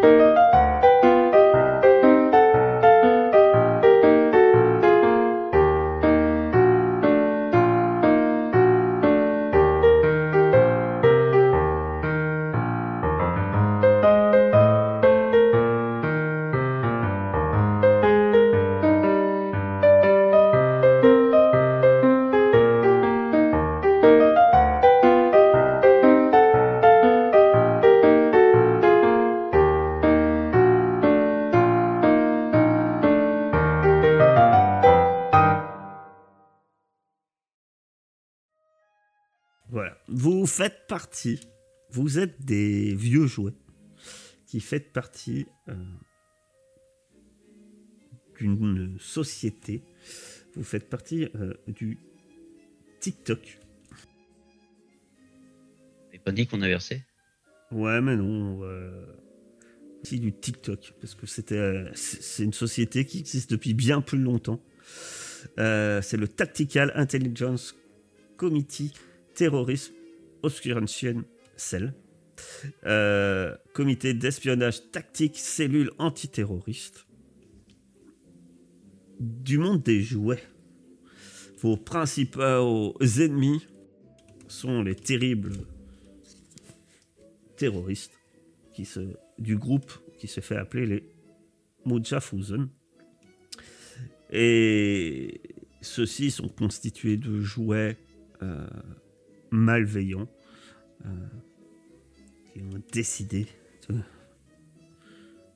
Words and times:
faites 0.00 0.49
partie, 40.90 41.38
vous 41.92 42.18
êtes 42.18 42.44
des 42.44 42.96
vieux 42.96 43.28
jouets 43.28 43.54
qui 44.44 44.58
faites 44.58 44.92
partie 44.92 45.46
euh, 45.68 45.74
d'une 48.40 48.98
société, 48.98 49.84
vous 50.56 50.64
faites 50.64 50.88
partie 50.90 51.28
euh, 51.36 51.54
du 51.68 51.96
TikTok. 52.98 53.60
Pas 56.24 56.32
dit 56.32 56.48
qu'on 56.48 56.60
a 56.60 56.66
versé? 56.66 57.04
Ouais, 57.70 58.00
mais 58.00 58.16
non. 58.16 58.60
c'est 60.02 60.18
du 60.18 60.32
TikTok, 60.32 60.94
parce 61.00 61.14
que 61.14 61.26
c'était, 61.26 61.54
euh, 61.54 61.88
c'est 61.94 62.42
une 62.42 62.52
société 62.52 63.06
qui 63.06 63.20
existe 63.20 63.52
depuis 63.52 63.74
bien 63.74 64.00
plus 64.00 64.18
longtemps. 64.18 64.60
c'est 65.56 66.16
le 66.16 66.26
Tactical 66.26 66.90
Intelligence 66.96 67.76
Committee 68.36 68.92
Terrorisme 69.34 69.94
Obscurantian 70.42 71.22
Cell, 71.56 71.94
euh, 72.86 73.56
comité 73.74 74.14
d'espionnage 74.14 74.90
tactique, 74.90 75.38
cellule 75.38 75.90
antiterroriste, 75.98 77.06
du 79.18 79.58
monde 79.58 79.82
des 79.82 80.02
jouets. 80.02 80.42
Vos 81.58 81.76
principaux 81.76 82.96
ennemis 83.18 83.66
sont 84.48 84.82
les 84.82 84.94
terribles 84.94 85.52
terroristes 87.56 88.18
du 89.38 89.56
groupe 89.56 89.92
qui 90.18 90.26
se 90.28 90.40
fait 90.40 90.56
appeler 90.56 90.86
les 90.86 91.04
Mujafuzen. 91.86 92.68
Et 94.32 95.40
ceux-ci 95.80 96.30
sont 96.30 96.48
constitués 96.48 97.16
de 97.16 97.40
jouets 97.40 97.96
euh, 98.42 98.66
malveillants 99.50 100.28
euh, 101.06 101.08
qui 102.52 102.62
ont 102.62 102.82
décidé 102.92 103.46
de, 103.88 103.96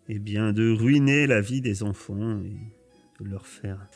eh 0.09 0.19
bien, 0.19 0.53
de 0.53 0.71
ruiner 0.71 1.27
la 1.27 1.41
vie 1.41 1.61
des 1.61 1.83
enfants 1.83 2.41
et 2.43 3.23
de 3.23 3.29
leur 3.29 3.47
faire. 3.47 3.89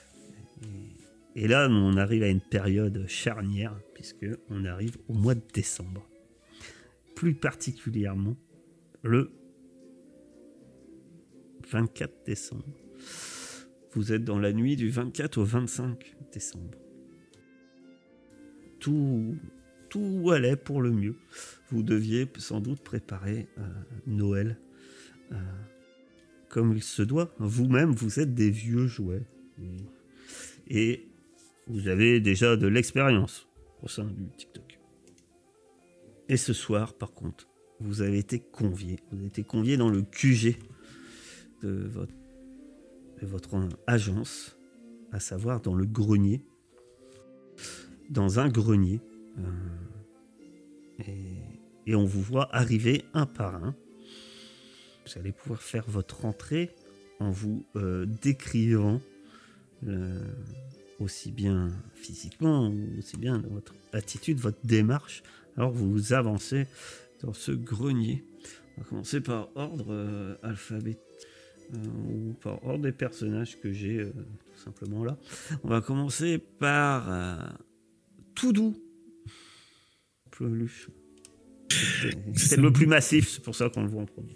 Et, 1.35 1.47
là, 1.47 1.69
on 1.71 1.97
arrive 1.97 2.23
à 2.23 2.29
une 2.29 2.41
période 2.41 3.07
charnière, 3.07 3.79
puisque 3.95 4.27
on 4.51 4.65
arrive 4.65 4.97
au 5.09 5.15
mois 5.15 5.35
de 5.35 5.43
décembre. 5.55 6.09
Plus 7.15 7.35
particulièrement 7.35 8.37
le 9.03 9.31
24 11.71 12.25
décembre. 12.25 12.65
Vous 13.93 14.13
êtes 14.13 14.25
dans 14.25 14.39
la 14.39 14.53
nuit 14.53 14.77
du 14.77 14.91
24 14.91 15.39
au 15.39 15.45
25 15.45 16.17
décembre. 16.33 16.79
Tout 18.81 19.37
tout 19.89 20.31
allait 20.33 20.57
pour 20.57 20.83
le 20.83 20.91
mieux. 20.91 21.17
Vous 21.71 21.83
deviez 21.83 22.29
sans 22.39 22.61
doute 22.61 22.81
préparer 22.81 23.49
euh, 23.59 23.63
Noël 24.07 24.59
euh, 25.33 25.37
comme 26.49 26.73
il 26.73 26.83
se 26.83 27.03
doit. 27.03 27.35
Vous-même, 27.39 27.93
vous 27.93 28.21
êtes 28.21 28.35
des 28.35 28.51
vieux 28.51 28.87
jouets. 28.87 29.27
Et, 30.69 31.05
vous 31.67 31.89
avez 31.89 32.21
déjà 32.21 32.57
de 32.57 32.67
l'expérience 32.67 33.47
au 33.83 33.89
sein 33.89 34.05
du 34.05 34.27
TikTok. 34.39 34.81
Et 36.31 36.39
ce 36.39 36.55
soir, 36.55 36.95
par 36.95 37.13
contre, 37.13 37.47
vous 37.81 38.01
avez 38.01 38.19
été 38.19 38.39
convié. 38.39 39.01
Vous 39.11 39.19
avez 39.19 39.27
été 39.27 39.45
convié 39.45 39.77
dans 39.77 39.91
le 39.91 40.01
QG 40.01 40.57
de 41.63 41.87
votre, 41.87 42.15
de 43.21 43.27
votre 43.27 43.69
agence, 43.87 44.59
à 45.13 45.21
savoir 45.21 45.61
dans 45.61 45.75
le 45.75 45.85
grenier. 45.85 46.43
Dans 48.09 48.41
un 48.41 48.49
grenier 48.49 49.03
euh, 49.39 51.03
et, 51.87 51.95
on 51.95 52.05
vous 52.05 52.21
voit 52.21 52.55
arriver 52.55 53.05
un 53.15 53.27
par 53.27 53.55
un. 53.57 53.75
Vous 55.07 55.19
allez 55.19 55.33
pouvoir 55.33 55.63
faire 55.63 55.85
votre 55.89 56.27
entrée 56.27 56.71
en 57.19 57.31
vous 57.31 57.65
euh, 57.77 58.05
décrivant 58.05 59.01
euh, 59.87 60.21
aussi 60.99 61.33
bien 61.33 61.71
physiquement, 61.95 62.71
aussi 62.99 63.17
bien 63.17 63.43
votre 63.51 63.75
attitude, 63.93 64.39
votre 64.39 64.59
démarche. 64.65 65.23
Alors 65.57 65.73
vous 65.73 66.13
avancez 66.13 66.67
dans 67.23 67.33
ce 67.33 67.53
grenier. 67.53 68.23
On 68.77 68.83
va 68.83 68.87
commencer 68.87 69.21
par 69.21 69.49
ordre 69.57 70.37
alphabétique 70.43 71.01
ou 71.73 72.35
par 72.35 72.63
ordre 72.65 72.85
des 72.85 72.93
personnages 72.93 73.59
que 73.61 73.73
j'ai 73.73 74.05
tout 74.05 74.61
simplement 74.63 75.05
là. 75.05 75.17
On 75.65 75.69
va 75.69 75.81
commencer 75.81 76.39
par 76.39 77.11
tout 78.35 78.53
c'est 82.35 82.57
le 82.57 82.73
plus 82.73 82.87
massif, 82.87 83.29
c'est 83.29 83.43
pour 83.43 83.55
ça 83.55 83.69
qu'on 83.69 83.83
le 83.83 83.89
voit 83.89 84.03
en 84.03 84.07
premier. 84.07 84.35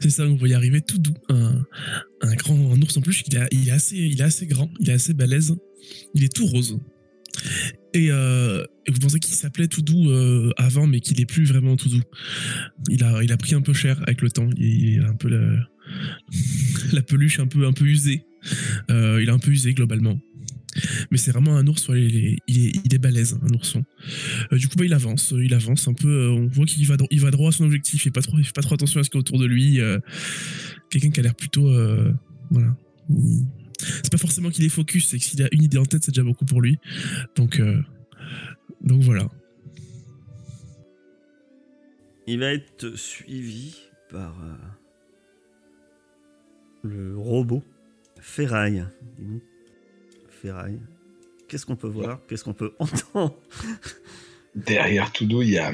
C'est 0.00 0.10
ça, 0.10 0.24
on 0.26 0.34
va 0.34 0.48
y 0.48 0.54
arriver 0.54 0.80
tout 0.80 0.98
doux. 0.98 1.14
Un, 1.28 2.34
grand 2.36 2.56
ours 2.56 2.96
en 2.96 3.00
plus, 3.00 3.22
il, 3.26 3.48
il, 3.52 3.68
est 3.68 3.72
assez, 3.72 3.96
il 3.96 4.20
est 4.20 4.24
assez 4.24 4.46
grand, 4.46 4.70
il 4.80 4.90
est 4.90 4.94
assez 4.94 5.14
balèze, 5.14 5.54
il 6.14 6.24
est 6.24 6.34
tout 6.34 6.46
rose. 6.46 6.78
Et, 7.94 8.10
euh, 8.10 8.64
vous 8.88 8.98
pensez 8.98 9.20
qu'il 9.20 9.34
s'appelait 9.34 9.68
tout 9.68 9.82
doux 9.82 10.10
euh, 10.10 10.50
avant, 10.56 10.86
mais 10.86 11.00
qu'il 11.00 11.20
est 11.20 11.26
plus 11.26 11.44
vraiment 11.44 11.76
tout 11.76 11.88
doux. 11.88 12.02
Il 12.88 13.04
a, 13.04 13.22
il 13.22 13.32
a 13.32 13.36
pris 13.36 13.54
un 13.54 13.60
peu 13.60 13.72
cher 13.72 14.00
avec 14.02 14.22
le 14.22 14.30
temps. 14.30 14.48
Il, 14.56 14.96
est 14.96 15.04
un 15.04 15.14
peu 15.14 15.28
la, 15.28 15.68
la 16.92 17.02
peluche 17.02 17.38
un 17.38 17.46
peu, 17.46 17.66
un 17.66 17.72
peu 17.72 17.84
usée. 17.84 18.24
Euh, 18.90 19.22
il 19.22 19.28
est 19.28 19.32
un 19.32 19.38
peu 19.38 19.50
usé 19.50 19.74
globalement. 19.74 20.18
Mais 21.10 21.18
c'est 21.18 21.30
vraiment 21.32 21.56
un 21.56 21.66
ours, 21.66 21.88
il, 21.90 22.38
est, 22.48 22.98
balèze, 22.98 23.38
un 23.42 23.54
ourson. 23.54 23.84
Euh, 24.52 24.58
du 24.58 24.68
coup, 24.68 24.76
bah, 24.76 24.84
il 24.84 24.94
avance, 24.94 25.32
euh, 25.32 25.44
il 25.44 25.54
avance 25.54 25.88
un 25.88 25.94
peu. 25.94 26.08
Euh, 26.08 26.30
on 26.30 26.46
voit 26.48 26.66
qu'il 26.66 26.86
va, 26.86 26.96
il 27.10 27.20
va 27.20 27.30
droit 27.30 27.48
à 27.48 27.52
son 27.52 27.64
objectif, 27.64 27.94
il 27.94 27.98
fait 27.98 28.10
pas 28.10 28.22
trop, 28.22 28.36
fait 28.38 28.52
pas 28.54 28.62
trop 28.62 28.74
attention 28.74 29.00
à 29.00 29.04
ce 29.04 29.10
qu'il 29.10 29.18
y 29.18 29.20
a 29.20 29.20
autour 29.20 29.38
de 29.38 29.46
lui. 29.46 29.80
Quelqu'un 30.90 31.10
qui 31.10 31.20
a 31.20 31.22
l'air 31.22 31.34
plutôt. 31.34 31.72
voilà. 32.50 32.76
C'est 33.78 34.12
pas 34.12 34.18
forcément 34.18 34.50
qu'il 34.50 34.64
est 34.64 34.68
focus, 34.68 35.08
c'est 35.08 35.18
que 35.18 35.24
s'il 35.24 35.42
a 35.42 35.48
une 35.52 35.62
idée 35.62 35.78
en 35.78 35.84
tête, 35.84 36.04
c'est 36.04 36.12
déjà 36.12 36.22
beaucoup 36.22 36.44
pour 36.44 36.60
lui. 36.60 36.78
Donc, 37.36 37.60
donc 38.80 39.02
voilà. 39.02 39.28
Il 42.26 42.38
va 42.38 42.52
être 42.52 42.96
suivi 42.96 43.74
par 44.08 44.36
le 46.84 47.16
robot 47.16 47.62
Ferraille. 48.20 48.84
Qu'est-ce 51.48 51.66
qu'on 51.66 51.76
peut 51.76 51.88
voir? 51.88 52.20
Qu'est-ce 52.28 52.44
qu'on 52.44 52.54
peut 52.54 52.72
entendre? 52.78 53.36
Derrière 54.54 55.12
Toudou, 55.12 55.42
il 55.42 55.50
y 55.50 55.58
a, 55.58 55.72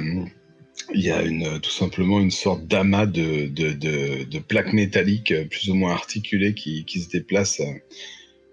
il 0.95 1.01
y 1.01 1.11
a 1.11 1.23
une, 1.23 1.61
tout 1.61 1.71
simplement 1.71 2.21
une 2.21 2.31
sorte 2.31 2.67
d'amas 2.67 3.07
de, 3.07 3.47
de, 3.47 4.39
plaques 4.39 4.73
métalliques 4.73 5.34
plus 5.48 5.71
ou 5.71 5.75
moins 5.75 5.92
articulées 5.92 6.54
qui, 6.54 6.84
se 7.01 7.09
déplacent 7.09 7.63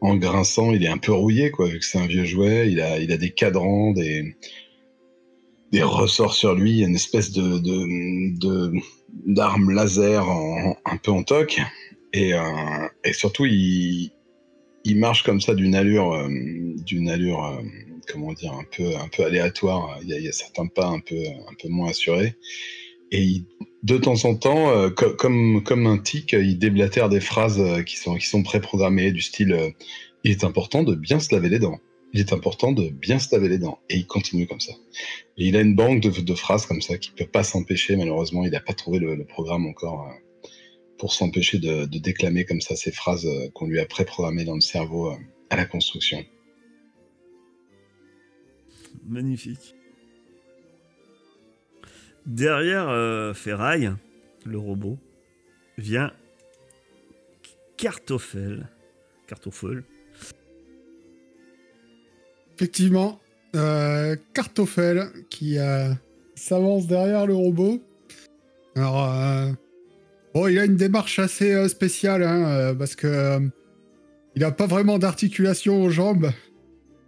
en 0.02 0.16
grinçant. 0.16 0.72
Il 0.72 0.84
est 0.84 0.90
un 0.90 0.98
peu 0.98 1.14
rouillé, 1.14 1.52
quoi, 1.52 1.68
vu 1.68 1.80
que 1.80 1.86
c'est 1.86 2.00
un 2.00 2.08
vieux 2.08 2.26
jouet. 2.26 2.72
Il 2.72 2.82
a, 2.82 3.00
il 3.00 3.12
a 3.12 3.18
des 3.18 3.32
cadrans, 3.32 3.92
des, 3.92 4.36
des 5.72 5.84
ressorts 5.84 6.34
sur 6.34 6.56
lui, 6.56 6.82
une 6.82 6.96
espèce 6.96 7.32
de, 7.32 7.60
de, 7.60 8.72
d'arme 9.26 9.72
laser 9.72 10.28
un 10.30 10.98
peu 10.98 11.12
en 11.12 11.24
toc. 11.24 11.60
Et, 12.14 12.34
euh, 12.34 12.88
et 13.04 13.14
surtout, 13.14 13.46
il, 13.46 14.12
il 14.86 15.00
marche 15.00 15.24
comme 15.24 15.42
ça 15.42 15.56
d'une 15.56 15.76
allure, 15.76 16.14
euh, 16.14 16.30
d'une 16.86 17.10
allure, 17.10 17.44
euh, 17.44 17.62
comment 18.08 18.34
dire, 18.34 18.54
un 18.54 18.64
peu, 18.64 18.96
un 18.96 19.08
peu 19.08 19.26
aléatoire. 19.26 19.98
Il 20.04 20.10
y, 20.10 20.28
a, 20.28 20.32
certains 20.32 20.68
pas 20.68 20.86
un 20.86 21.00
peu, 21.00 21.18
un 21.18 21.54
peu 21.62 21.68
moins 21.68 21.90
assurés. 21.90 22.36
Et 23.12 23.42
de 23.84 23.98
temps 23.98 24.26
en 24.26 24.36
temps, 24.36 24.70
euh, 24.70 24.90
comme, 24.90 25.64
comme 25.64 25.88
un 25.88 25.98
tic, 25.98 26.34
il 26.34 26.58
déblatère 26.60 27.10
des 27.10 27.20
phrases 27.20 27.62
qui 27.86 27.98
sont, 27.98 28.16
qui 28.16 28.28
sont 28.28 28.44
préprogrammées, 28.44 29.12
du 29.12 29.22
style 29.22 29.74
Il 30.24 30.32
est 30.32 30.44
important 30.44 30.84
de 30.84 30.94
bien 30.94 31.20
se 31.20 31.34
laver 31.34 31.50
les 31.50 31.60
dents. 31.60 31.80
Il 32.14 32.20
est 32.20 32.32
important 32.32 32.72
de 32.72 32.90
bien 32.90 33.18
se 33.18 33.36
laver 33.36 33.50
les 33.50 33.58
dents. 33.58 33.80
Et 33.90 33.98
il 33.98 34.06
continue 34.06 34.46
comme 34.46 34.60
ça. 34.60 34.74
Et 35.38 35.48
il 35.48 35.58
a 35.58 35.62
une 35.62 35.76
banque 35.76 36.02
de, 36.02 36.36
phrases 36.36 36.68
comme 36.68 36.82
ça 36.82 36.98
qui 36.98 37.12
ne 37.12 37.16
peut 37.16 37.30
pas 37.30 37.44
s'empêcher, 37.44 37.96
malheureusement. 37.96 38.46
Il 38.46 38.52
n'a 38.52 38.60
pas 38.60 38.74
trouvé 38.74 39.00
le, 39.00 39.26
programme 39.26 39.66
encore 39.66 40.08
pour 40.98 41.14
s'empêcher 41.14 41.60
de, 41.60 41.86
de 41.86 42.00
déclamer 42.00 42.46
comme 42.46 42.62
ça 42.62 42.76
ces 42.76 42.92
phrases 42.92 43.26
euh, 43.26 43.50
qu'on 43.54 43.68
lui 43.68 43.80
a 43.80 43.86
préprogrammées 43.86 44.46
dans 44.46 44.56
le 44.56 44.62
cerveau 44.62 45.12
euh, 45.12 45.16
à 45.50 45.58
la 45.58 45.66
construction. 45.66 46.24
Magnifique. 49.08 49.76
Derrière 52.26 52.90
euh, 52.90 53.34
Ferraille, 53.34 53.92
le 54.46 54.58
robot, 54.58 54.98
vient 55.78 56.12
Cartoffel. 57.78 58.68
Cartoffel. 59.28 59.84
Effectivement, 62.56 63.20
euh, 63.56 64.16
Cartoffel 64.34 65.12
qui 65.30 65.60
euh, 65.60 65.94
s'avance 66.36 66.88
derrière 66.88 67.28
le 67.28 67.36
robot. 67.36 67.82
Alors, 68.76 69.04
euh, 69.04 69.52
bon, 70.36 70.48
il 70.48 70.60
a 70.60 70.66
une 70.66 70.76
démarche 70.76 71.18
assez 71.18 71.54
euh, 71.54 71.68
spéciale 71.70 72.22
hein, 72.22 72.48
euh, 72.50 72.74
parce 72.76 72.96
que 72.96 73.08
euh, 73.08 73.40
il 74.36 74.44
a 74.44 74.52
pas 74.52 74.68
vraiment 74.68 75.00
d'articulation 75.00 75.82
aux 75.82 75.90
jambes. 75.90 76.30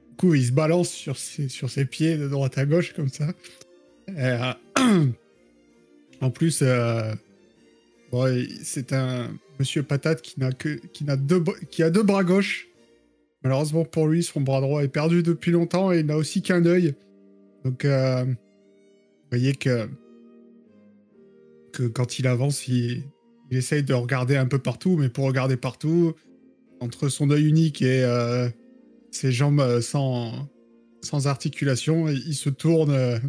Du 0.09 0.15
coup, 0.15 0.33
il 0.33 0.45
se 0.45 0.53
balance 0.53 0.89
sur 0.89 1.17
ses, 1.17 1.85
pieds 1.85 2.17
de 2.17 2.27
droite 2.27 2.57
à 2.57 2.65
gauche 2.65 2.93
comme 2.93 3.09
ça. 3.09 3.27
En 6.19 6.31
plus, 6.31 6.63
bon, 8.11 8.47
c'est 8.63 8.91
un 8.91 9.29
monsieur 9.59 9.83
patate 9.83 10.23
qui 10.23 10.39
n'a 10.39 10.51
que 10.51 10.79
qui 10.91 11.03
n'a 11.03 11.13
a 11.13 11.15
deux 11.89 12.03
bras 12.03 12.23
gauches. 12.23 12.69
Malheureusement 13.43 13.85
pour 13.85 14.07
lui, 14.07 14.23
son 14.23 14.41
bras 14.41 14.59
droit 14.59 14.83
est 14.83 14.87
perdu 14.87 15.21
depuis 15.21 15.51
longtemps 15.51 15.91
et 15.91 15.99
il 15.99 16.07
n'a 16.07 16.17
aussi 16.17 16.41
qu'un 16.41 16.65
œil. 16.65 16.95
Donc, 17.63 17.85
vous 17.85 18.35
voyez 19.29 19.53
que, 19.53 19.87
que 21.71 21.83
quand 21.83 22.17
il 22.17 22.25
avance, 22.25 22.67
il, 22.67 23.03
il 23.49 23.57
essaye 23.57 23.83
de 23.83 23.93
regarder 23.93 24.35
un 24.37 24.45
peu 24.45 24.59
partout, 24.59 24.97
mais 24.97 25.09
pour 25.09 25.25
regarder 25.25 25.57
partout, 25.57 26.13
entre 26.79 27.09
son 27.09 27.29
œil 27.31 27.47
unique 27.47 27.81
et 27.81 28.03
euh, 28.03 28.49
ses 29.11 29.31
jambes 29.31 29.59
euh, 29.61 29.81
sans, 29.81 30.49
sans 31.01 31.27
articulation, 31.27 32.07
il 32.09 32.35
se 32.35 32.49
tourne. 32.49 32.91
euh, 32.91 33.19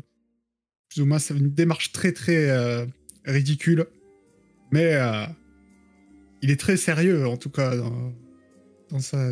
plus 0.90 1.02
ou 1.02 1.06
moins, 1.06 1.18
c'est 1.18 1.34
une 1.36 1.50
démarche 1.50 1.92
très 1.92 2.12
très 2.12 2.48
euh, 2.50 2.86
ridicule. 3.26 3.86
Mais 4.72 4.96
il 6.42 6.50
est 6.50 6.58
très 6.60 6.76
sérieux, 6.76 7.26
en 7.26 7.36
tout 7.36 7.50
cas, 7.50 7.74
dans, 7.76 8.12
dans 8.90 9.00
sa, 9.00 9.30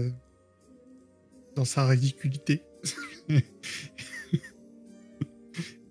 dans 1.55 1.65
sa 1.65 1.87
ridiculité. 1.87 2.63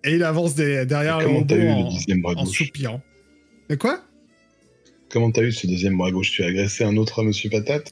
Et 0.03 0.13
il 0.15 0.23
avance 0.23 0.53
des- 0.55 0.85
derrière 0.85 1.19
le 1.19 1.25
en, 1.83 1.89
en 2.41 2.45
soupirant. 2.45 3.01
Mais 3.69 3.77
quoi? 3.77 4.03
Comment 5.15 5.31
t'as 5.31 5.43
eu 5.43 5.53
ce 5.53 5.65
deuxième 5.65 5.95
bras 5.95 6.11
gauche? 6.11 6.29
Tu 6.31 6.43
as 6.43 6.47
agressé 6.47 6.83
un 6.83 6.97
autre 6.97 7.23
Monsieur 7.23 7.49
Patate? 7.49 7.89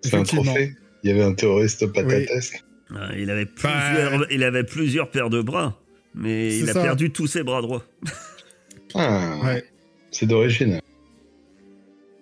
C'est 0.00 0.14
un 0.14 0.22
trophée 0.22 0.72
Il 1.04 1.10
y 1.10 1.12
avait 1.12 1.22
un 1.22 1.34
terroriste 1.34 1.86
patatesque 1.92 2.64
Ah, 2.96 3.10
il, 3.18 3.28
avait 3.30 3.44
Bah, 3.44 3.50
plusieurs, 3.54 4.32
il 4.32 4.42
avait 4.42 4.64
plusieurs 4.64 5.10
paires 5.10 5.28
de 5.28 5.42
bras, 5.42 5.78
mais 6.14 6.56
il 6.58 6.70
a 6.70 6.72
ça. 6.72 6.82
perdu 6.82 7.10
tous 7.10 7.26
ses 7.26 7.42
bras 7.42 7.60
droits. 7.60 7.84
Ah, 8.94 9.38
Ouais. 9.44 9.62
c'est 10.10 10.24
d'origine. 10.24 10.80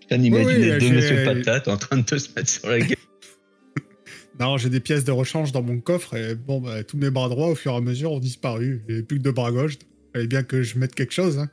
Viens 0.09 0.19
d'imaginer 0.19 0.55
Oui, 0.57 0.63
oui, 0.65 0.71
deux 0.73 0.81
j'ai- 0.81 0.93
Monsieur 0.93 1.25
Patate 1.25 1.69
en 1.69 1.77
train 1.77 1.99
de 1.99 2.19
se 2.19 2.29
mettre 2.35 2.49
sur 2.51 2.69
la 2.69 2.81
gueule. 2.81 2.97
Non, 4.41 4.57
j'ai 4.59 4.71
des 4.71 4.81
pièces 4.81 5.05
de 5.05 5.13
rechange 5.13 5.53
dans 5.53 5.63
mon 5.63 5.79
coffre 5.79 6.15
et 6.17 6.35
bon, 6.35 6.61
bah, 6.61 6.83
tous 6.83 6.97
mes 6.97 7.11
bras 7.11 7.29
droits 7.29 7.47
au 7.47 7.55
fur 7.55 7.73
et 7.75 7.77
à 7.77 7.81
mesure 7.81 8.11
ont 8.11 8.19
disparu. 8.19 8.83
J'ai 8.89 9.05
plus 9.05 9.19
que 9.19 9.23
deux 9.23 9.31
bras 9.33 9.53
gauches. 9.53 9.75
Il 9.75 9.87
fallait 10.19 10.27
bien 10.27 10.43
que 10.43 10.63
je 10.65 10.79
mette 10.81 10.97
quelque 10.97 11.13
chose. 11.15 11.39
hein. 11.39 11.49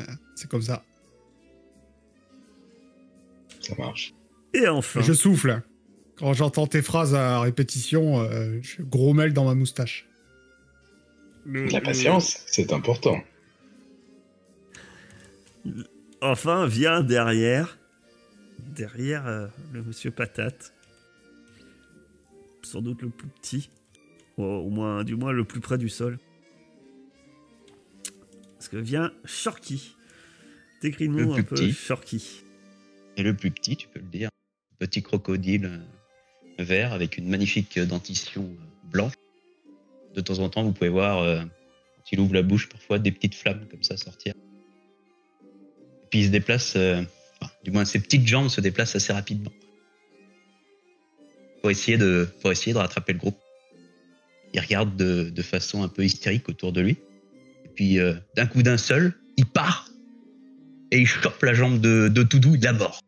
Euh, 0.00 0.04
C'est 0.34 0.48
comme 0.48 0.62
ça. 0.62 0.82
Ça 3.62 3.74
marche. 3.78 4.12
Et 4.54 4.68
enfin, 4.68 5.00
Et 5.00 5.02
Je 5.04 5.12
souffle. 5.12 5.62
Quand 6.16 6.34
j'entends 6.34 6.66
tes 6.66 6.82
phrases 6.82 7.14
à 7.14 7.40
répétition, 7.40 8.20
euh, 8.20 8.58
je 8.62 8.82
grommelle 8.82 9.32
dans 9.32 9.44
ma 9.46 9.54
moustache. 9.54 10.06
le- 11.46 11.66
La 11.66 11.78
le- 11.78 11.84
patience, 11.84 12.42
c'est 12.46 12.72
important. 12.72 13.16
enfin 16.20 16.66
vient 16.66 17.02
derrière, 17.02 17.78
derrière 18.76 19.26
euh, 19.26 19.46
le 19.72 19.82
monsieur 19.82 20.10
Patate, 20.10 20.72
sans 22.62 22.80
doute 22.80 23.02
le 23.02 23.08
plus 23.10 23.28
petit, 23.28 23.70
au, 24.36 24.44
au 24.44 24.70
moins, 24.70 25.04
du 25.04 25.16
moins 25.16 25.32
le 25.32 25.44
plus 25.44 25.60
près 25.60 25.78
du 25.78 25.88
sol. 25.88 26.18
Parce 28.58 28.68
que 28.68 28.76
vient 28.76 29.12
Shorky. 29.24 29.96
Décris-nous 30.82 31.32
un 31.34 31.42
peu 31.42 31.56
petit. 31.56 31.72
Shorky. 31.72 32.44
Et 33.16 33.22
le 33.22 33.34
plus 33.34 33.50
petit, 33.50 33.76
tu 33.76 33.88
peux 33.88 34.00
le 34.00 34.06
dire, 34.06 34.30
petit 34.78 35.02
crocodile 35.02 35.66
euh, 35.66 36.64
vert 36.64 36.92
avec 36.92 37.18
une 37.18 37.28
magnifique 37.28 37.78
dentition 37.78 38.42
euh, 38.42 38.90
blanche. 38.90 39.12
De 40.14 40.20
temps 40.20 40.38
en 40.40 40.48
temps, 40.48 40.64
vous 40.64 40.72
pouvez 40.72 40.90
voir, 40.90 41.20
euh, 41.20 41.40
quand 41.40 42.12
il 42.12 42.20
ouvre 42.20 42.34
la 42.34 42.42
bouche, 42.42 42.68
parfois 42.68 42.98
des 42.98 43.12
petites 43.12 43.34
flammes 43.34 43.66
comme 43.70 43.82
ça 43.82 43.96
sortir. 43.96 44.34
Et 45.44 46.06
puis 46.10 46.20
il 46.20 46.26
se 46.26 46.30
déplace, 46.30 46.76
du 47.64 47.70
moins 47.70 47.86
ses 47.86 48.00
petites 48.00 48.26
jambes 48.26 48.48
se 48.48 48.60
déplacent 48.60 48.96
assez 48.96 49.12
rapidement. 49.12 49.52
Pour 51.60 51.70
essayer 51.70 51.96
de, 51.96 52.28
pour 52.40 52.50
essayer 52.52 52.72
de 52.72 52.78
rattraper 52.78 53.12
le 53.12 53.18
groupe. 53.18 53.38
Il 54.52 54.60
regarde 54.60 54.94
de, 54.96 55.30
de 55.30 55.42
façon 55.42 55.82
un 55.82 55.88
peu 55.88 56.04
hystérique 56.04 56.48
autour 56.50 56.72
de 56.72 56.82
lui. 56.82 56.98
Et 57.64 57.68
puis 57.68 57.98
d'un 58.36 58.46
coup 58.46 58.62
d'un 58.62 58.76
seul, 58.76 59.14
il 59.38 59.46
part 59.46 59.88
et 60.92 61.00
il 61.00 61.06
chope 61.06 61.42
la 61.42 61.54
jambe 61.54 61.80
de, 61.80 62.08
de 62.08 62.22
Toudou, 62.22 62.54
il 62.54 62.60
la 62.62 62.74
mord. 62.74 63.00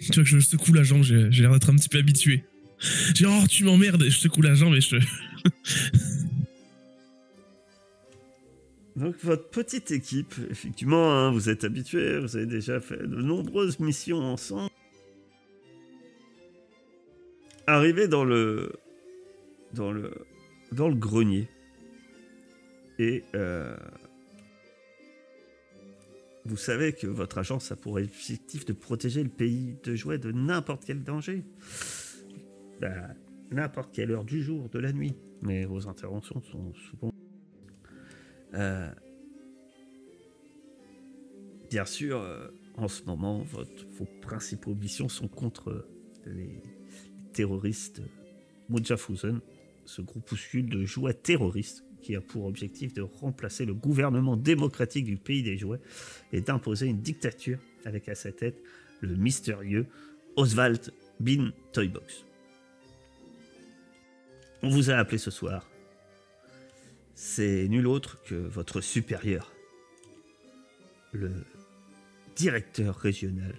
Tu 0.00 0.12
vois 0.14 0.24
que 0.24 0.28
je 0.30 0.40
secoue 0.40 0.72
la 0.72 0.82
jambe, 0.82 1.02
j'ai 1.02 1.28
l'air 1.28 1.52
d'être 1.52 1.70
un 1.70 1.76
petit 1.76 1.90
peu 1.90 1.98
habitué. 1.98 2.42
J'ai 3.14 3.26
oh 3.26 3.46
tu 3.48 3.64
m'emmerdes, 3.64 4.02
et 4.02 4.10
je 4.10 4.18
secoue 4.18 4.40
la 4.42 4.54
jambe 4.54 4.74
et 4.74 4.80
je. 4.80 4.96
Donc 8.96 9.14
votre 9.22 9.48
petite 9.50 9.90
équipe, 9.90 10.34
effectivement, 10.50 11.12
hein, 11.12 11.30
vous 11.30 11.48
êtes 11.50 11.64
habitués, 11.64 12.18
vous 12.18 12.36
avez 12.36 12.46
déjà 12.46 12.80
fait 12.80 12.96
de 12.96 13.22
nombreuses 13.22 13.78
missions 13.78 14.18
ensemble. 14.18 14.70
Arrivé 17.66 18.08
dans 18.08 18.24
le 18.24 18.72
dans 19.74 19.92
le 19.92 20.12
dans 20.72 20.88
le 20.88 20.94
grenier 20.94 21.48
et 22.98 23.22
euh, 23.34 23.76
vous 26.44 26.56
savez 26.56 26.92
que 26.92 27.06
votre 27.06 27.38
agence 27.38 27.70
a 27.70 27.76
pour 27.76 27.94
objectif 27.94 28.64
de 28.64 28.72
protéger 28.72 29.22
le 29.22 29.28
pays 29.28 29.76
de 29.84 29.94
jouets 29.94 30.18
de 30.18 30.32
n'importe 30.32 30.84
quel 30.84 31.04
danger, 31.04 31.44
Bah, 32.80 33.08
n'importe 33.50 33.94
quelle 33.94 34.10
heure 34.10 34.24
du 34.24 34.42
jour, 34.42 34.68
de 34.68 34.78
la 34.78 34.92
nuit. 34.92 35.14
Mais 35.40 35.64
vos 35.64 35.88
interventions 35.88 36.42
sont 36.42 36.72
souvent 36.74 37.12
euh, 38.54 38.90
bien 41.70 41.84
sûr, 41.84 42.20
euh, 42.20 42.48
en 42.76 42.88
ce 42.88 43.02
moment, 43.04 43.42
vos 43.44 44.04
principaux 44.20 44.74
missions 44.74 45.08
sont 45.08 45.28
contre 45.28 45.86
les, 46.26 46.44
les 46.44 46.62
terroristes. 47.32 48.02
Mujahfusen, 48.68 49.40
ce 49.84 50.02
groupuscule 50.02 50.68
de 50.68 50.84
jouets 50.84 51.14
terroristes 51.14 51.84
qui 52.02 52.16
a 52.16 52.20
pour 52.20 52.44
objectif 52.46 52.92
de 52.94 53.02
remplacer 53.02 53.64
le 53.64 53.74
gouvernement 53.74 54.36
démocratique 54.36 55.04
du 55.04 55.16
pays 55.16 55.42
des 55.42 55.56
jouets 55.56 55.80
et 56.32 56.40
d'imposer 56.40 56.86
une 56.86 57.00
dictature 57.00 57.58
avec 57.84 58.08
à 58.08 58.14
sa 58.14 58.32
tête 58.32 58.56
le 59.00 59.14
mystérieux 59.14 59.86
Oswald 60.36 60.92
Bin 61.20 61.52
Toybox. 61.72 62.24
On 64.62 64.68
vous 64.68 64.90
a 64.90 64.94
appelé 64.94 65.18
ce 65.18 65.30
soir 65.30 65.66
c'est 67.24 67.68
nul 67.68 67.86
autre 67.86 68.20
que 68.24 68.34
votre 68.34 68.80
supérieur, 68.80 69.52
le 71.12 71.30
directeur 72.34 72.96
régional, 72.96 73.54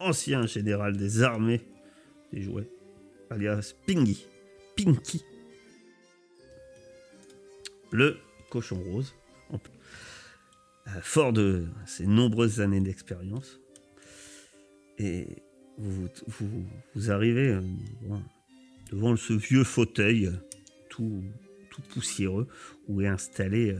ancien 0.00 0.46
général 0.46 0.96
des 0.96 1.22
armées 1.22 1.60
des 2.32 2.40
jouets, 2.40 2.70
alias 3.28 3.74
Pingy, 3.86 4.24
Pinky, 4.74 5.22
le 7.92 8.18
cochon 8.50 8.82
rose, 8.82 9.14
euh, 9.52 11.00
fort 11.02 11.32
de 11.32 11.66
ses 11.86 12.06
nombreuses 12.06 12.60
années 12.60 12.80
d'expérience, 12.80 13.60
et 14.98 15.42
vous, 15.78 16.08
arrivez 17.10 17.48
euh, 17.48 17.62
devant- 18.90 19.16
ce 19.16 19.32
vieux 19.32 19.64
fauteuil 19.64 20.26
euh, 20.26 20.32
tout 20.88 21.22
poussiéreux 21.90 22.48
où 22.88 23.00
est 23.00 23.06
installé 23.06 23.76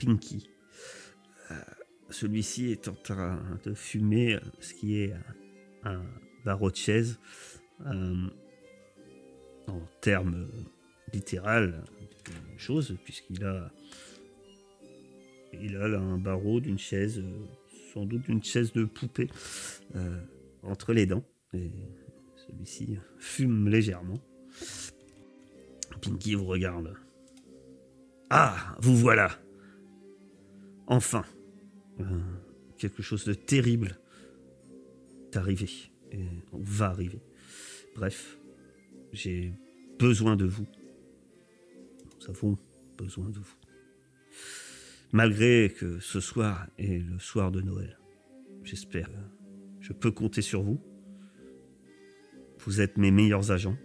Pinky. 0.00 0.50
Celui-ci 2.10 2.72
est 2.72 2.88
en 2.88 2.94
train 2.94 3.40
de 3.64 3.74
fumer 3.74 4.38
ce 4.60 4.74
qui 4.74 4.96
est 4.96 5.14
un, 5.84 6.02
barreau 6.44 6.70
de 6.70 6.76
chaise. 6.76 7.20
en 7.84 8.30
termes 10.00 10.48
littéral, 11.12 11.84
chose, 12.56 12.96
puisqu'il 13.04 13.44
a 13.44 13.70
il 15.52 15.76
a 15.76 15.88
là 15.88 15.98
un 15.98 16.18
barreau 16.18 16.60
d'une 16.60 16.78
chaise, 16.78 17.18
euh, 17.18 17.46
sans 17.92 18.04
doute 18.04 18.28
une 18.28 18.42
chaise 18.42 18.72
de 18.72 18.84
poupée, 18.84 19.28
euh, 19.96 20.20
entre 20.62 20.92
les 20.92 21.06
dents. 21.06 21.24
Et 21.54 21.70
celui-ci 22.36 22.98
fume 23.18 23.68
légèrement. 23.68 24.20
Pinky 26.02 26.34
vous 26.34 26.44
regarde. 26.44 26.94
Ah, 28.30 28.76
vous 28.80 28.96
voilà. 28.96 29.30
Enfin, 30.86 31.24
euh, 32.00 32.04
quelque 32.76 33.02
chose 33.02 33.24
de 33.24 33.34
terrible 33.34 33.98
est 35.32 35.36
arrivé. 35.36 35.70
Et 36.12 36.24
va 36.52 36.86
arriver. 36.86 37.20
Bref, 37.94 38.38
j'ai 39.12 39.52
besoin 39.98 40.36
de 40.36 40.44
vous. 40.44 40.66
Nous 42.28 42.34
avons 42.34 42.58
besoin 42.98 43.28
de 43.30 43.38
vous. 43.38 43.56
Malgré 45.12 45.72
que 45.74 45.98
ce 46.00 46.20
soir 46.20 46.66
est 46.76 46.98
le 46.98 47.18
soir 47.18 47.50
de 47.50 47.62
Noël, 47.62 47.98
j'espère 48.62 49.08
que 49.08 49.18
je 49.80 49.92
peux 49.94 50.10
compter 50.10 50.42
sur 50.42 50.62
vous. 50.62 50.78
Vous 52.58 52.80
êtes 52.82 52.98
mes 52.98 53.10
meilleurs 53.10 53.50
agents. 53.50 53.76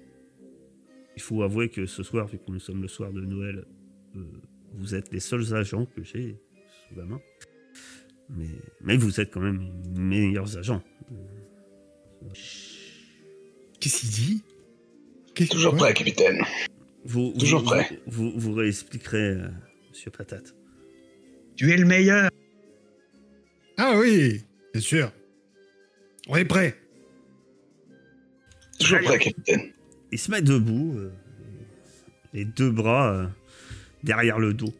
Il 1.15 1.21
faut 1.21 1.41
avouer 1.43 1.69
que 1.69 1.85
ce 1.85 2.03
soir, 2.03 2.27
vu 2.27 2.37
que 2.37 2.51
nous 2.51 2.59
sommes 2.59 2.81
le 2.81 2.87
soir 2.89 3.13
de 3.13 3.21
Noël, 3.21 3.65
euh, 4.15 4.25
vous 4.73 4.93
êtes 4.93 5.13
les 5.13 5.21
seuls 5.21 5.53
agents 5.53 5.85
que 5.85 6.03
j'ai 6.03 6.41
sous 6.89 6.95
la 6.95 7.05
main. 7.05 7.21
Mais, 8.29 8.49
mais 8.81 8.97
vous 8.97 9.21
êtes 9.21 9.31
quand 9.31 9.39
même 9.41 9.71
mes 9.95 10.19
meilleurs 10.27 10.57
agents. 10.57 10.83
Qu'est-ce 13.79 13.99
qu'il 14.01 14.09
dit? 14.09 14.43
Qu'est-ce 15.33 15.51
Toujours 15.51 15.75
prêt, 15.75 15.93
capitaine. 15.93 16.43
Vous, 17.05 17.33
Toujours 17.37 17.61
vous, 17.61 17.65
prêt. 17.67 17.99
Vous, 18.07 18.31
vous, 18.31 18.39
vous 18.39 18.53
réexpliquerez, 18.53 19.17
euh, 19.31 19.47
Monsieur 19.89 20.11
Patate. 20.11 20.55
Tu 21.55 21.71
es 21.71 21.77
le 21.77 21.85
meilleur. 21.85 22.29
Ah 23.77 23.93
oui, 23.97 24.43
bien 24.73 24.81
sûr. 24.81 25.11
On 26.27 26.35
est 26.37 26.45
prêt. 26.45 26.75
Toujours 28.79 28.97
Allez. 28.97 29.07
prêt, 29.07 29.19
capitaine. 29.19 29.73
Il 30.11 30.19
se 30.19 30.31
met 30.31 30.41
debout, 30.41 30.93
euh, 30.97 31.11
les 32.33 32.45
deux 32.45 32.71
bras 32.71 33.13
euh, 33.13 33.27
derrière 34.03 34.39
le 34.39 34.53
dos, 34.53 34.73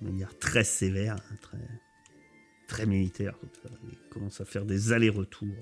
de 0.00 0.06
manière 0.10 0.36
très 0.38 0.64
sévère, 0.64 1.14
hein, 1.16 1.36
très, 1.40 1.58
très 2.66 2.86
militaire. 2.86 3.34
Il 3.90 3.98
commence 4.10 4.40
à 4.40 4.44
faire 4.44 4.64
des 4.64 4.92
allers-retours 4.92 5.54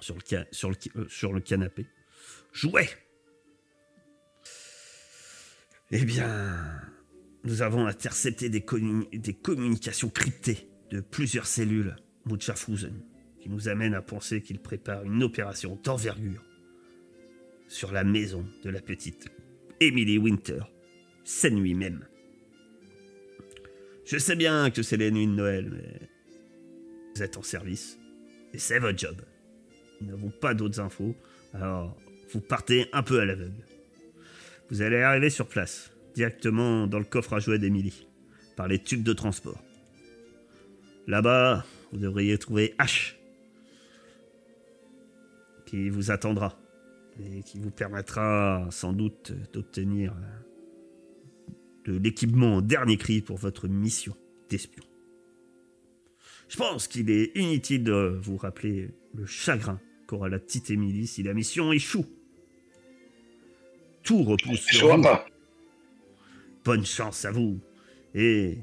sur 0.00 0.14
le, 0.16 0.20
ca- 0.24 0.46
sur 0.50 0.70
le, 0.70 0.76
euh, 0.96 1.06
sur 1.08 1.32
le 1.32 1.40
canapé. 1.40 1.86
Jouet 2.52 2.88
Eh 5.96 6.04
bien, 6.04 6.56
nous 7.44 7.62
avons 7.62 7.86
intercepté 7.86 8.48
des, 8.48 8.62
communi- 8.62 9.08
des 9.16 9.32
communications 9.32 10.08
cryptées 10.08 10.68
de 10.90 11.00
plusieurs 11.00 11.46
cellules 11.46 11.94
Mutschafhausen 12.26 13.00
qui 13.40 13.48
nous 13.48 13.68
amènent 13.68 13.94
à 13.94 14.02
penser 14.02 14.42
qu'il 14.42 14.58
prépare 14.58 15.04
une 15.04 15.22
opération 15.22 15.78
d'envergure 15.84 16.42
sur 17.68 17.92
la 17.92 18.02
maison 18.02 18.44
de 18.64 18.70
la 18.70 18.80
petite 18.80 19.28
Emily 19.78 20.18
Winter, 20.18 20.62
cette 21.22 21.52
nuit 21.52 21.74
même. 21.74 22.04
Je 24.04 24.18
sais 24.18 24.34
bien 24.34 24.70
que 24.72 24.82
c'est 24.82 24.96
les 24.96 25.12
nuits 25.12 25.28
de 25.28 25.32
Noël, 25.32 25.70
mais 25.70 26.08
vous 27.14 27.22
êtes 27.22 27.36
en 27.36 27.42
service 27.42 28.00
et 28.52 28.58
c'est 28.58 28.80
votre 28.80 28.98
job. 28.98 29.22
Nous 30.00 30.08
n'avons 30.08 30.30
pas 30.30 30.54
d'autres 30.54 30.80
infos, 30.80 31.14
alors 31.52 31.96
vous 32.32 32.40
partez 32.40 32.88
un 32.92 33.04
peu 33.04 33.20
à 33.20 33.24
l'aveugle. 33.24 33.64
Vous 34.74 34.82
allez 34.82 35.02
arriver 35.02 35.30
sur 35.30 35.46
place, 35.46 35.92
directement 36.16 36.88
dans 36.88 36.98
le 36.98 37.04
coffre 37.04 37.34
à 37.34 37.38
jouets 37.38 37.60
d'Emily, 37.60 38.08
par 38.56 38.66
les 38.66 38.80
tubes 38.80 39.04
de 39.04 39.12
transport. 39.12 39.62
Là-bas, 41.06 41.64
vous 41.92 41.98
devriez 41.98 42.36
trouver 42.38 42.74
H, 42.80 43.14
qui 45.64 45.88
vous 45.90 46.10
attendra 46.10 46.58
et 47.20 47.44
qui 47.44 47.60
vous 47.60 47.70
permettra 47.70 48.66
sans 48.70 48.92
doute 48.92 49.30
d'obtenir 49.52 50.12
de 51.84 51.96
l'équipement 51.96 52.56
au 52.56 52.60
dernier 52.60 52.96
cri 52.96 53.20
pour 53.22 53.36
votre 53.36 53.68
mission 53.68 54.16
d'espion. 54.50 54.82
Je 56.48 56.56
pense 56.56 56.88
qu'il 56.88 57.10
est 57.10 57.30
inutile 57.36 57.84
de 57.84 58.18
vous 58.20 58.36
rappeler 58.36 58.90
le 59.14 59.24
chagrin 59.24 59.78
qu'aura 60.08 60.28
la 60.28 60.40
petite 60.40 60.68
Émilie 60.68 61.06
si 61.06 61.22
la 61.22 61.32
mission 61.32 61.70
échoue. 61.70 62.06
Tout 64.04 64.22
repousse 64.22 64.60
sur 64.60 64.86
vois 64.86 64.96
vous. 64.96 65.02
pas. 65.02 65.26
Bonne 66.64 66.84
chance 66.84 67.24
à 67.24 67.30
vous 67.30 67.60
et 68.14 68.58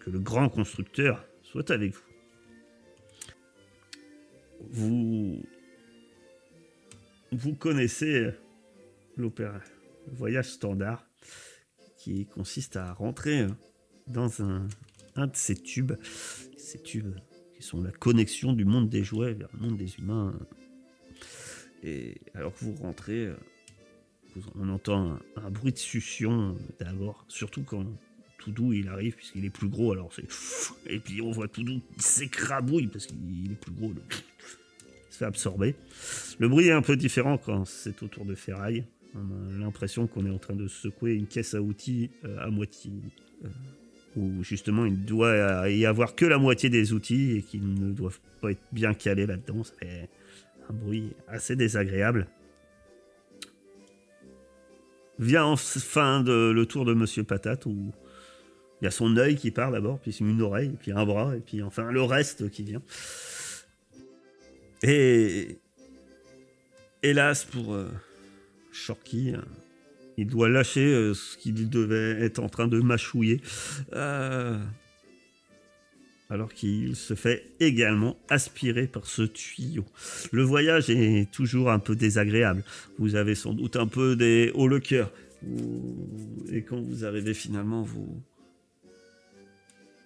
que 0.00 0.10
le 0.10 0.20
grand 0.20 0.48
constructeur 0.48 1.26
soit 1.42 1.70
avec 1.70 1.94
vous. 1.94 2.00
Vous 4.70 5.42
vous 7.32 7.54
connaissez 7.54 8.30
l'opéra, 9.16 9.60
le 10.06 10.14
voyage 10.14 10.50
standard 10.50 11.06
qui 11.96 12.26
consiste 12.26 12.76
à 12.76 12.92
rentrer 12.92 13.46
dans 14.06 14.42
un, 14.42 14.68
un 15.16 15.26
de 15.26 15.36
ces 15.36 15.54
tubes, 15.54 15.94
ces 16.56 16.82
tubes 16.82 17.14
qui 17.56 17.62
sont 17.62 17.82
la 17.82 17.90
connexion 17.90 18.52
du 18.52 18.64
monde 18.66 18.90
des 18.90 19.04
jouets 19.04 19.32
vers 19.32 19.48
le 19.54 19.60
monde 19.60 19.78
des 19.78 19.96
humains. 19.96 20.38
Et 21.82 22.20
alors 22.34 22.52
que 22.54 22.64
vous 22.64 22.74
rentrez, 22.74 23.30
on 24.58 24.68
entend 24.68 25.18
un, 25.36 25.50
bruit 25.50 25.72
de 25.72 25.78
succion 25.78 26.50
euh, 26.50 26.84
d'abord, 26.84 27.24
surtout 27.28 27.62
quand 27.62 27.84
Toudou 28.38 28.72
il 28.72 28.88
arrive 28.88 29.14
puisqu'il 29.14 29.44
est 29.44 29.50
plus 29.50 29.68
gros. 29.68 29.92
Alors 29.92 30.12
c'est 30.12 30.26
et 30.92 30.98
puis 30.98 31.20
on 31.20 31.30
voit 31.30 31.48
Toudou 31.48 31.80
s'écrabouille 31.98 32.88
parce 32.88 33.06
qu'il 33.06 33.52
est 33.52 33.60
plus 33.60 33.72
gros. 33.72 33.92
Il 33.94 34.02
se 35.10 35.18
fait 35.18 35.24
absorber. 35.24 35.74
Le 36.38 36.48
bruit 36.48 36.68
est 36.68 36.72
un 36.72 36.82
peu 36.82 36.96
différent 36.96 37.38
quand 37.38 37.64
c'est 37.64 38.02
autour 38.02 38.24
de 38.24 38.34
ferraille. 38.34 38.84
On 39.14 39.56
a 39.56 39.58
l'impression 39.58 40.06
qu'on 40.06 40.24
est 40.24 40.30
en 40.30 40.38
train 40.38 40.54
de 40.54 40.68
secouer 40.68 41.14
une 41.14 41.26
caisse 41.26 41.54
à 41.54 41.60
outils 41.60 42.10
euh, 42.24 42.38
à 42.40 42.48
moitié. 42.48 42.90
euh, 43.44 43.48
où 44.16 44.42
justement 44.42 44.84
il 44.84 45.04
doit 45.04 45.70
y 45.70 45.86
avoir 45.86 46.14
que 46.14 46.26
la 46.26 46.36
moitié 46.36 46.68
des 46.68 46.92
outils 46.92 47.36
et 47.36 47.42
qu'ils 47.42 47.72
ne 47.72 47.92
doivent 47.92 48.20
pas 48.42 48.50
être 48.50 48.60
bien 48.70 48.92
calés 48.92 49.24
là-dedans. 49.24 49.62
Fait 49.64 50.08
un 50.68 50.72
bruit 50.72 51.12
assez 51.28 51.56
désagréable. 51.56 52.26
Vient 55.22 55.44
enfin 55.44 56.20
de, 56.20 56.50
le 56.50 56.66
tour 56.66 56.84
de 56.84 56.94
Monsieur 56.94 57.22
Patate 57.22 57.66
où 57.66 57.92
il 58.80 58.84
y 58.84 58.88
a 58.88 58.90
son 58.90 59.16
œil 59.16 59.36
qui 59.36 59.52
part 59.52 59.70
d'abord, 59.70 60.00
puis 60.00 60.10
une 60.18 60.42
oreille, 60.42 60.72
puis 60.80 60.90
un 60.90 61.06
bras, 61.06 61.36
et 61.36 61.40
puis 61.40 61.62
enfin 61.62 61.92
le 61.92 62.02
reste 62.02 62.50
qui 62.50 62.64
vient. 62.64 62.82
Et 64.82 65.58
hélas 67.04 67.44
pour 67.44 67.72
euh, 67.72 67.88
Shorky, 68.72 69.34
euh, 69.34 69.40
il 70.16 70.26
doit 70.26 70.48
lâcher 70.48 70.92
euh, 70.92 71.14
ce 71.14 71.36
qu'il 71.36 71.70
devait 71.70 72.20
être 72.24 72.40
en 72.40 72.48
train 72.48 72.66
de 72.66 72.80
mâchouiller. 72.80 73.40
euh, 73.92 74.58
alors 76.32 76.54
qu'il 76.54 76.96
se 76.96 77.12
fait 77.12 77.44
également 77.60 78.16
aspirer 78.30 78.86
par 78.86 79.04
ce 79.04 79.20
tuyau. 79.20 79.84
Le 80.30 80.42
voyage 80.42 80.88
est 80.88 81.30
toujours 81.30 81.70
un 81.70 81.78
peu 81.78 81.94
désagréable. 81.94 82.64
Vous 82.98 83.16
avez 83.16 83.34
sans 83.34 83.52
doute 83.52 83.76
un 83.76 83.86
peu 83.86 84.16
des 84.16 84.50
hauts 84.54 84.66
le 84.66 84.80
cœur. 84.80 85.12
Et 86.50 86.62
quand 86.62 86.80
vous 86.80 87.04
arrivez 87.04 87.34
finalement, 87.34 87.82
vous 87.82 88.22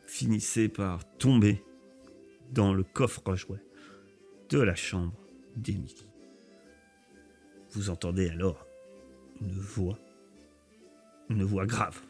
finissez 0.08 0.66
par 0.66 1.04
tomber 1.18 1.62
dans 2.50 2.74
le 2.74 2.82
coffre 2.82 3.22
à 3.30 3.36
jouets 3.36 3.62
de 4.50 4.58
la 4.58 4.74
chambre 4.74 5.14
d'Emily. 5.54 6.10
Vous 7.70 7.88
entendez 7.88 8.30
alors 8.30 8.66
une 9.40 9.52
voix, 9.52 10.00
une 11.30 11.44
voix 11.44 11.66
grave, 11.66 12.00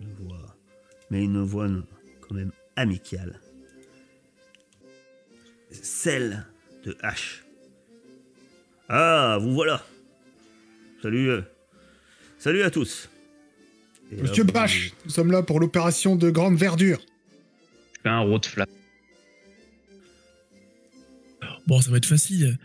une 0.00 0.12
voix, 0.12 0.56
mais 1.10 1.24
une 1.24 1.42
voix 1.42 1.68
quand 2.20 2.34
même 2.36 2.52
amicale, 2.76 3.40
celle 5.70 6.44
de 6.84 6.92
H. 7.02 7.40
Ah, 8.88 9.38
vous 9.40 9.52
voilà. 9.54 9.84
Salut, 11.02 11.30
euh, 11.30 11.42
salut 12.38 12.62
à 12.62 12.70
tous. 12.70 13.08
Et 14.12 14.16
là, 14.16 14.22
Monsieur 14.22 14.44
vous- 14.44 14.52
Bache, 14.52 14.92
nous 15.04 15.10
sommes 15.10 15.30
là 15.32 15.42
pour 15.42 15.60
l'opération 15.60 16.16
de 16.16 16.30
grande 16.30 16.56
verdure. 16.56 17.00
Je 17.96 18.00
fais 18.02 18.08
un 18.08 18.20
road 18.20 18.44
flap. 18.44 18.68
Bon, 21.66 21.80
ça 21.80 21.90
va 21.90 21.96
être 21.96 22.06
facile. 22.06 22.58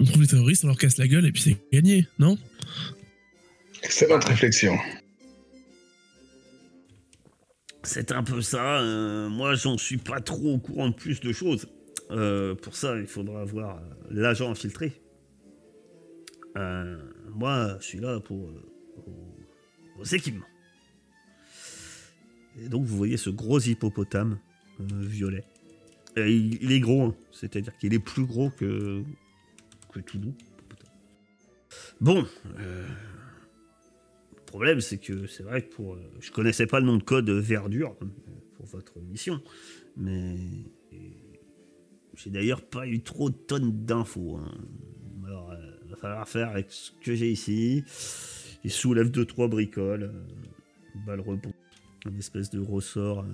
On 0.00 0.04
trouve 0.04 0.22
les 0.22 0.28
terroristes, 0.28 0.64
on 0.64 0.68
leur 0.68 0.76
casse 0.78 0.96
la 0.98 1.06
gueule 1.06 1.26
et 1.26 1.32
puis 1.32 1.42
c'est 1.42 1.56
gagné, 1.72 2.06
non? 2.18 2.36
Excellente 3.82 4.24
réflexion. 4.24 4.76
C'est 7.82 8.12
un 8.12 8.22
peu 8.22 8.42
ça. 8.42 8.80
euh, 8.80 9.28
moi, 9.28 9.54
j'en 9.54 9.78
suis 9.78 9.96
pas 9.96 10.20
trop 10.20 10.54
au 10.54 10.58
courant 10.58 10.88
de 10.88 10.94
plus 10.94 11.20
de 11.20 11.32
choses. 11.32 11.66
Euh, 12.10 12.54
pour 12.54 12.74
ça, 12.74 12.98
il 12.98 13.06
faudra 13.06 13.40
avoir 13.40 13.76
euh, 13.76 13.80
l'agent 14.10 14.50
infiltré. 14.50 15.00
Moi, 16.54 17.78
je 17.80 17.86
suis 17.86 18.00
là 18.00 18.20
pour 18.20 18.50
vos 19.96 20.04
équipements. 20.04 20.44
et 22.60 22.68
donc 22.68 22.84
vous 22.84 22.96
voyez 22.96 23.16
ce 23.16 23.30
gros 23.30 23.60
hippopotame 23.60 24.38
violet. 24.78 25.44
Et 26.16 26.34
il, 26.34 26.72
est 26.72 26.80
gros, 26.80 27.04
hein. 27.04 27.14
c'est-à-dire 27.32 27.76
qu'il 27.78 27.94
est 27.94 28.00
plus 28.00 28.26
gros 28.26 28.50
que, 28.50 29.02
que 29.92 30.00
tout 30.00 30.18
doux. 30.18 30.34
Bon, 32.00 32.26
problème 34.50 34.80
c'est 34.80 34.98
que 34.98 35.26
c'est 35.26 35.44
vrai 35.44 35.62
que 35.62 35.72
pour, 35.72 35.94
euh, 35.94 36.02
je 36.20 36.30
connaissais 36.32 36.66
pas 36.66 36.80
le 36.80 36.86
nom 36.86 36.96
de 36.96 37.02
code 37.02 37.30
verdure 37.30 37.96
pour 38.56 38.66
votre 38.66 38.98
mission, 39.00 39.40
mais 39.96 40.36
j'ai 42.14 42.30
d'ailleurs 42.30 42.62
pas 42.62 42.86
eu 42.86 43.00
trop 43.00 43.30
de 43.30 43.36
tonnes 43.36 43.84
d'infos. 43.86 44.36
hein. 44.36 44.50
Alors, 45.26 45.52
euh, 45.52 45.56
va 45.88 45.96
falloir 45.96 46.28
faire 46.28 46.48
avec 46.50 46.70
ce 46.70 46.90
que 47.00 47.14
j'ai 47.14 47.30
ici. 47.30 47.84
Il 48.64 48.70
soulève 48.70 49.10
deux 49.10 49.24
trois 49.24 49.48
bricoles, 49.48 50.02
euh, 50.02 51.00
balle 51.06 51.20
rebond, 51.20 51.52
une 52.06 52.18
espèce 52.18 52.50
de 52.50 52.60
ressort 52.60 53.24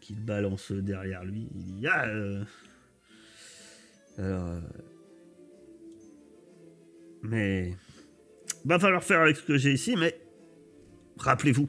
qu'il 0.00 0.24
balance 0.24 0.72
derrière 0.72 1.24
lui. 1.24 1.48
Il 1.54 1.64
dit 1.64 1.86
ah, 1.86 2.06
euh, 2.06 2.44
alors, 4.16 4.62
mais 7.22 7.74
va 8.64 8.78
falloir 8.78 9.02
faire 9.02 9.20
avec 9.20 9.36
ce 9.36 9.42
que 9.42 9.56
j'ai 9.56 9.72
ici. 9.72 9.96
Mais 9.96 10.20
rappelez-vous, 11.18 11.68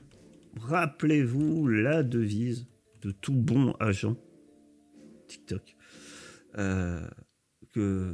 rappelez-vous 0.59 1.67
la 1.67 2.03
devise 2.03 2.67
de 3.01 3.11
tout 3.11 3.33
bon 3.33 3.73
agent 3.79 4.15
TikTok 5.27 5.75
euh, 6.57 7.05
que 7.73 8.13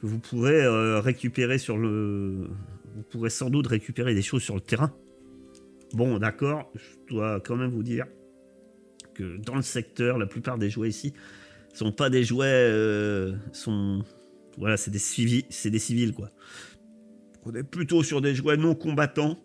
que 0.00 0.06
vous 0.06 0.18
pourrez 0.18 0.62
euh, 0.62 1.00
récupérer 1.00 1.58
sur 1.58 1.78
le 1.78 2.50
vous 2.94 3.02
pourrez 3.10 3.30
sans 3.30 3.50
doute 3.50 3.66
récupérer 3.66 4.14
des 4.14 4.22
choses 4.22 4.42
sur 4.42 4.54
le 4.54 4.60
terrain. 4.60 4.92
Bon, 5.92 6.18
d'accord, 6.18 6.70
je 6.74 6.96
dois 7.08 7.40
quand 7.40 7.56
même 7.56 7.70
vous 7.70 7.82
dire 7.82 8.06
que 9.14 9.36
dans 9.38 9.54
le 9.54 9.62
secteur, 9.62 10.18
la 10.18 10.26
plupart 10.26 10.58
des 10.58 10.68
jouets 10.70 10.88
ici 10.88 11.14
sont 11.72 11.92
pas 11.92 12.10
des 12.10 12.24
jouets 12.24 12.46
euh, 12.46 13.34
sont 13.52 14.02
voilà, 14.58 14.76
c'est 14.76 14.90
des 14.90 14.98
civils, 14.98 15.44
c'est 15.50 15.70
des 15.70 15.78
civils 15.78 16.12
quoi. 16.12 16.30
On 17.44 17.54
est 17.54 17.62
plutôt 17.62 18.02
sur 18.02 18.20
des 18.20 18.34
jouets 18.34 18.56
non 18.56 18.74
combattants. 18.74 19.38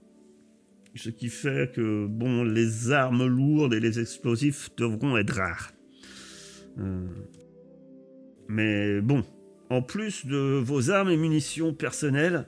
Ce 0.96 1.10
qui 1.10 1.30
fait 1.30 1.72
que 1.74 2.06
bon, 2.08 2.44
les 2.44 2.92
armes 2.92 3.26
lourdes 3.26 3.74
et 3.74 3.80
les 3.80 4.00
explosifs 4.00 4.70
devront 4.76 5.16
être 5.18 5.36
rares. 5.36 5.72
Euh, 6.80 7.08
Mais 8.50 9.00
bon, 9.02 9.24
en 9.70 9.82
plus 9.82 10.26
de 10.26 10.60
vos 10.60 10.90
armes 10.90 11.10
et 11.10 11.18
munitions 11.18 11.74
personnelles, 11.74 12.48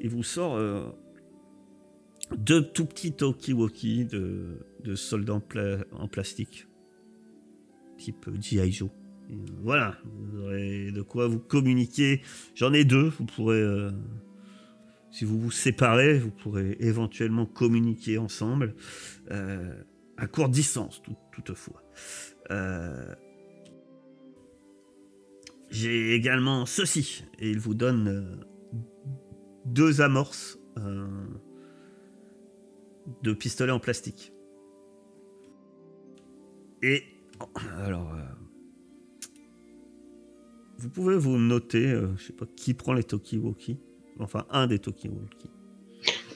il 0.00 0.10
vous 0.10 0.22
sort 0.22 0.56
euh, 0.56 0.84
deux 2.36 2.62
tout 2.62 2.84
petits 2.84 3.12
talkie-walkie 3.12 4.04
de, 4.04 4.94
soldats 4.94 5.34
en, 5.34 5.42
en 5.92 6.08
plastique, 6.08 6.68
type 7.96 8.28
G.I. 8.40 8.70
Joe. 8.70 8.90
Voilà, 9.62 9.98
vous 10.04 10.40
aurez 10.40 10.90
de 10.90 11.02
quoi 11.02 11.28
vous 11.28 11.38
communiquer. 11.38 12.22
J'en 12.54 12.72
ai 12.72 12.84
deux, 12.84 13.08
vous 13.08 13.26
pourrez, 13.26 13.60
euh, 13.60 13.90
si 15.10 15.24
vous 15.24 15.38
vous 15.38 15.50
séparez, 15.50 16.18
vous 16.18 16.30
pourrez 16.30 16.76
éventuellement 16.80 17.44
communiquer 17.44 18.16
ensemble, 18.18 18.74
euh, 19.30 19.82
à 20.16 20.26
courte 20.26 20.50
distance, 20.50 21.02
tout- 21.02 21.16
toutefois. 21.32 21.82
Euh, 22.50 23.14
j'ai 25.70 26.14
également 26.14 26.64
ceci, 26.64 27.24
et 27.38 27.50
il 27.50 27.58
vous 27.58 27.74
donne 27.74 28.44
deux 29.66 30.00
amorces 30.00 30.58
de 33.22 33.32
pistolets 33.32 33.72
en 33.72 33.80
plastique. 33.80 34.32
Et 36.82 37.02
alors, 37.78 38.14
euh, 38.14 38.22
vous 40.78 40.88
pouvez 40.88 41.16
vous 41.16 41.38
noter, 41.38 41.86
euh, 41.92 42.08
je 42.16 42.24
sais 42.26 42.32
pas 42.32 42.46
qui 42.56 42.74
prend 42.74 42.92
les 42.92 43.02
Tokiwoki, 43.04 43.78
enfin 44.20 44.46
un 44.50 44.66
des 44.66 44.78
Tokiwoki. 44.78 45.50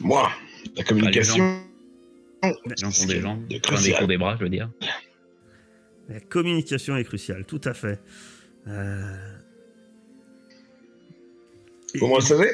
Moi, 0.01 0.29
la 0.77 0.85
communication. 0.85 1.61
Les 2.43 2.77
gens 2.77 2.91
qui 2.91 3.03
ont 3.05 3.07
des 3.07 3.21
enfin, 3.21 4.07
des 4.09 4.19
bras, 4.19 4.37
je 4.37 4.43
veux 4.45 4.51
dire. 4.51 4.69
La 6.09 6.19
communication 6.21 6.97
est 6.97 7.05
cruciale, 7.05 7.45
tout 7.45 7.61
à 7.65 7.73
fait. 7.73 8.01
Euh, 8.67 9.17
Vous 11.95 12.09
me 12.09 12.15
recevez 12.15 12.49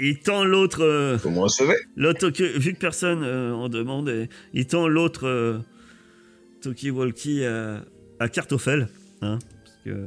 Il 0.00 0.18
tend 0.20 0.44
l'autre. 0.44 0.82
euh, 0.82 1.16
Vous 1.22 1.30
recevez 1.40 1.76
L'autre, 1.96 2.18
Toki- 2.28 2.58
vu 2.58 2.74
que 2.74 2.78
personne 2.78 3.22
euh, 3.22 3.52
en 3.54 3.68
demande, 3.68 4.08
et- 4.08 4.28
il 4.54 4.66
tend 4.66 4.88
l'autre 4.88 5.26
euh, 5.28 5.58
Toki-Walkie 6.62 7.44
à, 7.44 7.84
à. 8.18 8.24
Hein, 9.20 9.38
parce 9.64 9.76
que... 9.84 10.06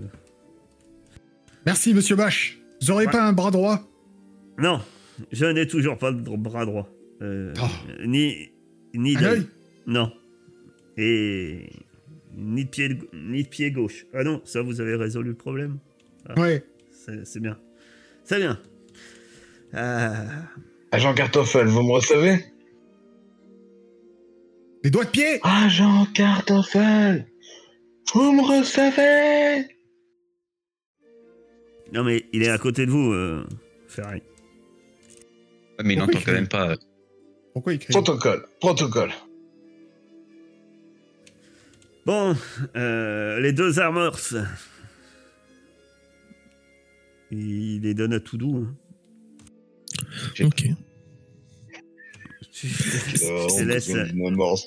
Merci, 1.65 1.93
monsieur 1.93 2.15
Bash. 2.15 2.57
Vous 2.81 2.91
aurez 2.91 3.05
Ouais. 3.05 3.11
pas 3.11 3.23
un 3.23 3.33
bras 3.33 3.51
droit? 3.51 3.81
Non, 4.57 4.81
je 5.31 5.45
n'ai 5.45 5.67
toujours 5.67 5.97
pas 5.97 6.11
de 6.11 6.19
bras 6.37 6.65
droit. 6.65 6.87
Euh, 7.21 7.53
Oh. 7.61 7.65
Ni, 8.05 8.49
ni 8.93 9.15
d'œil. 9.15 9.39
œil? 9.39 9.47
Non. 9.85 10.11
Et 10.97 11.69
ni 12.35 12.65
de, 12.65 12.69
pied, 12.69 12.89
ni 13.13 13.43
de 13.43 13.47
pied 13.47 13.71
gauche. 13.71 14.05
Ah 14.13 14.23
non, 14.23 14.41
ça 14.45 14.61
vous 14.61 14.81
avez 14.81 14.95
résolu 14.95 15.29
le 15.29 15.35
problème? 15.35 15.77
Ouais. 16.37 16.63
C'est 16.91 17.25
c'est 17.25 17.39
bien. 17.39 17.57
C'est 18.23 18.37
bien. 18.39 18.59
Euh, 19.73 20.25
Agent 20.91 21.13
Cartoffel, 21.13 21.67
vous 21.67 21.83
me 21.83 21.91
recevez? 21.93 22.43
Les 24.83 24.89
doigts 24.89 25.05
de 25.05 25.09
pied? 25.09 25.39
Agent 25.43 26.07
Cartoffel 26.13 27.27
Vous 28.13 28.31
me 28.33 28.41
recevez? 28.41 29.67
Non 31.93 32.03
mais 32.03 32.25
il 32.33 32.43
est 32.43 32.49
à 32.49 32.57
côté 32.57 32.85
de 32.85 32.91
vous, 32.91 33.11
euh, 33.11 33.45
Ferrari. 33.87 34.21
Ouais, 35.77 35.85
mais 35.85 35.93
il 35.93 35.99
n'entend 35.99 36.19
quand 36.25 36.31
même 36.31 36.47
pas. 36.47 36.71
euh, 36.71 36.75
Pourquoi 37.53 37.73
il 37.73 37.79
crie 37.79 37.91
Protocole, 37.93 38.45
protocole. 38.59 39.11
Bon, 42.05 42.35
euh, 42.75 43.39
les 43.39 43.53
deux 43.53 43.79
armors. 43.79 44.17
Il 47.31 47.81
les 47.81 47.93
donne 47.93 48.13
à 48.13 48.19
tout 48.19 48.37
doux. 48.37 48.57
hein. 48.67 48.75
Ok. 50.43 50.65
Je 52.53 52.67
te 53.57 53.63
laisse 53.63 53.89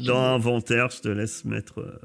dans 0.01 0.15
l'inventaire, 0.33 0.89
je 0.91 1.01
te 1.01 1.09
laisse 1.09 1.45
mettre. 1.45 1.81
euh, 1.81 1.99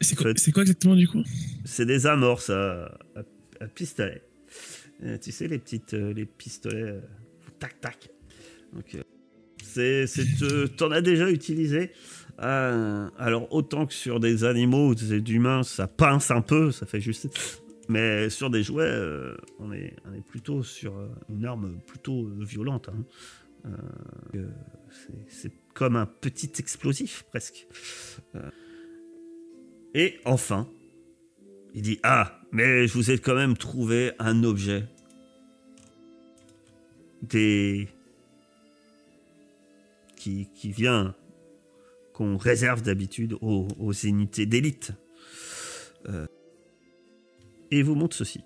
C'est 0.00 0.14
quoi, 0.16 0.30
exactement 0.62 0.94
du 0.94 1.08
coup? 1.08 1.22
C'est 1.64 1.86
des 1.86 2.06
amorces 2.06 2.50
à, 2.50 2.84
à, 3.16 3.20
à 3.60 3.66
pistolet. 3.68 4.22
Euh, 5.02 5.18
tu 5.18 5.32
sais, 5.32 5.48
les 5.48 5.58
petites 5.58 5.94
euh, 5.94 6.12
les 6.12 6.26
pistolets. 6.26 6.82
euh, 6.82 7.00
tac, 7.58 7.80
tac. 7.80 8.10
Donc, 8.72 8.96
c'est, 9.62 10.06
t'en 10.76 10.90
as 10.90 11.00
déjà 11.00 11.30
utilisé. 11.30 11.90
Alors, 12.38 13.52
autant 13.52 13.86
que 13.86 13.94
sur 13.94 14.18
des 14.18 14.44
animaux, 14.44 14.94
des 14.94 15.20
d'humains, 15.20 15.62
ça 15.62 15.86
pince 15.86 16.30
un 16.30 16.40
peu, 16.40 16.72
ça 16.72 16.86
fait 16.86 17.00
juste. 17.00 17.28
Mais 17.88 18.30
sur 18.30 18.50
des 18.50 18.62
jouets, 18.62 18.90
on, 19.58 19.72
est, 19.72 19.94
on 20.06 20.14
est 20.14 20.22
plutôt 20.26 20.62
sur 20.62 20.94
une 21.28 21.44
arme 21.44 21.78
plutôt 21.86 22.28
violente. 22.40 22.88
hein. 22.88 23.70
C'est, 25.28 25.52
comme 25.74 25.96
un 25.96 26.06
petit 26.06 26.50
explosif, 26.58 27.24
presque. 27.30 27.66
Et 29.94 30.18
enfin, 30.24 30.68
il 31.74 31.82
dit 31.82 32.00
Ah, 32.02 32.40
mais 32.52 32.86
je 32.86 32.94
vous 32.94 33.10
ai 33.10 33.18
quand 33.18 33.34
même 33.34 33.56
trouvé 33.56 34.12
un 34.18 34.44
objet. 34.44 34.84
Des. 37.22 37.88
qui, 40.16 40.48
qui 40.54 40.72
vient. 40.72 41.14
qu'on 42.12 42.36
réserve 42.36 42.82
d'habitude 42.82 43.34
aux, 43.40 43.68
aux 43.78 43.92
unités 43.92 44.46
d'élite. 44.46 44.92
Euh, 46.08 46.26
et 47.70 47.78
il 47.78 47.84
vous 47.84 47.94
montre 47.94 48.16
ceci. 48.16 48.44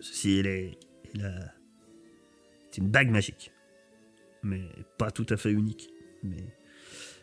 Ceci, 0.00 0.38
est. 0.40 0.78
c'est 2.70 2.78
une 2.78 2.88
bague 2.90 3.10
magique. 3.10 3.52
Mais 4.42 4.68
pas 4.98 5.10
tout 5.10 5.26
à 5.30 5.36
fait 5.36 5.50
unique. 5.50 5.88
Mais 6.22 6.44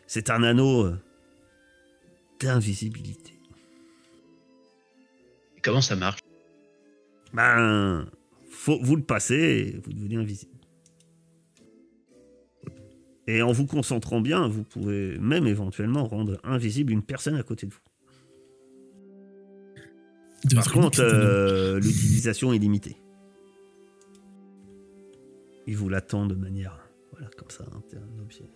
c'est 0.06 0.30
un 0.30 0.42
anneau 0.42 0.84
euh, 0.84 0.98
d'invisibilité. 2.40 3.33
Comment 5.64 5.80
ça 5.80 5.96
marche? 5.96 6.20
Ben, 7.32 8.06
faut, 8.50 8.78
vous 8.82 8.96
le 8.96 9.02
passez 9.02 9.34
et 9.34 9.80
vous 9.82 9.92
devenez 9.92 10.16
invisible. 10.16 10.52
Et 13.26 13.40
en 13.40 13.52
vous 13.52 13.64
concentrant 13.66 14.20
bien, 14.20 14.46
vous 14.46 14.62
pouvez 14.62 15.18
même 15.18 15.46
éventuellement 15.46 16.04
rendre 16.04 16.38
invisible 16.44 16.92
une 16.92 17.02
personne 17.02 17.36
à 17.36 17.42
côté 17.42 17.66
de 17.66 17.72
vous. 17.72 17.80
Par 20.54 20.70
contre, 20.70 21.00
euh, 21.00 21.80
l'utilisation 21.80 22.52
est 22.52 22.58
limitée. 22.58 22.98
Il 25.66 25.78
vous 25.78 25.88
l'attend 25.88 26.26
de 26.26 26.34
manière. 26.34 26.78
Voilà. 27.12 27.30
comme 27.38 27.48
ça, 27.48 27.64
hein, 27.72 27.80
c'est 27.88 27.96
un 27.96 28.18
objet. 28.20 28.50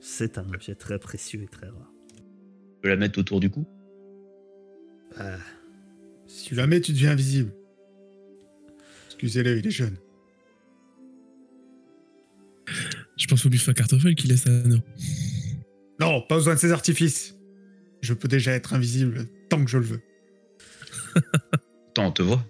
C'est 0.00 0.38
un 0.38 0.52
objet 0.52 0.74
très 0.74 0.98
précieux 0.98 1.42
et 1.42 1.46
très 1.46 1.68
rare. 1.68 1.92
Je 2.18 2.80
peux 2.82 2.88
la 2.88 2.96
mettre 2.96 3.20
autour 3.20 3.38
du 3.38 3.48
cou? 3.48 3.64
Ah, 5.16 5.36
Si 6.32 6.44
tu 6.46 6.54
la 6.54 6.66
mets, 6.68 6.80
tu 6.80 6.92
deviens 6.92 7.10
invisible. 7.10 7.52
Excusez-le, 9.06 9.58
il 9.58 9.66
est 9.66 9.70
jeune. 9.70 9.96
Je 13.16 13.26
pense 13.26 13.44
au 13.44 13.48
buffet 13.48 13.72
à 13.72 13.74
cartoffel 13.74 14.14
qui 14.14 14.28
laisse 14.28 14.46
un 14.46 14.64
anneau. 14.64 14.78
Non, 15.98 16.22
pas 16.22 16.36
besoin 16.36 16.54
de 16.54 16.60
ces 16.60 16.70
artifices. 16.70 17.36
Je 18.00 18.14
peux 18.14 18.28
déjà 18.28 18.52
être 18.52 18.72
invisible 18.74 19.26
tant 19.48 19.62
que 19.64 19.70
je 19.70 19.78
le 19.78 19.84
veux. 19.84 20.00
Attends, 21.90 22.06
on 22.06 22.12
te 22.12 22.22
voit. 22.22 22.46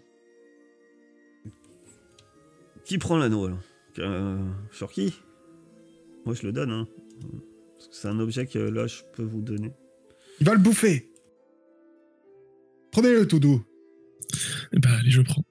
Qui 2.85 2.99
prend 2.99 3.17
l'anneau 3.17 3.47
alors 3.47 3.61
Euh, 3.99 4.39
Sur 4.73 4.93
qui 4.93 5.15
Moi 6.27 6.35
je 6.35 6.47
le 6.47 6.53
donne, 6.53 6.71
hein. 6.71 6.87
Parce 7.77 7.89
que 7.89 7.95
c'est 7.97 8.09
un 8.09 8.21
objet 8.21 8.47
que 8.47 8.59
là 8.59 8.87
je 8.87 9.01
peux 9.15 9.23
vous 9.25 9.41
donner. 9.41 9.73
Il 10.39 10.47
va 10.47 10.53
le 10.53 10.61
bouffer. 10.61 11.11
Prenez-le 12.93 13.27
tout 13.27 13.41
doux. 13.41 13.65
Bah, 14.73 14.89
allez, 15.01 15.11
je 15.11 15.23
prends. 15.23 15.45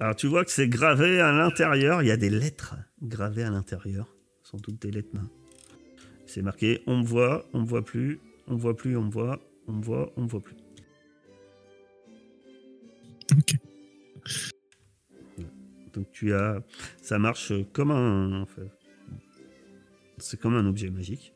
Alors 0.00 0.14
tu 0.14 0.28
vois 0.28 0.44
que 0.44 0.50
c'est 0.50 0.68
gravé 0.68 1.20
à 1.20 1.32
l'intérieur, 1.32 2.02
il 2.02 2.08
y 2.08 2.12
a 2.12 2.16
des 2.16 2.30
lettres 2.30 2.76
gravées 3.02 3.42
à 3.42 3.50
l'intérieur, 3.50 4.14
sans 4.44 4.58
doute 4.58 4.80
des 4.80 4.92
lettres 4.92 5.10
mains. 5.12 5.30
C'est 6.26 6.42
marqué 6.42 6.82
on 6.86 6.98
me 6.98 7.04
voit, 7.04 7.48
on 7.52 7.62
me 7.62 7.66
voit 7.66 7.84
plus, 7.84 8.20
on 8.46 8.54
me 8.54 8.58
voit 8.58 8.76
plus, 8.76 8.96
on 8.96 9.02
me 9.02 9.10
voit, 9.10 9.40
on 9.66 9.72
me 9.72 9.82
voit, 9.82 10.12
on 10.16 10.22
me 10.22 10.28
voit 10.28 10.40
plus. 10.40 10.56
Ok. 13.36 13.56
Donc 15.94 16.10
tu 16.12 16.32
as 16.32 16.62
ça 17.02 17.18
marche 17.18 17.52
comme 17.72 17.90
un 17.90 18.42
en 18.42 18.46
fait. 18.46 18.70
C'est 20.18 20.38
comme 20.38 20.54
un 20.54 20.66
objet 20.66 20.90
magique. 20.90 21.32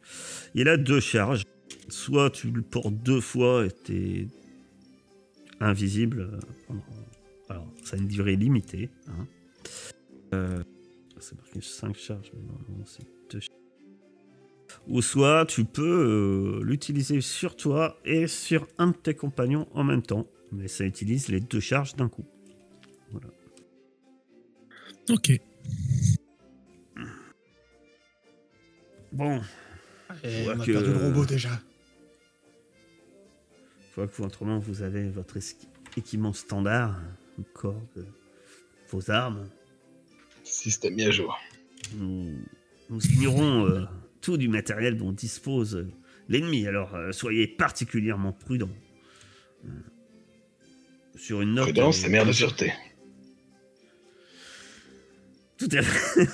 Il 0.54 0.68
a 0.68 0.76
deux 0.76 1.00
charges. 1.00 1.44
Soit 1.88 2.30
tu 2.30 2.50
le 2.50 2.62
portes 2.62 2.94
deux 2.94 3.20
fois 3.20 3.66
et 3.66 3.70
t'es 3.70 4.28
invisible 5.66 6.20
euh, 6.20 6.38
pendant 6.66 6.82
alors, 7.48 7.66
ça 7.84 7.96
a 7.96 7.98
une 7.98 8.08
durée 8.08 8.36
limitée. 8.36 8.90
hein. 9.08 9.26
Euh, 10.32 10.62
c'est 11.20 11.36
marqué 11.36 11.60
5 11.60 11.94
charges, 11.96 12.30
mais 12.34 12.40
normalement 12.42 12.84
c'est 12.86 13.04
2 13.30 13.40
charges. 13.40 13.48
Ou 14.88 15.02
soit 15.02 15.44
tu 15.46 15.64
peux 15.66 15.82
euh, 16.60 16.64
l'utiliser 16.64 17.20
sur 17.20 17.54
toi 17.56 17.98
et 18.06 18.26
sur 18.26 18.66
un 18.78 18.86
de 18.88 18.96
tes 18.96 19.14
compagnons 19.14 19.68
en 19.74 19.84
même 19.84 20.00
temps. 20.02 20.26
Mais 20.50 20.66
ça 20.68 20.84
utilise 20.84 21.28
les 21.28 21.40
deux 21.40 21.60
charges 21.60 21.94
d'un 21.94 22.08
coup. 22.08 22.24
Voilà. 23.10 23.28
Ok. 25.10 25.32
Bon, 29.12 29.40
Et 30.24 30.46
on 30.48 30.60
a 30.60 30.64
que- 30.66 30.72
perdu 30.72 30.90
le 30.92 30.96
robot 31.06 31.26
déjà. 31.26 31.50
Je 33.92 33.96
vois 33.96 34.08
que 34.08 34.16
vous, 34.16 34.24
autrement, 34.24 34.58
vous 34.58 34.80
avez 34.80 35.10
votre 35.10 35.36
équipement 35.98 36.32
standard, 36.32 36.98
une 37.36 37.44
corde, 37.44 38.06
vos 38.90 39.10
armes. 39.10 39.46
Système 40.44 40.94
mis 40.94 41.02
à 41.02 41.10
jour. 41.10 41.38
Nous, 41.94 42.38
nous 42.88 43.06
ignorons 43.06 43.66
euh, 43.66 43.84
tout 44.22 44.38
du 44.38 44.48
matériel 44.48 44.96
dont 44.96 45.12
dispose 45.12 45.76
euh, 45.76 45.92
l'ennemi, 46.30 46.66
alors 46.66 46.94
euh, 46.94 47.12
soyez 47.12 47.46
particulièrement 47.46 48.32
prudents. 48.32 48.70
Euh, 49.66 49.68
sur 51.14 51.42
une 51.42 51.52
note. 51.52 51.64
Prudence, 51.64 51.98
c'est 51.98 52.08
mère 52.08 52.24
de 52.24 52.32
sûreté. 52.32 52.72
Tout 55.58 55.68
à 55.72 55.82
fait. 55.82 56.26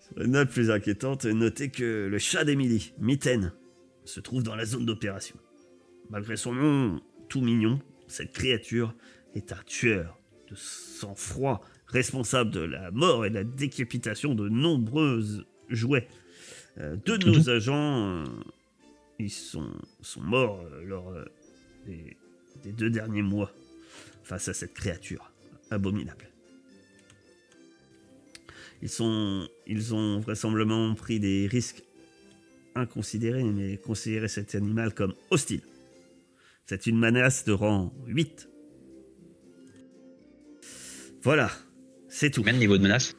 Sur 0.00 0.22
une 0.22 0.32
note 0.32 0.50
plus 0.50 0.70
inquiétante, 0.70 1.24
notez 1.24 1.70
que 1.70 2.08
le 2.10 2.18
chat 2.18 2.44
d'Emily, 2.44 2.92
Mitten, 2.98 3.52
se 4.04 4.20
trouve 4.20 4.42
dans 4.42 4.56
la 4.56 4.66
zone 4.66 4.84
d'opération. 4.84 5.36
Malgré 6.10 6.36
son 6.36 6.52
nom 6.54 7.00
tout 7.28 7.40
mignon, 7.40 7.80
cette 8.06 8.32
créature 8.32 8.94
est 9.34 9.52
un 9.52 9.62
tueur 9.66 10.18
de 10.48 10.54
sang-froid, 10.54 11.60
responsable 11.88 12.50
de 12.50 12.60
la 12.60 12.90
mort 12.90 13.26
et 13.26 13.30
de 13.30 13.34
la 13.34 13.44
décapitation 13.44 14.34
de 14.34 14.48
nombreux 14.48 15.22
jouets. 15.68 16.08
Euh, 16.78 16.96
deux 17.04 17.18
de 17.18 17.30
nos 17.30 17.50
agents, 17.50 18.24
euh, 18.24 18.24
ils 19.18 19.30
sont, 19.30 19.72
sont 20.00 20.20
morts 20.20 20.60
euh, 20.60 20.84
lors 20.84 21.12
des, 21.86 22.16
des 22.62 22.72
deux 22.72 22.90
derniers 22.90 23.22
mois 23.22 23.50
face 24.22 24.48
à 24.48 24.54
cette 24.54 24.74
créature 24.74 25.32
abominable. 25.70 26.28
Ils, 28.82 28.88
sont, 28.88 29.48
ils 29.66 29.94
ont 29.94 30.20
vraisemblablement 30.20 30.94
pris 30.94 31.18
des 31.18 31.46
risques 31.46 31.82
inconsidérés, 32.74 33.42
mais 33.42 33.78
considéré 33.78 34.28
cet 34.28 34.54
animal 34.54 34.92
comme 34.92 35.14
hostile. 35.30 35.62
C'est 36.66 36.86
une 36.86 36.98
menace 36.98 37.44
de 37.44 37.52
rang 37.52 37.94
8. 38.06 38.48
Voilà, 41.22 41.50
c'est 42.08 42.30
tout. 42.30 42.42
Même 42.42 42.58
niveau 42.58 42.76
de 42.76 42.82
menace 42.82 43.16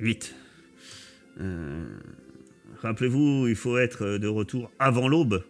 8. 0.00 0.34
Euh, 1.40 1.86
Rappelez-vous, 2.84 3.46
il 3.48 3.54
faut 3.54 3.78
être 3.78 4.18
de 4.18 4.28
retour 4.28 4.70
avant 4.78 5.08
l'aube, 5.08 5.42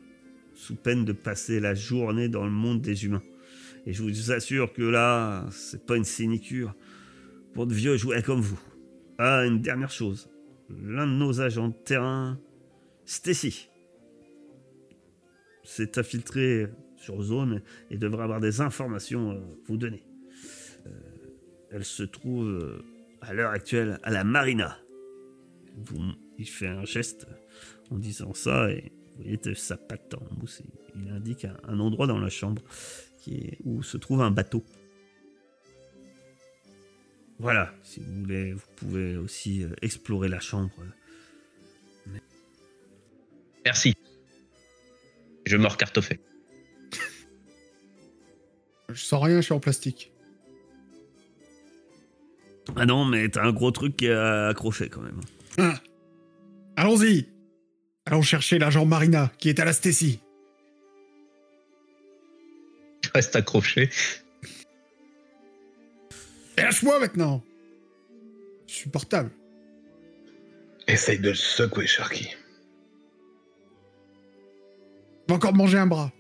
sous 0.55 0.77
peine 0.77 1.05
de 1.05 1.13
passer 1.13 1.59
la 1.59 1.75
journée 1.75 2.29
dans 2.29 2.45
le 2.45 2.51
monde 2.51 2.81
des 2.81 3.05
humains. 3.07 3.23
Et 3.87 3.93
je 3.93 4.03
vous 4.03 4.31
assure 4.31 4.73
que 4.73 4.83
là, 4.83 5.47
c'est 5.51 5.85
pas 5.85 5.97
une 5.97 6.05
sinicure 6.05 6.75
pour 7.53 7.67
de 7.67 7.75
vieux 7.75 7.97
jouets 7.97 8.23
comme 8.23 8.41
vous. 8.41 8.61
Ah, 9.19 9.45
une 9.47 9.61
dernière 9.61 9.91
chose. 9.91 10.31
L'un 10.71 11.07
de 11.07 11.13
nos 11.13 11.41
agents 11.41 11.69
de 11.69 11.75
terrain, 11.85 12.39
Stacy, 13.05 13.69
s'est 15.65 15.99
infiltré 15.99 16.69
sur 16.97 17.21
zone 17.23 17.63
et 17.91 17.99
devrait 17.99 18.23
avoir 18.23 18.41
des 18.41 18.61
informations 18.61 19.33
à 19.33 19.39
vous 19.67 19.77
donner. 19.77 20.05
Euh, 20.87 20.91
elle 21.71 21.85
se 21.85 22.03
trouve 22.03 22.47
euh, 22.47 22.85
à 23.21 23.35
l'heure 23.35 23.51
actuelle 23.51 23.99
à 24.03 24.11
la 24.11 24.25
marina. 24.25 24.79
Il 26.39 26.49
fait 26.49 26.69
un 26.69 26.85
geste 26.85 27.27
en 27.91 27.99
disant 27.99 28.33
ça 28.35 28.71
et 28.71 28.93
vous 29.17 29.23
voyez 29.23 29.55
sa 29.55 29.77
patte 29.77 30.15
en 30.15 30.35
mousse. 30.39 30.63
Il 30.97 31.11
indique 31.11 31.47
un, 31.65 31.81
endroit 31.81 32.07
dans 32.07 32.19
la 32.19 32.29
chambre 32.29 32.63
qui 33.21 33.37
est, 33.37 33.59
où 33.65 33.83
se 33.83 33.97
trouve 33.97 34.23
un 34.23 34.31
bateau. 34.31 34.65
Voilà, 37.39 37.75
si 37.83 38.01
vous 38.01 38.21
voulez, 38.21 38.53
vous 38.53 38.67
pouvez 38.77 39.17
aussi 39.17 39.65
euh, 39.65 39.69
explorer 39.83 40.29
la 40.29 40.39
chambre. 40.39 40.73
Merci. 43.65 43.95
Je 45.47 45.57
mords 45.57 45.77
cartoffé. 45.77 46.21
Je 48.89 49.03
sens 49.03 49.23
rien, 49.23 49.37
je 49.37 49.47
suis 49.47 49.53
en 49.53 49.61
plastique. 49.61 50.13
Ah 52.77 52.87
non, 52.87 53.05
mais 53.05 53.29
t'as 53.29 53.43
un 53.43 53.53
gros 53.53 53.71
truc 53.71 53.97
qui 53.97 54.07
est 54.07 54.15
accroché 54.15 54.89
quand 54.89 55.01
même. 55.01 55.21
Ah. 55.59 55.81
Allons-y 56.77 57.29
Allons 58.07 58.23
chercher 58.23 58.59
l'agent 58.59 58.85
Marina 58.85 59.33
qui 59.39 59.49
est 59.49 59.59
à 59.61 59.65
la 59.65 59.73
Stacy. 59.73 60.21
Je 63.03 63.11
reste 63.15 63.37
accroché. 63.37 63.91
Lâche-moi 66.57 66.99
maintenant 67.01 67.43
Supportable. 68.67 69.31
Essaye 70.87 71.19
de 71.19 71.31
le 71.31 71.35
secouer, 71.35 71.87
Sharky. 71.87 72.29
Va 75.29 75.35
encore 75.37 75.55
manger 75.55 75.79
un 75.79 75.87
bras. 75.87 76.13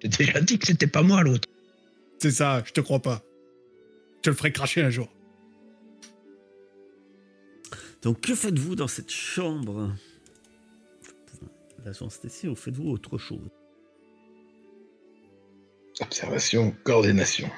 J'ai 0.00 0.08
déjà 0.08 0.40
dit 0.40 0.58
que 0.58 0.66
c'était 0.66 0.86
pas 0.86 1.02
moi 1.02 1.22
l'autre. 1.22 1.48
C'est 2.18 2.30
ça, 2.30 2.62
je 2.64 2.72
te 2.72 2.80
crois 2.80 3.00
pas. 3.00 3.22
Je 4.16 4.22
te 4.22 4.30
le 4.30 4.36
ferai 4.36 4.52
cracher 4.52 4.82
un 4.82 4.90
jour. 4.90 5.08
Donc 8.02 8.20
que 8.20 8.34
faites-vous 8.34 8.76
dans 8.76 8.88
cette 8.88 9.10
chambre? 9.10 9.94
L'agent 11.84 12.10
Stacy, 12.10 12.48
ou 12.48 12.54
faites-vous 12.54 12.90
autre 12.90 13.18
chose? 13.18 13.48
Observation, 16.00 16.74
coordination. 16.84 17.50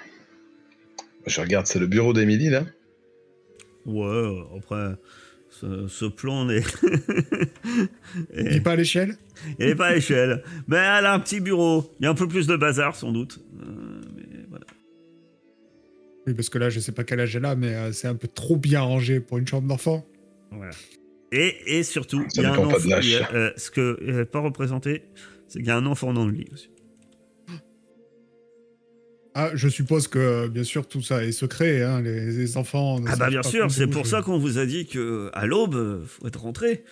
Je 1.26 1.40
regarde, 1.40 1.66
c'est 1.66 1.78
le 1.78 1.86
bureau 1.86 2.12
d'Emily, 2.12 2.50
là 2.50 2.64
Ouais, 3.86 4.46
après, 4.56 4.94
ce, 5.52 5.86
ce 5.86 6.06
plan 6.06 6.46
n'est... 6.46 6.62
Il 8.36 8.56
est 8.56 8.60
pas 8.60 8.72
à 8.72 8.76
l'échelle? 8.76 9.16
Il 9.58 9.66
n'est 9.66 9.74
pas 9.74 9.88
à 9.88 9.94
l'échelle. 9.94 10.42
Mais 10.66 10.76
elle 10.78 11.06
a 11.06 11.12
un 11.12 11.20
petit 11.20 11.40
bureau. 11.40 11.94
Il 12.00 12.04
y 12.04 12.06
a 12.06 12.10
un 12.10 12.14
peu 12.14 12.26
plus 12.26 12.46
de 12.46 12.56
bazar, 12.56 12.96
sans 12.96 13.12
doute. 13.12 13.38
Euh, 13.60 14.00
mais 14.16 14.44
voilà. 14.48 14.64
Oui, 16.26 16.34
parce 16.34 16.48
que 16.48 16.58
là, 16.58 16.70
je 16.70 16.80
sais 16.80 16.92
pas 16.92 17.04
quel 17.04 17.20
âge 17.20 17.36
elle 17.36 17.44
a, 17.44 17.54
mais 17.54 17.74
euh, 17.74 17.92
c'est 17.92 18.08
un 18.08 18.14
peu 18.14 18.28
trop 18.28 18.56
bien 18.56 18.80
rangé 18.80 19.20
pour 19.20 19.38
une 19.38 19.46
chambre 19.46 19.68
d'enfant. 19.68 20.06
Voilà. 20.50 20.72
Et, 21.32 21.78
et 21.78 21.82
surtout, 21.82 22.24
il 22.34 22.42
y 22.42 22.44
a 22.44 22.52
un 22.52 22.58
enfant. 22.58 22.76
a, 22.90 23.02
ça. 23.02 23.30
euh, 23.34 23.52
ce 23.56 23.70
que 23.70 23.98
n'est 24.02 24.24
pas 24.24 24.40
représenté, 24.40 25.02
c'est 25.48 25.58
qu'il 25.60 25.68
y 25.68 25.70
a 25.70 25.76
un 25.76 25.86
enfant 25.86 26.12
dans 26.12 26.26
le 26.26 26.32
lit 26.32 26.48
aussi. 26.52 26.70
Ah, 29.34 29.50
je 29.54 29.68
suppose 29.68 30.08
que, 30.08 30.48
bien 30.48 30.64
sûr, 30.64 30.86
tout 30.86 31.00
ça 31.00 31.24
est 31.24 31.32
secret. 31.32 31.82
Hein, 31.82 32.02
les, 32.02 32.32
les 32.32 32.56
enfants. 32.56 33.00
ne 33.00 33.08
Ah 33.08 33.16
bah 33.16 33.30
bien 33.30 33.42
sûr, 33.42 33.70
c'est 33.70 33.86
pour 33.86 34.06
ça 34.06 34.22
qu'on 34.22 34.38
vous 34.38 34.58
a 34.58 34.66
dit 34.66 34.86
que 34.86 35.30
à 35.32 35.46
l'aube, 35.46 36.04
faut 36.06 36.26
être 36.26 36.40
rentré. 36.40 36.84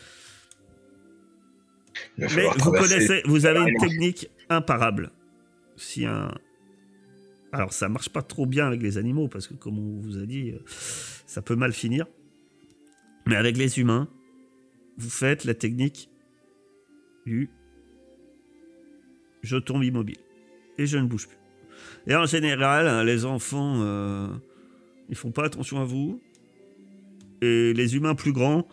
Mais 2.17 2.47
vous 2.59 2.73
connaissez, 2.73 3.23
vous 3.27 3.47
avez 3.47 3.61
une 3.71 3.79
technique 3.79 4.31
imparable. 4.49 5.11
Si 5.77 6.05
un, 6.05 6.31
alors 7.53 7.73
ça 7.73 7.89
marche 7.89 8.09
pas 8.09 8.23
trop 8.23 8.47
bien 8.47 8.67
avec 8.67 8.83
les 8.83 8.99
animaux 8.99 9.29
parce 9.29 9.47
que 9.47 9.55
comme 9.55 9.79
on 9.79 10.01
vous 10.01 10.19
a 10.19 10.27
dit, 10.27 10.51
euh, 10.51 10.59
ça 11.27 11.43
peut 11.43 11.57
mal 11.57 11.73
finir. 11.73 12.07
Mais 13.27 13.37
avec 13.37 13.57
les 13.57 13.79
humains, 13.79 14.09
vous 14.99 15.11
faites 15.11 15.45
la 15.45 15.55
technique 15.55 16.11
du 17.27 17.51
je 19.43 19.57
tombe 19.57 19.83
immobile 19.83 20.19
et 20.79 20.87
je 20.87 20.99
ne 20.99 21.07
bouge 21.07 21.29
plus. 21.29 21.40
Et 22.07 22.15
en 22.15 22.27
général, 22.27 22.87
hein, 22.89 23.05
les 23.05 23.25
enfants, 23.25 23.75
euh, 23.79 24.29
ils 25.09 25.17
font 25.17 25.31
pas 25.31 25.45
attention 25.45 25.81
à 25.81 25.85
vous. 25.85 26.21
Et 27.43 27.73
les 27.73 27.97
humains 27.97 28.15
plus 28.15 28.33
grands, 28.33 28.67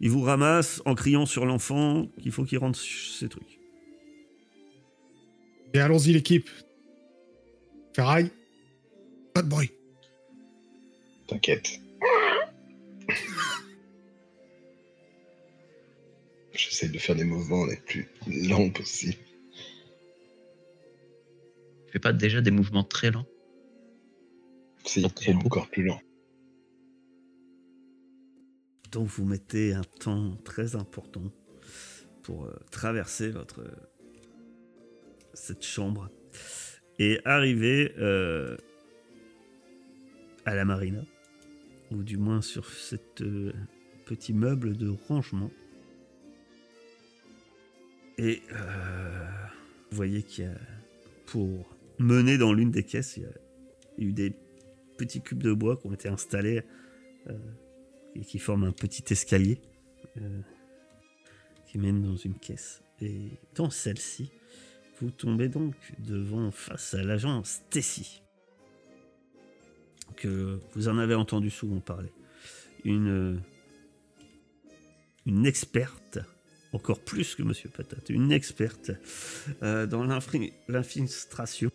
ils 0.00 0.10
vous 0.10 0.22
ramassent 0.22 0.82
en 0.84 0.94
criant 0.94 1.26
sur 1.26 1.46
l'enfant 1.46 2.08
qu'il 2.20 2.32
faut 2.32 2.44
qu'il 2.44 2.58
rentre 2.58 2.78
ses 2.78 3.28
trucs. 3.28 3.60
Et 5.74 5.78
allons-y, 5.78 6.12
l'équipe. 6.12 6.50
Ferraille, 7.94 8.30
pas 9.34 9.42
de 9.42 9.48
bruit. 9.48 9.70
T'inquiète. 11.28 11.80
J'essaie 16.52 16.88
de 16.88 16.98
faire 16.98 17.14
des 17.14 17.24
mouvements 17.24 17.66
les 17.66 17.76
plus 17.76 18.08
lents 18.26 18.70
possibles. 18.70 19.18
Tu 21.90 21.94
fais 21.94 21.98
pas 21.98 22.12
déjà 22.12 22.40
des 22.40 22.52
mouvements 22.52 22.84
très 22.84 23.10
lents 23.10 23.26
robot. 25.26 25.46
encore 25.46 25.68
plus 25.68 25.82
lent. 25.82 26.00
Donc 28.92 29.08
vous 29.08 29.24
mettez 29.24 29.72
un 29.72 29.82
temps 29.82 30.36
très 30.44 30.76
important 30.76 31.32
pour 32.22 32.44
euh, 32.44 32.54
traverser 32.70 33.30
votre 33.30 33.64
cette 35.34 35.64
chambre 35.64 36.10
et 37.00 37.18
arriver 37.24 37.92
euh, 37.98 38.56
à 40.44 40.54
la 40.54 40.64
marina 40.64 41.02
ou 41.90 42.04
du 42.04 42.18
moins 42.18 42.40
sur 42.40 42.68
cet 42.70 43.20
petit 44.04 44.32
meuble 44.32 44.76
de 44.76 44.90
rangement. 45.08 45.50
Et 48.16 48.42
euh, 48.52 49.26
vous 49.90 49.96
voyez 49.96 50.22
qu'il 50.22 50.44
y 50.44 50.46
a 50.46 50.54
pour 51.26 51.79
mener 52.00 52.38
dans 52.38 52.52
l'une 52.52 52.70
des 52.70 52.82
caisses, 52.82 53.16
il 53.16 53.22
y 53.22 53.26
a 53.26 54.08
eu 54.08 54.12
des 54.12 54.34
petits 54.96 55.20
cubes 55.20 55.42
de 55.42 55.52
bois 55.52 55.76
qui 55.76 55.86
ont 55.86 55.92
été 55.92 56.08
installés 56.08 56.62
euh, 57.28 57.38
et 58.14 58.20
qui 58.20 58.38
forment 58.38 58.64
un 58.64 58.72
petit 58.72 59.04
escalier 59.12 59.60
euh, 60.16 60.40
qui 61.66 61.78
mène 61.78 62.02
dans 62.02 62.16
une 62.16 62.34
caisse. 62.34 62.82
Et 63.00 63.30
dans 63.54 63.70
celle-ci, 63.70 64.30
vous 65.00 65.10
tombez 65.10 65.48
donc 65.48 65.74
devant 65.98 66.50
face 66.50 66.94
à 66.94 67.02
l'agent 67.02 67.42
Stacy, 67.44 68.22
que 70.16 70.60
vous 70.74 70.88
en 70.88 70.98
avez 70.98 71.14
entendu 71.14 71.48
souvent 71.48 71.80
parler. 71.80 72.12
Une, 72.84 73.40
une 75.24 75.46
experte, 75.46 76.18
encore 76.72 77.00
plus 77.00 77.34
que 77.34 77.42
Monsieur 77.42 77.70
Patate, 77.70 78.10
une 78.10 78.32
experte 78.32 78.90
euh, 79.62 79.86
dans 79.86 80.04
l'infiltration. 80.04 81.70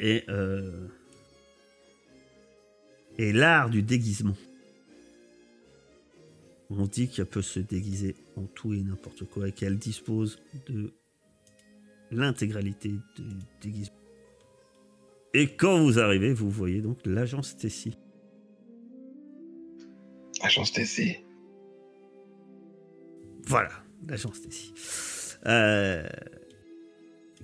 Et 0.00 0.24
euh, 0.28 0.88
et 3.18 3.32
l'art 3.32 3.68
du 3.68 3.82
déguisement. 3.82 4.36
On 6.70 6.86
dit 6.86 7.08
qu'elle 7.08 7.26
peut 7.26 7.42
se 7.42 7.60
déguiser 7.60 8.16
en 8.36 8.44
tout 8.44 8.72
et 8.72 8.80
n'importe 8.80 9.24
quoi 9.24 9.48
et 9.48 9.52
qu'elle 9.52 9.76
dispose 9.76 10.40
de 10.68 10.92
l'intégralité 12.10 12.88
du 12.88 13.24
déguisement. 13.60 13.96
Et 15.34 15.54
quand 15.54 15.82
vous 15.82 15.98
arrivez, 15.98 16.32
vous 16.32 16.50
voyez 16.50 16.80
donc 16.80 16.98
l'agent 17.04 17.42
Stacy. 17.42 17.96
Agence 20.40 20.72
TC. 20.72 21.22
Voilà, 23.46 23.84
l'agent 24.08 24.32
Stacy. 24.32 24.72
Euh, 25.46 26.08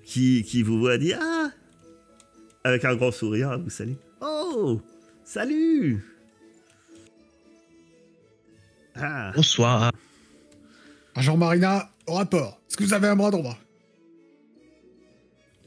qui, 0.04 0.42
qui 0.44 0.62
vous 0.62 0.78
voit 0.78 0.98
dire 0.98 1.18
Ah 1.20 1.50
Avec 2.66 2.84
un 2.84 2.96
grand 2.96 3.12
sourire, 3.12 3.56
vous 3.60 3.70
salue. 3.70 3.94
Oh 4.20 4.80
Salut 5.22 6.04
Ah 8.96 9.30
Bonsoir. 9.36 9.92
Agent 11.14 11.36
Marina, 11.36 11.88
au 12.08 12.14
rapport. 12.14 12.60
Est-ce 12.68 12.76
que 12.76 12.82
vous 12.82 12.92
avez 12.92 13.06
un 13.06 13.14
bras 13.14 13.30
droit? 13.30 13.56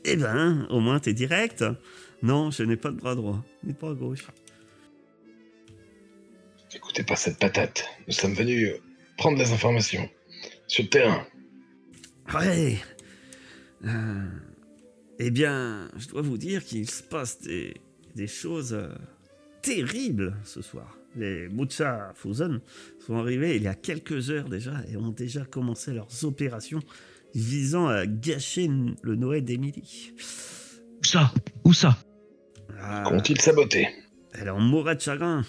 Eh 0.03 0.17
ben, 0.17 0.67
au 0.69 0.81
moins 0.81 0.99
t'es 0.99 1.13
direct. 1.13 1.63
Non, 2.21 2.51
je 2.51 2.63
n'ai 2.63 2.75
pas 2.75 2.89
de 2.89 2.97
bras 2.97 3.15
droit, 3.15 3.45
ni 3.63 3.71
de 3.71 3.79
bras 3.79 3.93
gauche. 3.93 4.27
Écoutez 6.75 7.03
pas 7.03 7.15
cette 7.15 7.39
patate. 7.39 7.85
Nous 8.07 8.13
sommes 8.13 8.33
venus 8.33 8.73
prendre 9.17 9.37
des 9.37 9.53
informations 9.53 10.09
sur 10.67 10.83
le 10.83 10.89
terrain. 10.89 11.25
Ouais. 12.33 12.77
Euh, 13.85 14.27
eh 15.19 15.31
bien, 15.31 15.89
je 15.97 16.07
dois 16.07 16.21
vous 16.21 16.37
dire 16.37 16.63
qu'il 16.63 16.89
se 16.89 17.03
passe 17.03 17.39
des, 17.41 17.75
des 18.15 18.27
choses 18.27 18.73
euh, 18.73 18.89
terribles 19.61 20.35
ce 20.43 20.61
soir. 20.61 20.97
Les 21.15 21.49
Mucha 21.49 22.13
Fusen 22.15 22.61
sont 23.05 23.17
arrivés 23.17 23.55
il 23.55 23.63
y 23.63 23.67
a 23.67 23.73
quelques 23.75 24.29
heures 24.29 24.47
déjà 24.47 24.73
et 24.87 24.95
ont 24.95 25.09
déjà 25.11 25.43
commencé 25.43 25.91
leurs 25.91 26.23
opérations 26.23 26.79
visant 27.33 27.87
à 27.87 28.05
gâcher 28.05 28.69
le 29.01 29.15
Noël 29.15 29.43
d'Emily. 29.43 30.13
Où 31.01 31.03
ça? 31.05 31.33
Où 31.63 31.73
ça? 31.73 31.97
Ah, 32.79 33.03
Qu'ont-ils 33.07 33.41
saboté? 33.41 33.87
Elle 34.33 34.49
en 34.49 34.59
mourrait 34.59 34.95
de 34.95 35.01
chagrin. 35.01 35.43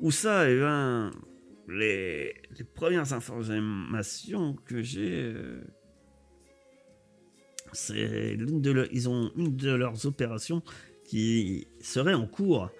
Où 0.00 0.10
ça? 0.10 0.50
Eh 0.50 0.56
bien, 0.56 1.10
les, 1.68 2.34
les 2.58 2.64
premières 2.64 3.12
informations 3.12 4.54
que 4.66 4.82
j'ai, 4.82 5.32
euh, 5.34 5.62
c'est 7.74 8.36
de 8.36 8.88
ils 8.92 9.08
ont 9.08 9.30
une 9.36 9.56
de 9.56 9.74
leurs 9.74 10.06
opérations 10.06 10.62
qui 11.04 11.66
serait 11.80 12.14
en 12.14 12.26
cours, 12.26 12.70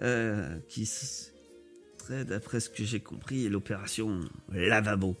euh, 0.00 0.58
qui 0.68 0.86
serait, 0.86 2.24
d'après 2.24 2.60
ce 2.60 2.68
que 2.68 2.84
j'ai 2.84 3.00
compris, 3.00 3.48
l'opération 3.48 4.20
lavabo. 4.52 5.16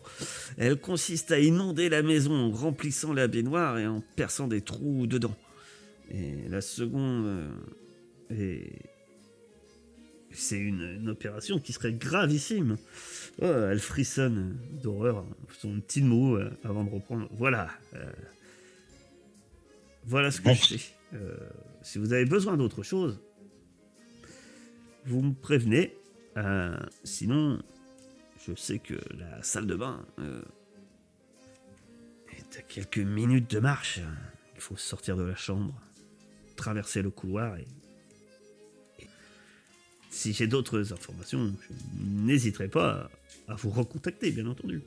Elle 0.56 0.80
consiste 0.80 1.30
à 1.30 1.38
inonder 1.38 1.88
la 1.88 2.02
maison 2.02 2.34
en 2.34 2.50
remplissant 2.50 3.12
la 3.12 3.28
baignoire 3.28 3.78
et 3.78 3.86
en 3.86 4.02
perçant 4.16 4.48
des 4.48 4.60
trous 4.60 5.06
dedans. 5.06 5.36
Et 6.10 6.48
la 6.48 6.60
seconde 6.60 7.26
euh, 7.26 7.48
est 8.30 8.72
c'est 10.30 10.58
une, 10.58 11.08
opération 11.08 11.58
qui 11.58 11.72
serait 11.72 11.92
gravissime. 11.92 12.76
Oh, 13.40 13.46
elle 13.46 13.80
frissonne 13.80 14.58
d'horreur. 14.82 15.24
Son 15.58 15.80
petit 15.80 16.02
mot 16.02 16.36
euh, 16.36 16.50
avant 16.64 16.84
de 16.84 16.90
reprendre. 16.90 17.28
Voilà. 17.32 17.70
Voilà 20.08 20.30
ce 20.30 20.40
que 20.40 20.44
Bon. 20.46 20.54
je 20.54 20.64
sais. 20.76 20.80
Euh, 21.14 21.36
si 21.82 21.98
vous 21.98 22.12
avez 22.12 22.24
besoin 22.24 22.56
d'autre 22.56 22.82
chose, 22.82 23.20
vous 25.04 25.20
me 25.22 25.34
prévenez. 25.34 25.94
Euh, 26.36 26.76
sinon, 27.04 27.62
je 28.46 28.54
sais 28.54 28.78
que 28.78 28.94
la 29.16 29.42
salle 29.42 29.66
de 29.66 29.74
bain 29.74 30.04
euh, 30.18 30.42
est 32.36 32.58
à 32.58 32.62
quelques 32.62 32.98
minutes 32.98 33.50
de 33.50 33.60
marche. 33.60 34.00
Il 34.54 34.60
faut 34.60 34.76
sortir 34.76 35.16
de 35.16 35.22
la 35.22 35.36
chambre, 35.36 35.74
traverser 36.56 37.02
le 37.02 37.10
couloir 37.10 37.56
et 37.56 37.66
si 40.10 40.32
j'ai 40.32 40.46
d'autres 40.46 40.92
informations, 40.92 41.54
je 41.60 41.74
n'hésiterai 42.02 42.68
pas 42.68 43.08
à 43.46 43.54
vous 43.54 43.70
recontacter, 43.70 44.30
bien 44.32 44.46
entendu. 44.46 44.82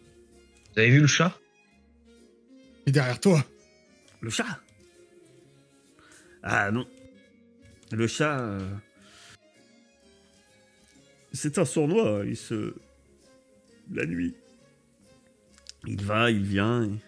Vous 0.73 0.79
avez 0.79 0.89
vu 0.89 0.99
le 1.01 1.07
chat? 1.07 1.39
Et 2.85 2.91
derrière 2.91 3.19
toi 3.19 3.45
Le 4.19 4.29
chat? 4.29 4.59
Ah 6.43 6.71
non. 6.71 6.87
Le 7.91 8.07
chat... 8.07 8.39
euh, 8.39 8.75
C'est 11.33 11.57
un 11.57 11.65
sournois, 11.65 12.23
il 12.25 12.37
se... 12.37 12.73
La 13.91 14.05
nuit. 14.05 14.35
Il 15.87 16.01
va, 16.03 16.31
il 16.31 16.43
vient. 16.43 16.83
et- 16.85 16.99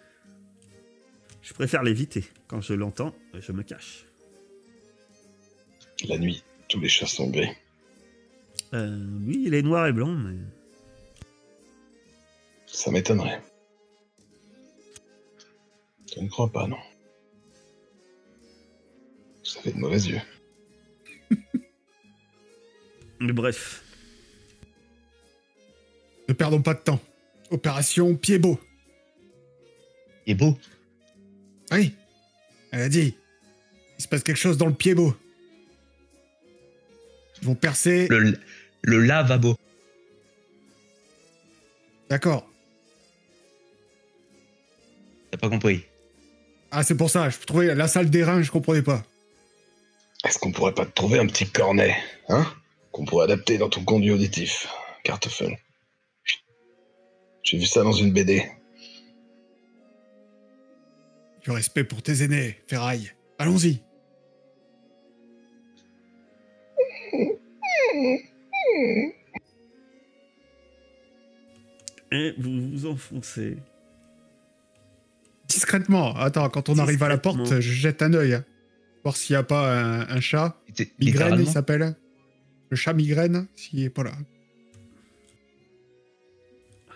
Je 1.41 1.53
préfère 1.53 1.83
l'éviter. 1.83 2.25
Quand 2.47 2.61
je 2.61 2.73
l'entends, 2.73 3.15
je 3.33 3.51
me 3.51 3.63
cache. 3.63 4.05
La 6.07 6.17
nuit, 6.17 6.43
tous 6.69 6.79
les 6.79 6.89
chats 6.89 7.05
sont 7.07 7.29
gris. 7.29 7.51
Euh, 8.73 9.05
oui, 9.25 9.43
il 9.45 9.53
est 9.53 9.61
noir 9.61 9.87
et 9.87 9.93
blanc, 9.93 10.11
mais... 10.11 10.35
Ça 12.65 12.91
m'étonnerait. 12.91 13.41
Je 16.13 16.19
ne 16.19 16.27
crois 16.27 16.51
pas, 16.51 16.67
non. 16.67 16.77
Vous 19.43 19.59
avez 19.59 19.71
de 19.71 19.77
mauvais 19.77 19.97
yeux. 19.97 20.21
Mais 23.19 23.33
bref. 23.33 23.83
Ne 26.27 26.33
perdons 26.33 26.61
pas 26.61 26.73
de 26.73 26.79
temps. 26.79 26.99
Opération 27.51 28.15
pied 28.15 28.39
beau. 28.39 28.59
Il 30.25 30.31
est 30.31 30.35
beau. 30.35 30.57
Oui. 31.71 31.93
Elle 32.71 32.81
a 32.81 32.89
dit. 32.89 33.15
Il 33.99 34.01
se 34.01 34.07
passe 34.07 34.23
quelque 34.23 34.37
chose 34.37 34.57
dans 34.57 34.67
le 34.67 34.73
pied 34.73 34.95
beau. 34.95 35.15
Ils 37.41 37.47
vont 37.47 37.55
percer. 37.55 38.07
Le, 38.07 38.39
le 38.81 38.99
lavabo. 38.99 39.57
D'accord. 42.09 42.49
T'as 45.31 45.37
pas 45.37 45.49
compris? 45.49 45.83
Ah, 46.71 46.83
c'est 46.83 46.95
pour 46.95 47.09
ça. 47.09 47.29
Je 47.29 47.37
trouvais 47.39 47.75
la 47.75 47.87
salle 47.87 48.09
des 48.09 48.23
reins, 48.23 48.41
je 48.41 48.51
comprenais 48.51 48.81
pas. 48.81 49.03
Est-ce 50.23 50.39
qu'on 50.39 50.51
pourrait 50.51 50.73
pas 50.73 50.85
te 50.85 50.91
trouver 50.91 51.19
un 51.19 51.27
petit 51.27 51.49
cornet, 51.49 51.95
hein 52.29 52.45
Qu'on 52.91 53.05
pourrait 53.05 53.25
adapter 53.25 53.57
dans 53.57 53.69
ton 53.69 53.83
conduit 53.83 54.11
auditif, 54.11 54.67
Cartoffel. 55.03 55.57
J'ai 57.43 57.57
vu 57.57 57.65
ça 57.65 57.83
dans 57.83 57.91
une 57.91 58.13
BD. 58.13 58.49
Du 61.43 61.51
respect 61.51 61.83
pour 61.83 62.01
tes 62.01 62.23
aînés, 62.23 62.61
Ferraille. 62.67 63.11
Allons-y. 63.37 63.81
Et 72.13 72.33
vous 72.37 72.69
vous 72.69 72.85
enfoncez. 72.85 73.57
Discrètement. 75.47 76.15
Attends, 76.15 76.49
quand 76.49 76.69
on 76.69 76.77
arrive 76.77 77.03
à 77.03 77.09
la 77.09 77.17
porte, 77.17 77.59
je 77.59 77.59
jette 77.59 78.01
un 78.01 78.13
œil. 78.13 78.41
Voir 79.03 79.15
s'il 79.15 79.33
n'y 79.33 79.37
a 79.37 79.43
pas 79.43 79.73
un, 79.73 80.01
un 80.07 80.19
chat. 80.21 80.57
Migraine, 80.99 81.39
il 81.39 81.47
s'appelle. 81.47 81.95
Le 82.69 82.75
chat 82.75 82.93
migraine, 82.93 83.47
s'il 83.55 83.83
est 83.83 83.89
pas 83.89 84.03
là. 84.03 84.13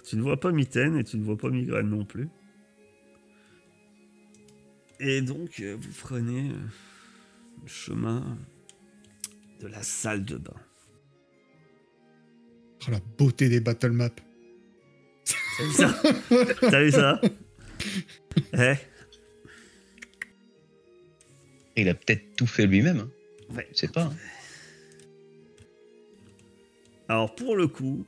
Tu 0.03 0.15
ne 0.15 0.21
vois 0.21 0.39
pas 0.39 0.51
Mitaine 0.51 0.97
et 0.97 1.03
tu 1.03 1.17
ne 1.17 1.23
vois 1.23 1.37
pas 1.37 1.49
Migraine 1.49 1.89
non 1.89 2.05
plus. 2.05 2.29
Et 4.99 5.21
donc, 5.21 5.59
euh, 5.59 5.75
vous 5.79 5.91
prenez 6.01 6.49
euh, 6.49 6.55
le 7.61 7.67
chemin 7.67 8.37
de 9.61 9.67
la 9.67 9.83
salle 9.83 10.23
de 10.23 10.37
bain. 10.37 10.53
Oh, 12.87 12.91
la 12.91 12.99
beauté 13.17 13.49
des 13.49 13.59
battle 13.59 13.91
maps. 13.91 14.09
T'as 15.57 15.63
vu 15.63 15.71
ça? 15.73 16.01
T'as 16.61 16.83
vu 16.83 16.91
ça? 16.91 17.21
Eh? 18.53 18.75
Il 21.77 21.87
a 21.89 21.93
peut-être 21.93 22.35
tout 22.35 22.47
fait 22.47 22.65
lui-même. 22.65 22.99
Hein. 22.99 23.11
Ouais. 23.55 23.67
Je 23.71 23.77
sais 23.77 23.87
pas. 23.87 24.03
hein. 24.05 24.15
Alors, 27.07 27.33
pour 27.35 27.55
le 27.55 27.67
coup, 27.67 28.05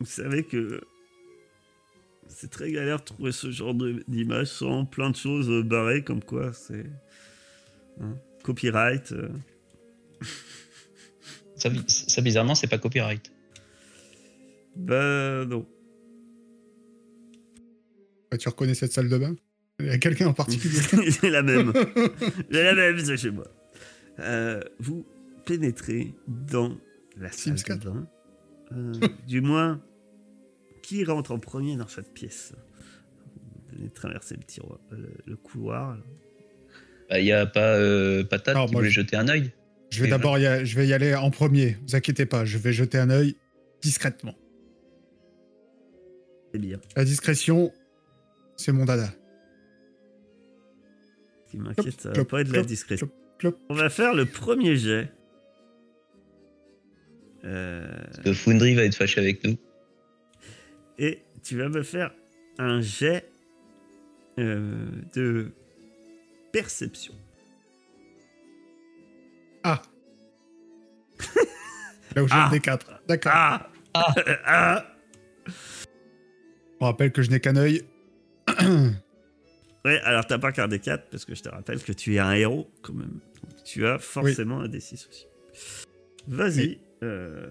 vous 0.00 0.06
savez 0.06 0.42
que 0.44 0.80
c'est 2.28 2.50
très 2.50 2.72
galère 2.72 2.98
de 2.98 3.04
trouver 3.04 3.32
ce 3.32 3.50
genre 3.50 3.74
de- 3.74 4.02
d'image 4.08 4.46
sans 4.48 4.84
plein 4.84 5.10
de 5.10 5.16
choses 5.16 5.48
euh, 5.50 5.62
barrées, 5.62 6.02
comme 6.02 6.22
quoi 6.24 6.52
c'est. 6.52 6.86
hein, 8.00 8.16
copyright. 8.42 9.12
euh. 9.12 9.28
Ça, 11.56 11.68
ça, 11.86 12.22
bizarrement, 12.22 12.54
c'est 12.54 12.66
pas 12.68 12.78
copyright. 12.78 13.30
Bah, 14.74 15.44
non. 15.44 15.66
Ah, 18.30 18.38
tu 18.38 18.48
reconnais 18.48 18.74
cette 18.74 18.92
salle 18.92 19.08
de 19.08 19.18
bain? 19.18 19.36
Il 19.82 19.86
y 19.86 19.90
a 19.90 19.98
quelqu'un 19.98 20.28
en 20.28 20.32
particulier 20.34 20.78
J'ai 21.22 21.30
la 21.30 21.42
même. 21.42 21.72
J'ai 22.50 22.62
la 22.62 22.74
même, 22.74 22.98
c'est 22.98 23.16
chez 23.16 23.30
moi. 23.30 23.46
Euh, 24.18 24.60
vous 24.78 25.06
pénétrez 25.46 26.14
dans 26.28 26.76
la 27.16 27.30
salle 27.32 27.58
Sims 27.58 27.76
de 27.78 27.84
bain. 27.84 28.08
Euh, 28.72 28.92
du 29.26 29.40
moins, 29.40 29.80
qui 30.82 31.04
rentre 31.04 31.32
en 31.32 31.38
premier 31.38 31.76
dans 31.76 31.88
cette 31.88 32.12
pièce 32.12 32.52
Vous 33.70 33.76
venez 33.76 33.88
de 33.88 33.94
traverser 33.94 34.36
le, 34.36 34.42
tiroir, 34.44 34.78
le, 34.90 35.08
le 35.26 35.36
couloir. 35.36 35.96
Bah, 37.08 37.18
Il 37.20 37.26
y 37.26 37.32
a 37.32 37.46
pas 37.46 37.76
euh, 37.76 38.22
Patate 38.24 38.54
Alors, 38.54 38.66
qui 38.66 38.72
moi, 38.72 38.80
voulait 38.82 38.90
je- 38.90 39.00
jeter 39.00 39.16
un 39.16 39.28
œil. 39.28 39.52
Je 39.90 40.02
vais 40.04 40.08
d'abord 40.10 40.38
y, 40.38 40.46
a- 40.46 40.64
je 40.64 40.76
vais 40.76 40.86
y 40.86 40.92
aller 40.92 41.14
en 41.16 41.30
premier. 41.32 41.76
Vous 41.88 41.96
inquiétez 41.96 42.24
pas, 42.26 42.44
je 42.44 42.58
vais 42.58 42.72
jeter 42.72 42.96
un 42.98 43.10
œil 43.10 43.36
discrètement. 43.82 44.36
C'est 46.52 46.60
bien. 46.60 46.78
La 46.96 47.04
discrétion, 47.04 47.72
c'est 48.56 48.72
mon 48.72 48.84
dada. 48.84 49.12
Qui 51.50 51.58
m'inquiète, 51.58 52.00
ça 52.00 52.10
va 52.12 52.24
pas 52.24 52.40
être 52.42 52.52
la 52.52 52.62
discrétion. 52.62 53.10
On 53.68 53.74
va 53.74 53.88
faire 53.90 54.14
le 54.14 54.26
premier 54.26 54.76
jet. 54.76 55.10
Euh, 57.44 57.88
Que 58.22 58.32
Foundry 58.34 58.74
va 58.74 58.84
être 58.84 58.94
fâché 58.94 59.20
avec 59.20 59.42
nous. 59.44 59.56
et 60.98 61.22
tu 61.42 61.56
vas 61.56 61.68
me 61.70 61.82
faire 61.82 62.12
un 62.58 62.80
jet 62.82 63.30
euh, 64.38 64.86
de 65.14 65.50
perception. 66.52 67.14
Ah 69.64 69.80
Là 72.14 72.22
où 72.22 72.28
j'ai 72.28 72.34
Ah. 72.34 72.50
le 72.52 72.58
D4. 72.58 72.80
D'accord. 73.08 73.32
Ah 73.34 73.70
Ah. 73.94 74.14
Ah 74.44 74.86
On 76.80 76.84
rappelle 76.86 77.10
que 77.12 77.22
je 77.22 77.30
n'ai 77.30 77.40
qu'un 77.40 77.56
œil. 77.56 77.82
Ouais, 79.84 79.98
alors 80.00 80.26
t'as 80.26 80.38
pas 80.38 80.52
qu'un 80.52 80.68
D4, 80.68 81.02
parce 81.10 81.24
que 81.24 81.34
je 81.34 81.42
te 81.42 81.48
rappelle 81.48 81.82
que 81.82 81.92
tu 81.92 82.14
es 82.14 82.18
un 82.18 82.32
héros, 82.32 82.70
quand 82.82 82.92
même. 82.92 83.18
Donc, 83.42 83.64
tu 83.64 83.86
as 83.86 83.98
forcément 83.98 84.60
un 84.60 84.68
D6 84.68 85.08
aussi. 85.08 85.26
Vas-y. 86.28 86.60
Oui. 86.60 86.80
Euh... 87.02 87.48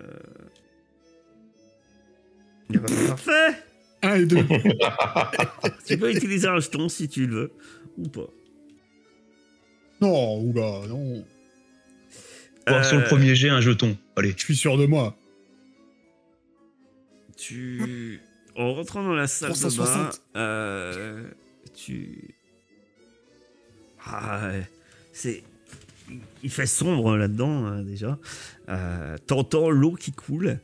Eh 2.71 2.77
ben, 2.77 3.07
Parfait 3.07 3.63
Un 4.03 4.15
et 4.15 4.25
deux. 4.25 4.37
Tu 5.87 5.97
peux 5.97 6.11
utiliser 6.15 6.47
un 6.47 6.59
jeton 6.59 6.87
si 6.87 7.09
tu 7.09 7.25
le 7.25 7.35
veux, 7.35 7.51
ou 7.97 8.07
pas. 8.09 8.29
non, 10.01 10.39
oula, 10.41 10.87
non. 10.87 11.25
Bon, 12.67 12.83
Sur 12.83 12.97
le 12.97 13.03
Euh, 13.03 13.07
premier 13.07 13.33
jet, 13.33 13.49
un 13.49 13.61
jeton. 13.61 13.97
Allez. 14.15 14.33
Je 14.37 14.43
suis 14.43 14.55
sûr 14.55 14.77
de 14.77 14.85
moi. 14.85 15.17
Tu. 17.37 18.19
En 18.55 18.73
rentrant 18.75 19.03
dans 19.03 19.13
la 19.15 19.25
salle 19.27 19.49
de 19.49 19.55
bain, 19.55 19.59
360. 19.69 20.21
euh, 20.35 21.23
tu. 21.85 22.35
Ah, 24.05 24.49
ouais. 24.49 24.67
c'est. 25.13 25.43
Il 26.41 26.49
fait 26.49 26.65
sombre 26.65 27.17
là-dedans, 27.17 27.65
hein, 27.65 27.83
déjà. 27.83 28.17
Euh, 28.69 29.15
T'entends 29.27 29.69
l'eau 29.69 29.93
qui 29.93 30.11
coule. 30.11 30.59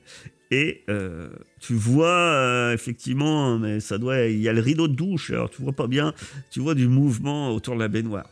Et 0.52 0.84
euh, 0.90 1.30
tu 1.60 1.74
vois, 1.74 2.08
euh, 2.08 2.74
effectivement, 2.74 3.58
mais 3.60 3.80
ça 3.80 3.98
doit. 3.98 4.26
Il 4.26 4.40
y 4.40 4.50
a 4.50 4.54
le 4.54 4.62
rideau 4.62 4.88
de 4.88 4.96
douche, 4.96 5.32
alors 5.32 5.50
tu 5.50 5.62
vois 5.62 5.74
pas 5.74 5.88
bien. 5.88 6.14
Tu 6.50 6.60
vois 6.60 6.76
du 6.76 6.88
mouvement 6.88 7.54
autour 7.54 7.76
de 7.76 7.80
la 7.80 7.88
baignoire. 7.88 8.30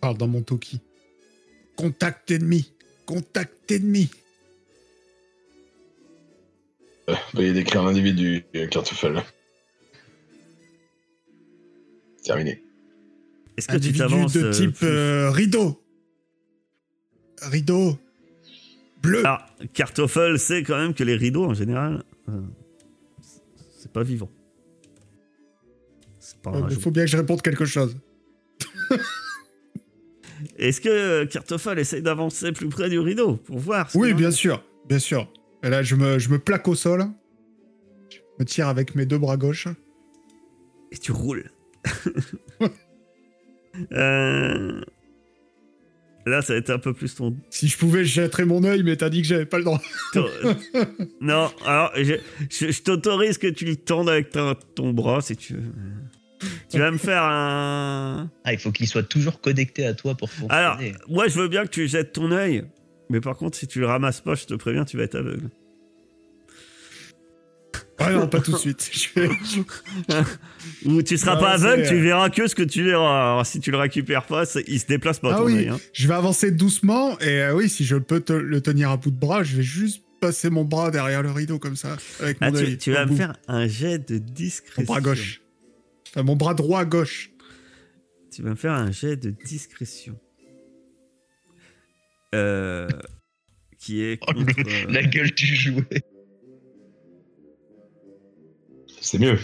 Parle 0.00 0.18
dans 0.18 0.28
mon 0.28 0.42
Toki. 0.42 0.80
Contact 1.76 2.30
ennemi. 2.30 2.72
Contact 3.06 3.70
ennemi. 3.70 4.10
Euh, 7.08 7.14
veuillez 7.34 7.52
décrire 7.52 7.82
l'individu, 7.82 8.44
euh, 8.54 8.66
Cartoffel. 8.68 9.22
Terminé. 12.22 12.62
Est-ce 13.56 13.66
que 13.66 13.72
tu 13.72 13.76
Individu 13.76 13.98
t'avances 13.98 14.32
de 14.32 14.44
euh, 14.44 14.50
type 14.50 14.76
euh, 14.82 15.30
rideau. 15.30 15.82
Rideau. 17.42 17.98
Bleu. 19.02 19.20
Alors, 19.20 19.44
Kartoffel 19.74 20.38
sait 20.38 20.62
quand 20.62 20.78
même 20.78 20.94
que 20.94 21.02
les 21.02 21.16
rideaux, 21.16 21.44
en 21.44 21.54
général, 21.54 22.04
euh, 22.28 22.40
c'est 23.76 23.92
pas 23.92 24.04
vivant. 24.04 24.30
C'est 26.20 26.38
pas 26.40 26.50
un 26.50 26.68
Il 26.70 26.80
faut 26.80 26.92
bien 26.92 27.04
que 27.04 27.10
je 27.10 27.16
réponde 27.16 27.42
quelque 27.42 27.64
chose. 27.64 27.96
Est-ce 30.56 30.80
que 30.80 31.24
Kartoffel 31.24 31.78
essaye 31.78 32.02
d'avancer 32.02 32.52
plus 32.52 32.68
près 32.68 32.88
du 32.88 33.00
rideau 33.00 33.36
pour 33.36 33.58
voir 33.58 33.90
ce 33.90 33.98
Oui, 33.98 34.14
bien 34.14 34.30
sûr. 34.30 34.64
Bien 34.88 34.98
sûr. 34.98 35.28
Et 35.62 35.68
là, 35.68 35.82
je 35.82 35.96
me, 35.96 36.18
je 36.18 36.28
me 36.28 36.38
plaque 36.38 36.66
au 36.68 36.74
sol. 36.74 37.04
Je 38.10 38.18
me 38.38 38.44
tire 38.44 38.68
avec 38.68 38.94
mes 38.94 39.06
deux 39.06 39.18
bras 39.18 39.36
gauches. 39.36 39.68
Et 40.90 40.98
tu 40.98 41.12
roules. 41.12 41.50
Euh, 43.92 44.82
Là, 46.24 46.40
ça 46.40 46.52
va 46.52 46.58
être 46.60 46.70
un 46.70 46.78
peu 46.78 46.92
plus 46.92 47.16
ton. 47.16 47.36
Si 47.50 47.66
je 47.66 47.76
pouvais, 47.76 48.04
je 48.04 48.12
jetterais 48.20 48.44
mon 48.44 48.62
œil, 48.62 48.84
mais 48.84 48.96
t'as 48.96 49.08
dit 49.08 49.22
que 49.22 49.26
j'avais 49.26 49.44
pas 49.46 49.58
le 49.58 49.64
droit. 49.64 49.80
non, 51.20 51.50
alors, 51.66 51.90
je, 51.96 52.14
je- 52.48 52.70
je 52.70 52.82
t'autorise 52.82 53.38
que 53.38 53.48
tu 53.48 53.64
le 53.64 53.74
tendes 53.74 54.08
avec 54.08 54.30
ta- 54.30 54.54
ton 54.76 54.92
bras 54.92 55.20
si 55.20 55.36
tu 55.36 55.54
veux. 55.54 55.72
Tu 56.70 56.78
vas 56.78 56.92
me 56.92 56.96
faire 56.98 57.22
un. 57.24 58.30
Ah, 58.44 58.52
il 58.52 58.58
faut 58.60 58.70
qu'il 58.70 58.86
soit 58.86 59.02
toujours 59.02 59.40
connecté 59.40 59.84
à 59.84 59.94
toi 59.94 60.14
pour 60.14 60.30
fonctionner. 60.30 60.54
Alors, 60.54 60.78
moi, 61.08 61.26
je 61.26 61.40
veux 61.40 61.48
bien 61.48 61.64
que 61.64 61.70
tu 61.70 61.88
jettes 61.88 62.12
ton 62.12 62.30
œil. 62.30 62.64
Mais 63.10 63.20
par 63.20 63.36
contre, 63.36 63.56
si 63.58 63.66
tu 63.66 63.80
le 63.80 63.86
ramasses 63.86 64.20
pas, 64.20 64.36
je 64.36 64.44
te 64.46 64.54
préviens, 64.54 64.84
tu 64.84 64.96
vas 64.98 65.02
être 65.02 65.16
aveugle. 65.16 65.48
Ah 68.04 68.12
non, 68.12 68.28
pas 68.28 68.40
tout 68.40 68.52
de 68.52 68.56
suite. 68.56 68.90
Vais- 69.16 69.28
Ou 70.84 71.02
tu 71.02 71.16
seras 71.16 71.36
pas 71.36 71.52
aveugle, 71.52 71.86
tu 71.88 72.00
verras 72.00 72.30
que 72.30 72.46
ce 72.46 72.54
que 72.54 72.62
tu 72.62 72.82
verras. 72.84 73.32
Alors 73.32 73.46
si 73.46 73.60
tu 73.60 73.70
le 73.70 73.76
récupères 73.78 74.26
pas, 74.26 74.44
il 74.66 74.80
se 74.80 74.86
déplace 74.86 75.18
pas 75.20 75.34
Ah 75.34 75.38
ton 75.38 75.44
oui. 75.44 75.68
hein. 75.68 75.78
Je 75.92 76.08
vais 76.08 76.14
avancer 76.14 76.50
doucement 76.50 77.18
et 77.20 77.40
euh, 77.42 77.54
oui, 77.54 77.68
si 77.68 77.84
je 77.84 77.96
peux 77.96 78.20
te- 78.20 78.32
le 78.32 78.60
tenir 78.60 78.90
à 78.90 78.96
bout 78.96 79.10
de 79.10 79.18
bras, 79.18 79.42
je 79.42 79.56
vais 79.56 79.62
juste 79.62 80.02
passer 80.20 80.50
mon 80.50 80.64
bras 80.64 80.90
derrière 80.90 81.22
le 81.22 81.30
rideau 81.32 81.58
comme 81.58 81.76
ça, 81.76 81.96
avec 82.20 82.40
mon 82.40 82.48
Ah, 82.48 82.52
tu, 82.52 82.58
œil. 82.58 82.78
tu 82.78 82.92
vas 82.92 83.06
me 83.06 83.14
faire 83.16 83.34
un 83.48 83.66
jet 83.66 83.98
de 83.98 84.18
discrétion. 84.18 84.82
mon 84.82 84.86
bras 84.86 85.00
gauche. 85.00 85.40
Enfin, 86.10 86.22
mon 86.22 86.36
bras 86.36 86.54
droit 86.54 86.84
gauche. 86.84 87.30
Tu 88.32 88.42
vas 88.42 88.50
me 88.50 88.54
faire 88.54 88.72
un 88.72 88.90
jet 88.92 89.16
de 89.16 89.34
discrétion. 89.44 90.18
Euh, 92.34 92.88
qui 93.78 94.02
est 94.02 94.18
Oh, 94.28 94.32
le- 94.32 94.40
euh, 94.42 94.86
La 94.88 95.02
gueule 95.02 95.32
du 95.32 95.46
jouet. 95.56 95.84
C'est 99.02 99.18
mieux. 99.18 99.38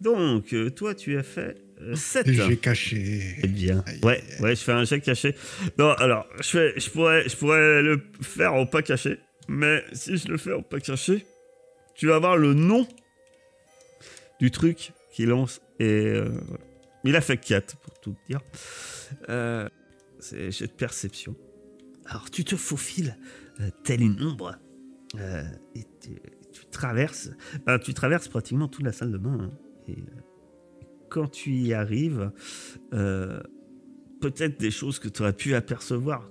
Donc, 0.00 0.52
euh, 0.52 0.68
toi, 0.70 0.94
tu 0.94 1.16
as 1.16 1.22
fait 1.22 1.56
7. 1.94 2.26
Et 2.28 2.34
j'ai 2.34 2.56
caché. 2.56 3.36
C'est 3.40 3.48
bien. 3.48 3.82
Aïe, 3.86 4.00
Ouais, 4.02 4.22
ouais, 4.40 4.56
je 4.56 4.60
fais 4.60 4.72
un 4.72 4.84
jet 4.84 5.00
caché. 5.00 5.34
Non, 5.78 5.92
alors, 5.92 6.26
je, 6.38 6.48
fais, 6.48 6.80
je, 6.80 6.90
pourrais, 6.90 7.28
je 7.28 7.36
pourrais 7.36 7.82
le 7.82 8.02
faire 8.20 8.54
en 8.54 8.66
pas 8.66 8.82
caché. 8.82 9.18
Mais 9.48 9.84
si 9.92 10.16
je 10.16 10.28
le 10.28 10.36
fais 10.38 10.52
en 10.52 10.62
pas 10.62 10.80
caché, 10.80 11.24
tu 11.94 12.08
vas 12.08 12.16
avoir 12.16 12.36
le 12.36 12.52
nom 12.52 12.86
du 14.40 14.50
truc 14.50 14.92
qu'il 15.12 15.28
lance. 15.28 15.62
Et 15.78 15.84
euh, 15.84 16.28
voilà. 16.48 16.64
il 17.04 17.16
a 17.16 17.20
fait 17.20 17.36
4, 17.36 17.76
pour 17.76 18.00
tout 18.00 18.16
dire. 18.28 18.40
Euh, 19.28 19.68
c'est 20.18 20.50
jet 20.50 20.66
de 20.66 20.72
perception. 20.72 21.36
Alors, 22.06 22.28
tu 22.30 22.44
te 22.44 22.56
faufiles, 22.56 23.16
euh, 23.60 23.70
telle 23.84 24.02
une 24.02 24.20
ombre. 24.20 24.56
Euh, 25.14 25.44
et 25.74 25.84
tu 26.02 26.10
traverses. 26.76 27.30
ben, 27.66 27.78
tu 27.78 27.94
traverses 27.94 28.28
pratiquement 28.28 28.68
toute 28.68 28.84
la 28.84 28.92
salle 28.92 29.10
de 29.12 29.18
bain. 29.18 29.38
hein. 29.40 29.50
et 29.88 29.98
euh, 29.98 30.20
quand 31.08 31.28
tu 31.28 31.52
y 31.52 31.72
arrives, 31.72 32.30
euh, 32.92 33.40
peut-être 34.20 34.58
des 34.60 34.70
choses 34.70 34.98
que 34.98 35.08
tu 35.08 35.22
aurais 35.22 35.32
pu 35.32 35.54
apercevoir 35.54 36.30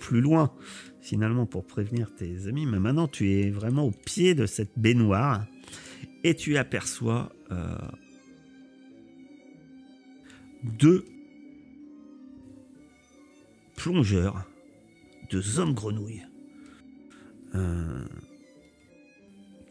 plus 0.00 0.20
loin, 0.20 0.52
finalement, 1.00 1.46
pour 1.46 1.66
prévenir 1.66 2.14
tes 2.14 2.46
amis. 2.46 2.66
Mais 2.66 2.78
maintenant, 2.78 3.08
tu 3.08 3.30
es 3.32 3.50
vraiment 3.50 3.84
au 3.84 3.90
pied 3.92 4.34
de 4.34 4.46
cette 4.46 4.78
baignoire 4.78 5.46
et 6.24 6.34
tu 6.34 6.56
aperçois 6.56 7.32
euh, 7.50 7.76
deux 10.62 11.04
plongeurs, 13.76 14.48
deux 15.30 15.58
hommes 15.58 15.74
grenouilles. 15.74 16.26
euh, 17.54 18.04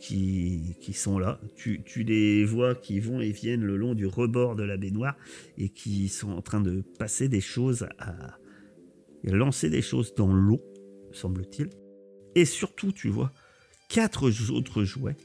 qui, 0.02 0.94
sont 0.94 1.20
là. 1.20 1.40
Tu, 1.56 1.84
les 2.04 2.44
vois 2.44 2.76
qui 2.76 3.00
vont 3.00 3.22
et 3.22 3.32
viennent 3.32 3.64
le 3.64 3.78
long 3.78 3.94
du 3.94 4.08
rebord 4.08 4.56
de 4.56 4.64
la 4.64 4.76
baignoire 4.78 5.16
et 5.58 5.70
qui 5.70 6.10
sont 6.10 6.32
en 6.32 6.42
train 6.42 6.60
de 6.60 6.82
passer 6.98 7.30
des 7.30 7.42
choses 7.42 7.88
à, 8.00 8.38
lancer 9.24 9.70
des 9.70 9.82
choses 9.82 10.16
dans 10.16 10.34
l'eau, 10.34 10.62
semble-t-il. 11.12 11.70
Et 12.36 12.46
surtout, 12.46 12.92
tu 12.92 13.10
vois 13.10 13.32
quatre 13.90 14.32
autres 14.52 14.84
jouets 14.84 15.18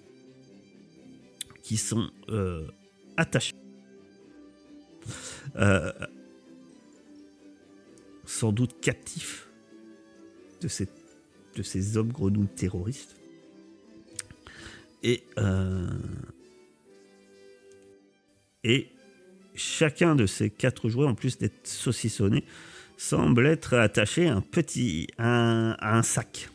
qui 1.62 1.76
sont 1.76 2.10
euh, 2.28 2.66
attachés. 3.16 3.52
Euh, 5.56 5.92
sans 8.26 8.52
doute 8.52 8.80
captifs 8.80 9.48
de, 10.60 10.68
ces- 10.68 10.88
de 11.54 11.62
ces 11.62 11.96
hommes 11.96 12.12
grenouilles 12.12 12.48
terroristes. 12.48 13.16
Et, 15.08 15.22
euh, 15.38 15.86
et 18.64 18.88
chacun 19.54 20.16
de 20.16 20.26
ces 20.26 20.50
quatre 20.50 20.88
jouets, 20.88 21.06
en 21.06 21.14
plus 21.14 21.38
d'être 21.38 21.64
saucissonné, 21.64 22.44
semble 22.96 23.46
être 23.46 23.74
attaché 23.74 24.26
à 24.26 24.34
un 24.34 24.40
petit 24.40 25.06
sac. 26.02 26.50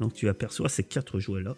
Donc 0.00 0.14
tu 0.14 0.26
aperçois 0.30 0.70
ces 0.70 0.84
quatre 0.84 1.20
jouets-là. 1.20 1.54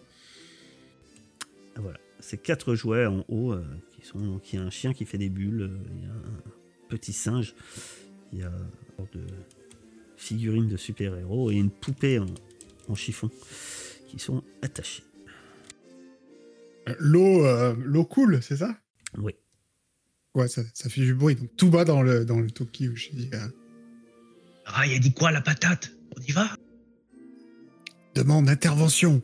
Voilà, 1.77 1.99
ces 2.19 2.37
quatre 2.37 2.75
jouets 2.75 3.05
en 3.05 3.23
haut, 3.29 3.53
euh, 3.53 3.63
qui 3.91 4.05
sont 4.05 4.19
donc 4.19 4.51
il 4.51 4.57
y 4.57 4.59
a 4.59 4.65
un 4.65 4.69
chien 4.69 4.93
qui 4.93 5.05
fait 5.05 5.17
des 5.17 5.29
bulles, 5.29 5.61
euh, 5.61 5.79
il 5.95 6.01
y 6.03 6.05
a 6.05 6.11
un 6.11 6.41
petit 6.89 7.13
singe, 7.13 7.55
il 8.33 8.39
y 8.39 8.43
a 8.43 8.51
de 9.13 9.21
figurine 10.17 10.67
de 10.67 10.75
super-héros 10.75 11.49
et 11.49 11.55
une 11.55 11.71
poupée 11.71 12.19
en, 12.19 12.25
en 12.89 12.95
chiffon 12.95 13.31
qui 14.09 14.19
sont 14.19 14.43
attachés. 14.61 15.03
Euh, 16.87 16.95
L'eau, 16.99 17.45
euh, 17.45 17.75
l'eau 17.83 18.05
coule, 18.05 18.41
c'est 18.41 18.57
ça? 18.57 18.75
Oui. 19.17 19.33
Ouais, 20.35 20.47
ça, 20.47 20.61
ça 20.73 20.89
fait 20.89 21.01
du 21.01 21.13
bruit. 21.15 21.35
Donc 21.35 21.49
tout 21.57 21.69
bas 21.69 21.83
dans 21.85 22.01
le 22.03 22.23
dans 22.25 22.39
le 22.39 22.49
Toki 22.51 22.89
où 22.89 22.95
je 22.95 23.09
dis. 23.09 23.29
euh, 23.33 23.47
Ah, 24.65 24.85
il 24.85 24.95
a 24.95 24.99
dit 24.99 25.13
quoi, 25.13 25.31
la 25.31 25.41
patate? 25.41 25.91
On 26.17 26.21
y 26.21 26.31
va? 26.31 26.49
Demande 28.15 28.49
intervention. 28.49 29.21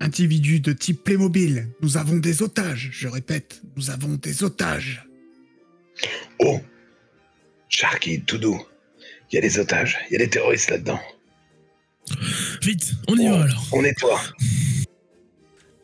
Individu 0.00 0.60
de 0.60 0.72
type 0.72 1.04
Playmobil, 1.04 1.68
nous 1.80 1.96
avons 1.96 2.16
des 2.16 2.42
otages. 2.42 2.90
Je 2.92 3.08
répète, 3.08 3.62
nous 3.76 3.90
avons 3.90 4.14
des 4.14 4.42
otages. 4.42 5.06
Oh 6.40 6.60
Sharky, 7.68 8.22
tout 8.22 8.38
doux. 8.38 8.60
Il 9.30 9.36
y 9.36 9.38
a 9.38 9.40
des 9.40 9.58
otages, 9.58 9.98
il 10.10 10.14
y 10.14 10.16
a 10.16 10.18
des 10.18 10.28
terroristes 10.30 10.70
là-dedans. 10.70 11.00
Vite, 12.62 12.92
on 13.08 13.16
y 13.16 13.28
Oh, 13.28 13.32
va 13.32 13.44
alors. 13.44 13.66
On 13.72 13.82
nettoie. 13.82 14.20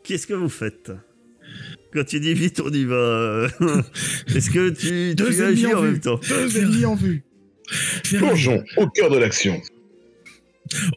Qu'est-ce 0.03 0.27
que 0.27 0.33
vous 0.33 0.49
faites 0.49 0.91
Quand 1.93 2.03
tu 2.03 2.19
dis 2.19 2.33
vite, 2.33 2.59
on 2.63 2.71
y 2.71 2.85
va. 2.85 3.47
Est-ce 4.35 4.49
que 4.49 4.69
tu, 4.69 5.15
Deux 5.15 5.33
tu 5.33 5.43
agis 5.43 5.73
en 5.73 5.81
même 5.81 5.99
temps 5.99 6.19
Deux 6.27 6.57
ennemis 6.57 6.85
en 6.85 6.95
vue. 6.95 7.23
Plongeons 8.05 8.63
au 8.77 8.87
cœur 8.87 9.09
de 9.09 9.17
l'action. 9.17 9.61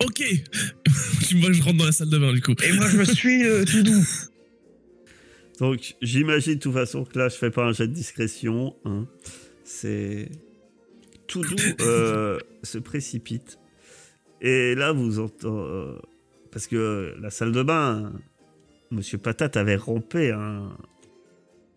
Ok. 0.04 0.22
Moi, 1.34 1.52
je 1.52 1.62
rentre 1.62 1.78
dans 1.78 1.84
la 1.86 1.92
salle 1.92 2.10
de 2.10 2.18
bain 2.18 2.32
du 2.32 2.40
coup. 2.40 2.54
Et 2.64 2.72
moi, 2.72 2.86
je 2.88 2.96
me 2.96 3.04
suis 3.04 3.44
euh, 3.44 3.64
tout 3.64 3.82
doux. 3.82 4.04
Donc, 5.58 5.94
j'imagine 6.00 6.54
de 6.54 6.58
toute 6.60 6.72
façon 6.72 7.04
que 7.04 7.18
là, 7.18 7.28
je 7.28 7.34
fais 7.36 7.50
pas 7.50 7.64
un 7.64 7.72
jet 7.72 7.88
de 7.88 7.92
discrétion. 7.92 8.76
hein. 8.84 9.06
C'est. 9.64 10.28
Tout 11.26 11.42
doux 11.42 11.56
euh, 11.80 12.38
se 12.62 12.78
précipite. 12.78 13.58
Et 14.40 14.74
là, 14.76 14.92
vous 14.92 15.18
entendez. 15.18 15.46
euh, 15.48 15.96
parce 16.52 16.66
que 16.68 16.76
euh, 16.76 17.14
la 17.20 17.30
salle 17.30 17.50
de 17.52 17.62
bain, 17.64 18.12
Monsieur 18.94 19.18
Patate 19.18 19.56
avait 19.56 19.76
rampé 19.76 20.30
à 20.30 20.68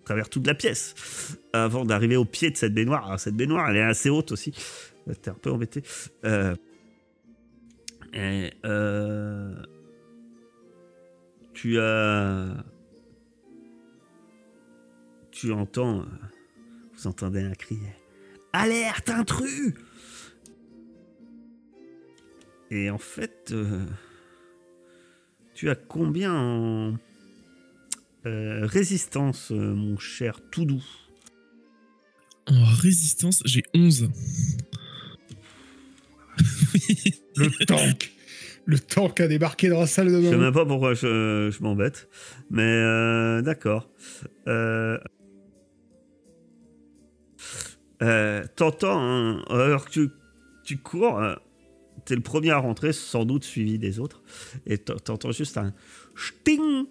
travers 0.05 0.29
toute 0.29 0.47
la 0.47 0.53
pièce 0.53 0.95
avant 1.51 1.83
d'arriver 1.83 2.15
au 2.15 2.25
pied 2.25 2.49
de 2.51 2.57
cette 2.57 2.73
baignoire. 2.73 3.07
Alors, 3.07 3.19
cette 3.19 3.35
baignoire, 3.35 3.69
elle 3.69 3.77
est 3.77 3.81
assez 3.81 4.09
haute 4.09 4.31
aussi. 4.31 4.53
T'es 5.21 5.29
un 5.29 5.33
peu 5.33 5.51
embêté. 5.51 5.83
Euh, 6.25 6.55
euh, 8.15 9.55
tu 11.53 11.79
as 11.79 12.63
tu 15.31 15.51
entends, 15.51 15.99
euh, 15.99 16.05
vous 16.93 17.07
entendez 17.07 17.41
un 17.41 17.53
cri 17.53 17.77
Alerte, 18.53 19.09
intrus 19.09 19.73
Et 22.71 22.89
en 22.89 22.97
fait, 22.97 23.53
tu 25.53 25.69
as 25.69 25.75
combien 25.75 26.33
en 26.33 26.97
euh, 28.27 28.65
résistance, 28.65 29.51
euh, 29.51 29.73
mon 29.73 29.97
cher 29.97 30.39
tout 30.51 30.65
doux 30.65 30.83
En 32.47 32.63
résistance, 32.65 33.41
j'ai 33.45 33.63
11. 33.73 34.09
Le 37.35 37.65
tank. 37.65 38.11
Le 38.65 38.79
tank 38.79 39.19
a 39.21 39.27
débarqué 39.27 39.69
dans 39.69 39.79
la 39.79 39.87
salle 39.87 40.11
de 40.11 40.17
Je 40.21 40.25
sais 40.25 40.31
bain. 40.31 40.37
même 40.37 40.53
pas 40.53 40.65
pourquoi 40.65 40.93
je, 40.93 41.49
je 41.51 41.63
m'embête, 41.63 42.09
mais 42.49 42.63
euh, 42.63 43.41
d'accord. 43.41 43.89
Euh, 44.47 44.97
euh, 48.01 48.43
T'entends, 48.55 48.99
hein, 48.99 49.43
alors 49.49 49.85
que 49.85 49.91
tu, 49.91 50.09
tu 50.65 50.77
cours, 50.77 51.21
t'es 52.05 52.15
le 52.15 52.21
premier 52.21 52.51
à 52.51 52.57
rentrer, 52.57 52.91
sans 52.93 53.25
doute 53.25 53.43
suivi 53.45 53.79
des 53.79 53.99
autres, 53.99 54.21
et 54.65 54.77
t'en- 54.77 54.97
t'entends 54.97 55.31
juste 55.31 55.57
un 55.57 55.73
sting 56.15 56.85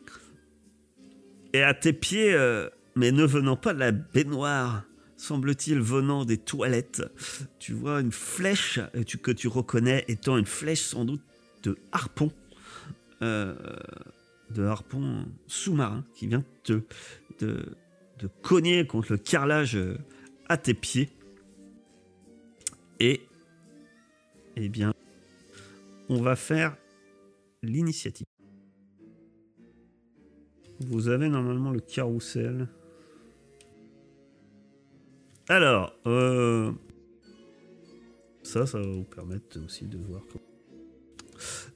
Et 1.56 1.62
à 1.62 1.72
tes 1.72 1.94
pieds, 1.94 2.34
euh, 2.34 2.68
mais 2.96 3.12
ne 3.12 3.24
venant 3.24 3.56
pas 3.56 3.72
de 3.72 3.78
la 3.78 3.90
baignoire, 3.90 4.84
semble-t-il 5.16 5.80
venant 5.80 6.26
des 6.26 6.36
toilettes, 6.36 7.02
tu 7.58 7.72
vois 7.72 8.02
une 8.02 8.12
flèche 8.12 8.78
euh, 8.94 9.04
que 9.22 9.30
tu 9.30 9.48
reconnais 9.48 10.04
étant 10.06 10.36
une 10.36 10.44
flèche 10.44 10.82
sans 10.82 11.06
doute 11.06 11.22
de 11.62 11.78
harpon 11.92 12.30
euh, 13.22 13.54
de 14.50 14.64
harpon 14.64 15.24
sous-marin 15.46 16.04
qui 16.14 16.26
vient 16.26 16.44
te, 16.62 16.82
de, 17.38 17.64
cogner 18.42 18.86
contre 18.86 19.12
le 19.12 19.18
carrelage 19.18 19.78
à 20.50 20.58
tes 20.58 20.74
pieds. 20.74 21.08
Et, 23.00 23.22
eh 24.56 24.68
bien, 24.68 24.92
on 26.10 26.20
va 26.20 26.36
faire 26.36 26.76
l'initiative. 27.62 28.26
Vous 30.80 31.08
avez 31.08 31.28
normalement 31.28 31.70
le 31.70 31.80
carrousel. 31.80 32.68
Alors, 35.48 35.96
euh, 36.06 36.72
ça, 38.42 38.66
ça 38.66 38.78
va 38.80 38.86
vous 38.86 39.04
permettre 39.04 39.58
aussi 39.64 39.86
de 39.86 39.96
voir. 39.98 40.22
comment- 40.26 40.42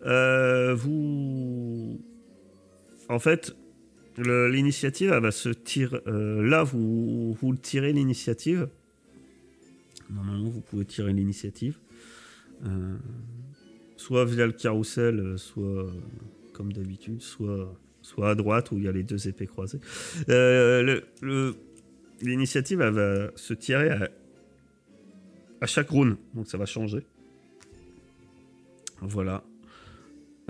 Euh, 0.07 0.75
vous, 0.75 2.01
en 3.09 3.19
fait, 3.19 3.55
l'initiative, 4.19 5.13
elle 5.13 5.23
va 5.23 5.31
se 5.31 5.51
tirer. 5.51 6.01
euh, 6.07 6.43
là, 6.43 6.63
vous, 6.63 7.37
tirez 7.63 7.93
l'initiative. 7.93 8.69
Normalement, 10.11 10.49
vous 10.51 10.61
pouvez 10.63 10.85
tirer 10.85 11.13
l'initiative. 11.13 11.79
Euh, 12.67 12.97
soit 13.97 14.25
via 14.25 14.47
le 14.47 14.53
carrousel, 14.53 15.39
soit 15.39 15.91
comme 16.53 16.73
d'habitude, 16.73 17.21
soit, 17.23 17.73
soit 18.03 18.31
à 18.31 18.35
droite 18.35 18.71
où 18.73 18.79
il 18.79 18.85
y 18.85 18.89
a 18.89 18.93
les 18.93 19.03
deux 19.03 19.29
épées 19.29 19.47
croisées. 19.47 19.81
Euh, 20.29 20.83
le- 20.83 21.05
le- 21.23 21.57
L'initiative, 22.23 22.83
elle 22.83 22.93
va 22.93 23.31
se 23.35 23.55
tirer 23.55 23.89
à, 23.89 24.11
à 25.63 25.67
chaque 25.67 25.89
round, 25.89 26.17
donc 26.35 26.47
ça 26.49 26.59
va 26.59 26.67
changer. 26.67 27.01
Voilà. 29.01 29.43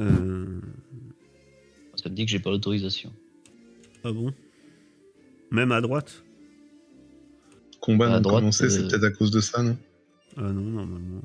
Euh, 0.00 0.60
Ça 1.94 2.08
me 2.08 2.14
dit 2.16 2.24
que 2.24 2.30
j'ai 2.32 2.40
pas 2.40 2.50
l'autorisation. 2.50 3.12
Ah 4.02 4.10
bon? 4.10 4.32
Même 5.52 5.70
à 5.70 5.80
droite? 5.80 6.24
Combat 7.80 8.14
À 8.14 8.20
droite, 8.20 8.44
c'est 8.52 8.64
euh, 8.64 8.88
peut-être 8.88 9.04
à 9.04 9.10
cause 9.12 9.30
de 9.30 9.40
ça, 9.40 9.62
non? 9.62 9.76
Ah 10.36 10.42
non, 10.52 10.62
normalement. 10.62 11.22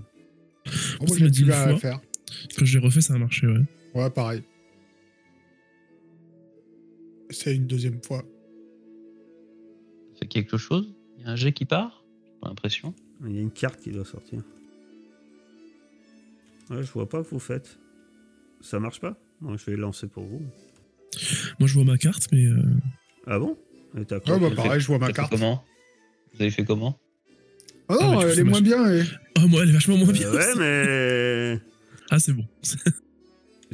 Oh, 1.00 1.06
moi, 1.08 1.10
m'a 1.10 1.16
j'ai 1.18 1.30
dit 1.30 1.40
du 1.40 1.42
une 1.44 1.48
mal 1.50 1.74
à 1.74 1.78
faire. 1.78 2.02
Quand 2.58 2.66
je 2.66 2.78
l'ai 2.78 2.86
refait, 2.86 3.02
ça 3.02 3.14
a 3.14 3.18
marché, 3.18 3.48
ouais. 3.48 3.62
Ouais, 3.94 4.10
pareil. 4.10 4.44
C'est 7.36 7.54
une 7.54 7.68
deuxième 7.68 8.02
fois. 8.02 8.24
Fait 10.18 10.26
quelque 10.26 10.58
chose? 10.58 10.94
Il 11.18 11.26
y 11.26 11.28
a 11.28 11.32
un 11.32 11.36
jet 11.36 11.52
qui 11.52 11.66
part? 11.66 12.06
J'ai 12.26 12.40
pas 12.42 12.48
l'impression. 12.48 12.94
Il 13.26 13.36
y 13.36 13.40
a 13.40 13.42
une 13.42 13.52
carte 13.52 13.82
qui 13.82 13.92
doit 13.92 14.06
sortir. 14.06 14.42
Ouais, 16.70 16.82
je 16.82 16.92
vois 16.92 17.10
pas 17.10 17.22
que 17.24 17.28
vous 17.30 17.40
faites. 17.40 17.78
Ça 18.62 18.80
marche 18.80 19.02
pas? 19.02 19.18
Moi, 19.42 19.58
je 19.58 19.70
vais 19.70 19.76
lancer 19.76 20.08
pour 20.08 20.24
vous. 20.26 20.42
Moi, 21.60 21.68
je 21.68 21.74
vois 21.74 21.84
ma 21.84 21.98
carte, 21.98 22.28
mais 22.32 22.46
euh, 22.46 22.62
Ah 23.28 23.38
bon? 23.38 23.58
Et 23.98 24.06
t'as 24.06 24.20
quoi? 24.22 24.36
Ouais, 24.36 24.40
bah 24.40 24.50
fait- 24.50 24.56
pareil, 24.56 24.80
je 24.82 24.88
vois 24.88 24.98
ma 25.00 25.12
carte. 25.12 25.30
comment? 25.32 25.64
Vous 26.34 26.42
avez 26.42 26.52
fait 26.52 26.64
comment? 26.64 26.98
Ah 27.90 27.98
Ah, 28.00 28.04
non, 28.06 28.12
mais 28.14 28.20
tu 28.20 28.26
elle 28.28 28.34
fais 28.36 28.42
est 28.42 28.44
moins 28.46 28.62
bien. 28.62 28.92
et- 28.94 29.04
oh, 29.40 29.48
moi, 29.48 29.64
elle 29.64 29.70
est 29.70 29.74
vachement 29.74 29.98
moins 29.98 30.10
Euh, 30.10 30.14
bien. 30.14 30.32
Ouais, 30.32 30.56
mais. 30.58 31.62
Ah, 32.10 32.20
c'est 32.20 32.34
bon. 32.34 32.46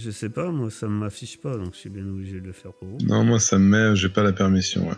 Je 0.03 0.09
sais 0.11 0.29
pas, 0.29 0.51
moi, 0.51 0.69
ça 0.71 0.87
m'affiche 0.87 1.37
pas, 1.37 1.55
donc 1.57 1.73
je 1.73 1.79
suis 1.79 1.89
bien 1.89 2.07
obligé 2.07 2.39
de 2.39 2.45
le 2.47 2.53
faire 2.53 2.73
pour 2.73 2.87
vous. 2.87 2.97
Non, 3.05 3.23
moi 3.23 3.39
ça 3.39 3.57
me 3.59 3.65
met, 3.91 3.95
j'ai 3.95 4.09
pas 4.09 4.23
la 4.23 4.31
permission, 4.33 4.87
ouais. 4.89 4.95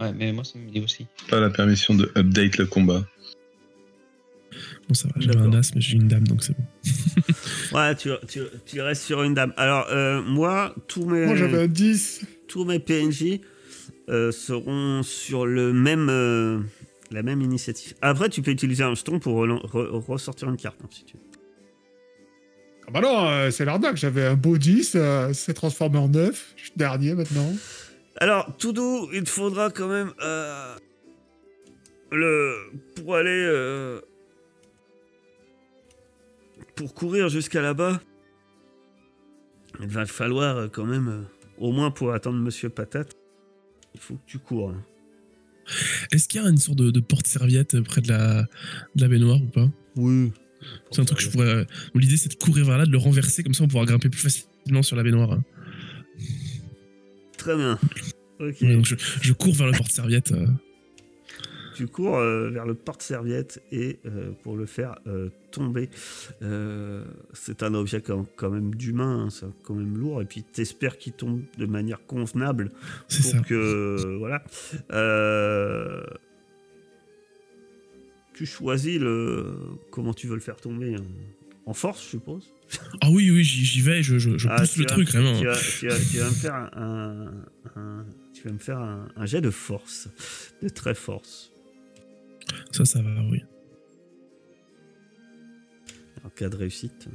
Ouais, 0.00 0.12
mais 0.14 0.32
moi 0.32 0.44
ça 0.44 0.58
me 0.58 0.70
dit 0.70 0.80
aussi. 0.80 1.06
Pas 1.28 1.40
la 1.40 1.50
permission 1.50 1.94
de 1.94 2.10
update 2.16 2.56
le 2.56 2.66
combat. 2.66 3.04
Bon, 4.88 4.94
ça 4.94 5.08
va. 5.08 5.14
J'avais 5.20 5.40
un 5.40 5.52
as, 5.52 5.74
mais 5.74 5.80
j'ai 5.80 5.96
une 5.96 6.08
dame, 6.08 6.26
donc 6.26 6.42
c'est 6.42 6.56
bon. 6.56 6.64
Ouais, 7.72 7.94
tu, 7.94 8.08
tu, 8.28 8.40
tu 8.66 8.80
restes 8.80 9.02
sur 9.02 9.22
une 9.22 9.34
dame. 9.34 9.52
Alors, 9.56 9.86
euh, 9.90 10.22
moi, 10.22 10.74
tous 10.88 11.04
mes, 11.04 11.26
Moi, 11.26 11.36
j'avais 11.36 11.62
un 11.62 11.68
10. 11.68 12.22
tous 12.48 12.64
mes 12.64 12.78
PNJ 12.80 13.40
euh, 14.08 14.32
seront 14.32 15.02
sur 15.04 15.46
le 15.46 15.72
même, 15.72 16.08
euh, 16.10 16.58
la 17.12 17.22
même 17.22 17.42
initiative. 17.42 17.94
Après, 18.02 18.28
tu 18.28 18.42
peux 18.42 18.50
utiliser 18.50 18.82
un 18.82 18.94
jeton 18.94 19.20
pour 19.20 19.44
re- 19.46 19.60
ressortir 20.06 20.48
une 20.48 20.56
carte, 20.56 20.78
hein, 20.82 20.88
si 20.90 21.04
tu 21.04 21.16
veux. 21.16 21.22
Ah 22.92 22.92
bah 22.92 23.00
non, 23.02 23.28
euh, 23.28 23.50
c'est 23.50 23.64
l'arnaque. 23.64 23.96
J'avais 23.96 24.24
un 24.26 24.34
beau 24.34 24.58
10, 24.58 24.92
euh, 24.96 25.32
c'est 25.32 25.54
transformé 25.54 25.98
en 25.98 26.08
9. 26.08 26.54
Je 26.56 26.62
suis 26.62 26.72
dernier 26.76 27.14
maintenant. 27.14 27.52
Alors, 28.16 28.56
tout 28.58 28.72
doux, 28.72 29.08
il 29.12 29.22
te 29.22 29.30
faudra 29.30 29.70
quand 29.70 29.86
même 29.88 30.12
euh, 30.22 30.74
le 32.10 32.56
pour 32.96 33.14
aller 33.14 33.30
euh, 33.46 34.00
pour 36.74 36.92
courir 36.94 37.28
jusqu'à 37.28 37.62
là-bas. 37.62 38.00
Il 39.80 39.86
va 39.88 40.04
te 40.04 40.10
falloir 40.10 40.68
quand 40.72 40.84
même 40.84 41.08
euh, 41.08 41.22
au 41.58 41.70
moins 41.70 41.92
pour 41.92 42.12
attendre 42.12 42.38
Monsieur 42.38 42.70
Patate. 42.70 43.14
Il 43.94 44.00
faut 44.00 44.14
que 44.14 44.26
tu 44.26 44.38
cours. 44.38 44.70
hein. 44.70 44.82
Est-ce 46.10 46.26
qu'il 46.26 46.42
y 46.42 46.44
a 46.44 46.48
une 46.48 46.56
sorte 46.56 46.78
de, 46.78 46.90
de 46.90 47.00
porte-serviette 47.00 47.80
près 47.82 48.00
de 48.00 48.08
la, 48.08 48.42
de 48.42 49.02
la 49.02 49.08
baignoire 49.08 49.40
ou 49.40 49.46
pas? 49.46 49.68
Oui. 49.94 50.32
C'est 50.90 51.00
un 51.00 51.04
truc 51.04 51.18
que 51.18 51.24
je 51.24 51.30
pourrais. 51.30 51.46
euh, 51.54 51.64
L'idée, 51.94 52.16
c'est 52.16 52.28
de 52.30 52.34
courir 52.34 52.66
vers 52.66 52.78
là, 52.78 52.86
de 52.86 52.90
le 52.92 52.98
renverser, 52.98 53.42
comme 53.42 53.54
ça 53.54 53.64
on 53.64 53.68
pourra 53.68 53.84
grimper 53.84 54.08
plus 54.08 54.20
facilement 54.20 54.82
sur 54.82 54.96
la 54.96 55.02
baignoire. 55.02 55.32
hein. 55.32 55.42
Très 57.38 57.56
bien. 57.56 57.78
Ok. 58.40 58.56
Ouais, 58.60 58.74
donc 58.74 58.84
je, 58.86 58.94
je 59.22 59.32
cours 59.32 59.54
vers 59.54 59.66
le 59.66 59.72
porte-serviette. 59.72 60.32
euh. 60.32 60.46
Tu 61.74 61.86
cours 61.86 62.18
euh, 62.18 62.50
vers 62.50 62.66
le 62.66 62.74
porte-serviette 62.74 63.62
et 63.72 63.98
euh, 64.04 64.32
pour 64.42 64.54
le 64.56 64.66
faire 64.66 64.96
tomber, 65.50 65.88
c'est 67.32 67.62
un 67.62 67.72
objet 67.74 68.02
quand, 68.02 68.26
quand 68.36 68.50
même 68.50 68.74
d'humain, 68.74 69.24
hein, 69.24 69.30
c'est 69.30 69.46
quand 69.62 69.74
même 69.74 69.96
lourd, 69.96 70.20
et 70.20 70.26
puis 70.26 70.42
t'espères 70.42 70.98
qu'il 70.98 71.14
tombe 71.14 71.40
de 71.56 71.64
manière 71.66 72.04
convenable 72.06 72.70
C'est 73.08 73.22
pour 73.22 73.30
ça. 73.32 73.40
que 73.40 74.16
voilà. 74.18 74.44
Tu 78.40 78.46
choisis 78.46 78.98
le 78.98 79.54
comment 79.90 80.14
tu 80.14 80.26
veux 80.26 80.34
le 80.34 80.40
faire 80.40 80.56
tomber 80.56 80.94
hein. 80.94 81.04
en 81.66 81.74
force, 81.74 82.02
je 82.02 82.08
suppose. 82.08 82.54
Ah 83.02 83.10
oui, 83.10 83.30
oui, 83.30 83.44
j'y 83.44 83.82
vais, 83.82 84.02
je, 84.02 84.18
je, 84.18 84.38
je 84.38 84.48
Ah, 84.48 84.60
pousse 84.60 84.78
le 84.78 84.84
vas- 84.84 84.88
truc, 84.88 85.10
vraiment. 85.10 85.38
Tu 85.38 85.44
vas, 85.44 85.58
tu 85.58 85.88
vas- 85.88 85.98
tu 86.10 86.16
vas 86.16 86.28
me 86.30 86.34
faire 86.34 86.54
un, 86.54 87.34
un- 87.76 88.06
tu 88.32 88.42
vas 88.44 88.52
me 88.52 88.58
faire 88.58 88.78
un, 88.78 89.08
un 89.14 89.26
jet 89.26 89.42
de 89.42 89.50
force, 89.50 90.08
de 90.62 90.70
très 90.70 90.94
force. 90.94 91.52
Ça, 92.72 92.86
ça 92.86 93.02
va, 93.02 93.10
oui. 93.30 93.42
En 96.24 96.30
cas 96.30 96.48
de 96.48 96.56
réussite. 96.56 97.08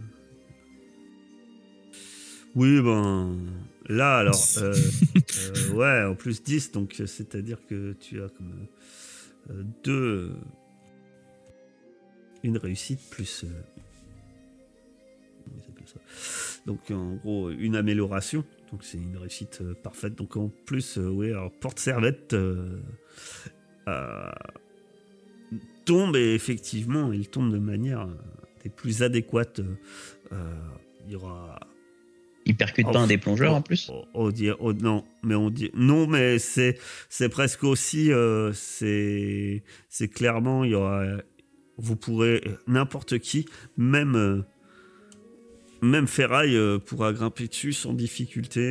Oui, 2.53 2.79
ben. 2.81 3.35
Là, 3.89 4.17
alors. 4.19 4.39
euh, 4.57 4.75
euh, 5.39 5.71
ouais, 5.71 6.03
en 6.07 6.13
plus 6.15 6.43
10, 6.43 6.71
donc 6.71 6.97
euh, 6.99 7.07
c'est-à-dire 7.07 7.57
que 7.67 7.93
tu 7.93 8.21
as 8.21 8.29
comme. 8.29 8.67
euh, 9.49 9.63
deux. 9.83 10.31
Une 12.45 12.57
réussite 12.57 12.99
plus. 13.09 13.43
euh, 13.43 13.47
donc 16.65 16.79
en 16.91 17.15
gros, 17.15 17.49
une 17.51 17.75
amélioration. 17.75 18.43
Donc 18.71 18.83
c'est 18.83 18.97
une 18.97 19.17
réussite 19.17 19.59
euh, 19.61 19.73
parfaite. 19.75 20.15
Donc 20.15 20.35
en 20.37 20.49
plus, 20.65 20.97
euh, 20.97 21.07
oui, 21.07 21.27
alors 21.31 21.51
porte-servette. 21.51 22.33
euh, 22.33 22.79
tombe 25.85 26.15
et 26.15 26.33
effectivement, 26.33 27.13
il 27.13 27.27
tombe 27.29 27.51
de 27.51 27.59
manière 27.59 28.07
des 28.63 28.69
plus 28.69 29.03
adéquates. 29.03 29.61
il 30.31 31.11
y 31.11 31.15
aura. 31.15 31.59
Il 32.47 32.55
percute 32.55 32.85
Oh, 32.89 32.91
pas 32.91 32.99
un 32.99 33.07
des 33.07 33.17
plongeurs 33.17 33.53
en 33.55 33.61
plus? 33.61 33.89
On, 33.89 34.05
on 34.13 34.29
dit, 34.31 34.49
oh, 34.59 34.73
non, 34.73 35.03
mais 35.23 35.35
on 35.35 35.49
dit 35.49 35.71
non, 35.75 36.07
mais 36.07 36.39
c'est 36.39 36.77
c'est 37.09 37.29
presque 37.29 37.63
aussi 37.63 38.09
c'est 38.53 39.63
c'est 39.89 40.07
clairement 40.07 40.63
il 40.63 40.71
y 40.71 40.75
aura 40.75 41.03
vous 41.77 41.95
pourrez 41.95 42.41
n'importe 42.67 43.19
qui 43.19 43.45
même 43.77 44.15
euh, 44.15 44.41
même 45.81 46.07
Ferraille 46.07 46.55
euh, 46.55 46.79
pourra 46.79 47.13
grimper 47.13 47.47
dessus 47.47 47.73
sans 47.73 47.93
difficulté 47.93 48.61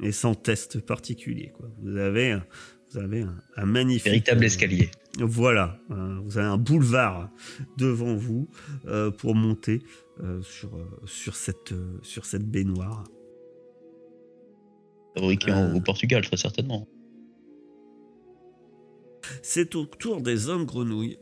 et, 0.00 0.06
et 0.06 0.12
sans 0.12 0.34
test 0.34 0.80
particulier 0.80 1.52
quoi. 1.56 1.68
Vous 1.82 1.96
avez 1.96 2.32
un- 2.32 2.44
vous 2.92 2.98
avez 2.98 3.20
un, 3.22 3.36
un 3.56 3.66
magnifique 3.66 4.06
Véritable 4.06 4.42
euh, 4.42 4.46
escalier. 4.46 4.90
voilà, 5.20 5.78
euh, 5.92 6.18
vous 6.24 6.38
avez 6.38 6.48
un 6.48 6.56
boulevard 6.58 7.30
devant 7.76 8.16
vous 8.16 8.48
euh, 8.86 9.12
pour 9.12 9.36
monter 9.36 9.80
euh, 10.24 10.42
sur, 10.42 10.74
euh, 10.74 10.84
sur, 11.06 11.36
cette, 11.36 11.70
euh, 11.72 11.98
sur 12.02 12.24
cette 12.26 12.44
baignoire. 12.50 13.04
Fabriqué 15.14 15.52
Euh. 15.52 15.74
au 15.74 15.80
Portugal, 15.80 16.22
très 16.26 16.36
certainement. 16.36 16.88
C'est 19.42 19.74
au 19.76 19.84
tour 19.86 20.20
des 20.20 20.48
hommes 20.48 20.64
grenouilles. 20.64 21.18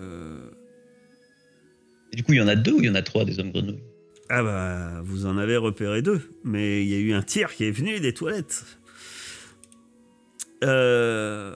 Euh, 0.00 0.50
Et 2.12 2.16
du 2.16 2.22
coup, 2.24 2.32
il 2.32 2.38
y 2.38 2.42
en 2.42 2.48
a 2.48 2.56
deux 2.56 2.72
ou 2.72 2.78
il 2.80 2.86
y 2.86 2.90
en 2.90 2.94
a 2.94 3.02
trois 3.02 3.24
des 3.24 3.38
hommes 3.38 3.50
grenouilles? 3.52 3.82
Ah 4.30 4.42
bah, 4.42 5.02
vous 5.04 5.26
en 5.26 5.36
avez 5.36 5.56
repéré 5.56 6.00
deux, 6.02 6.20
mais 6.44 6.82
il 6.82 6.88
y 6.88 6.94
a 6.94 6.98
eu 6.98 7.12
un 7.12 7.22
tir 7.22 7.52
qui 7.54 7.64
est 7.64 7.70
venu 7.70 8.00
des 8.00 8.14
toilettes. 8.14 8.64
Euh, 10.64 11.54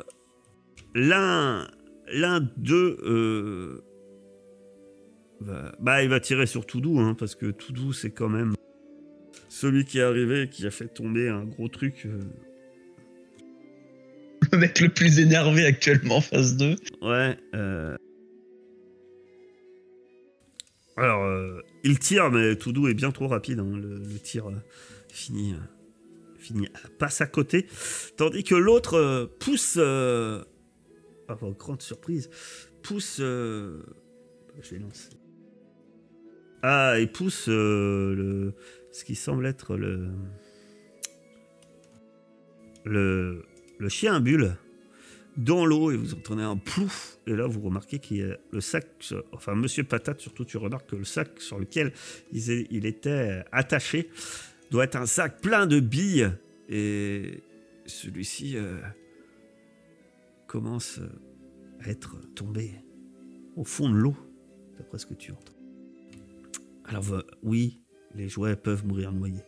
l'un, 0.95 1.67
l'un 2.13 2.41
d'eux, 2.59 2.99
euh, 3.05 3.83
bah, 5.81 6.03
il 6.03 6.11
va 6.11 6.21
tirer 6.21 6.47
sur 6.47 6.67
Toudou, 6.67 6.99
hein, 7.01 7.15
parce 7.19 7.35
que 7.35 7.47
Toudou, 7.47 7.93
c'est 7.95 8.11
quand 8.11 8.29
même 8.29 8.55
celui 9.49 9.87
qui 9.87 9.99
est 9.99 10.03
arrivé, 10.03 10.43
et 10.43 10.49
qui 10.51 10.67
a 10.67 10.71
fait 10.71 10.89
tomber 10.89 11.29
un 11.31 11.45
gros 11.45 11.69
truc. 11.69 12.05
euh, 12.05 12.21
Le 14.53 14.59
mec 14.59 14.79
le 14.81 14.91
plus 14.91 15.19
énervé 15.21 15.65
actuellement 15.65 16.17
en 16.17 16.21
phase 16.21 16.57
2. 16.57 16.77
Ouais. 17.01 17.37
Alors, 20.99 21.23
euh, 21.25 21.63
il 21.85 22.01
tire, 22.01 22.29
mais 22.31 22.57
Toudou 22.57 22.89
est 22.89 22.95
bien 22.95 23.13
trop 23.13 23.29
rapide. 23.29 23.61
hein, 23.61 23.77
Le, 23.77 24.19
tir 24.19 24.49
euh, 24.49 24.55
finit, 25.09 25.55
euh, 25.55 26.67
passe 26.99 27.21
à 27.21 27.27
côté, 27.27 27.67
tandis 28.17 28.43
que 28.43 28.57
l'autre 28.57 28.95
euh, 28.95 29.27
pousse, 29.39 29.77
à 29.77 31.35
votre 31.35 31.57
grande 31.57 31.83
surprise, 31.83 32.31
pousse, 32.83 33.21
lancer. 33.21 35.11
Ah, 36.63 36.97
il 36.99 37.13
pousse 37.13 37.47
le, 37.47 38.55
ce 38.91 39.05
qui 39.05 39.15
semble 39.15 39.47
être 39.47 39.77
le, 39.77 40.09
le, 42.85 43.45
le 43.79 43.89
chien 43.89 44.17
à 44.17 44.21
bulle 44.21 44.57
dans 45.39 45.65
l'eau 45.65 45.93
et 45.93 45.97
vous 45.97 46.15
entendez 46.15 46.43
un 46.43 46.57
plouf 46.57 47.19
et 47.27 47.33
là 47.33 47.47
vous 47.47 47.61
remarquez 47.61 48.01
qu'il 48.01 48.39
le 48.51 48.61
sac, 48.61 48.87
enfin 49.33 49.55
Monsieur 49.55 49.85
Patate 49.85 50.21
surtout 50.21 50.45
tu 50.45 50.57
remarques 50.57 50.91
que 50.91 50.97
le 50.97 51.05
sac 51.05 51.41
sur 51.41 51.61
lequel 51.61 51.93
il, 52.33 52.85
était 52.87 53.45
attaché 53.53 54.11
doit 54.73 54.85
être 54.85 54.97
un 54.97 55.07
sac 55.07 55.41
plein 55.41 55.67
de 55.67 55.79
billes 55.79 56.33
et 56.69 57.45
celui-ci 57.87 58.57
euh, 58.57 58.79
commence 60.49 61.01
à 61.81 61.89
être 61.89 62.17
tombé 62.35 62.73
au 63.55 63.65
fond 63.65 63.89
de 63.89 63.95
l'eau 63.95 64.17
d'après 64.77 64.99
ce 64.99 65.07
que 65.07 65.15
tu 65.15 65.31
entends. 65.31 65.53
Alors 66.85 67.23
oui, 67.45 67.81
les 68.15 68.29
jouets 68.29 68.57
peuvent 68.57 68.85
mourir 68.85 69.13
noyés. 69.13 69.45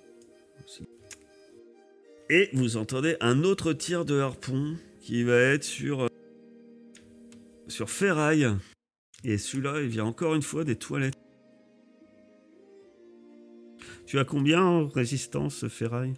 Et 2.29 2.49
vous 2.53 2.77
entendez 2.77 3.17
un 3.21 3.43
autre 3.43 3.73
tir 3.73 4.05
de 4.05 4.21
harpon 4.21 4.77
qui 5.01 5.23
va 5.25 5.37
être 5.39 5.65
sur, 5.65 6.03
euh, 6.03 6.09
sur 7.69 7.91
ferraille. 7.91 8.47
Et 9.25 9.39
celui-là, 9.39 9.81
il 9.83 9.89
vient 9.89 10.05
encore 10.05 10.35
une 10.35 10.43
fois 10.43 10.65
des 10.65 10.77
toilettes. 10.77 11.15
Tu 14.07 14.19
as 14.19 14.25
combien 14.25 14.63
en 14.63 14.89
résistance, 14.89 15.69
ferraille? 15.69 16.15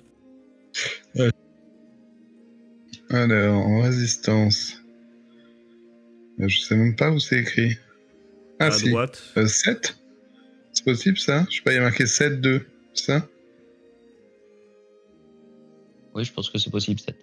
Alors, 3.10 3.66
en 3.66 3.82
résistance. 3.82 4.80
Euh, 6.40 6.48
Je 6.48 6.60
sais 6.60 6.76
même 6.76 6.96
pas 6.96 7.10
où 7.10 7.18
c'est 7.18 7.40
écrit. 7.40 7.76
Ah 8.58 8.66
À 8.66 8.70
si. 8.70 8.88
droite. 8.88 9.22
7 9.46 9.98
C'est 10.72 10.84
possible 10.84 11.18
ça? 11.18 11.44
Je 11.50 11.56
sais 11.56 11.62
pas, 11.62 11.72
il 11.72 11.76
y 11.76 11.78
a 11.78 11.82
marqué 11.82 12.06
7, 12.06 12.40
2. 12.40 12.64
C'est 12.94 13.04
ça? 13.04 13.28
Oui, 16.14 16.24
je 16.24 16.32
pense 16.32 16.48
que 16.48 16.58
c'est 16.58 16.70
possible, 16.70 17.00
7. 17.00 17.14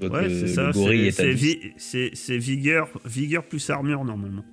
Ouais, 0.00 0.28
c'est 0.30 0.46
ça. 0.48 0.72
c'est- 0.72 0.96
est, 0.96 1.08
à 1.08 1.12
C'est 1.12 1.34
10. 1.34 1.42
vi- 1.56 1.72
c'est- 1.76 2.10
c'est 2.14 2.38
vigueur, 2.38 2.88
vigueur 3.04 3.44
plus 3.44 3.68
armure 3.70 4.04
normalement. 4.04 4.44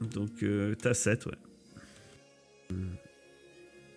Donc 0.00 0.42
euh, 0.42 0.74
t'as 0.74 0.94
7, 0.94 1.26
ouais. 1.26 1.32
Euh, 2.72 2.74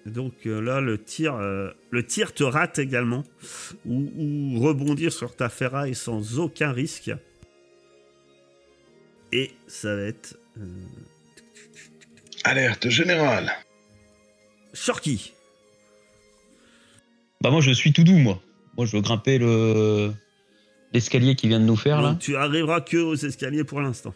Donc 0.05 0.45
euh, 0.45 0.61
là, 0.61 0.81
le 0.81 0.99
tir, 1.03 1.33
euh, 1.33 1.71
le 1.89 2.05
tir 2.05 2.33
te 2.33 2.43
rate 2.43 2.77
également. 2.77 3.23
Ou, 3.87 4.11
ou 4.15 4.59
rebondir 4.59 5.11
sur 5.11 5.35
ta 5.35 5.49
ferraille 5.49 5.95
sans 5.95 6.37
aucun 6.39 6.71
risque. 6.71 7.11
Et 9.31 9.51
ça 9.67 9.95
va 9.95 10.03
être... 10.03 10.37
Euh, 10.59 10.63
Alerte 12.43 12.89
générale. 12.89 13.51
Shorky. 14.75 15.33
Bah 17.41 17.49
moi 17.49 17.61
je 17.61 17.71
suis 17.71 17.91
tout 17.91 18.03
doux 18.03 18.17
moi. 18.17 18.39
Moi 18.77 18.85
je 18.85 18.95
veux 18.95 19.01
grimper 19.01 19.37
le 19.37 20.11
l'escalier 20.93 21.35
qui 21.35 21.47
vient 21.47 21.59
de 21.59 21.65
nous 21.65 21.75
faire 21.75 22.01
là. 22.01 22.17
Tu 22.19 22.35
arriveras 22.35 22.81
que 22.81 22.97
aux 22.97 23.15
escaliers 23.15 23.63
pour 23.63 23.81
l'instant. 23.81 24.13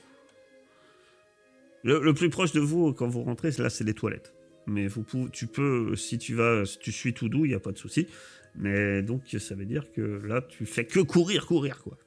Le, 1.84 2.02
le 2.02 2.14
plus 2.14 2.30
proche 2.30 2.52
de 2.52 2.60
vous 2.60 2.94
quand 2.94 3.08
vous 3.08 3.24
rentrez, 3.24 3.52
là, 3.58 3.70
c'est 3.70 3.84
les 3.84 3.94
toilettes. 3.94 4.34
Mais 4.68 4.88
vous 4.88 5.04
pouvez, 5.04 5.30
tu 5.32 5.48
peux, 5.48 5.96
si 5.96 6.18
tu 6.18 6.36
vas, 6.36 6.66
si 6.66 6.78
tu 6.80 6.92
suis 6.92 7.14
tout 7.14 7.30
doux, 7.30 7.46
il 7.46 7.50
n'y 7.50 7.56
a 7.56 7.60
pas 7.60 7.72
de 7.72 7.78
souci. 7.78 8.08
Mais 8.56 9.02
donc, 9.02 9.24
ça 9.40 9.56
veut 9.56 9.66
dire 9.66 9.92
que 9.92 10.02
là, 10.02 10.42
tu 10.42 10.66
fais 10.66 10.86
que 10.86 11.00
courir, 11.00 11.46
courir, 11.48 11.82
quoi. 11.82 11.98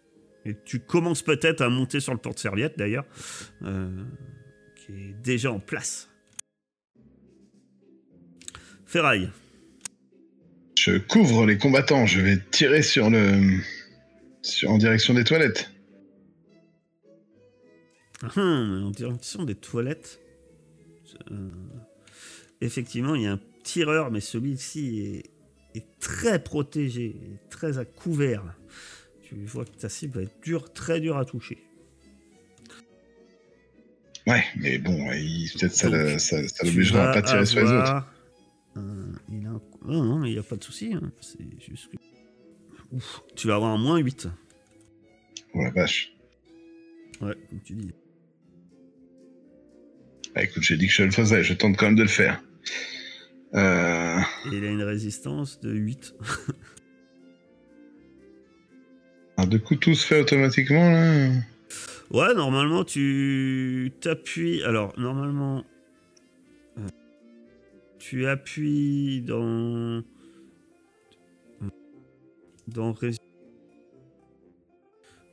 Et 0.45 0.57
tu 0.65 0.81
commences 0.81 1.23
peut-être 1.23 1.61
à 1.61 1.69
monter 1.69 2.01
sur 2.01 2.13
le 2.13 2.19
porte-serviette, 2.19 2.77
d'ailleurs, 2.77 3.05
euh, 3.63 4.05
qui 4.77 4.93
est 4.93 5.23
déjà 5.23 5.53
en 5.53 5.61
place. 5.61 6.11
Ferraille. 8.87 9.31
Je 10.85 10.99
couvre 10.99 11.47
les 11.47 11.59
combattants. 11.59 12.07
Je 12.07 12.20
vais 12.20 12.39
tirer 12.51 12.83
sur 12.83 13.09
le. 13.09 13.59
sur- 14.43 14.68
en 14.70 14.78
direction 14.78 15.14
des 15.14 15.22
toilettes. 15.22 15.70
Hum, 18.37 18.85
en 18.87 18.91
direction 18.91 19.45
des 19.45 19.55
toilettes. 19.55 20.18
Euh, 21.30 21.49
effectivement, 22.61 23.14
il 23.14 23.22
y 23.22 23.26
a 23.26 23.33
un 23.33 23.41
tireur, 23.62 24.11
mais 24.11 24.20
celui-ci 24.20 25.01
est, 25.74 25.78
est 25.78 25.87
très 26.01 26.43
protégé, 26.43 27.07
est 27.11 27.49
très 27.49 27.78
à 27.78 27.85
couvert. 27.85 28.43
Tu 29.22 29.37
vois 29.45 29.64
que 29.64 29.70
ta 29.76 29.89
cible 29.89 30.14
va 30.18 30.22
être 30.22 30.41
dure, 30.43 30.72
très 30.72 31.01
dure 31.01 31.16
à 31.16 31.24
toucher. 31.24 31.59
Ouais, 34.26 34.45
mais 34.57 34.78
bon, 34.78 35.12
il- 35.12 35.49
peut-être 35.53 35.74
ça, 35.74 35.89
l'obligera 36.64 37.11
à 37.11 37.14
pas 37.14 37.22
tirer 37.22 37.47
sur 37.47 37.61
les 37.61 37.66
autres. 37.70 38.05
il 39.30 39.47
a 39.47 39.51
un- 39.51 39.61
oh 39.87 40.05
non, 40.05 40.18
mais 40.18 40.30
il 40.30 40.33
n'y 40.35 40.39
a 40.39 40.43
pas 40.43 40.57
de 40.57 40.64
souci. 40.64 40.93
hein. 40.95 41.12
C'est 41.20 41.39
juste 41.61 41.89
que... 41.91 41.97
Ouf, 42.93 43.22
tu 43.37 43.49
vas 43.49 43.55
avoir 43.57 43.70
un 43.72 43.78
moins 43.78 43.99
8. 43.99 44.28
Oh 45.55 45.62
la 45.62 45.70
vache. 45.70 46.12
Ouais, 47.20 47.35
comme 47.49 47.61
tu 47.62 47.74
dis. 47.74 47.93
Bah, 50.35 50.43
écoute, 50.43 50.62
j'ai 50.62 50.76
dit 50.76 50.87
que 50.87 50.93
je 50.93 51.03
le 51.05 51.11
faisais. 51.11 51.43
Je 51.43 51.55
tente 51.55 51.76
quand 51.76 51.87
même 51.87 51.97
de 51.97 52.03
le 52.03 52.09
faire. 52.09 52.43
Euh... 53.55 54.18
Et 54.51 54.57
il 54.57 54.64
a 54.64 54.68
une 54.70 54.83
résistance 54.83 55.61
de 55.61 55.72
8. 55.72 56.14
Un 59.39 59.47
deux 59.47 59.59
coups 59.59 59.80
tout 59.80 59.95
se 59.95 60.07
fait 60.07 60.20
automatiquement 60.20 60.91
là. 60.91 61.30
Ouais, 62.11 62.35
normalement, 62.35 62.85
tu 62.85 63.93
t'appuies. 64.01 64.62
Alors, 64.64 64.93
normalement, 64.99 65.64
tu 68.03 68.27
appuies 68.27 69.23
dans. 69.23 70.03
Dans. 72.67 72.95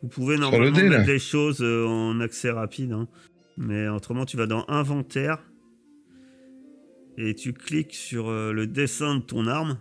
Vous 0.01 0.07
pouvez 0.07 0.35
le 0.35 0.41
normalement 0.41 0.77
dé, 0.77 0.87
mettre 0.87 1.07
les 1.07 1.19
choses 1.19 1.61
euh, 1.61 1.85
en 1.85 2.19
accès 2.19 2.51
rapide. 2.51 2.91
hein. 2.93 3.07
Mais 3.57 3.87
autrement, 3.89 4.25
tu 4.25 4.37
vas 4.37 4.45
dans 4.45 4.65
Inventaire. 4.67 5.43
Et 7.17 7.35
tu 7.35 7.53
cliques 7.53 7.95
sur 7.95 8.29
euh, 8.29 8.53
le 8.53 8.67
dessin 8.67 9.15
de 9.15 9.21
ton 9.21 9.47
arme. 9.47 9.79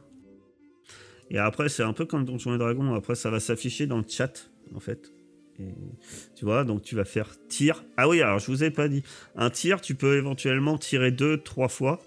Et 1.30 1.38
après, 1.38 1.68
c'est 1.68 1.82
un 1.84 1.92
peu 1.92 2.06
comme 2.06 2.24
Donjon 2.24 2.54
et 2.54 2.58
Dragon. 2.58 2.94
Après, 2.94 3.14
ça 3.14 3.30
va 3.30 3.38
s'afficher 3.38 3.86
dans 3.86 3.98
le 3.98 4.04
chat, 4.08 4.50
en 4.74 4.80
fait. 4.80 5.12
Et 5.60 5.74
tu 6.34 6.44
vois, 6.46 6.64
donc 6.64 6.82
tu 6.82 6.96
vas 6.96 7.04
faire 7.04 7.36
tir. 7.48 7.84
Ah 7.96 8.08
oui, 8.08 8.22
alors 8.22 8.38
je 8.38 8.50
vous 8.50 8.64
ai 8.64 8.70
pas 8.70 8.88
dit. 8.88 9.02
Un 9.36 9.50
tir, 9.50 9.80
tu 9.80 9.94
peux 9.94 10.16
éventuellement 10.16 10.78
tirer 10.78 11.10
deux, 11.10 11.36
trois 11.38 11.68
fois. 11.68 12.00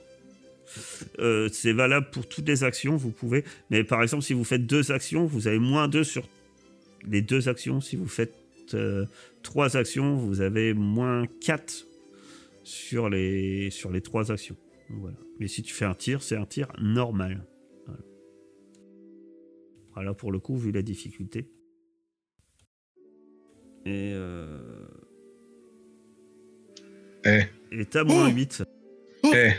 Euh, 1.19 1.49
c'est 1.51 1.73
valable 1.73 2.09
pour 2.11 2.27
toutes 2.27 2.47
les 2.47 2.63
actions, 2.63 2.95
vous 2.95 3.11
pouvez. 3.11 3.43
Mais 3.69 3.83
par 3.83 4.01
exemple, 4.01 4.23
si 4.23 4.33
vous 4.33 4.43
faites 4.43 4.65
deux 4.65 4.91
actions, 4.91 5.25
vous 5.25 5.47
avez 5.47 5.59
moins 5.59 5.87
deux 5.87 6.03
sur 6.03 6.27
les 7.07 7.21
deux 7.21 7.49
actions. 7.49 7.81
Si 7.81 7.95
vous 7.95 8.07
faites 8.07 8.35
euh, 8.73 9.05
trois 9.43 9.77
actions, 9.77 10.15
vous 10.15 10.41
avez 10.41 10.73
moins 10.73 11.25
4 11.41 11.87
sur 12.63 13.09
les, 13.09 13.69
sur 13.71 13.91
les 13.91 14.01
trois 14.01 14.31
actions. 14.31 14.55
Voilà. 14.89 15.17
Mais 15.39 15.47
si 15.47 15.63
tu 15.63 15.73
fais 15.73 15.85
un 15.85 15.95
tir, 15.95 16.21
c'est 16.21 16.35
un 16.35 16.45
tir 16.45 16.71
normal. 16.79 17.45
Voilà. 17.85 18.01
Voilà, 19.93 20.13
pour 20.13 20.31
le 20.31 20.39
coup, 20.39 20.57
vu 20.57 20.71
la 20.71 20.81
difficulté. 20.81 21.49
Et 23.85 24.11
euh... 24.13 24.59
Eh, 27.25 27.43
Et 27.71 27.85
t'as 27.85 28.03
moins 28.03 28.27
Oh 28.27 28.31
8. 28.31 28.63
Eh. 29.33 29.51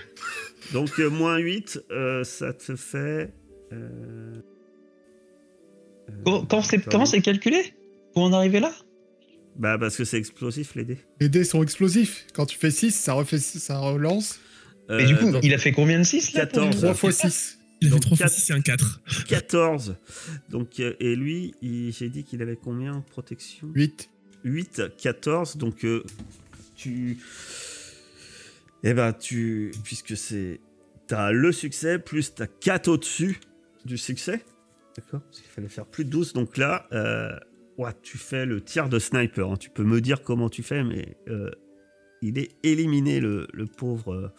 Donc 0.72 0.98
euh, 0.98 1.08
moins 1.10 1.38
8, 1.38 1.80
euh, 1.90 2.24
ça 2.24 2.52
te 2.52 2.76
fait... 2.76 3.32
euh, 3.72 4.32
euh, 6.10 6.12
Comment 6.24 6.44
comment 6.46 6.62
c'est 6.62 6.84
comment 6.84 7.06
c'est 7.06 7.20
calculé 7.22 7.74
pour 8.14 8.22
en 8.24 8.32
arriver 8.32 8.60
là? 8.60 8.72
Bah 9.56 9.76
parce 9.78 9.96
que 9.96 10.04
c'est 10.04 10.18
explosif 10.18 10.74
les 10.74 10.84
dés. 10.84 10.98
Les 11.20 11.28
dés 11.28 11.44
sont 11.44 11.62
explosifs. 11.62 12.26
Quand 12.34 12.46
tu 12.46 12.58
fais 12.58 12.70
6, 12.70 12.90
ça, 12.92 13.12
refait, 13.12 13.38
ça 13.38 13.78
relance. 13.78 14.40
Et 14.90 15.04
du 15.04 15.16
coup, 15.16 15.30
donc, 15.30 15.44
il 15.44 15.54
a 15.54 15.58
fait 15.58 15.72
combien 15.72 15.98
de 15.98 16.04
6 16.04 16.32
là 16.34 16.46
pour 16.46 16.62
14. 16.70 16.84
lui 16.84 16.94
3 16.94 17.10
x 17.10 17.20
6. 17.20 17.58
Il 17.80 17.86
a 17.86 17.90
fait 17.90 17.94
Donc, 17.94 18.00
3 18.02 18.16
fois 18.16 18.26
quatre- 18.26 18.32
6 18.34 18.50
et 18.50 18.52
un 18.54 18.60
4. 18.60 19.00
14. 19.28 19.96
Donc, 20.50 20.80
euh, 20.80 20.94
et 21.00 21.16
lui, 21.16 21.54
il- 21.62 21.92
j'ai 21.92 22.08
dit 22.08 22.24
qu'il 22.24 22.40
avait 22.42 22.56
combien 22.56 22.94
en 22.94 23.00
protection? 23.02 23.68
8. 23.74 24.08
8, 24.44 24.82
14. 24.98 25.56
Donc, 25.56 25.84
euh, 25.84 26.02
tu. 26.76 27.18
Eh 28.85 28.95
ben, 28.95 29.12
tu. 29.12 29.70
Puisque 29.85 30.16
c'est. 30.16 30.61
T'as 31.09 31.30
le 31.33 31.53
succès, 31.53 31.99
plus 31.99 32.35
t'as 32.35 32.47
4 32.47 32.89
au-dessus 32.89 33.39
du 33.85 33.99
succès. 33.99 34.43
D'accord 34.97 35.20
Parce 35.22 35.41
qu'il 35.41 35.51
fallait 35.51 35.68
faire 35.68 35.87
plus 35.87 36.05
de 36.05 36.11
12. 36.11 36.33
Donc 36.33 36.57
là, 36.57 36.87
euh, 36.93 37.37
ouais, 37.78 37.91
tu 38.03 38.18
fais 38.18 38.47
le 38.47 38.61
tir 38.62 38.89
de 38.89 38.99
sniper. 38.99 39.51
hein. 39.51 39.57
Tu 39.57 39.68
peux 39.70 39.85
me 39.85 40.01
dire 40.01 40.22
comment 40.22 40.49
tu 40.49 40.62
fais, 40.62 40.85
mais 40.85 41.16
euh, 41.28 41.51
il 42.22 42.39
est 42.39 42.51
éliminé, 42.62 43.20
le, 43.20 43.47
le 43.53 43.66
pauvre. 43.66 44.12
euh, 44.14 44.33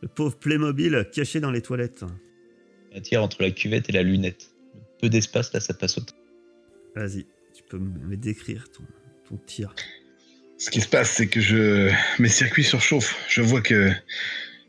Le 0.00 0.08
pauvre 0.08 0.36
Playmobil 0.38 1.06
caché 1.12 1.38
dans 1.40 1.50
les 1.52 1.62
toilettes. 1.62 2.04
Un 2.94 3.00
tir 3.00 3.22
entre 3.22 3.42
la 3.42 3.50
cuvette 3.52 3.88
et 3.88 3.92
la 3.92 4.02
lunette. 4.02 4.50
Peu 5.00 5.08
d'espace, 5.08 5.52
là, 5.52 5.60
ça 5.60 5.74
passe 5.74 5.98
au 5.98 6.02
Vas-y, 6.96 7.26
tu 7.54 7.62
peux 7.68 7.78
me 7.78 8.16
décrire 8.16 8.68
ton, 8.70 8.82
ton 9.28 9.36
tir. 9.46 9.74
Ce 10.62 10.70
qui 10.70 10.80
se 10.80 10.86
passe, 10.86 11.10
c'est 11.10 11.26
que 11.26 11.40
je 11.40 11.90
mes 12.20 12.28
circuits 12.28 12.62
surchauffent. 12.62 13.16
Je 13.28 13.42
vois 13.42 13.62
que 13.62 13.90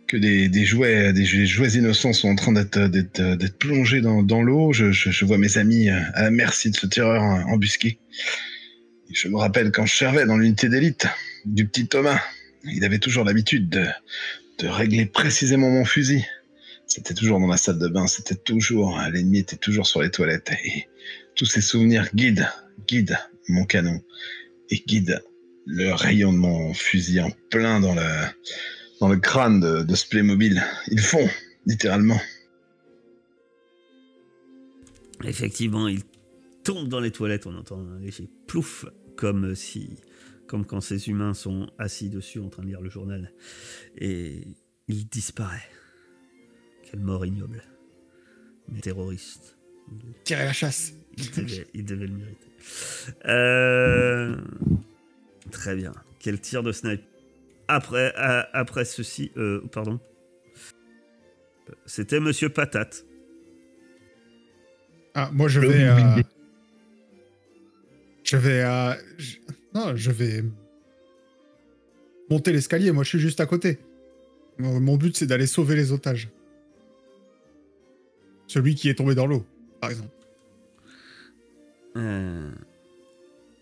que 0.08 0.18
des, 0.18 0.50
des 0.50 0.66
jouets 0.66 1.14
des 1.14 1.24
jouets 1.24 1.74
innocents 1.74 2.14
sont 2.14 2.30
en 2.30 2.36
train 2.36 2.52
d'être 2.52 2.88
d'être 2.88 3.22
d'être 3.36 3.60
plongés 3.60 4.02
dans, 4.02 4.24
dans 4.24 4.42
l'eau. 4.42 4.74
Je, 4.74 4.92
je, 4.92 5.12
je 5.12 5.24
vois 5.24 5.38
mes 5.38 5.60
amis 5.60 5.90
à 5.90 6.24
la 6.24 6.32
merci 6.32 6.72
de 6.72 6.76
ce 6.76 6.88
tireur 6.88 7.22
embusqué. 7.22 8.00
Je 9.14 9.28
me 9.28 9.38
rappelle 9.38 9.72
quand 9.72 9.86
je 9.86 9.96
servais 9.96 10.26
dans 10.26 10.36
l'unité 10.36 10.68
d'élite 10.68 11.06
du 11.46 11.68
petit 11.68 11.88
Thomas. 11.88 12.20
Il 12.64 12.84
avait 12.84 12.98
toujours 12.98 13.24
l'habitude 13.24 13.70
de, 13.70 13.86
de 14.58 14.68
régler 14.68 15.06
précisément 15.06 15.70
mon 15.70 15.86
fusil. 15.86 16.26
C'était 16.88 17.14
toujours 17.14 17.40
dans 17.40 17.46
la 17.46 17.58
salle 17.58 17.78
de 17.78 17.88
bain, 17.88 18.08
c'était 18.08 18.34
toujours, 18.34 19.00
l'ennemi 19.12 19.40
était 19.40 19.58
toujours 19.58 19.86
sur 19.86 20.02
les 20.02 20.10
toilettes. 20.10 20.52
Et 20.66 20.88
tous 21.36 21.46
ces 21.46 21.62
souvenirs 21.62 22.10
guident, 22.16 22.50
guident 22.88 23.20
mon 23.48 23.66
canon 23.66 24.02
et 24.72 24.84
guident 24.88 25.22
le 25.66 25.94
rayon 25.94 26.34
de 26.34 26.38
mon 26.38 26.74
fusil 26.74 27.22
en 27.22 27.32
plein 27.50 27.80
dans 27.80 27.96
le, 27.96 28.28
dans 29.00 29.10
le 29.10 29.18
crâne 29.18 29.60
de, 29.60 29.84
de 29.84 29.96
ce 29.96 30.08
Playmobil. 30.08 30.62
Ils 30.88 31.00
font, 31.00 31.28
littéralement. 31.66 32.20
Effectivement, 35.24 35.88
il 35.88 36.02
tombe 36.64 36.90
dans 36.90 37.00
les 37.00 37.12
toilettes, 37.12 37.48
on 37.48 37.56
entend 37.56 37.80
un 37.80 38.00
léger 38.00 38.30
plouf, 38.48 38.86
comme 39.16 39.56
si, 39.56 39.98
comme 40.48 40.66
quand 40.66 40.82
ces 40.82 41.10
humains 41.10 41.34
sont 41.34 41.70
assis 41.78 42.10
dessus 42.10 42.40
en 42.40 42.50
train 42.50 42.64
de 42.64 42.68
lire 42.68 42.82
le 42.82 42.90
journal. 42.90 43.32
Et 43.98 44.48
il 44.88 45.08
disparaît. 45.08 45.70
Quelle 46.90 47.00
mort 47.00 47.26
ignoble. 47.26 47.64
Mais 48.70 48.82
terroriste. 48.82 49.58
Tirer 50.24 50.46
la 50.46 50.54
chasse. 50.54 50.94
Il 51.18 51.32
devait, 51.32 51.68
il 51.74 51.86
devait 51.86 52.08
le 52.08 52.14
mériter. 52.14 52.48
Euh, 53.26 54.36
Très 55.54 55.76
bien. 55.76 55.94
Quel 56.20 56.42
tir 56.42 56.64
de 56.64 56.72
snipe. 56.72 57.04
Après, 57.68 58.14
euh, 58.18 58.42
après 58.54 58.84
ceci, 58.86 59.32
euh, 59.38 59.62
pardon. 59.72 60.00
C'était 61.86 62.20
Monsieur 62.20 62.50
Patate. 62.50 63.06
Ah, 65.14 65.30
moi 65.32 65.48
je 65.48 65.60
vais. 65.62 65.84
euh, 65.88 66.22
Je 68.24 68.36
vais. 68.38 68.62
euh, 68.64 68.94
je- 69.18 69.38
Non, 69.74 69.96
je 69.96 70.12
vais. 70.12 70.44
Monter 72.30 72.52
l'escalier, 72.52 72.92
moi 72.92 73.04
je 73.04 73.10
suis 73.10 73.20
juste 73.20 73.40
à 73.40 73.46
côté. 73.46 73.80
Mon 74.58 74.80
mon 74.80 74.98
but 74.98 75.16
c'est 75.16 75.28
d'aller 75.28 75.48
sauver 75.48 75.76
les 75.76 75.92
otages. 75.92 76.30
Celui 78.48 78.76
qui 78.76 78.90
est 78.90 78.96
tombé 78.96 79.14
dans 79.16 79.26
l'eau, 79.28 79.46
par 79.80 79.90
exemple. 79.92 80.10
Euh, 81.96 82.52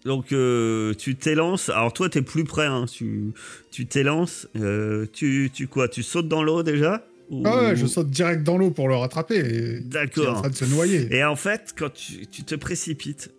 Donc 0.06 0.32
euh, 0.32 0.94
tu 0.96 1.16
t'élances. 1.16 1.70
Alors 1.70 1.94
toi 1.94 2.10
t'es 2.10 2.22
plus 2.22 2.44
près. 2.44 2.66
Hein. 2.66 2.86
Tu 2.92 3.34
tu 3.72 3.86
t'élances. 3.86 4.48
euh, 4.56 5.06
tu 5.14 5.50
tu 5.54 5.68
quoi 5.68 5.88
Tu 5.88 6.02
sautes 6.04 6.28
dans 6.28 6.44
l'eau 6.44 6.64
déjà? 6.64 7.06
Ou- 7.30 7.44
Ah 7.46 7.64
ouais, 7.64 7.76
je 7.76 7.86
saute 7.86 8.10
direct 8.10 8.44
dans 8.44 8.58
l'eau 8.58 8.72
pour 8.72 8.88
le 8.90 8.96
rattraper. 8.96 9.36
et- 9.38 9.78
Il 9.78 9.78
est 9.78 9.86
en 9.86 9.90
D'accord. 9.90 10.42
train 10.42 10.50
de 10.50 10.56
se 10.56 10.66
noyer. 10.66 11.08
Et 11.16 11.24
en 11.24 11.36
fait, 11.36 11.74
quand 11.78 11.92
tu, 11.94 12.26
tu 12.28 12.44
te 12.44 12.56
précipites 12.56 13.32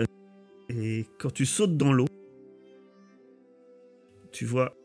euh, 0.00 0.04
et 0.68 1.06
quand 1.18 1.32
tu 1.32 1.44
sautes 1.46 1.76
dans 1.76 1.92
l'eau, 1.92 2.06
tu 4.32 4.44
vois 4.44 4.76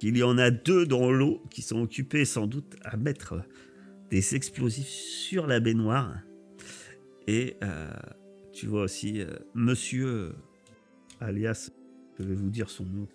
qu'il 0.00 0.16
y 0.16 0.22
en 0.22 0.36
a 0.38 0.50
deux 0.50 0.84
dans 0.86 1.10
l'eau 1.10 1.40
qui 1.50 1.62
sont 1.62 1.80
occupés 1.82 2.24
sans 2.24 2.46
doute 2.46 2.74
à 2.82 2.96
mettre 2.96 3.42
des 4.10 4.34
explosifs 4.34 4.88
sur 4.88 5.46
la 5.46 5.60
baignoire. 5.60 6.16
Et 7.28 7.56
tu 8.52 8.66
vois 8.66 8.82
aussi 8.82 9.20
euh, 9.20 9.30
Monsieur, 9.54 10.06
euh, 10.06 10.32
alias, 11.20 11.70
je 12.18 12.24
vais 12.24 12.34
vous 12.34 12.50
dire 12.50 12.68
son 12.70 12.84
nom 12.84 13.08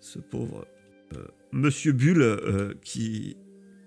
ce 0.00 0.18
pauvre 0.18 0.66
euh, 1.14 1.26
Monsieur 1.52 1.92
Bulle 1.92 2.74
qui, 2.82 3.36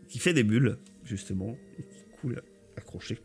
qui 0.08 0.20
fait 0.20 0.34
des 0.34 0.44
bulles, 0.44 0.78
justement, 1.04 1.58
et 1.78 1.84
qui 1.84 2.06
coule 2.22 2.42
accroché. 2.78 3.20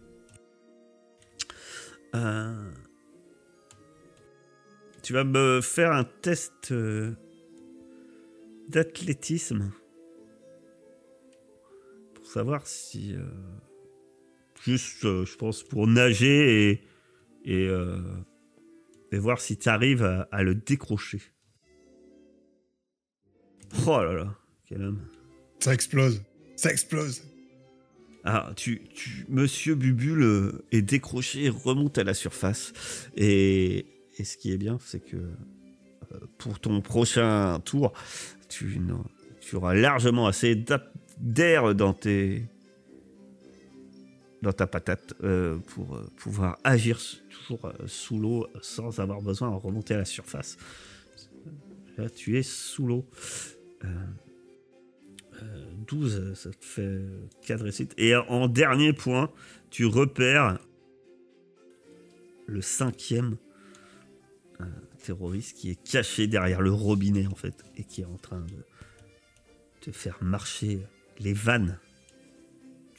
Tu 5.03 5.13
vas 5.13 5.25
me 5.25 5.61
faire 5.61 5.93
un 5.93 6.05
test 6.05 6.73
d'athlétisme 8.69 9.71
pour 12.15 12.27
savoir 12.27 12.67
si. 12.67 13.15
juste, 14.65 15.03
je 15.03 15.37
pense, 15.37 15.63
pour 15.63 15.87
nager 15.87 16.71
et, 16.71 16.81
et, 17.45 17.67
euh, 17.67 17.99
et 19.13 19.19
voir 19.19 19.41
si 19.41 19.57
tu 19.57 19.69
arrives 19.69 20.03
à, 20.05 20.29
à 20.31 20.43
le 20.43 20.55
décrocher. 20.55 21.21
Oh 23.87 24.03
là 24.03 24.13
là, 24.13 24.35
quel 24.67 24.83
homme. 24.83 25.01
Ça 25.61 25.73
explose. 25.75 26.23
Ça 26.57 26.71
explose. 26.71 27.23
Ah, 28.25 28.53
tu, 28.57 28.83
tu, 28.95 29.25
Monsieur 29.29 29.75
Bubule 29.75 30.23
euh, 30.23 30.65
est 30.73 30.83
décroché, 30.83 31.49
remonte 31.49 31.97
à 31.99 32.05
la 32.05 32.15
surface. 32.15 32.73
Et, 33.17 33.87
et 34.19 34.25
ce 34.25 34.37
qui 34.37 34.53
est 34.53 34.59
bien, 34.59 34.79
c'est 34.81 35.01
que 35.01 35.17
euh, 35.17 36.19
pour 36.37 36.61
ton 36.61 36.83
prochain 36.83 37.61
tour, 37.65 37.93
tu, 38.49 38.79
tu 39.41 39.57
auras 39.57 39.75
largement 39.75 40.27
assez 40.27 40.55
d'a- 40.55 40.93
d'air 41.19 41.75
dans 41.75 41.95
tes 41.95 42.45
dans 44.43 44.53
ta 44.53 44.67
patate 44.67 45.15
euh, 45.23 45.59
pour 45.59 45.97
euh, 45.97 46.11
pouvoir 46.17 46.59
agir 46.65 47.01
toujours 47.31 47.67
euh, 47.67 47.73
sous 47.87 48.19
l'eau 48.19 48.47
sans 48.63 48.99
avoir 49.01 49.21
besoin 49.21 49.51
de 49.51 49.57
remonter 49.57 49.95
à 49.95 49.99
la 49.99 50.05
surface. 50.05 50.57
Là, 51.99 52.09
tu 52.09 52.39
es 52.39 52.43
sous 52.43 52.87
l'eau. 52.87 53.07
Euh, 53.85 53.89
euh, 55.43 55.65
12, 55.87 56.35
ça 56.35 56.51
te 56.51 56.65
fait 56.65 57.01
4 57.47 57.63
réussites. 57.63 57.95
Et 57.99 58.15
en 58.15 58.49
dernier 58.49 58.93
point, 58.93 59.31
tu 59.71 59.87
repères 59.87 60.59
le 62.47 62.63
cinquième 62.63 63.37
terroriste 65.03 65.57
qui 65.57 65.71
est 65.71 65.83
caché 65.83 66.27
derrière 66.27 66.61
le 66.61 66.73
robinet, 66.73 67.27
en 67.27 67.35
fait, 67.35 67.65
et 67.77 67.85
qui 67.85 68.03
est 68.03 68.07
en 68.07 68.19
train 68.19 68.41
de 68.41 68.65
te 69.81 69.91
faire 69.91 70.19
marcher 70.21 70.81
les 71.19 71.33
vannes 71.33 71.79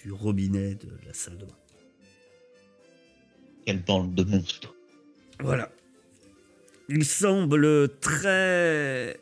du 0.03 0.11
robinet 0.11 0.75
de 0.75 0.89
la 1.05 1.13
salle 1.13 1.37
de 1.37 1.45
bain. 1.45 1.57
Quelle 3.65 3.83
bande 3.83 4.15
de 4.15 4.23
monstres. 4.23 4.73
Voilà. 5.39 5.71
Il 6.89 7.05
semble 7.05 7.89
très. 7.99 9.17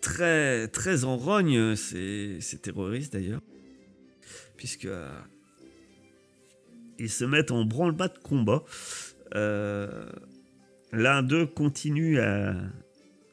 très. 0.00 0.68
très 0.68 1.04
en 1.04 1.16
rogne, 1.16 1.74
ces, 1.76 2.38
ces 2.40 2.58
terroristes 2.58 3.12
d'ailleurs. 3.12 3.42
Puisque. 4.56 4.86
euh, 4.86 5.10
ils 6.98 7.10
se 7.10 7.24
mettent 7.24 7.50
en 7.50 7.64
branle-bas 7.64 8.08
de 8.08 8.18
combat. 8.18 8.64
Euh, 9.34 10.08
L'un 10.92 11.22
d'eux 11.22 11.46
continue 11.46 12.20
à. 12.20 12.54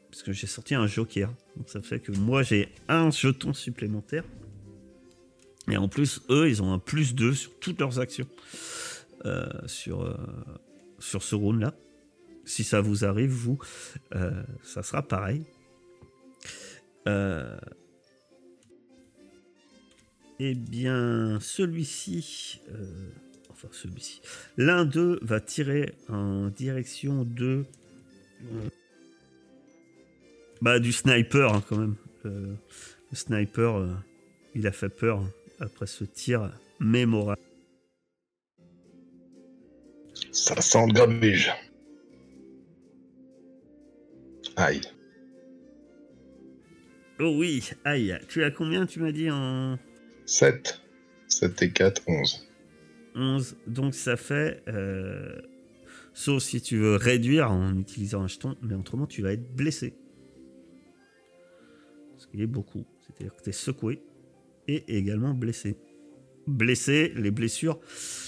Parce 0.10 0.24
que 0.24 0.34
j'ai 0.34 0.48
sorti 0.48 0.76
un 0.76 0.86
joker. 0.88 1.34
Donc 1.56 1.70
ça 1.70 1.82
fait 1.82 2.00
que 2.00 2.12
moi 2.12 2.44
j'ai 2.44 2.70
un 2.88 3.10
jeton 3.12 3.54
supplémentaire. 3.54 4.24
Et 5.70 5.78
en 5.78 5.88
plus, 5.88 6.22
eux, 6.30 6.50
ils 6.50 6.62
ont 6.62 6.74
un 6.74 6.80
plus 6.80 7.16
2 7.16 7.34
sur 7.34 7.60
toutes 7.60 7.80
leurs 7.80 8.00
actions. 8.00 8.28
euh, 9.26 9.48
sur, 9.68 10.02
euh, 10.02 10.18
sur 11.00 11.24
ce 11.24 11.34
round-là. 11.36 11.74
Si 12.44 12.66
ça 12.66 12.82
vous 12.82 13.06
arrive, 13.06 13.30
vous, 13.30 13.58
euh, 14.16 14.44
ça 14.64 14.84
sera 14.84 15.02
pareil. 15.02 15.46
Eh 20.40 20.56
bien, 20.56 21.40
celui-ci, 21.40 22.60
enfin 23.50 23.70
celui-ci, 23.72 24.22
l'un 24.58 24.84
d'eux 24.84 25.20
va 25.22 25.40
tirer 25.40 25.96
en 26.10 26.50
direction 26.50 27.24
de 27.24 27.64
bah, 30.62 30.80
du 30.80 30.92
sniper 30.92 31.54
hein, 31.54 31.64
quand 31.70 31.78
même. 31.78 31.96
Le 32.26 32.58
sniper, 33.14 33.88
il 34.54 34.68
a 34.68 34.72
fait 34.74 34.90
peur 34.90 35.24
après 35.64 35.88
ce 35.88 36.04
tir 36.04 36.52
mémorable. 36.80 37.42
Ça 40.32 40.60
sent 40.62 40.88
le 40.88 40.94
grabuge. 40.94 41.52
Aïe. 44.56 44.82
Oh 47.20 47.36
oui, 47.38 47.70
aïe. 47.86 48.18
Tu 48.28 48.44
as 48.44 48.52
combien, 48.52 48.86
tu 48.86 49.00
m'as 49.00 49.12
dit, 49.12 49.30
en 49.32 49.78
7. 50.26 50.82
7 51.28 51.62
et 51.62 51.72
4, 51.72 52.02
11. 52.08 52.48
11 53.16 53.56
Donc 53.68 53.94
ça 53.96 54.18
fait... 54.18 54.62
euh, 54.68 55.42
Sauf 56.16 56.44
si 56.44 56.62
tu 56.62 56.78
veux 56.78 56.96
réduire 56.96 57.52
en 57.52 57.76
utilisant 57.76 58.22
un 58.22 58.28
jeton, 58.28 58.56
mais 58.62 58.76
autrement 58.76 59.08
tu 59.08 59.24
vas 59.24 59.34
être 59.34 59.56
blessé. 59.56 59.96
ce 62.18 62.28
qui 62.28 62.42
est 62.42 62.48
beaucoup. 62.48 62.86
C'est-à-dire 63.02 63.36
que 63.36 63.42
tu 63.42 63.50
es 63.50 63.54
secoué 63.54 64.04
et 64.68 64.84
également 64.98 65.34
blessé. 65.34 65.76
Blessé, 66.48 67.14
les 67.16 67.32
blessures, 67.32 67.80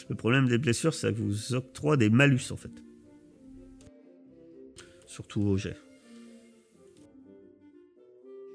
le 0.10 0.16
problème 0.16 0.48
des 0.48 0.58
blessures, 0.58 0.94
c'est 0.94 1.14
que 1.14 1.20
vous 1.20 1.54
octroie 1.54 1.98
des 1.98 2.10
malus 2.10 2.52
en 2.52 2.58
fait. 2.58 2.72
Surtout 5.06 5.42
au 5.42 5.58
jet. 5.58 5.76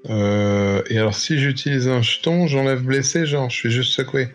Euh, 0.09 0.81
et 0.89 0.97
alors, 0.97 1.13
si 1.15 1.37
j'utilise 1.37 1.87
un 1.87 2.01
jeton, 2.01 2.47
j'enlève 2.47 2.83
blessé, 2.83 3.25
genre, 3.25 3.49
je 3.49 3.55
suis 3.55 3.71
juste 3.71 3.93
secoué. 3.93 4.29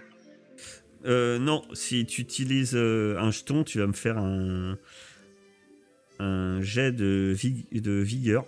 Euh, 1.05 1.39
non, 1.39 1.63
si 1.73 2.07
tu 2.07 2.21
utilises 2.21 2.75
euh, 2.75 3.17
un 3.19 3.31
jeton, 3.31 3.65
tu 3.65 3.79
vas 3.79 3.87
me 3.87 3.93
faire 3.93 4.19
un, 4.19 4.79
un 6.19 6.61
jet 6.63 6.93
de, 6.93 7.33
vig- 7.37 7.67
de 7.81 7.93
vigueur. 7.93 8.45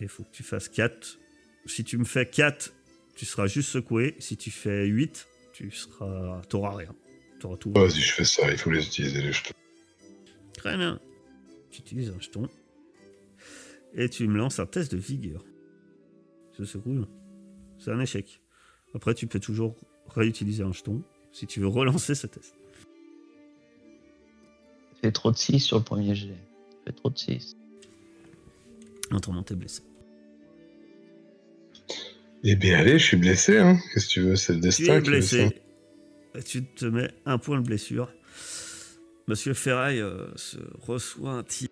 Il 0.00 0.08
faut 0.08 0.24
que 0.24 0.32
tu 0.32 0.42
fasses 0.42 0.68
4. 0.68 1.18
Si 1.66 1.84
tu 1.84 1.96
me 1.98 2.04
fais 2.04 2.26
4, 2.26 2.72
tu 3.16 3.24
seras 3.24 3.46
juste 3.46 3.70
secoué. 3.70 4.14
Si 4.18 4.36
tu 4.36 4.50
fais 4.50 4.86
8, 4.86 5.26
tu 5.52 5.70
seras. 5.70 6.42
T'auras 6.48 6.76
rien. 6.76 6.94
T'auras 7.40 7.56
tout. 7.56 7.72
Vas-y, 7.72 8.00
je 8.00 8.12
fais 8.12 8.24
ça, 8.24 8.50
il 8.50 8.58
faut 8.58 8.70
les 8.70 8.86
utiliser, 8.86 9.22
les 9.22 9.32
jetons. 9.32 9.54
Très 10.56 10.76
bien. 10.76 11.00
Tu 11.70 11.80
utilises 11.80 12.10
un 12.10 12.20
jeton. 12.20 12.48
Et 13.94 14.08
tu 14.08 14.28
me 14.28 14.36
lances 14.36 14.58
un 14.58 14.66
test 14.66 14.92
de 14.92 14.98
vigueur. 14.98 15.44
Je 16.58 16.64
secoue. 16.64 16.90
non. 16.90 17.08
C'est 17.78 17.90
un 17.90 18.00
échec. 18.00 18.40
Après, 18.94 19.14
tu 19.14 19.26
peux 19.26 19.40
toujours 19.40 19.76
réutiliser 20.08 20.62
un 20.62 20.72
jeton 20.72 21.02
si 21.32 21.46
tu 21.46 21.60
veux 21.60 21.66
relancer 21.68 22.14
ce 22.14 22.26
test. 22.26 22.54
Fait 25.02 25.12
trop 25.12 25.30
de 25.30 25.36
6 25.36 25.60
sur 25.60 25.78
le 25.78 25.84
premier 25.84 26.14
jet. 26.14 26.36
Fait 26.84 26.92
trop 26.92 27.10
de 27.10 27.18
6. 27.18 27.56
Autrement, 29.10 29.42
t'es 29.42 29.54
blessé. 29.54 29.82
Eh 32.48 32.54
bien, 32.54 32.78
allez, 32.78 32.98
je 32.98 33.04
suis 33.04 33.16
blessé, 33.16 33.58
hein. 33.58 33.76
Qu'est-ce 33.92 34.06
que 34.06 34.12
tu 34.12 34.20
veux, 34.20 34.36
c'est 34.36 34.52
le 34.52 34.60
Tu 34.60 34.66
destin 34.66 34.84
es 34.84 35.00
veut 35.00 35.04
ça. 35.04 35.10
blessé. 35.10 35.62
Et 36.36 36.42
tu 36.42 36.64
te 36.64 36.84
mets 36.86 37.10
un 37.24 37.38
point 37.38 37.60
de 37.60 37.66
blessure. 37.66 38.12
Monsieur 39.26 39.52
Ferraille 39.54 40.00
euh, 40.00 40.28
se 40.36 40.58
reçoit 40.80 41.32
un 41.32 41.42
tir. 41.42 41.68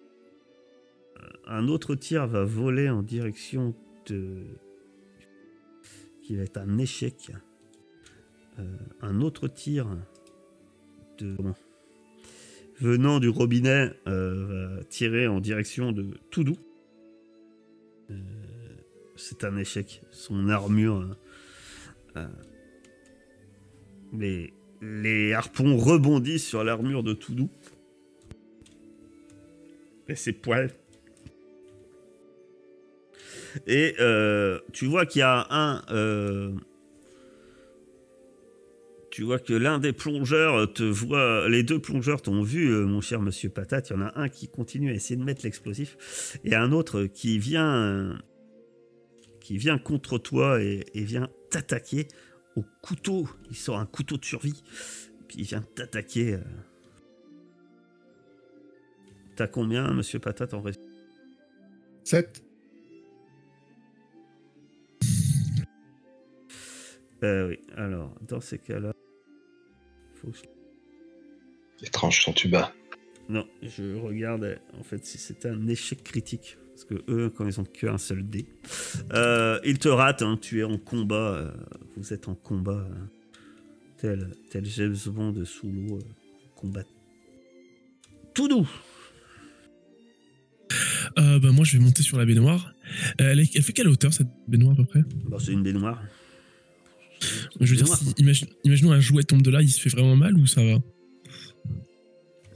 Euh, 1.16 1.20
Un 1.46 1.68
autre 1.68 1.94
tir 1.94 2.26
va 2.26 2.44
voler 2.44 2.88
en 2.90 3.02
direction 3.02 3.74
de. 4.06 4.46
qui 6.22 6.34
va 6.34 6.42
être 6.42 6.56
un 6.58 6.78
échec. 6.78 7.30
Euh, 8.58 8.64
un 9.00 9.20
autre 9.20 9.46
tir 9.46 9.86
de. 11.18 11.36
venant 12.80 13.20
du 13.20 13.28
robinet 13.28 13.92
euh, 14.08 14.78
va 14.78 14.84
tirer 14.84 15.28
en 15.28 15.38
direction 15.38 15.92
de 15.92 16.18
Toudou. 16.32 16.56
Euh, 18.10 18.14
c'est 19.16 19.44
un 19.44 19.56
échec. 19.56 20.02
Son 20.10 20.48
armure. 20.48 21.16
euh, 22.16 22.26
euh, 24.20 24.46
les, 24.80 25.32
harpons 25.32 25.76
rebondissent 25.76 26.46
sur 26.46 26.64
l'armure 26.64 27.02
de 27.02 27.12
Toudou. 27.12 27.50
Et 30.08 30.16
ses 30.16 30.32
poils. 30.32 30.70
Et 33.66 33.94
euh, 34.00 34.58
tu 34.72 34.86
vois 34.86 35.06
qu'il 35.06 35.20
y 35.20 35.22
a 35.22 35.46
un. 35.50 36.56
tu 39.10 39.22
vois 39.22 39.38
que 39.38 39.54
l'un 39.54 39.78
des 39.78 39.92
plongeurs 39.92 40.72
te 40.72 40.82
voit. 40.82 41.48
Les 41.48 41.62
deux 41.62 41.78
plongeurs 41.78 42.20
t'ont 42.20 42.42
vu, 42.42 42.68
mon 42.84 43.00
cher 43.00 43.22
monsieur 43.22 43.48
Patate. 43.48 43.90
Il 43.90 43.92
y 43.94 43.96
en 43.96 44.02
a 44.02 44.12
un 44.20 44.28
qui 44.28 44.48
continue 44.48 44.90
à 44.90 44.94
essayer 44.94 45.16
de 45.16 45.24
mettre 45.24 45.42
l'explosif. 45.44 46.38
Et 46.44 46.54
un 46.54 46.72
autre 46.72 47.04
qui 47.04 47.38
vient. 47.38 48.18
Qui 49.44 49.58
vient 49.58 49.78
contre 49.78 50.16
toi 50.16 50.60
et, 50.62 50.84
et 50.94 51.04
vient 51.04 51.28
t'attaquer 51.50 52.08
au 52.56 52.64
couteau. 52.82 53.28
Il 53.50 53.56
sort 53.56 53.78
un 53.78 53.84
couteau 53.86 54.16
de 54.16 54.24
survie. 54.24 54.62
Puis 55.28 55.38
il 55.40 55.44
vient 55.44 55.60
t'attaquer. 55.60 56.34
euh. 56.34 56.40
T'as 59.36 59.46
combien, 59.46 59.92
monsieur 59.92 60.18
Patate, 60.18 60.54
en 60.54 60.62
ré- 60.62 60.72
7. 62.04 62.42
Euh, 67.22 67.48
oui, 67.48 67.58
alors, 67.76 68.14
dans 68.22 68.40
ces 68.40 68.58
cas-là. 68.58 68.92
Faut 70.14 70.30
que 70.30 70.36
je- 70.38 72.10
son 72.10 72.32
tuba. 72.32 72.72
Non, 73.28 73.46
je 73.62 73.94
regarde 73.96 74.58
en 74.78 74.82
fait 74.82 75.04
si 75.04 75.18
c'était 75.18 75.48
un 75.48 75.66
échec 75.66 76.02
critique. 76.02 76.56
Parce 76.74 76.84
que 76.86 76.94
eux, 77.08 77.30
quand 77.30 77.46
ils 77.46 77.60
ont 77.60 77.64
qu'un 77.64 77.98
seul 77.98 78.28
dé, 78.28 78.46
euh, 79.12 79.60
ils 79.64 79.78
te 79.78 79.88
ratent. 79.88 80.22
hein, 80.22 80.36
tu 80.40 80.58
es 80.60 80.64
en 80.64 80.76
combat. 80.76 81.34
euh, 81.36 81.50
vous 81.96 82.12
êtes 82.12 82.26
en 82.28 82.34
combat. 82.34 82.86
euh, 82.90 83.04
tel, 83.98 84.30
tel 84.50 84.64
James 84.66 84.96
Bond 85.06 85.34
sous 85.44 85.70
l'eau. 85.70 85.98
euh, 85.98 86.00
combat. 86.56 86.82
Tout 88.34 88.48
doux. 88.48 88.68
Euh, 91.18 91.38
bah, 91.38 91.52
moi, 91.52 91.64
je 91.64 91.76
vais 91.78 91.84
monter 91.84 92.02
sur 92.02 92.18
la 92.18 92.24
baignoire. 92.26 92.74
Elle, 93.18 93.38
est- 93.40 93.54
elle 93.54 93.62
fait 93.62 93.72
quelle 93.72 93.88
hauteur 93.88 94.12
cette 94.12 94.26
baignoire 94.48 94.72
à 94.72 94.76
peu 94.76 94.84
près? 94.84 95.02
Bon, 95.28 95.38
c'est 95.38 95.52
une 95.52 95.62
baignoire. 95.62 96.02
Je 97.60 97.70
veux 97.70 97.76
dire, 97.76 97.86
si, 97.86 98.12
imagine- 98.18 98.48
imaginons 98.64 98.92
un 98.92 99.00
jouet 99.00 99.22
tombe 99.22 99.42
de 99.42 99.50
là, 99.50 99.62
il 99.62 99.70
se 99.70 99.80
fait 99.80 99.90
vraiment 99.90 100.16
mal 100.16 100.34
ou 100.36 100.46
ça 100.46 100.64
va? 100.64 100.78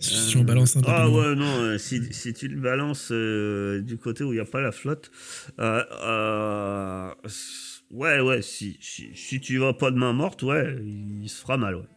Si 0.01 0.15
si 0.15 0.37
on 0.37 0.41
Euh, 0.41 0.45
balance 0.45 0.77
un 0.77 0.83
Ah 0.87 1.09
ouais, 1.11 1.35
non, 1.35 1.45
euh, 1.63 1.79
si, 1.79 2.13
si 2.13 2.33
tu 2.33 2.47
le 2.49 2.61
balances 2.61 3.09
euh, 3.11 3.81
du 3.83 3.97
côté 3.99 4.23
où 4.25 4.33
il 4.33 4.37
n'y 4.37 4.41
a 4.41 4.45
pas 4.45 4.61
la 4.61 4.71
flotte, 4.73 5.11
euh, 5.59 7.13
ouais, 7.91 8.21
ouais, 8.21 8.43
si, 8.43 8.77
si, 8.81 9.09
si 9.15 9.41
tu 9.41 9.59
vas 9.59 9.73
pas 9.75 9.91
de 9.91 9.97
main 9.97 10.13
morte, 10.13 10.43
ouais, 10.45 10.77
il 10.85 11.29
se 11.29 11.41
fera 11.41 11.57
mal, 11.57 11.75
ouais. 11.77 11.89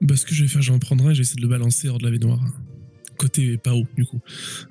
Bah, 0.00 0.16
ce 0.16 0.26
que 0.26 0.34
je 0.34 0.42
vais 0.42 0.48
faire, 0.48 0.62
je 0.62 0.70
vais 0.70 0.76
en 0.76 0.80
prendre 0.80 1.06
un 1.06 1.10
et 1.10 1.14
j'essaie 1.14 1.36
de 1.36 1.42
le 1.42 1.48
balancer 1.48 1.88
hors 1.88 1.98
de 1.98 2.04
la 2.04 2.10
baignoire. 2.10 2.40
Côté 3.16 3.56
pas 3.56 3.72
haut, 3.72 3.86
du 3.96 4.04
coup. 4.04 4.20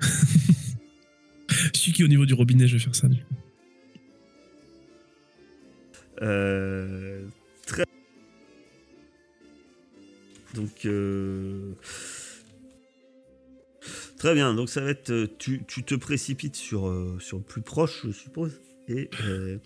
Celui 1.74 1.92
qui 1.92 2.04
au 2.04 2.08
niveau 2.08 2.26
du 2.26 2.34
robinet, 2.34 2.68
je 2.68 2.74
vais 2.76 2.82
faire 2.82 2.94
ça. 2.94 3.08
du 3.08 3.16
coup. 3.16 3.34
Euh, 6.22 7.26
très. 7.66 7.84
Donc. 10.56 10.84
euh, 10.86 11.72
Très 14.18 14.34
bien, 14.34 14.54
donc 14.54 14.68
ça 14.70 14.80
va 14.80 14.90
être. 14.90 15.10
euh, 15.10 15.26
Tu, 15.38 15.62
tu 15.68 15.82
te 15.84 15.94
précipites 15.94 16.56
sur, 16.56 16.88
euh, 16.88 17.18
sur 17.20 17.36
le 17.38 17.44
plus 17.44 17.62
proche, 17.62 18.00
je 18.06 18.10
suppose. 18.12 18.60
Et, 18.88 19.10
euh, 19.24 19.58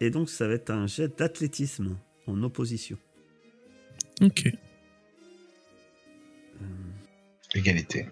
et 0.00 0.10
donc 0.10 0.28
ça 0.28 0.46
va 0.48 0.54
être 0.54 0.70
un 0.70 0.86
jet 0.86 1.16
d'athlétisme 1.16 1.96
en 2.26 2.42
opposition. 2.42 2.98
Ok. 4.20 4.50
Égalité. 7.54 8.06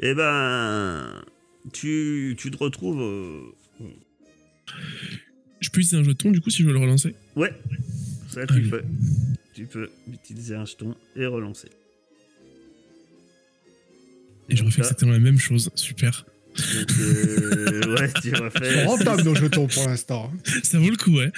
Eh 0.00 0.14
ben. 0.14 1.22
Tu, 1.72 2.34
tu 2.38 2.50
te 2.50 2.56
retrouves. 2.56 3.00
euh, 3.00 3.42
Je 5.60 5.68
peux 5.70 5.80
utiliser 5.80 5.96
un 5.98 6.02
jeton, 6.04 6.30
du 6.30 6.40
coup, 6.40 6.50
si 6.50 6.62
je 6.62 6.66
veux 6.66 6.72
le 6.72 6.78
relancer? 6.80 7.14
Ouais, 7.36 7.52
ça 8.28 8.46
tu 8.46 8.54
Allez. 8.54 8.68
peux. 8.70 8.82
Tu 9.54 9.66
peux 9.66 9.90
utiliser 10.12 10.54
un 10.54 10.64
jeton 10.64 10.94
et 11.16 11.26
relancer. 11.26 11.68
Et 14.48 14.56
je 14.56 14.64
refais 14.64 14.80
exactement 14.80 15.12
la 15.12 15.18
même 15.18 15.38
chose. 15.38 15.70
Super. 15.74 16.26
Donc, 16.56 16.90
euh, 17.00 17.96
ouais, 17.96 18.10
tu 18.22 18.34
refais. 18.34 18.60
Ils 18.74 18.82
sont 18.82 18.88
rentables 18.88 19.22
nos 19.22 19.34
jetons 19.34 19.66
pour 19.66 19.86
l'instant. 19.88 20.32
Ça 20.62 20.78
vaut 20.78 20.90
le 20.90 20.96
coup, 20.96 21.16
ouais. 21.16 21.30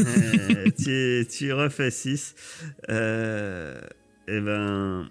Euh, 0.00 0.70
tu, 0.78 1.26
tu 1.30 1.52
refais 1.52 1.90
6. 1.90 2.34
Euh, 2.88 3.80
et 4.28 4.40
ben. 4.40 5.08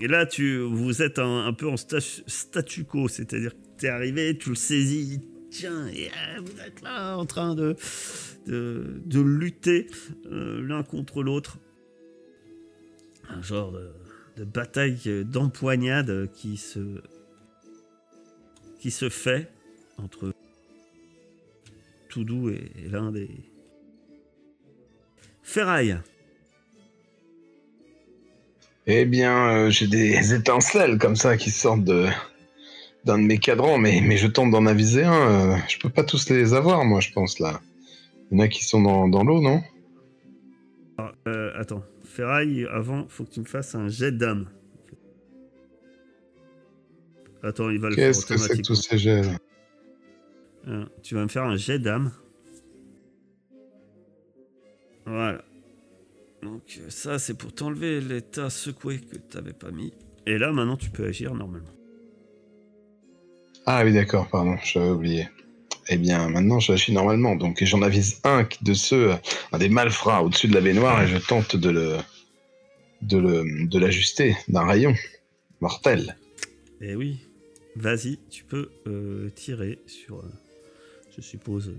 Et 0.00 0.08
là, 0.08 0.26
tu, 0.26 0.58
vous 0.58 1.00
êtes 1.02 1.18
un, 1.20 1.46
un 1.46 1.52
peu 1.52 1.68
en 1.68 1.76
sta- 1.76 2.22
statu 2.26 2.84
quo, 2.84 3.06
c'est-à-dire 3.08 3.52
que 3.52 3.56
tu 3.78 3.86
es 3.86 3.88
arrivé, 3.88 4.36
tu 4.36 4.48
le 4.48 4.56
saisis, 4.56 5.20
tiens, 5.50 5.86
et 5.86 6.08
euh, 6.08 6.40
vous 6.40 6.60
êtes 6.60 6.82
là 6.82 7.16
en 7.16 7.24
train 7.24 7.54
de, 7.54 7.76
de, 8.48 9.00
de 9.06 9.20
lutter 9.20 9.86
euh, 10.32 10.60
l'un 10.66 10.82
contre 10.82 11.22
l'autre. 11.22 11.58
Un 13.30 13.42
genre 13.42 13.72
de, 13.72 13.90
de 14.36 14.44
bataille 14.44 15.00
euh, 15.06 15.24
d'empoignade 15.24 16.30
qui 16.32 16.56
se, 16.56 17.02
qui 18.78 18.90
se 18.90 19.08
fait 19.08 19.50
entre 19.98 20.32
Toudou 22.08 22.50
et, 22.50 22.70
et 22.76 22.88
l'un 22.88 23.12
des, 23.12 23.28
Ferraille. 25.46 25.96
Eh 28.88 29.04
bien, 29.04 29.48
euh, 29.48 29.70
j'ai 29.70 29.86
des 29.86 30.34
étincelles 30.34 30.98
comme 30.98 31.16
ça 31.16 31.36
qui 31.36 31.50
sortent 31.50 31.84
de 31.84 32.06
d'un 33.04 33.18
de 33.18 33.22
mes 33.22 33.38
cadrans, 33.38 33.78
mais, 33.78 34.00
mais 34.02 34.16
je 34.16 34.26
tente 34.26 34.50
d'en 34.50 34.66
aviser 34.66 35.04
un. 35.04 35.52
euh, 35.52 35.56
je 35.68 35.78
peux 35.78 35.88
pas 35.88 36.02
tous 36.02 36.28
les 36.28 36.54
avoir, 36.54 36.84
moi, 36.84 36.98
je 36.98 37.12
pense, 37.12 37.38
là. 37.38 37.60
Il 38.30 38.36
y 38.36 38.40
en 38.40 38.44
a 38.44 38.48
qui 38.48 38.64
sont 38.64 38.82
dans, 38.82 39.06
dans 39.06 39.22
l'eau, 39.22 39.40
non? 39.40 39.62
Alors, 40.98 41.12
euh, 41.28 41.52
attends, 41.56 41.84
Ferraille, 42.16 42.66
avant, 42.70 43.06
faut 43.08 43.24
que 43.24 43.30
tu 43.30 43.40
me 43.40 43.44
fasses 43.44 43.74
un 43.74 43.88
jet 43.88 44.10
d'âme. 44.10 44.48
Attends, 47.42 47.68
il 47.68 47.78
va 47.78 47.90
le 47.90 47.94
faire 47.94 48.06
Qu'est-ce 48.08 48.24
que 48.24 48.32
automatiquement. 48.32 48.62
tous 48.64 48.74
ces 48.74 48.96
jets 48.96 49.22
là 49.22 49.38
Euh, 50.66 50.86
tu 51.02 51.14
vas 51.14 51.22
me 51.24 51.28
faire 51.28 51.44
un 51.44 51.56
jet 51.56 51.78
d'âme. 51.78 52.10
Voilà. 55.04 55.44
Donc 56.42 56.80
ça, 56.88 57.18
c'est 57.18 57.34
pour 57.34 57.54
t'enlever 57.54 58.00
l'état 58.00 58.48
secoué 58.48 58.98
que 58.98 59.16
t'avais 59.18 59.52
pas 59.52 59.70
mis. 59.70 59.92
Et 60.24 60.38
là, 60.38 60.52
maintenant, 60.52 60.78
tu 60.78 60.88
peux 60.88 61.04
agir 61.04 61.34
normalement. 61.34 61.68
Ah 63.66 63.82
oui, 63.84 63.92
d'accord, 63.92 64.26
pardon, 64.30 64.56
j'avais 64.64 64.88
oublié. 64.88 65.28
Eh 65.88 65.96
bien, 65.98 66.28
maintenant, 66.28 66.58
j'agis 66.60 66.92
normalement. 66.92 67.36
Donc, 67.36 67.62
j'en 67.62 67.80
avise 67.82 68.20
un 68.24 68.46
de 68.62 68.74
ceux, 68.74 69.12
un 69.52 69.58
des 69.58 69.68
malfrats 69.68 70.22
au-dessus 70.24 70.48
de 70.48 70.54
la 70.54 70.60
baignoire, 70.60 71.02
et 71.02 71.06
je 71.06 71.16
tente 71.18 71.54
de 71.56 71.70
le, 71.70 71.96
de 73.02 73.18
le, 73.18 73.66
de 73.68 73.78
l'ajuster 73.78 74.36
d'un 74.48 74.64
rayon 74.66 74.94
mortel. 75.60 76.16
Eh 76.80 76.96
oui, 76.96 77.18
vas-y, 77.76 78.18
tu 78.30 78.42
peux 78.44 78.70
euh, 78.88 79.30
tirer 79.30 79.78
sur, 79.86 80.18
euh, 80.18 80.32
je 81.16 81.20
suppose. 81.22 81.72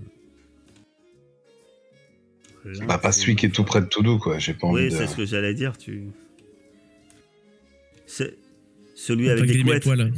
euh, 2.66 2.74
Bah, 2.86 2.96
pas 2.98 3.12
celui 3.12 3.36
qui 3.36 3.46
est 3.46 3.50
tout 3.50 3.64
près 3.64 3.80
de 3.82 3.86
Toudou, 3.86 4.18
quoi. 4.18 4.38
J'ai 4.38 4.54
pas 4.54 4.66
envie 4.68 4.84
Oui, 4.84 4.90
de. 4.90 4.96
c'est 4.96 5.06
ce 5.06 5.16
que 5.16 5.26
j'allais 5.26 5.52
dire. 5.54 5.76
Tu. 5.76 6.04
C'est 8.06 8.36
celui 8.94 9.26
Pas 9.26 9.32
avec 9.32 9.50
des 9.50 9.62
couettes. 9.62 9.82
poils. 9.82 10.12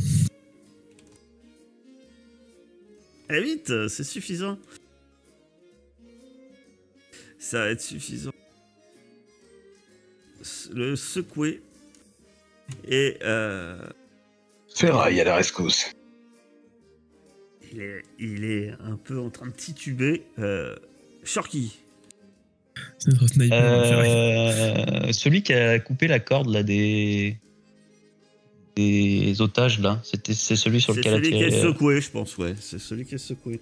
Eh 3.33 3.41
vite, 3.41 3.89
c'est 3.89 4.05
suffisant. 4.05 4.59
Ça 7.39 7.61
va 7.61 7.70
être 7.70 7.81
suffisant. 7.81 8.33
Le 10.72 10.97
secouer. 10.97 11.62
Et 12.87 13.18
euh, 13.22 13.81
Ferraille 14.74 15.20
à 15.20 15.24
la 15.24 15.37
rescousse. 15.37 15.93
il, 17.72 17.81
est, 17.81 18.03
il 18.18 18.45
est 18.45 18.70
un 18.81 18.97
peu 18.97 19.18
en 19.18 19.31
train 19.31 19.47
de 19.47 19.53
tituber. 19.53 20.24
Euh, 20.39 20.76
Shorky. 21.24 21.81
C'est 22.99 23.12
notre 23.12 23.28
sniper. 23.28 23.87
Ferrari. 23.87 24.11
Euh, 24.11 25.12
celui 25.12 25.43
qui 25.43 25.53
a 25.53 25.78
coupé 25.78 26.09
la 26.09 26.20
corde 26.20 26.49
là 26.49 26.62
des 26.62 27.39
des 28.81 29.41
otages 29.41 29.78
là, 29.81 30.01
c'était 30.03 30.35
c'est 30.35 30.57
celui 30.57 30.81
sur 30.81 30.95
C'est 30.95 31.01
lequel 31.01 31.14
a 31.14 31.16
celui 31.16 31.31
qui 31.31 31.43
est 31.43 31.55
euh, 31.55 31.62
secoué, 31.72 32.01
je 32.01 32.11
pense, 32.11 32.37
ouais. 32.39 32.55
C'est 32.61 32.78
celui 32.78 33.05
qui 33.05 33.14
est 33.14 33.18
secoué. 33.18 33.61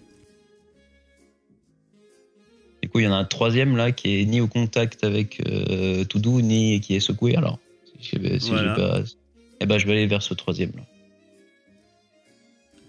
Du 2.82 2.88
coup, 2.88 3.00
il 3.00 3.04
y 3.04 3.08
en 3.08 3.12
a 3.12 3.16
un 3.16 3.24
troisième 3.24 3.76
là 3.76 3.92
qui 3.92 4.20
est 4.20 4.24
ni 4.24 4.40
au 4.40 4.46
contact 4.46 5.04
avec 5.04 5.40
euh, 5.46 6.04
Toudou 6.04 6.40
ni 6.40 6.80
qui 6.80 6.94
est 6.94 7.00
secoué. 7.00 7.36
Alors, 7.36 7.58
si 8.00 8.10
si 8.10 8.48
Voilà. 8.50 8.74
j'ai 8.74 8.80
pas, 8.82 9.00
eh 9.60 9.66
ben 9.66 9.78
je 9.78 9.86
vais 9.86 9.92
aller 9.92 10.06
vers 10.06 10.22
ce 10.22 10.34
troisième 10.34 10.72
là. 10.76 10.82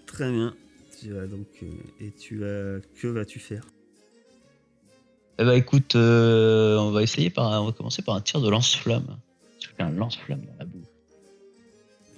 Très 0.06 0.30
bien. 0.30 0.54
Tu 1.00 1.12
vas 1.12 1.26
donc. 1.26 1.46
euh, 1.62 1.66
et 2.00 2.10
tu 2.12 2.44
as. 2.44 2.78
Que 3.00 3.08
vas-tu 3.08 3.38
faire? 3.38 3.64
Eh 5.38 5.44
ben 5.44 5.52
écoute, 5.54 5.96
euh, 5.96 6.76
on 6.78 6.90
va 6.90 7.02
essayer 7.02 7.30
par, 7.30 7.50
un- 7.52 7.60
on 7.60 7.66
va 7.66 7.72
commencer 7.72 8.02
par 8.02 8.14
un 8.14 8.20
tir 8.20 8.40
de 8.40 8.48
lance-flamme. 8.50 9.16
Un 9.78 9.90
lance-flamme 9.92 10.42
dans 10.42 10.56
la 10.58 10.66
boue. 10.66 10.82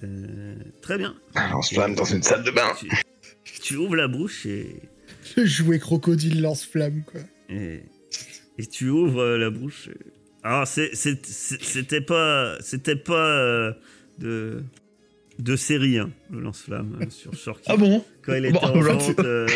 Euh, 0.03 0.55
Très 0.81 0.97
bien. 0.97 1.15
On 1.55 1.61
se 1.61 1.73
flamme 1.75 1.95
dans 1.95 2.03
une 2.05 2.23
salle 2.23 2.43
de 2.43 2.51
bain. 2.51 2.71
Tu, 2.79 2.89
tu 3.61 3.75
ouvres 3.77 3.95
la 3.95 4.07
bouche 4.07 4.45
et, 4.45 4.75
Le 5.37 5.45
jouet 5.45 5.79
crocodile 5.79 6.41
lance-flamme, 6.41 7.03
quoi. 7.09 7.21
et, 7.49 7.81
et 8.57 8.65
tu 8.65 8.89
ouvres 8.89 9.21
euh, 9.21 9.37
la 9.37 9.49
bouche. 9.49 9.89
Alors, 10.43 10.67
c'était 10.67 12.01
pas, 12.01 12.57
c'était 12.59 12.97
pas 12.97 13.13
euh, 13.39 13.71
de, 14.19 14.61
de 15.39 15.55
série, 15.55 15.97
hein, 15.99 16.11
le 16.31 16.41
lance-flamme 16.41 16.99
euh, 17.01 17.05
sur 17.09 17.33
Shorky. 17.37 17.63
Ah 17.67 17.77
bon? 17.77 18.03
Quand 18.23 18.33
il 18.33 18.45
était 18.45 18.53
Bon, 18.53 18.59
en 18.59 18.71
alors, 18.81 18.99
vente 18.99 19.19
euh, 19.19 19.47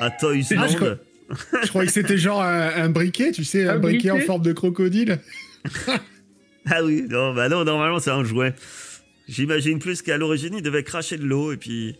à 0.00 0.10
Toys 0.10 0.42
Ah, 0.50 0.54
Land. 0.54 0.68
je 0.68 0.76
crois- 0.76 0.98
Je 1.62 1.68
croyais 1.68 1.86
que 1.86 1.92
c'était 1.94 2.18
genre 2.18 2.42
un, 2.42 2.68
un 2.84 2.90
briquet, 2.90 3.32
tu 3.32 3.44
sais, 3.44 3.66
un, 3.66 3.76
Un 3.76 3.78
briquet 3.78 4.10
en 4.10 4.20
forme 4.20 4.42
de 4.42 4.52
crocodile. 4.52 5.18
Ah 6.66 6.82
oui, 6.84 7.04
non, 7.08 7.34
bah 7.34 7.48
non, 7.48 7.64
normalement 7.64 7.98
c'est 7.98 8.10
un 8.10 8.24
jouet. 8.24 8.54
J'imagine 9.28 9.78
plus 9.78 10.02
qu'à 10.02 10.16
l'origine 10.18 10.54
il 10.54 10.62
devait 10.62 10.82
cracher 10.84 11.16
de 11.16 11.24
l'eau 11.24 11.52
et 11.52 11.56
puis 11.56 11.96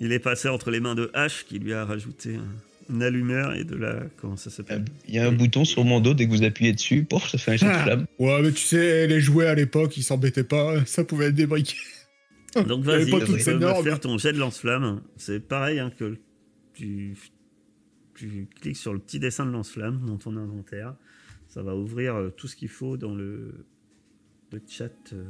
il 0.00 0.12
est 0.12 0.18
passé 0.18 0.48
entre 0.48 0.70
les 0.70 0.80
mains 0.80 0.94
de 0.94 1.10
H 1.14 1.44
qui 1.44 1.58
lui 1.58 1.72
a 1.72 1.84
rajouté 1.84 2.36
un, 2.36 2.92
une 2.94 3.02
allumeur 3.02 3.54
et 3.54 3.64
de 3.64 3.76
la. 3.76 4.00
Comment 4.20 4.36
ça 4.36 4.50
s'appelle? 4.50 4.84
Il 5.08 5.14
y 5.14 5.18
a 5.18 5.26
un 5.26 5.32
bouton 5.32 5.64
sur 5.64 5.84
mon 5.84 6.00
dos 6.00 6.12
dès 6.14 6.26
que 6.26 6.30
vous 6.30 6.42
appuyez 6.42 6.72
dessus, 6.72 7.04
pouf, 7.04 7.28
ça 7.30 7.38
fait 7.38 7.52
un 7.52 7.56
jet 7.56 7.66
de 7.66 7.70
Ah. 7.70 7.82
flamme. 7.84 8.06
Ouais, 8.18 8.42
mais 8.42 8.52
tu 8.52 8.62
sais, 8.62 9.06
les 9.06 9.20
jouets 9.20 9.46
à 9.46 9.54
l'époque, 9.54 9.96
ils 9.96 10.02
s'embêtaient 10.02 10.44
pas, 10.44 10.84
ça 10.86 11.04
pouvait 11.04 11.26
être 11.26 11.34
des 11.34 11.46
briquets. 11.46 11.76
Donc 12.66 12.84
vas-y, 12.84 13.06
tu 13.06 13.12
peux 13.44 13.58
me 13.58 13.82
faire 13.82 14.00
ton 14.00 14.18
jet 14.18 14.32
de 14.34 14.38
lance-flamme. 14.38 15.00
C'est 15.16 15.40
pareil 15.40 15.78
hein, 15.78 15.90
que 15.98 16.18
tu, 16.74 17.16
tu 18.14 18.46
cliques 18.60 18.76
sur 18.76 18.92
le 18.92 18.98
petit 18.98 19.18
dessin 19.18 19.46
de 19.46 19.52
lance-flamme 19.52 20.04
dans 20.06 20.18
ton 20.18 20.36
inventaire. 20.36 20.94
Ça 21.48 21.62
va 21.62 21.74
ouvrir 21.74 22.14
euh, 22.16 22.28
tout 22.30 22.48
ce 22.48 22.56
qu'il 22.56 22.68
faut 22.68 22.96
dans 22.98 23.14
le, 23.14 23.64
le 24.52 24.62
chat. 24.68 25.12
euh. 25.12 25.24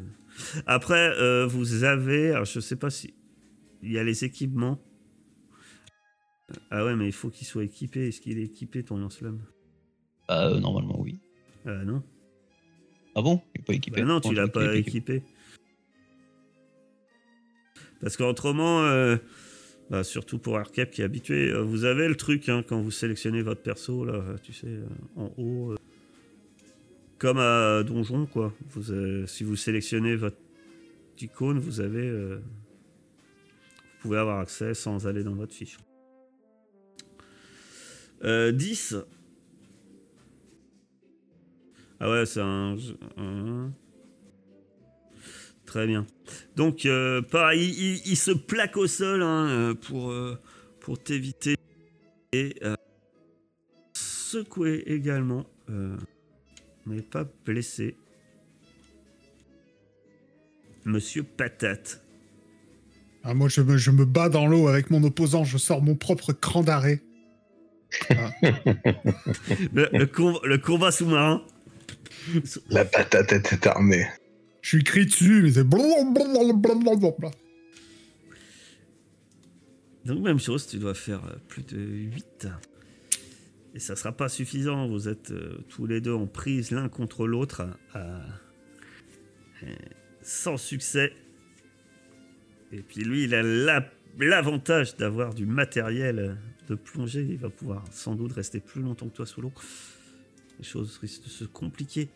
Après, 0.66 1.11
euh, 1.18 1.47
vous 1.47 1.85
avez, 1.85 2.31
alors 2.31 2.45
je 2.45 2.61
sais 2.61 2.77
pas 2.77 2.91
si 2.91 3.14
il 3.83 3.93
y 3.93 3.99
a 3.99 4.05
les 4.05 4.25
équipements. 4.25 4.81
Ah 6.70 6.85
ouais, 6.85 6.97
mais 6.97 7.07
il 7.07 7.12
faut 7.12 7.31
qu'il 7.31 7.47
soit 7.47 7.64
équipé. 7.64 8.09
Est-ce 8.09 8.20
qu'il 8.20 8.39
est 8.39 8.45
équipé 8.45 8.83
ton 8.85 8.97
lance-flamme? 8.99 9.43
Bah, 10.29 10.49
euh, 10.49 10.61
normalement, 10.61 11.01
oui. 11.01 11.18
Ah 11.64 11.85
non. 11.85 12.03
Ah 13.14 13.23
bon? 13.23 13.43
Il 13.55 13.61
est 13.61 13.64
pas 13.64 13.75
équipé 13.75 14.01
Bah 14.01 14.07
non, 14.07 14.20
tu 14.20 14.29
Comment 14.29 14.41
l'as 14.41 14.49
pas 14.49 14.77
équipé? 14.77 15.23
Parce 18.01 18.16
qu'autrement, 18.16 18.83
euh, 18.83 19.16
bah, 19.91 20.03
surtout 20.05 20.39
pour 20.39 20.59
Arcap 20.59 20.91
qui 20.91 21.03
est 21.03 21.05
habitué, 21.05 21.51
euh, 21.51 21.62
vous 21.62 21.85
avez 21.85 22.09
le 22.09 22.16
truc 22.16 22.49
hein, 22.49 22.64
quand 22.66 22.81
vous 22.81 22.91
sélectionnez 22.91 23.43
votre 23.43 23.62
perso, 23.62 24.05
là, 24.05 24.37
tu 24.43 24.53
sais, 24.53 24.66
euh, 24.66 24.87
en 25.16 25.33
haut, 25.37 25.73
euh, 25.73 25.77
comme 27.23 27.39
à 27.39 27.85
Donjon, 27.85 28.27
quoi. 28.27 28.53
Vous, 28.70 28.91
euh, 28.91 29.29
si 29.29 29.45
vous 29.45 29.55
sélectionnez 29.55 30.16
votre 30.16 30.39
icône, 31.20 31.61
vous 31.61 31.81
avez. 31.81 32.05
euh, 32.05 32.41
vous 33.95 34.09
pouvez 34.09 34.18
avoir 34.18 34.41
accès 34.41 34.75
sans 34.75 35.07
aller 35.07 35.23
dans 35.23 35.37
votre 35.37 35.55
fiche. 35.55 35.79
Euh, 38.25 38.51
10. 38.51 38.97
Ah 42.01 42.11
ouais, 42.11 42.27
c'est 42.27 42.41
un, 42.41 42.77
Très 45.64 45.87
bien. 45.87 46.05
Donc, 46.57 46.87
euh, 46.87 47.23
pareil, 47.23 48.03
il, 48.05 48.16
se 48.16 48.33
plaque 48.33 48.77
au 48.77 48.89
sol 48.89 49.23
hein, 49.23 49.47
euh, 49.47 49.75
pour, 49.75 50.11
euh, 50.11 50.37
pour 50.81 51.01
t'éviter. 51.01 51.55
Et 52.33 52.57
euh, 52.64 52.75
secoué 53.95 54.83
également, 54.87 55.47
euh, 56.87 56.93
mais 56.95 57.03
pas 57.03 57.24
blessé. 57.45 57.97
Monsieur 60.85 61.22
Patate. 61.22 62.03
Ah, 63.24 63.35
moi, 63.35 63.49
je 63.49 63.61
me, 63.61 63.76
je 63.76 63.91
me 63.93 64.05
bats 64.05 64.28
dans 64.28 64.47
l'eau 64.49 64.66
avec 64.66 64.91
mon 64.91 65.03
opposant, 65.05 65.45
je 65.45 65.57
sors 65.59 65.80
mon 65.80 65.95
propre 65.95 66.33
cran 66.33 66.62
d'arrêt. 66.62 67.01
Le, 69.72 69.89
le 69.93 70.07
com- 70.07 70.39
le 70.45 70.57
combat 70.59 70.91
sous-marin. 70.91 71.43
La 72.70 72.85
patate 72.87 73.33
était 73.33 73.68
armée. 73.68 74.07
Je 74.62 74.76
lui 74.78 74.85
crie 74.85 75.05
dessus, 75.05 75.43
mais 75.43 75.53
c'est 75.53 75.64
blablabla. 75.64 77.30
Donc 80.07 80.20
même 80.20 80.39
chose, 80.41 80.66
tu 80.66 80.78
dois 80.78 80.95
faire 80.95 81.20
plus 81.49 81.62
de 81.64 81.78
8. 81.78 82.47
Et 83.75 83.79
ça 83.79 83.97
sera 83.97 84.12
pas 84.12 84.29
suffisant, 84.29 84.87
vous 84.87 85.09
êtes 85.09 85.31
euh, 85.31 85.59
tous 85.68 85.87
les 85.87 86.01
deux 86.01 86.12
en 86.12 86.27
prise 86.27 86.70
l'un 86.73 86.89
contre 86.91 87.27
l'autre, 87.27 87.66
euh, 87.97 88.18
sans 90.20 90.57
succès. 90.59 91.12
Et 92.70 92.83
puis 92.83 93.03
lui, 93.03 93.25
il 93.25 93.35
a 93.35 93.43
la- 93.43 93.91
l'avantage 94.18 94.97
d'avoir 94.97 95.33
du 95.35 95.47
matériel 95.47 96.37
de 96.68 96.75
plongée, 96.75 97.23
il 97.23 97.39
va 97.39 97.49
pouvoir 97.51 97.85
sans 97.91 98.14
doute 98.14 98.33
rester 98.33 98.61
plus 98.61 98.83
longtemps 98.83 99.09
que 99.09 99.14
toi 99.16 99.27
sous 99.27 99.41
l'eau. 99.41 99.53
Les 100.59 100.64
choses 100.64 100.99
risquent 100.99 101.25
de 101.25 101.29
se 101.31 101.45
compliquer. 101.45 102.09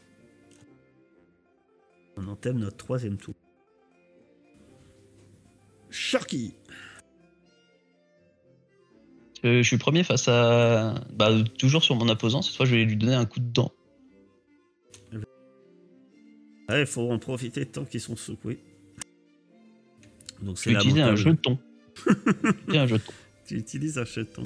On 2.16 2.26
entame 2.28 2.58
notre 2.58 2.76
troisième 2.76 3.16
tour. 3.16 3.34
Sharky 5.90 6.54
Euh, 9.46 9.62
je 9.62 9.66
suis 9.66 9.78
premier 9.78 10.02
face 10.02 10.28
à. 10.28 10.94
Bah, 11.12 11.30
toujours 11.58 11.84
sur 11.84 11.94
mon 11.94 12.08
opposant. 12.08 12.42
Cette 12.42 12.56
fois, 12.56 12.66
je 12.66 12.74
vais 12.74 12.84
lui 12.84 12.96
donner 12.96 13.14
un 13.14 13.26
coup 13.26 13.40
de 13.40 13.48
dent. 13.48 13.72
Ouais, 16.68 16.80
il 16.80 16.86
faut 16.86 17.12
en 17.12 17.18
profiter 17.20 17.64
tant 17.64 17.84
qu'ils 17.84 18.00
sont 18.00 18.16
secoués. 18.16 18.58
Donc 20.42 20.58
c'est 20.58 20.72
utiliser 20.72 21.02
un 21.02 21.14
jeton. 21.14 21.58
Un 22.68 22.86
jeton. 22.88 23.12
Tu 23.46 23.56
utilises 23.56 23.98
un 23.98 24.04
jeton. 24.04 24.44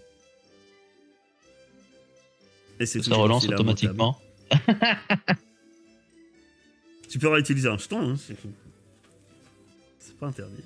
Et 2.79 2.85
c'est 2.85 3.03
Ça 3.03 3.15
relance 3.15 3.49
automatiquement. 3.49 4.21
Tu 7.09 7.19
peux 7.19 7.29
réutiliser 7.29 7.69
un 7.69 7.79
jeton, 7.79 8.11
hein, 8.11 8.17
c'est 8.17 8.37
c'est 9.99 10.17
pas 10.17 10.27
interdit. 10.29 10.63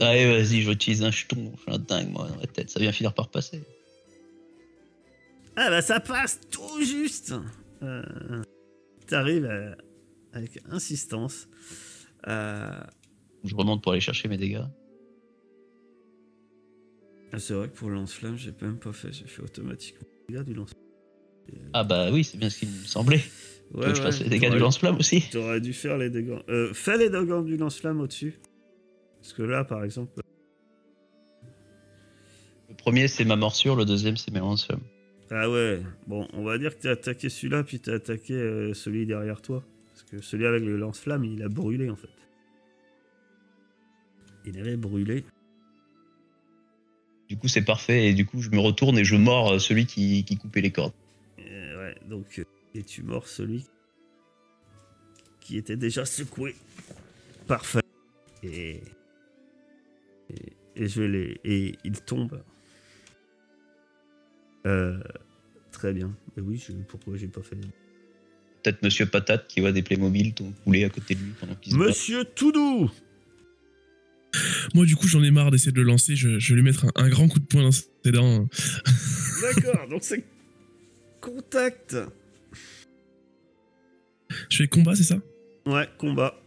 Allez, 0.00 0.26
vas-y, 0.26 0.60
j'utilise 0.62 1.02
un 1.02 1.10
jeton. 1.10 1.52
Je 1.56 1.62
suis 1.62 1.72
un 1.72 1.78
dingue, 1.78 2.10
moi, 2.10 2.28
dans 2.28 2.36
la 2.36 2.46
tête. 2.46 2.70
Ça 2.70 2.80
vient 2.80 2.92
finir 2.92 3.12
par 3.14 3.28
passer. 3.30 3.62
Ah 5.56 5.70
bah 5.70 5.82
ça 5.82 6.00
passe 6.00 6.40
tout 6.50 6.82
juste. 6.82 7.32
Euh, 7.82 8.42
T'arrives 9.06 9.46
à- 9.46 9.76
avec 10.36 10.58
insistance. 10.70 11.48
Euh, 12.26 12.70
Je 13.44 13.54
remonte 13.54 13.82
pour 13.82 13.92
aller 13.92 14.00
chercher 14.00 14.26
mes 14.28 14.36
dégâts. 14.36 14.64
ah, 17.32 17.38
c'est 17.38 17.54
vrai 17.54 17.68
que 17.68 17.74
pour 17.74 17.88
le 17.88 17.94
lance-flamme, 17.96 18.36
j'ai 18.36 18.52
même 18.62 18.78
pas 18.78 18.92
fait. 18.92 19.12
J'ai 19.12 19.26
fait 19.26 19.42
automatiquement 19.42 20.06
les 20.28 20.34
dégâts 20.34 20.44
du 20.46 20.54
lance. 20.54 20.72
Ah 21.72 21.84
bah 21.84 22.10
oui, 22.10 22.24
c'est 22.24 22.38
bien 22.38 22.48
ce 22.50 22.60
qui 22.60 22.66
me 22.66 22.84
semblait. 22.84 23.20
Veux 23.72 23.88
que 23.88 23.94
je 23.94 24.02
fasse 24.02 24.20
les 24.20 24.28
dégâts 24.28 24.50
du 24.50 24.58
lance-flamme 24.58 24.96
aussi 24.96 25.22
T'aurais 25.30 25.60
dû 25.60 25.72
faire 25.72 25.98
les 25.98 26.10
dégâts. 26.10 26.38
Euh, 26.48 26.72
fais 26.72 26.96
les 26.96 27.10
dégâts 27.10 27.44
du 27.44 27.56
lance-flamme 27.56 28.00
au-dessus. 28.00 28.38
Parce 29.24 29.32
que 29.32 29.42
là, 29.42 29.64
par 29.64 29.82
exemple. 29.82 30.20
Le 32.68 32.74
premier, 32.74 33.08
c'est 33.08 33.24
ma 33.24 33.36
morsure. 33.36 33.74
Le 33.74 33.86
deuxième, 33.86 34.18
c'est 34.18 34.30
mes 34.30 34.40
lance-flammes. 34.40 34.82
Ah 35.30 35.48
ouais, 35.48 35.80
bon, 36.06 36.28
on 36.34 36.44
va 36.44 36.58
dire 36.58 36.76
que 36.76 36.82
t'as 36.82 36.90
attaqué 36.90 37.30
celui-là, 37.30 37.64
puis 37.64 37.80
t'as 37.80 37.94
attaqué 37.94 38.34
euh, 38.34 38.74
celui 38.74 39.06
derrière 39.06 39.40
toi. 39.40 39.64
Parce 39.86 40.02
que 40.02 40.20
celui 40.20 40.44
avec 40.44 40.62
le 40.62 40.76
lance-flamme, 40.76 41.24
il 41.24 41.42
a 41.42 41.48
brûlé 41.48 41.88
en 41.88 41.96
fait. 41.96 42.10
Il 44.44 44.58
avait 44.58 44.76
brûlé. 44.76 45.24
Du 47.30 47.38
coup, 47.38 47.48
c'est 47.48 47.64
parfait. 47.64 48.08
Et 48.08 48.12
du 48.12 48.26
coup, 48.26 48.42
je 48.42 48.50
me 48.50 48.58
retourne 48.58 48.98
et 48.98 49.04
je 49.04 49.16
mords 49.16 49.54
euh, 49.54 49.58
celui 49.58 49.86
qui, 49.86 50.22
qui 50.24 50.36
coupait 50.36 50.60
les 50.60 50.70
cordes. 50.70 50.92
Euh, 51.38 51.78
ouais, 51.78 51.94
donc. 52.10 52.44
et 52.74 52.84
tu 52.84 53.02
mords 53.02 53.26
celui 53.26 53.64
qui 55.40 55.56
était 55.56 55.76
déjà 55.76 56.04
secoué. 56.04 56.54
Parfait. 57.46 57.80
Et. 58.42 58.82
Et, 60.76 60.88
je 60.88 61.02
vais 61.02 61.08
les. 61.08 61.40
Et 61.44 61.74
il 61.84 62.00
tombe. 62.00 62.42
Euh. 64.66 64.98
Très 65.72 65.92
bien. 65.92 66.16
Et 66.36 66.40
oui, 66.40 66.62
je, 66.64 66.72
pourquoi 66.88 67.16
j'ai 67.16 67.28
pas 67.28 67.42
fait? 67.42 67.56
Peut-être 68.62 68.82
Monsieur 68.82 69.06
Patate 69.06 69.46
qui 69.48 69.60
voit 69.60 69.72
des 69.72 69.82
Playmobil 69.82 70.32
ton 70.32 70.52
poulet 70.64 70.84
à 70.84 70.88
côté 70.88 71.14
de 71.14 71.20
lui 71.20 71.32
pendant 71.38 71.54
qu'il 71.56 71.72
se 71.72 71.78
bat. 71.78 71.86
Monsieur 71.86 72.24
Toudou 72.24 72.90
Moi, 74.72 74.86
du 74.86 74.96
coup, 74.96 75.06
j'en 75.06 75.22
ai 75.22 75.30
marre 75.30 75.50
d'essayer 75.50 75.72
de 75.72 75.76
le 75.76 75.82
lancer. 75.82 76.16
Je, 76.16 76.38
je 76.38 76.54
vais 76.54 76.60
lui 76.60 76.62
mettre 76.62 76.86
un, 76.86 76.92
un 76.94 77.08
grand 77.08 77.28
coup 77.28 77.40
de 77.40 77.44
poing 77.44 77.62
dans 77.62 77.72
ses 77.72 77.86
dents. 78.06 78.48
D'accord, 79.42 79.88
donc 79.88 80.02
c'est. 80.02 80.24
Contact 81.20 81.96
Je 84.50 84.56
fais 84.58 84.68
combat, 84.68 84.94
c'est 84.94 85.04
ça? 85.04 85.16
Ouais, 85.66 85.88
combat. 85.98 86.40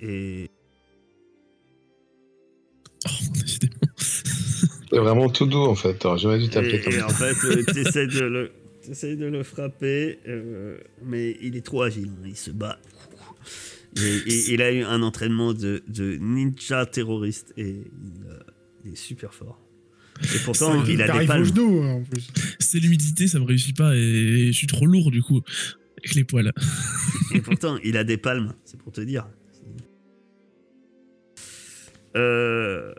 Et. 0.00 0.50
Oh. 3.04 3.10
C'est 4.90 4.98
vraiment 4.98 5.28
tout 5.30 5.46
doux 5.46 5.58
en 5.64 5.74
fait. 5.74 6.04
Jamais 6.18 6.38
dû 6.38 6.48
t'appeler 6.48 6.74
Et, 6.76 6.80
comme 6.80 6.92
et 6.92 6.98
ça. 6.98 7.06
en 7.06 7.10
fait, 7.10 7.46
euh, 7.46 7.62
t'essayes 7.72 8.08
de 8.08 8.20
le. 8.20 8.50
t'essayes 8.84 9.16
de 9.16 9.26
le 9.26 9.42
frapper, 9.42 10.18
euh, 10.28 10.76
mais 11.04 11.36
il 11.40 11.56
est 11.56 11.62
trop 11.64 11.82
agile, 11.82 12.10
hein, 12.22 12.26
il 12.28 12.36
se 12.36 12.50
bat. 12.50 12.78
Et, 13.96 14.00
et- 14.30 14.52
il 14.54 14.62
a 14.62 14.72
eu 14.72 14.82
un 14.82 15.02
entraînement 15.02 15.52
de, 15.52 15.82
de 15.88 16.16
ninja 16.16 16.86
terroriste 16.86 17.52
et 17.56 17.68
il, 17.70 18.26
euh, 18.28 18.38
il 18.84 18.92
est 18.92 18.96
super 18.96 19.34
fort. 19.34 19.58
Et 20.22 20.38
pourtant, 20.44 20.84
Ça, 20.84 20.90
il 20.90 21.02
a 21.02 21.18
des 21.18 21.26
palmes. 21.26 21.44
genou 21.44 21.82
en 21.82 22.02
plus. 22.02 22.28
C'est 22.60 22.78
l'humidité, 22.78 23.26
ça 23.28 23.38
me 23.40 23.44
réussit 23.44 23.76
pas 23.76 23.94
et 23.96 24.46
je 24.48 24.52
suis 24.52 24.66
trop 24.66 24.86
lourd 24.86 25.10
du 25.10 25.22
coup. 25.22 25.40
Avec 25.98 26.14
les 26.14 26.24
poils. 26.24 26.52
Et 27.34 27.40
pourtant, 27.40 27.78
il 27.84 27.96
a 27.96 28.04
des 28.04 28.16
palmes, 28.18 28.52
c'est 28.64 28.78
pour 28.78 28.92
te 28.92 29.00
dire. 29.00 29.26
Euh, 32.16 32.94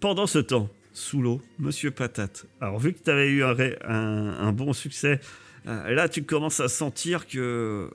Pendant 0.00 0.26
ce 0.26 0.38
temps, 0.38 0.70
sous 0.92 1.20
l'eau, 1.20 1.42
Monsieur 1.58 1.90
Patate. 1.90 2.46
Alors, 2.60 2.78
vu 2.78 2.94
que 2.94 3.02
tu 3.02 3.10
avais 3.10 3.28
eu 3.28 3.42
un, 3.44 3.52
ré- 3.52 3.78
un- 3.84 4.30
un 4.38 4.52
bon 4.52 4.72
succès, 4.72 5.20
euh, 5.66 5.90
là, 5.92 6.08
tu 6.08 6.22
commences 6.24 6.58
à 6.60 6.68
sentir 6.68 7.26
que 7.26 7.90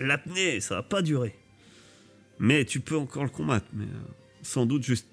l'apnée, 0.00 0.60
ça 0.60 0.76
va 0.76 0.82
pas 0.82 1.02
durer. 1.02 1.34
Mais 2.38 2.64
tu 2.64 2.80
peux 2.80 2.96
encore 2.96 3.24
le 3.24 3.28
combattre, 3.30 3.66
mais 3.74 3.84
euh, 3.84 3.98
sans 4.42 4.64
doute 4.64 4.82
juste. 4.84 5.06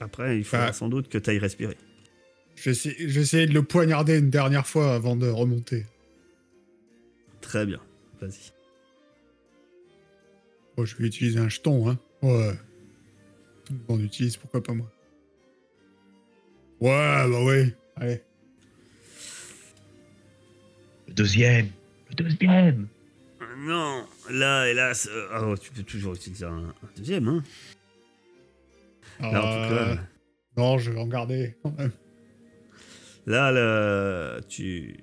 Après, 0.00 0.38
il 0.38 0.44
faudra 0.44 0.66
Bah. 0.66 0.72
sans 0.72 0.88
doute 0.88 1.08
que 1.08 1.18
tu 1.18 1.28
ailles 1.28 1.38
respirer. 1.40 1.76
J'essaie 2.54 3.46
de 3.46 3.52
le 3.52 3.62
poignarder 3.62 4.18
une 4.18 4.30
dernière 4.30 4.66
fois 4.66 4.94
avant 4.94 5.16
de 5.16 5.28
remonter. 5.28 5.86
Très 7.40 7.66
bien, 7.66 7.80
vas-y. 8.20 8.52
Bon, 10.80 10.86
je 10.86 10.96
vais 10.96 11.08
utiliser 11.08 11.38
un 11.38 11.48
jeton, 11.50 11.90
hein. 11.90 11.98
Ouais. 12.22 12.54
Tout 13.66 13.74
le 13.74 13.80
monde 13.86 14.00
utilise, 14.02 14.38
pourquoi 14.38 14.62
pas 14.62 14.72
moi 14.72 14.90
Ouais, 16.80 17.28
bah 17.30 17.44
ouais. 17.44 17.76
Allez. 17.96 18.22
Le 21.08 21.12
deuxième 21.12 21.68
Le 22.08 22.14
deuxième 22.14 22.88
Non, 23.58 24.06
là, 24.30 24.70
hélas, 24.70 25.06
euh, 25.12 25.28
oh, 25.52 25.54
tu 25.58 25.70
peux 25.70 25.82
toujours 25.82 26.14
utiliser 26.14 26.46
un, 26.46 26.68
un 26.68 26.74
deuxième, 26.96 27.28
hein. 27.28 27.42
Là, 29.20 29.28
en 29.28 29.32
tout 29.68 29.74
Euh, 29.74 29.94
cas, 29.96 30.02
Non, 30.56 30.78
je 30.78 30.92
vais 30.92 30.98
en 31.00 31.06
garder 31.08 31.58
quand 31.62 31.76
même. 31.76 31.92
là, 33.26 33.52
le, 33.52 34.40
tu, 34.48 34.96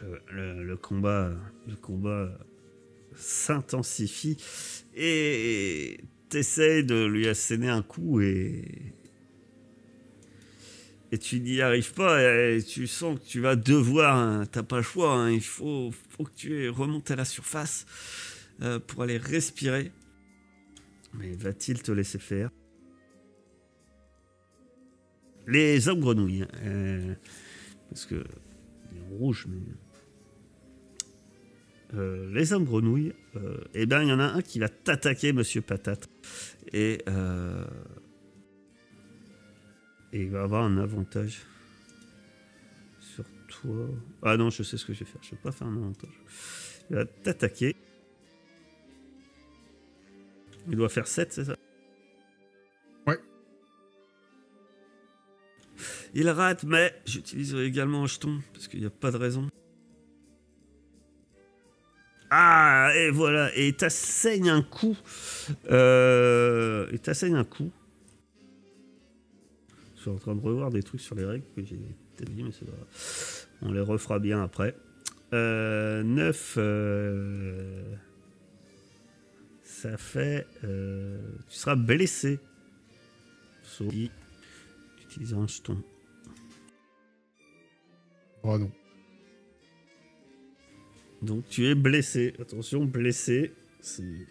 le, 0.00 0.20
le- 0.30 0.62
le 0.62 0.76
combat, 0.76 1.32
le 1.66 1.74
combat 1.74 2.38
s'intensifie 3.22 4.36
et 4.94 6.00
t'essayes 6.28 6.84
de 6.84 7.04
lui 7.04 7.28
asséner 7.28 7.68
un 7.68 7.82
coup 7.82 8.20
et 8.20 8.94
tu 11.18 11.40
n'y 11.40 11.60
arrives 11.60 11.92
pas 11.92 12.22
et 12.22 12.62
tu 12.62 12.86
sens 12.86 13.18
que 13.18 13.24
tu 13.24 13.40
vas 13.40 13.54
devoir, 13.54 14.16
hein, 14.16 14.46
t'as 14.50 14.62
pas 14.62 14.78
le 14.78 14.82
choix, 14.82 15.12
hein, 15.12 15.30
il 15.30 15.42
faut, 15.42 15.90
faut 16.08 16.24
que 16.24 16.32
tu 16.34 16.70
remontes 16.70 17.10
à 17.10 17.16
la 17.16 17.26
surface 17.26 17.84
euh, 18.62 18.78
pour 18.78 19.02
aller 19.02 19.18
respirer. 19.18 19.92
Mais 21.12 21.32
va-t-il 21.32 21.82
te 21.82 21.92
laisser 21.92 22.18
faire? 22.18 22.50
Les 25.46 25.88
hommes 25.88 26.00
grenouilles, 26.00 26.46
euh, 26.64 27.14
parce 27.90 28.06
que 28.06 28.24
rouge, 29.10 29.46
euh, 31.94 32.32
les 32.32 32.52
hommes 32.52 32.64
grenouilles, 32.64 33.12
euh, 33.36 33.58
eh 33.74 33.86
ben 33.86 34.02
il 34.02 34.08
y 34.08 34.12
en 34.12 34.20
a 34.20 34.24
un 34.24 34.42
qui 34.42 34.58
va 34.58 34.68
t'attaquer, 34.68 35.32
Monsieur 35.32 35.60
Patate, 35.60 36.08
et 36.72 37.02
euh, 37.08 37.64
et 40.12 40.22
il 40.22 40.30
va 40.30 40.42
avoir 40.42 40.64
un 40.64 40.78
avantage 40.78 41.42
sur 43.00 43.24
toi. 43.48 43.88
Ah 44.22 44.36
non, 44.36 44.50
je 44.50 44.62
sais 44.62 44.76
ce 44.76 44.84
que 44.84 44.92
je 44.92 45.00
vais 45.00 45.04
faire. 45.04 45.22
Je 45.22 45.30
vais 45.32 45.40
pas 45.42 45.52
faire 45.52 45.66
un 45.66 45.76
avantage. 45.76 46.10
Il 46.90 46.96
va 46.96 47.04
t'attaquer. 47.04 47.76
Il 50.68 50.76
doit 50.76 50.88
faire 50.88 51.06
7, 51.06 51.32
c'est 51.32 51.44
ça? 51.44 51.56
Ouais. 53.06 53.18
Il 56.14 56.28
rate, 56.28 56.64
mais 56.64 56.94
j'utiliserai 57.06 57.64
également 57.64 58.04
un 58.04 58.06
jeton, 58.06 58.40
parce 58.52 58.68
qu'il 58.68 58.80
n'y 58.80 58.86
a 58.86 58.90
pas 58.90 59.10
de 59.10 59.16
raison. 59.16 59.48
Ah, 62.34 62.92
et 62.96 63.10
voilà, 63.10 63.54
et 63.54 63.74
t'assaigne 63.74 64.48
un 64.48 64.62
coup. 64.62 64.96
Euh, 65.70 66.88
et 66.90 66.98
t'assaigne 66.98 67.34
un 67.34 67.44
coup. 67.44 67.70
Je 69.96 70.00
suis 70.00 70.10
en 70.10 70.16
train 70.16 70.34
de 70.34 70.40
revoir 70.40 70.70
des 70.70 70.82
trucs 70.82 71.02
sur 71.02 71.14
les 71.14 71.26
règles 71.26 71.44
que 71.54 71.62
j'ai 71.62 71.76
peut-être 72.16 72.30
mais 72.34 72.50
c'est 72.50 72.64
pas. 72.64 72.72
On 73.60 73.70
les 73.70 73.82
refera 73.82 74.18
bien 74.18 74.42
après. 74.42 74.74
Euh, 75.34 76.02
9. 76.02 76.54
euh, 76.56 77.94
ça 79.62 79.98
fait. 79.98 80.46
euh, 80.64 81.20
tu 81.50 81.56
seras 81.58 81.76
blessé. 81.76 82.40
Sauf 83.62 83.90
si 83.90 84.10
tu 84.96 85.04
utilises 85.04 85.34
un 85.34 85.46
jeton. 85.46 85.82
Oh 88.42 88.56
non. 88.56 88.72
Donc 91.22 91.48
tu 91.48 91.66
es 91.66 91.74
blessé. 91.74 92.34
Attention, 92.40 92.84
blessé. 92.84 93.54
C'est. 93.80 94.26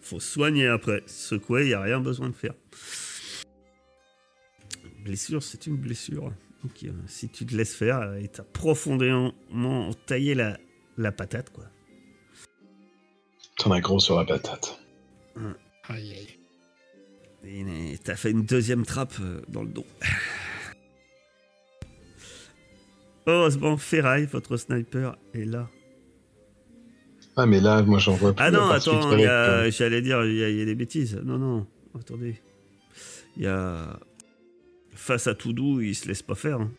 Faut 0.00 0.20
soigner 0.20 0.66
après. 0.66 1.02
Secouer, 1.06 1.62
il 1.62 1.68
n'y 1.68 1.74
a 1.74 1.80
rien 1.80 2.00
besoin 2.00 2.28
de 2.28 2.34
faire. 2.34 2.54
Blessure, 5.02 5.42
c'est 5.42 5.66
une 5.66 5.76
blessure. 5.76 6.32
Donc, 6.62 6.82
euh, 6.84 6.92
si 7.06 7.28
tu 7.28 7.44
te 7.44 7.54
laisses 7.54 7.74
faire, 7.74 8.00
euh, 8.00 8.16
et 8.16 8.28
t'as 8.28 8.42
profondément 8.42 9.34
taillé 10.06 10.34
la, 10.34 10.58
la 10.96 11.12
patate, 11.12 11.50
quoi. 11.50 11.64
T'en 13.58 13.70
as 13.70 13.80
gros 13.80 14.00
sur 14.00 14.16
la 14.16 14.24
patate. 14.24 14.78
Aïe, 15.88 16.14
aïe. 16.14 16.38
Et 17.46 17.98
t'as 18.02 18.16
fait 18.16 18.30
une 18.30 18.44
deuxième 18.44 18.86
trappe 18.86 19.14
euh, 19.20 19.42
dans 19.48 19.62
le 19.62 19.68
dos. 19.68 19.84
Heureusement, 23.26 23.76
Ferraille, 23.76 24.26
votre 24.26 24.56
sniper, 24.56 25.18
est 25.34 25.44
là. 25.44 25.68
Ah, 27.36 27.46
mais 27.46 27.60
là, 27.60 27.82
moi, 27.82 27.98
j'en 27.98 28.14
vois 28.14 28.32
plus. 28.32 28.44
Ah 28.44 28.50
non, 28.50 28.68
attends, 28.68 29.00
j'allais 29.70 30.02
dire, 30.02 30.24
il 30.24 30.36
y, 30.36 30.44
a, 30.44 30.48
il 30.50 30.56
y 30.56 30.62
a 30.62 30.64
des 30.64 30.74
bêtises. 30.74 31.16
Non, 31.24 31.36
non, 31.38 31.66
attendez. 31.98 32.40
Il 33.36 33.42
y 33.42 33.46
a. 33.46 33.98
Face 34.92 35.26
à 35.26 35.34
Toudou, 35.34 35.80
il 35.80 35.94
se 35.94 36.06
laisse 36.06 36.22
pas 36.22 36.36
faire. 36.36 36.60
hein. 36.60 36.70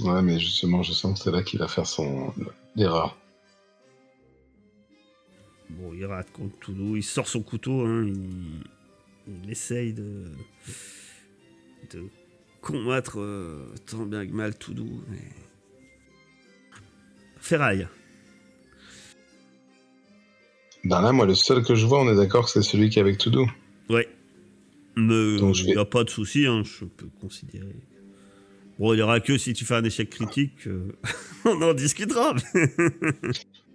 Ouais, 0.00 0.22
mais 0.22 0.38
justement, 0.40 0.82
je 0.82 0.92
sens 0.92 1.18
que 1.18 1.24
c'est 1.24 1.30
là 1.30 1.42
qu'il 1.42 1.60
va 1.60 1.68
faire 1.68 1.86
son 1.86 2.32
l'erreur. 2.74 3.16
Bon, 5.70 5.92
il 5.92 6.04
rate 6.06 6.32
contre 6.32 6.58
Toudou, 6.58 6.96
il 6.96 7.02
sort 7.02 7.28
son 7.28 7.42
couteau, 7.42 7.82
hein, 7.86 8.04
il, 8.06 8.64
il 9.44 9.50
essaye 9.50 9.92
de. 9.92 10.24
de 11.92 12.04
combattre 12.62 13.20
euh, 13.20 13.66
tant 13.86 14.06
bien 14.06 14.26
que 14.26 14.32
mal 14.32 14.56
Toudou. 14.56 15.02
Mais... 15.10 15.20
Ferraille. 17.38 17.86
Ben 20.84 21.00
là, 21.00 21.12
moi, 21.12 21.26
le 21.26 21.34
seul 21.34 21.62
que 21.64 21.74
je 21.74 21.86
vois, 21.86 22.00
on 22.02 22.12
est 22.12 22.16
d'accord 22.16 22.44
que 22.44 22.50
c'est 22.50 22.62
celui 22.62 22.90
qui 22.90 22.98
est 22.98 23.02
avec 23.02 23.18
Toudou. 23.18 23.50
Ouais. 23.88 24.08
Mais 24.96 25.38
Donc, 25.38 25.58
il 25.58 25.66
n'y 25.66 25.72
vais- 25.74 25.80
a 25.80 25.84
pas 25.84 26.04
de 26.04 26.10
souci, 26.10 26.46
hein, 26.46 26.62
je 26.64 26.84
peux 26.84 27.08
considérer. 27.20 27.74
Bon, 28.78 28.92
il 28.92 28.96
n'y 28.96 29.02
aura 29.02 29.20
que 29.20 29.38
si 29.38 29.52
tu 29.54 29.64
fais 29.64 29.74
un 29.76 29.84
échec 29.84 30.10
critique, 30.10 30.66
euh, 30.66 30.92
on 31.44 31.60
en 31.62 31.74
discutera. 31.74 32.34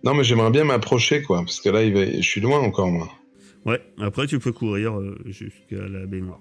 Non, 0.03 0.13
mais 0.13 0.23
j'aimerais 0.23 0.49
bien 0.51 0.63
m'approcher, 0.63 1.21
quoi, 1.23 1.39
parce 1.39 1.59
que 1.59 1.67
là, 1.67 1.83
il 1.83 1.93
va... 1.93 2.05
je 2.05 2.21
suis 2.21 2.39
loin 2.39 2.59
encore, 2.59 2.87
moi. 2.87 3.11
ouais, 3.65 3.81
après 3.97 4.27
tu 4.27 4.39
peux 4.39 4.53
courir 4.53 4.97
euh, 4.97 5.17
jusqu'à 5.25 5.75
la 5.89 6.05
baignoire. 6.05 6.39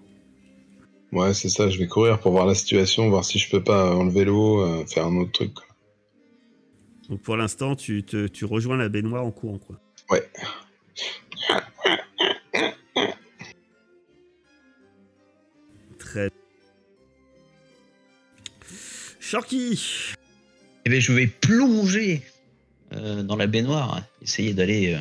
Ouais, 1.10 1.34
c'est 1.34 1.48
ça, 1.48 1.68
je 1.68 1.76
vais 1.80 1.88
courir 1.88 2.20
pour 2.20 2.30
voir 2.30 2.46
la 2.46 2.54
situation, 2.54 3.08
voir 3.10 3.24
si 3.24 3.40
je 3.40 3.50
peux 3.50 3.60
pas 3.64 3.96
enlever 3.96 4.24
l'eau, 4.24 4.60
euh, 4.60 4.84
faire 4.86 5.06
un 5.06 5.16
autre 5.16 5.32
truc. 5.32 5.54
quoi. 5.54 5.64
Donc 7.08 7.20
pour 7.22 7.36
l'instant, 7.36 7.74
tu, 7.74 8.04
te- 8.04 8.28
tu 8.28 8.44
rejoins 8.44 8.76
la 8.76 8.88
baignoire 8.88 9.24
en 9.24 9.32
courant, 9.32 9.58
quoi. 9.58 9.80
Ouais. 10.10 10.28
Très. 15.98 16.30
Sharky 19.20 20.14
Eh 20.84 20.90
bien, 20.90 21.00
je 21.00 21.12
vais 21.12 21.26
plonger 21.26 22.22
euh, 22.94 23.22
dans 23.22 23.36
la 23.36 23.46
baignoire, 23.46 24.02
essayer 24.22 24.54
d'aller 24.54 24.94
euh, 24.94 24.98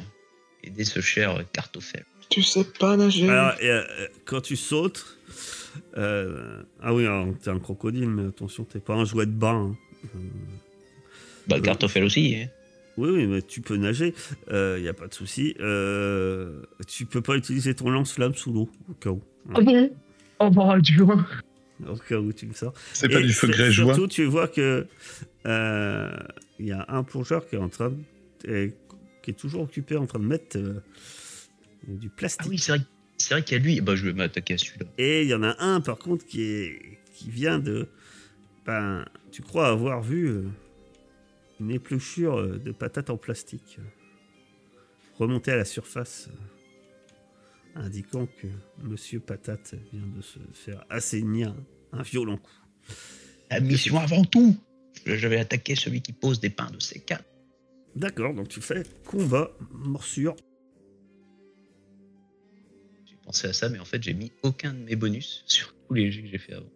aider 0.64 0.84
ce 0.84 1.00
cher 1.00 1.44
cartophile. 1.54 2.04
Tu 2.30 2.44
sais 2.44 2.66
pas 2.80 2.98
nager 2.98 3.30
Alors, 3.30 3.54
et, 3.62 3.70
euh, 3.70 3.84
quand 4.26 4.42
tu 4.42 4.58
sautes. 4.58 5.06
euh, 5.98 6.64
ah 6.82 6.94
oui, 6.94 7.06
alors, 7.06 7.28
t'es 7.42 7.50
un 7.50 7.60
crocodile, 7.60 8.10
mais 8.10 8.28
attention, 8.28 8.66
t'es 8.66 8.80
pas 8.80 8.96
un 8.96 9.06
jouet 9.06 9.26
de 9.26 9.32
bain. 9.32 9.72
hein. 9.72 9.76
Euh, 10.16 10.20
Bah, 11.48 11.56
Oui. 11.58 11.62
cartophile 11.62 12.04
aussi. 12.04 12.36
hein. 12.36 12.48
Oui, 12.98 13.10
oui, 13.12 13.28
mais 13.28 13.42
tu 13.42 13.62
peux 13.62 13.78
nager, 13.78 14.14
il 14.52 14.82
n'y 14.82 14.88
a 14.88 14.94
pas 14.94 15.08
de 15.08 15.14
souci. 15.14 15.56
Euh, 15.60 16.62
tu 16.88 17.06
peux 17.06 17.22
pas 17.22 17.36
utiliser 17.36 17.76
ton 17.76 17.90
lance-flamme 17.90 18.34
sous 18.34 18.52
l'eau, 18.52 18.70
au 18.90 18.94
cas 18.94 19.12
où. 19.12 19.22
Oh 19.56 19.62
bon? 19.62 19.92
Oh 20.40 20.50
bah, 20.50 20.80
du 20.80 21.02
moins. 21.04 21.26
Au 21.88 21.96
cas 21.96 22.18
où 22.18 22.34
tu 22.34 22.48
le 22.48 22.54
sors. 22.54 22.74
C'est 22.94 23.08
pas 23.08 23.22
du 23.22 23.34
feu 23.34 23.48
grégeois. 23.48 23.94
Surtout, 23.94 24.08
tu 24.08 24.26
vois 24.26 24.48
que 24.48 24.88
euh, 25.46 26.10
il 26.60 26.66
y 26.66 26.72
a 26.72 26.86
un 26.90 27.04
plongeur 27.04 27.48
qui 27.48 27.56
est 27.56 27.60
en 27.60 27.70
train 27.70 27.94
de, 28.44 28.72
qui 29.22 29.32
est 29.32 29.38
toujours 29.38 29.62
occupé 29.62 29.96
en 29.96 30.08
train 30.08 30.20
de 30.20 30.26
mettre 30.26 30.58
euh, 30.58 30.82
du 31.88 32.10
plastique. 32.10 32.42
Ah 32.46 32.50
oui, 32.50 32.58
c'est 32.58 32.72
vrai, 32.72 32.82
c'est 33.18 33.34
vrai 33.36 33.44
qu'il 33.44 33.58
y 33.58 33.62
a 33.62 33.64
lui. 33.64 33.82
Bah, 33.82 33.96
je 33.96 34.06
vais 34.06 34.14
m'attaquer 34.14 34.56
à 34.56 34.58
celui-là. 34.58 34.88
Et 34.98 35.22
il 35.22 35.28
y 35.28 35.36
en 35.36 35.44
a 35.44 35.56
un, 35.60 35.82
par 35.82 36.00
contre, 36.00 36.26
qui, 36.26 36.42
est, 36.42 37.00
qui 37.14 37.30
vient 37.30 37.60
de. 37.60 37.88
Ben, 38.66 39.06
tu 39.32 39.44
crois 39.44 39.68
avoir 39.68 40.02
vu 40.02 40.28
euh, 40.28 40.44
une 41.60 41.72
épluchure 41.72 42.38
euh, 42.38 42.58
de 42.58 42.72
patates 42.72 43.10
en 43.10 43.18
plastique 43.18 43.78
euh, 43.80 43.84
remonter 45.18 45.52
à 45.52 45.56
la 45.56 45.66
surface, 45.66 46.30
euh, 46.30 47.80
indiquant 47.80 48.28
que 48.28 48.48
Monsieur 48.84 49.20
Patate 49.20 49.76
vient 49.92 50.08
de 50.08 50.22
se 50.22 50.40
faire 50.54 50.86
assainir 50.90 51.56
un 51.92 52.02
violent 52.02 52.38
coup. 52.38 52.96
La 53.50 53.60
mission 53.60 53.98
avant 53.98 54.24
tout. 54.24 54.56
Je 55.06 55.28
vais 55.28 55.38
attaquer 55.38 55.76
celui 55.76 56.02
qui 56.02 56.12
pose 56.12 56.40
des 56.40 56.50
pains 56.50 56.70
de 56.72 56.80
C4. 56.80 57.20
D'accord, 57.96 58.34
donc 58.34 58.50
tu 58.50 58.62
fais 58.62 58.84
combat, 59.06 59.52
morsure. 59.72 60.36
J'ai 63.06 63.16
pensé 63.24 63.48
à 63.48 63.54
ça, 63.54 63.70
mais 63.70 63.80
en 63.80 63.86
fait, 63.86 64.02
j'ai 64.04 64.14
mis 64.14 64.32
aucun 64.44 64.74
de 64.74 64.80
mes 64.80 64.96
bonus 64.96 65.44
sur 65.48 65.74
tous 65.88 65.94
les 65.94 66.12
jeux 66.12 66.24
que 66.24 66.28
j'ai 66.28 66.38
fait 66.38 66.54
avant. 66.54 66.70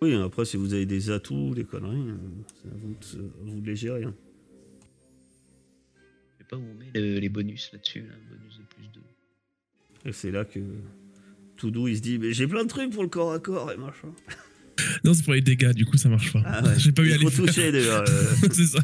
Oui, 0.00 0.14
après, 0.14 0.44
si 0.44 0.56
vous 0.56 0.74
avez 0.74 0.86
des 0.86 1.10
atouts, 1.10 1.54
des 1.54 1.64
conneries, 1.64 2.14
c'est 2.62 2.68
à 2.68 2.74
vous 2.76 2.94
de, 2.94 3.04
se- 3.04 3.16
à 3.16 3.20
vous 3.44 3.60
de 3.60 3.66
les 3.66 3.76
gérer. 3.76 4.04
hein. 4.04 4.14
Je 6.38 6.44
sais 6.44 6.48
pas 6.48 6.56
où 6.56 6.62
on 6.62 6.74
met 6.74 6.90
le- 6.94 7.18
les 7.18 7.28
bonus 7.28 7.70
là-dessus, 7.72 8.02
là, 8.02 8.14
bonus 8.30 8.58
de 8.58 8.62
plus 8.64 8.86
2. 8.94 9.00
Et 10.08 10.12
c'est 10.12 10.30
là 10.30 10.44
que 10.44 10.60
Toudou, 11.56 11.88
il 11.88 11.96
se 11.96 12.00
dit, 12.02 12.18
mais 12.18 12.32
j'ai 12.32 12.46
plein 12.46 12.62
de 12.62 12.68
trucs 12.68 12.92
pour 12.92 13.02
le 13.02 13.08
corps 13.08 13.32
à 13.32 13.40
corps 13.40 13.72
et 13.72 13.76
machin. 13.76 14.12
Non, 15.02 15.12
c'est 15.12 15.24
pour 15.24 15.32
les 15.34 15.40
dégâts, 15.40 15.72
du 15.72 15.84
coup, 15.84 15.96
ça 15.96 16.08
marche 16.08 16.32
pas. 16.32 16.40
Ah 16.44 16.62
ouais, 16.62 16.74
J'ai 16.78 16.92
pas 16.92 17.02
eu 17.02 17.08
il 17.08 17.14
à 17.14 17.18
faut 17.18 17.28
les 17.42 17.48
toucher 17.48 17.72
déjà. 17.72 17.98
euh. 18.04 18.24
c'est 18.52 18.64
ça. 18.66 18.78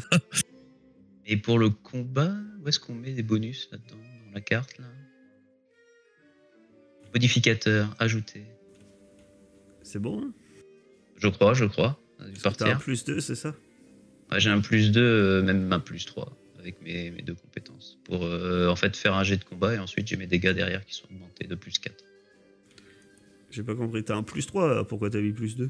Et 1.25 1.37
pour 1.37 1.57
le 1.57 1.69
combat, 1.69 2.35
où 2.61 2.67
est-ce 2.67 2.81
qu'on 2.81 2.93
met 2.95 3.13
des 3.13 3.23
bonus 3.23 3.69
là-dedans 3.71 3.95
Dans 4.27 4.33
la 4.33 4.41
carte, 4.41 4.77
là? 4.77 4.85
Modificateur, 7.13 7.95
ajouter. 7.97 8.43
C'est 9.83 9.99
bon 9.99 10.33
Je 11.17 11.27
crois, 11.27 11.53
je 11.53 11.65
crois. 11.65 11.99
Ça 12.19 12.25
a 12.25 12.27
dû 12.51 12.57
T'as 12.57 12.71
un 12.73 12.75
plus 12.75 13.03
2, 13.05 13.19
c'est 13.19 13.35
ça? 13.35 13.53
Ouais, 14.31 14.39
j'ai 14.39 14.49
un 14.49 14.61
plus 14.61 14.91
2, 14.91 15.41
même 15.43 15.71
un 15.71 15.79
plus 15.79 16.05
3 16.05 16.35
avec 16.59 16.81
mes, 16.81 17.11
mes 17.11 17.21
deux 17.21 17.35
compétences. 17.35 17.99
Pour 18.05 18.25
euh, 18.25 18.67
en 18.69 18.75
fait 18.75 18.95
faire 18.97 19.13
un 19.13 19.23
jet 19.23 19.37
de 19.37 19.43
combat 19.43 19.75
et 19.75 19.79
ensuite 19.79 20.07
j'ai 20.07 20.17
mes 20.17 20.25
dégâts 20.27 20.49
derrière 20.51 20.83
qui 20.85 20.95
sont 20.95 21.05
augmentés 21.11 21.45
de 21.45 21.53
plus 21.55 21.77
4. 21.77 21.95
J'ai 23.51 23.63
pas 23.63 23.75
compris. 23.75 24.03
T'as 24.03 24.15
un 24.15 24.23
plus 24.23 24.47
3, 24.47 24.87
pourquoi 24.87 25.09
t'as 25.09 25.21
mis 25.21 25.31
plus 25.31 25.55
2 25.55 25.69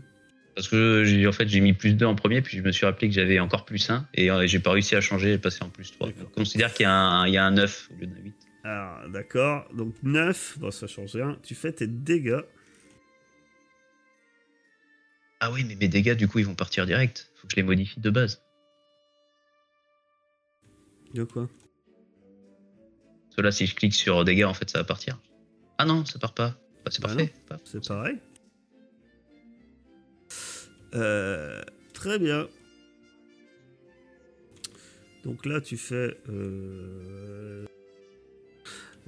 Parce 0.56 0.68
que 0.70 1.04
j'ai 1.06 1.28
en 1.28 1.32
fait 1.34 1.48
j'ai 1.50 1.60
mis 1.60 1.74
plus 1.74 1.94
2 1.96 2.06
en 2.06 2.16
premier, 2.16 2.42
puis 2.42 2.58
je 2.58 2.64
me 2.64 2.72
suis 2.72 2.86
rappelé 2.86 3.10
que 3.10 3.14
j'avais 3.14 3.40
encore 3.40 3.66
plus 3.66 3.90
1 3.90 4.08
et 4.14 4.32
euh, 4.32 4.48
j'ai 4.48 4.60
pas 4.60 4.72
réussi 4.72 4.96
à 4.96 5.02
changer 5.02 5.34
et 5.34 5.38
passer 5.38 5.64
en 5.64 5.70
plus 5.70 5.92
3. 5.92 6.08
D'accord. 6.08 6.24
Donc, 6.24 6.32
on 6.32 6.40
considère 6.42 6.74
qu'il 6.74 6.84
y, 6.84 6.88
a 6.88 6.94
un- 6.94 7.28
il 7.28 7.34
y 7.34 7.38
a 7.38 7.46
un 7.46 7.52
9 7.52 7.90
au 7.92 8.00
lieu 8.00 8.08
d'un 8.08 8.22
8. 8.24 8.36
Alors, 8.64 9.10
d'accord. 9.10 9.68
Donc 9.76 9.94
9, 10.02 10.58
bon, 10.60 10.72
ça 10.72 10.88
change 10.88 11.14
rien. 11.16 11.38
Tu 11.44 11.54
fais 11.56 11.72
tes 11.74 11.88
dégâts. 11.88 12.40
Ah 15.40 15.52
oui, 15.52 15.64
mais 15.64 15.76
mes 15.76 15.88
dégâts 15.88 16.16
du 16.16 16.28
coup 16.28 16.40
ils 16.40 16.46
vont 16.46 16.56
partir 16.56 16.86
direct. 16.86 17.32
Faut 17.36 17.48
que 17.48 17.52
je 17.52 17.58
les 17.58 17.64
modifie 17.64 18.00
de 18.00 18.10
base. 18.10 18.42
De 21.14 21.24
quoi 21.24 21.48
Parce 23.26 23.36
que 23.36 23.42
là 23.42 23.52
si 23.52 23.66
je 23.68 23.76
clique 23.76 23.94
sur 23.94 24.24
dégâts 24.26 24.46
en 24.46 24.54
fait 24.54 24.70
ça 24.70 24.80
va 24.80 24.84
partir. 24.84 25.20
Ah 25.78 25.86
non, 25.86 26.06
ça 26.06 26.20
part 26.20 26.34
pas. 26.34 26.50
Bah, 26.86 26.92
c'est 26.92 27.02
Bah 27.02 27.10
parfait. 27.10 27.34
C'est 27.66 27.88
pareil. 27.88 28.18
Euh, 30.94 31.62
très 31.94 32.20
bien. 32.20 32.48
Donc 35.26 35.46
là, 35.46 35.60
tu 35.60 35.76
fais. 35.76 36.16
Euh... 36.30 37.66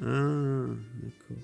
Ah, 0.01 0.65
d'accord. 1.01 1.43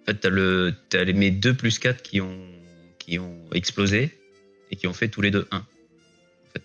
En 0.00 0.04
fait, 0.04 0.14
t'as 0.14 0.28
le, 0.28 0.74
les, 0.92 1.12
mes 1.12 1.30
2 1.30 1.54
plus 1.54 1.78
4 1.78 2.02
qui 2.02 2.20
ont, 2.20 2.44
qui 3.04 3.18
ont 3.18 3.36
explosé 3.52 4.10
et 4.70 4.76
qui 4.76 4.86
ont 4.86 4.92
fait 4.92 5.08
tous 5.08 5.20
les 5.22 5.30
deux 5.30 5.46
1. 5.50 5.56
En 5.58 5.62
fait. 6.52 6.62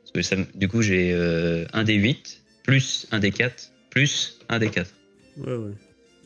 Parce 0.00 0.12
que 0.14 0.22
ça, 0.22 0.36
me- 0.36 0.46
du 0.54 0.68
coup, 0.68 0.82
j'ai 0.82 1.12
euh, 1.12 1.66
un 1.72 1.84
des 1.84 1.94
8 1.94 2.42
plus 2.62 3.06
un 3.10 3.18
des 3.18 3.30
4 3.30 3.72
plus 3.90 4.38
un 4.48 4.58
des 4.58 4.70
4. 4.70 4.92
Ouais, 5.38 5.54
ouais. 5.56 5.72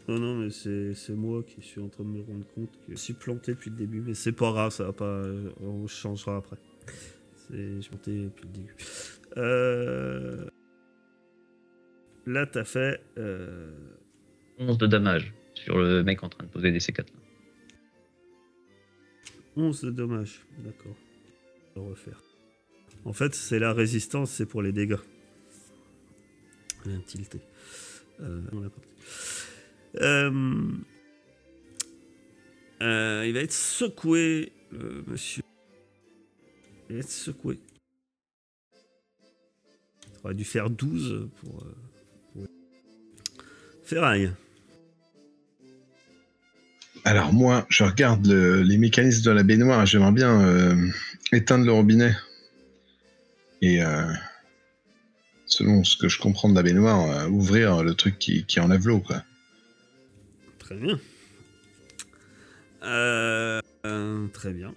Non, 0.08 0.18
non, 0.18 0.34
mais 0.36 0.50
c'est 0.50 1.12
moi 1.14 1.42
qui 1.42 1.60
suis 1.66 1.80
en 1.80 1.88
train 1.88 2.04
de 2.04 2.08
me 2.08 2.22
rendre 2.22 2.46
compte 2.54 2.70
que 2.86 2.92
je 2.92 2.96
suis 2.96 3.12
planté 3.12 3.52
depuis 3.52 3.68
le 3.70 3.76
début, 3.76 4.00
mais 4.00 4.14
c'est 4.14 4.32
pas 4.32 4.52
grave, 4.52 4.72
ça 4.72 4.84
va 4.84 4.92
pas. 4.92 5.22
On 5.60 5.86
changera 5.86 6.36
après. 6.38 6.56
C'est- 7.48 7.56
Je 7.76 7.80
suis 7.80 7.90
planté 7.90 8.12
depuis 8.24 8.44
le 8.46 8.52
début. 8.52 8.74
Euh... 9.36 10.46
Là, 12.26 12.46
t'as 12.46 12.64
fait. 12.64 13.00
Euh... 13.18 13.70
11 14.58 14.78
de 14.78 14.86
damage 14.86 15.32
sur 15.54 15.78
le 15.78 16.02
mec 16.02 16.22
en 16.22 16.28
train 16.28 16.44
de 16.44 16.50
poser 16.50 16.72
des 16.72 16.78
C4. 16.78 16.98
là. 16.98 17.04
11 19.58 19.82
de 19.82 19.90
dommages, 19.90 20.46
d'accord. 20.58 20.94
On 21.76 21.82
va 21.82 21.90
refaire. 21.90 22.22
En 23.04 23.12
fait, 23.12 23.34
c'est 23.34 23.58
la 23.58 23.72
résistance, 23.72 24.30
c'est 24.30 24.46
pour 24.46 24.62
les 24.62 24.72
dégâts. 24.72 24.96
Elle 26.86 26.92
est 26.92 27.06
tilté. 27.06 27.40
Euh. 28.20 28.40
Euh, 29.96 30.30
euh, 32.82 33.24
il 33.26 33.34
va 33.34 33.40
être 33.40 33.52
secoué, 33.52 34.52
monsieur. 35.06 35.42
Il 36.88 36.94
va 36.94 37.00
être 37.00 37.10
secoué. 37.10 37.58
Il 40.04 40.24
aurait 40.24 40.34
dû 40.34 40.44
faire 40.44 40.70
12 40.70 41.28
pour. 41.40 41.62
euh, 41.62 41.74
pour... 42.32 42.46
Ferraille. 43.84 44.32
Alors 47.04 47.32
moi, 47.32 47.66
je 47.68 47.84
regarde 47.84 48.26
le- 48.26 48.62
les 48.62 48.76
mécanismes 48.76 49.24
de 49.24 49.30
la 49.30 49.42
baignoire 49.42 49.82
et 49.82 49.86
j'aimerais 49.86 50.12
bien 50.12 50.40
euh, 50.42 50.88
éteindre 51.32 51.64
le 51.64 51.72
robinet. 51.72 52.14
et 53.60 53.82
euh, 53.82 54.04
selon 55.46 55.82
ce 55.82 55.96
que 55.96 56.08
je 56.08 56.18
comprends 56.20 56.48
de 56.48 56.54
la 56.54 56.62
baignoire, 56.62 57.10
euh, 57.10 57.28
ouvrir 57.28 57.82
le 57.82 57.94
truc 57.94 58.18
qui, 58.18 58.44
qui 58.44 58.60
enlève 58.60 58.86
l'eau, 58.86 59.00
quoi. 59.00 59.24
Très 60.58 60.76
bien. 60.76 61.00
Très 64.32 64.52
bien. 64.52 64.74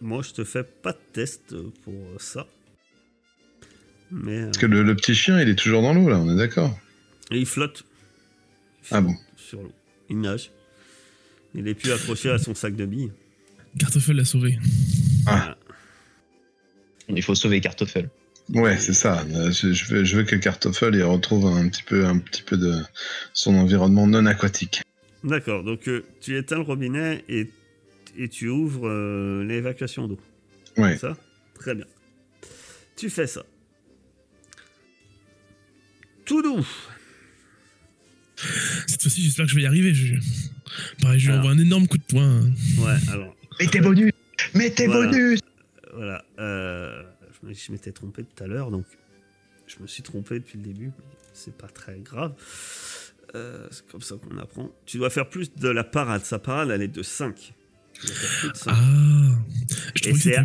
Moi, 0.00 0.22
je 0.22 0.32
te 0.32 0.44
fais 0.44 0.64
pas 0.64 0.92
de 0.92 0.98
test 1.12 1.54
pour 1.84 2.20
ça. 2.20 2.46
Mais 4.10 4.44
Parce 4.44 4.58
que 4.58 4.66
le, 4.66 4.82
le 4.82 4.96
petit 4.96 5.14
chien, 5.14 5.40
il 5.40 5.48
est 5.48 5.54
toujours 5.56 5.82
dans 5.82 5.92
l'eau, 5.92 6.08
là, 6.08 6.18
on 6.18 6.30
est 6.32 6.36
d'accord? 6.36 6.76
Et 7.30 7.38
il 7.38 7.46
flotte. 7.46 7.84
Ah 8.90 9.00
bon 9.00 9.14
Sur 9.50 9.62
l'eau. 9.62 9.72
Il 10.08 10.20
nage. 10.20 10.52
Il 11.56 11.66
est 11.66 11.74
plus 11.74 11.90
accroché 11.90 12.30
à 12.30 12.38
son 12.38 12.54
sac 12.54 12.76
de 12.76 12.86
billes. 12.86 13.10
Cartoffel 13.80 14.14
l'a 14.14 14.24
sauvé. 14.24 14.56
Ah. 15.26 15.56
Il 17.08 17.20
faut 17.20 17.34
sauver 17.34 17.60
Cartoffel. 17.60 18.10
Ouais, 18.50 18.78
c'est 18.78 18.92
ça. 18.92 19.24
Euh, 19.34 19.50
Je, 19.50 19.92
veux, 19.92 20.04
je 20.04 20.16
veux 20.16 20.22
que 20.22 20.36
Cartoffel 20.36 20.94
il 20.94 21.02
retrouve 21.02 21.46
un 21.46 21.68
petit 21.68 21.82
peu, 21.82 22.06
un 22.06 22.18
petit 22.18 22.42
peu 22.42 22.56
de 22.56 22.80
son 23.32 23.56
environnement 23.56 24.06
non 24.06 24.24
aquatique. 24.26 24.82
D'accord, 25.24 25.64
donc 25.64 25.88
euh, 25.88 26.04
tu 26.20 26.36
éteins 26.36 26.58
le 26.58 26.62
robinet 26.62 27.24
et, 27.28 27.50
et 28.16 28.28
tu 28.28 28.48
ouvres 28.48 28.86
euh, 28.88 29.42
l'évacuation 29.42 30.06
d'eau. 30.06 30.20
Ouais. 30.76 30.96
Ça? 30.96 31.16
Très 31.54 31.74
bien. 31.74 31.86
Tu 32.94 33.10
fais 33.10 33.26
ça. 33.26 33.44
Tout 36.24 36.40
doux. 36.40 36.64
Cette 38.86 39.02
fois-ci, 39.02 39.22
j'espère 39.22 39.44
que 39.46 39.50
je 39.50 39.56
vais 39.56 39.62
y 39.62 39.66
arriver. 39.66 39.94
Je... 39.94 40.14
Pareil, 41.02 41.18
je 41.20 41.30
lui 41.30 41.36
envoie 41.38 41.50
un 41.50 41.58
énorme 41.58 41.86
coup 41.88 41.98
de 41.98 42.02
poing. 42.04 42.40
Ouais, 42.78 42.96
alors, 43.12 43.34
Mais 43.58 43.66
tes 43.66 43.80
bonus 43.80 44.12
Mais 44.54 44.70
tes 44.70 44.86
Voilà. 44.86 45.10
bonus 45.10 45.40
voilà. 45.94 46.24
euh, 46.38 47.02
je 47.50 47.72
m'étais 47.72 47.90
trompé 47.92 48.22
tout 48.24 48.44
à 48.44 48.46
l'heure, 48.46 48.70
donc 48.70 48.84
je 49.66 49.82
me 49.82 49.86
suis 49.88 50.02
trompé 50.04 50.38
depuis 50.38 50.56
le 50.58 50.64
début, 50.64 50.86
mais 50.86 51.04
c'est 51.32 51.56
pas 51.56 51.66
très 51.66 51.98
grave. 51.98 52.32
Euh, 53.34 53.66
c'est 53.70 53.86
comme 53.88 54.00
ça 54.02 54.14
qu'on 54.16 54.38
apprend. 54.38 54.70
Tu 54.86 54.98
dois 54.98 55.10
faire 55.10 55.28
plus 55.28 55.52
de 55.54 55.68
la 55.68 55.84
parade. 55.84 56.24
Sa 56.24 56.38
parade, 56.38 56.70
elle 56.70 56.82
est 56.82 56.88
de 56.88 57.02
5. 57.02 57.52
Tu 57.92 58.06
dois 58.06 58.14
faire 58.14 58.40
plus 58.40 58.50
de 58.52 58.56
5. 58.56 58.70
Ah 58.72 59.38
Je 59.94 60.08
et, 60.08 60.12
que 60.12 60.40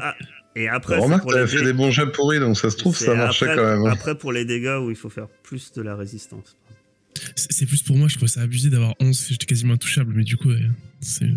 et 0.58 0.68
après, 0.70 0.98
Remarque, 0.98 1.24
pour 1.24 1.32
t'avais 1.34 1.46
les 1.52 1.58
fait 1.60 1.64
des 1.66 1.74
bons 1.74 1.92
jeux 1.92 2.12
pourris, 2.12 2.40
donc 2.40 2.58
ça 2.58 2.70
se 2.70 2.78
trouve, 2.78 2.96
c'est 2.96 3.06
ça 3.06 3.16
marchait 3.16 3.46
après- 3.46 3.56
quand 3.58 3.68
même. 3.70 3.86
hein. 3.86 3.92
Après, 3.92 4.18
pour 4.18 4.32
les 4.32 4.46
dégâts 4.46 4.78
où 4.82 4.90
il 4.90 4.96
faut 4.96 5.10
faire 5.10 5.28
plus 5.44 5.74
de 5.74 5.82
la 5.82 5.96
résistance. 5.96 6.56
C'est 7.36 7.66
plus 7.66 7.82
pour 7.82 7.96
moi, 7.98 8.08
je 8.08 8.16
trouvais 8.16 8.30
ça 8.32 8.42
abusé 8.42 8.70
d'avoir 8.70 8.94
11, 9.00 9.28
j'étais 9.30 9.46
quasiment 9.46 9.74
intouchable, 9.74 10.14
mais 10.16 10.24
du 10.24 10.38
coup, 10.38 10.50
ouais, 10.50 10.70
c'est 11.02 11.30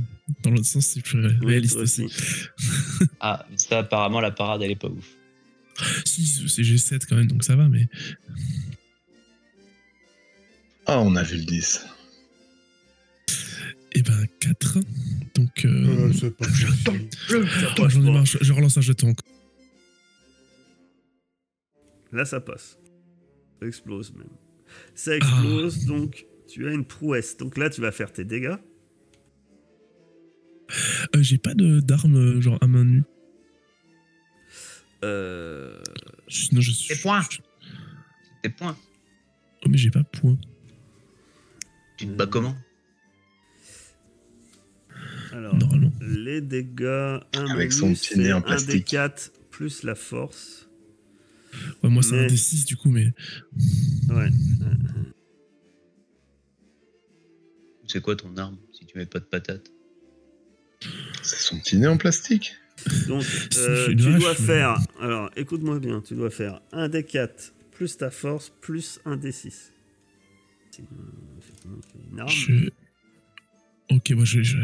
dans 0.42 0.50
l'autre 0.50 0.66
sens, 0.66 0.86
c'est 0.86 1.00
plus 1.02 1.24
Oui, 1.26 1.46
réaliste 1.46 1.76
aussi. 1.76 2.06
Ah, 3.20 3.46
ça, 3.56 3.78
apparemment, 3.80 4.20
la 4.20 4.30
parade, 4.30 4.62
elle 4.62 4.70
est 4.72 4.76
pas 4.76 4.88
ouf. 4.88 5.06
Si, 6.04 6.24
c'est 6.48 6.62
G7 6.62 7.04
quand 7.08 7.16
même, 7.16 7.26
donc 7.28 7.44
ça 7.44 7.54
va, 7.56 7.68
mais 7.68 7.88
Ah, 10.86 11.00
on 11.00 11.14
a 11.16 11.22
vu 11.22 11.36
le 11.38 11.44
10. 11.44 11.86
eh 13.94 14.02
ben 14.02 14.26
4. 14.40 14.78
Donc, 15.34 15.64
euh, 15.64 15.68
Euh, 15.68 16.12
c'est 16.12 16.30
pas 16.36 16.46
oh, 17.78 17.88
j'en 17.88 18.02
ai 18.04 18.10
marre, 18.10 18.26
je, 18.26 18.38
je 18.40 18.52
relance 18.52 18.76
un 18.78 18.80
jeton. 18.80 19.14
Là, 22.12 22.24
ça 22.24 22.40
passe. 22.40 22.78
Ça 23.60 23.66
explose 23.66 24.12
même. 24.14 24.28
Ça 24.94 25.16
explose, 25.16 25.80
Ah. 25.84 25.86
donc 25.88 26.26
tu 26.48 26.66
as 26.68 26.72
une 26.72 26.84
prouesse. 26.84 27.36
Donc 27.36 27.56
là, 27.58 27.70
tu 27.70 27.80
vas 27.80 27.92
faire 27.92 28.12
tes 28.12 28.24
dégâts. 28.24 28.56
Euh, 31.16 31.22
J'ai 31.22 31.38
pas 31.38 31.54
de- 31.54 31.80
d'arme, 31.80 32.16
euh, 32.16 32.40
genre 32.40 32.58
à 32.60 32.66
main 32.66 32.84
nue. 32.84 33.02
Euh, 35.04 35.80
Sinon, 36.28 36.60
je 36.60 36.70
suis. 36.72 36.94
Des 36.94 37.00
points. 37.00 37.22
je- 37.30 37.38
Tes 38.42 38.50
points. 38.50 38.76
Oh, 39.64 39.68
mais 39.70 39.78
j'ai 39.78 39.90
pas 39.90 40.02
point. 40.04 40.36
Tu 41.96 42.06
te 42.06 42.12
bats 42.12 42.26
comment 42.26 42.56
Alors, 45.32 45.54
Normalement. 45.56 45.92
les 46.00 46.40
dégâts. 46.40 46.84
Un 47.34 47.46
Avec 47.50 47.72
son 47.72 47.92
petit 47.92 48.18
nez 48.18 48.32
en 48.32 48.40
plastique. 48.40 48.70
des 48.70 48.82
4 48.82 49.32
plus 49.50 49.82
la 49.82 49.94
force. 49.94 50.68
Ouais, 51.82 51.90
moi, 51.90 52.02
c'est 52.02 52.12
Mais- 52.16 52.24
un 52.24 52.26
des 52.26 52.36
6 52.36 52.64
du 52.64 52.76
coup, 52.76 52.90
mais. 52.90 53.12
Ouais. 54.08 54.28
C'est 57.86 58.02
quoi 58.02 58.16
ton 58.16 58.36
arme 58.36 58.58
si 58.72 58.84
tu 58.86 58.98
mets 58.98 59.06
pas 59.06 59.18
de 59.18 59.24
patate 59.24 59.70
C'est 61.22 61.36
son 61.40 61.58
petit 61.58 61.78
nez 61.78 61.86
en 61.86 61.96
plastique. 61.96 62.54
Donc, 63.08 63.24
euh, 63.56 63.88
tu 63.88 63.96
vache, 63.96 64.18
dois 64.20 64.28
mais- 64.38 64.46
faire. 64.46 64.78
Alors, 65.00 65.30
écoute-moi 65.36 65.78
bien. 65.80 66.00
Tu 66.02 66.14
dois 66.14 66.30
faire 66.30 66.60
un 66.72 66.88
des 66.88 67.02
4 67.04 67.54
plus 67.72 67.96
ta 67.96 68.10
force 68.10 68.52
plus 68.60 69.00
un 69.04 69.16
des 69.16 69.32
6. 69.32 69.72
C'est 70.70 70.82
une- 70.82 70.86
effectivement, 71.38 71.78
c'est 71.82 72.12
une 72.12 72.20
arme. 72.20 72.28
Je... 72.28 72.70
Ok, 73.90 74.10
moi, 74.10 74.24
je, 74.26 74.42
je, 74.42 74.58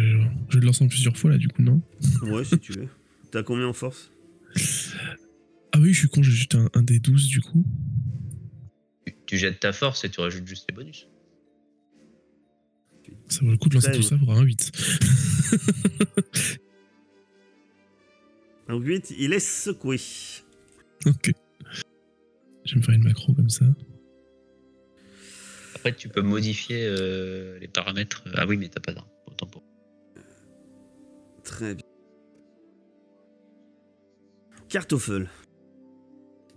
je 0.51 0.59
le 0.59 0.67
lance 0.67 0.83
en 0.83 0.89
plusieurs 0.89 1.17
fois 1.17 1.31
là, 1.31 1.39
du 1.39 1.49
coup, 1.49 1.63
non? 1.63 1.81
Ouais, 2.25 2.45
si 2.45 2.59
tu 2.59 2.73
veux. 2.73 2.89
T'as 3.31 3.43
combien 3.43 3.67
en 3.67 3.73
force? 3.73 4.11
Ah 5.73 5.79
oui, 5.81 5.93
je 5.95 6.01
suis 6.01 6.09
con, 6.09 6.23
j'ai 6.23 6.31
juste 6.31 6.55
un, 6.55 6.69
un 6.75 6.83
des 6.83 7.01
12 7.01 7.27
du 7.29 7.41
coup. 7.41 7.65
Tu, 9.35 9.39
jettes 9.39 9.61
ta 9.61 9.73
force 9.73 10.05
et 10.05 10.11
tu 10.11 10.21
rajoutes 10.21 10.47
juste 10.47 10.67
les 10.69 10.75
bonus. 10.75 11.09
Ça 13.29 13.41
vaut 13.43 13.51
le 13.51 13.57
coup 13.57 13.69
de 13.69 13.75
lancer 13.75 13.93
tout 13.93 14.03
ça 14.03 14.17
pour 14.17 14.33
un 14.33 14.43
8. 14.43 14.73
Donc 18.69 18.85
8, 18.85 19.15
il 19.19 19.33
est 19.33 19.41
secoué. 19.41 20.01
ok. 21.07 21.33
Je 22.65 22.75
vais 22.75 22.81
me 22.81 22.83
faire 22.83 22.95
une 22.95 23.05
macro 23.05 23.35
comme 23.35 23.51
ça. 23.51 23.67
Après, 25.75 25.95
tu 25.95 26.09
peux 26.09 26.23
modifier 26.23 26.87
euh, 26.87 27.59
les 27.59 27.69
paramètres. 27.69 28.25
Ah 28.35 28.47
oui, 28.47 28.57
mais 28.57 28.69
t'as 28.69 28.81
pas 28.81 28.95
d'arme. 28.95 29.09
Autant 29.27 29.47
pour. 29.47 29.63
Très 31.43 31.75
bien. 31.75 31.85
Cartoffel. 34.71 35.29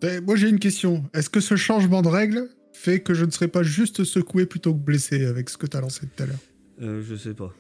Eh, 0.02 0.22
Moi 0.22 0.36
j'ai 0.36 0.50
une 0.50 0.60
question. 0.60 1.04
Est-ce 1.14 1.30
que 1.30 1.40
ce 1.40 1.56
changement 1.56 2.02
de 2.02 2.08
règle 2.08 2.50
fait 2.80 3.00
que 3.02 3.14
je 3.14 3.26
ne 3.26 3.32
serai 3.32 3.48
pas 3.48 3.64
juste 3.64 4.04
secoué 4.04 4.46
plutôt 4.46 4.74
que 4.74 4.80
blessé 4.80 5.26
avec 5.26 5.50
ce 5.50 5.58
que 5.58 5.66
tu 5.68 5.76
as 5.78 5.82
lancé 5.82 6.02
tout 6.08 6.24
à 6.24 6.26
l'heure 6.28 6.40
Euh, 6.82 7.02
je 7.08 7.16
sais 7.16 7.34
pas. 7.34 7.54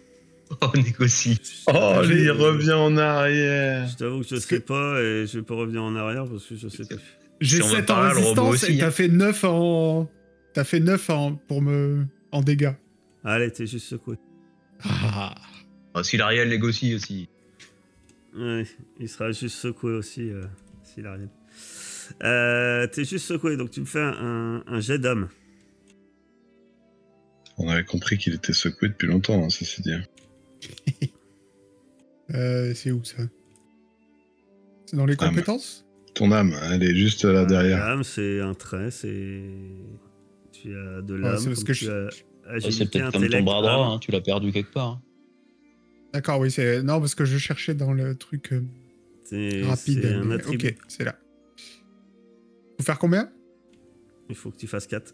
Oh, 0.62 0.72
négocie. 0.76 1.42
Oh, 1.68 2.02
il 2.06 2.32
revient 2.32 2.72
en 2.72 2.96
arrière. 2.96 3.86
Je 3.90 3.98
t'avoue 3.98 4.22
que 4.22 4.28
je 4.30 4.36
sais 4.38 4.60
que- 4.60 4.64
pas 4.66 5.02
et 5.02 5.26
je 5.28 5.40
vais 5.40 5.44
pas 5.46 5.56
revenir 5.56 5.84
en 5.84 5.94
arrière 5.98 6.26
parce 6.26 6.46
que 6.46 6.56
je 6.56 6.70
sais 6.70 6.86
plus. 6.86 6.98
J'ai 7.42 7.58
Si 7.58 7.64
on 7.64 7.68
veut 7.68 7.76
7 7.78 7.90
en 7.90 8.00
résistance 8.02 8.54
aussi, 8.54 8.72
et 8.72 8.76
hein. 8.76 8.86
t'as 8.86 8.92
fait 8.92 9.08
9 9.10 9.44
en. 9.44 10.10
T'as 10.54 10.64
fait 10.64 10.80
9 10.80 11.10
en... 11.10 11.36
pour 11.36 11.62
me. 11.62 12.06
en 12.32 12.42
dégâts. 12.42 12.72
Allez, 13.26 13.52
t'es 13.52 13.68
juste 13.68 13.88
secoué. 13.88 14.16
Ah. 14.84 15.36
Oh, 15.94 16.02
si 16.04 16.16
l'Ariel 16.16 16.48
négocie 16.50 16.96
aussi. 16.96 17.28
Ouais, 18.38 18.66
il 19.00 19.10
sera 19.10 19.32
juste 19.32 19.58
secoué 19.58 19.92
aussi 19.94 20.30
euh, 20.30 20.46
s'il 20.84 21.06
arrive. 21.08 21.28
Euh, 22.24 22.88
t'es 22.88 23.04
juste 23.06 23.26
secoué, 23.28 23.58
donc 23.58 23.72
tu 23.72 23.80
me 23.82 23.86
fais 23.86 24.00
un, 24.02 24.64
un 24.66 24.80
jet 24.80 25.00
d'âme. 25.00 25.30
On 27.58 27.70
avait 27.70 27.84
compris 27.84 28.18
qu'il 28.18 28.34
était 28.34 28.54
secoué 28.54 28.90
depuis 28.90 29.08
longtemps, 29.08 29.44
hein, 29.44 29.50
ceci 29.50 29.82
dit. 29.82 29.92
Euh, 32.34 32.74
c'est 32.76 32.92
où 32.92 33.02
ça? 33.06 33.24
C'est 34.86 34.98
dans 34.98 35.06
les 35.06 35.16
compétences? 35.16 35.86
Ton 36.14 36.34
âme, 36.34 36.54
elle 36.74 36.84
est 36.84 36.94
juste 36.94 37.24
là 37.24 37.46
derrière. 37.46 37.80
L'âme, 37.80 38.04
c'est 38.04 38.42
un 38.42 38.54
trait, 38.54 38.92
c'est. 38.92 39.44
Tu 40.52 40.76
as 40.78 41.02
de 41.04 41.14
Ouais, 41.14 41.20
l'âme. 41.22 41.38
c'est 41.38 41.46
parce 41.48 41.60
comme 41.64 41.68
que 41.68 41.72
tu 41.72 41.86
je- 41.86 41.92
as 41.92 42.10
Ouais, 42.52 42.60
c'est 42.72 42.90
peut-être 42.92 43.12
comme 43.14 43.30
ton 43.30 43.44
bras 43.44 43.62
droit, 43.62 43.94
hein, 43.94 44.00
tu 44.00 44.12
l'as 44.12 44.20
perdu 44.20 44.52
quelque 44.52 44.74
part. 44.74 44.88
hein. 44.88 45.02
D'accord, 46.14 46.40
oui, 46.42 46.52
c'est. 46.52 46.84
Non, 46.84 47.00
parce 47.00 47.16
que 47.16 47.24
je 47.24 47.38
cherchais 47.38 47.76
dans 47.76 47.94
le 47.94 48.14
truc 48.16 48.52
euh, 48.52 48.62
C'est 49.24 49.64
rapide. 49.64 50.02
c'est 50.04 50.14
un 50.14 50.24
mais- 50.26 50.36
attribut. 50.36 50.68
Ok, 50.68 50.76
c'est 50.90 51.04
là. 51.06 51.18
Faut 52.78 52.84
faire 52.84 53.00
combien 53.00 53.32
Il 54.30 54.36
faut 54.36 54.52
que 54.52 54.58
tu 54.58 54.68
fasses 54.68 54.86
4. 54.88 55.14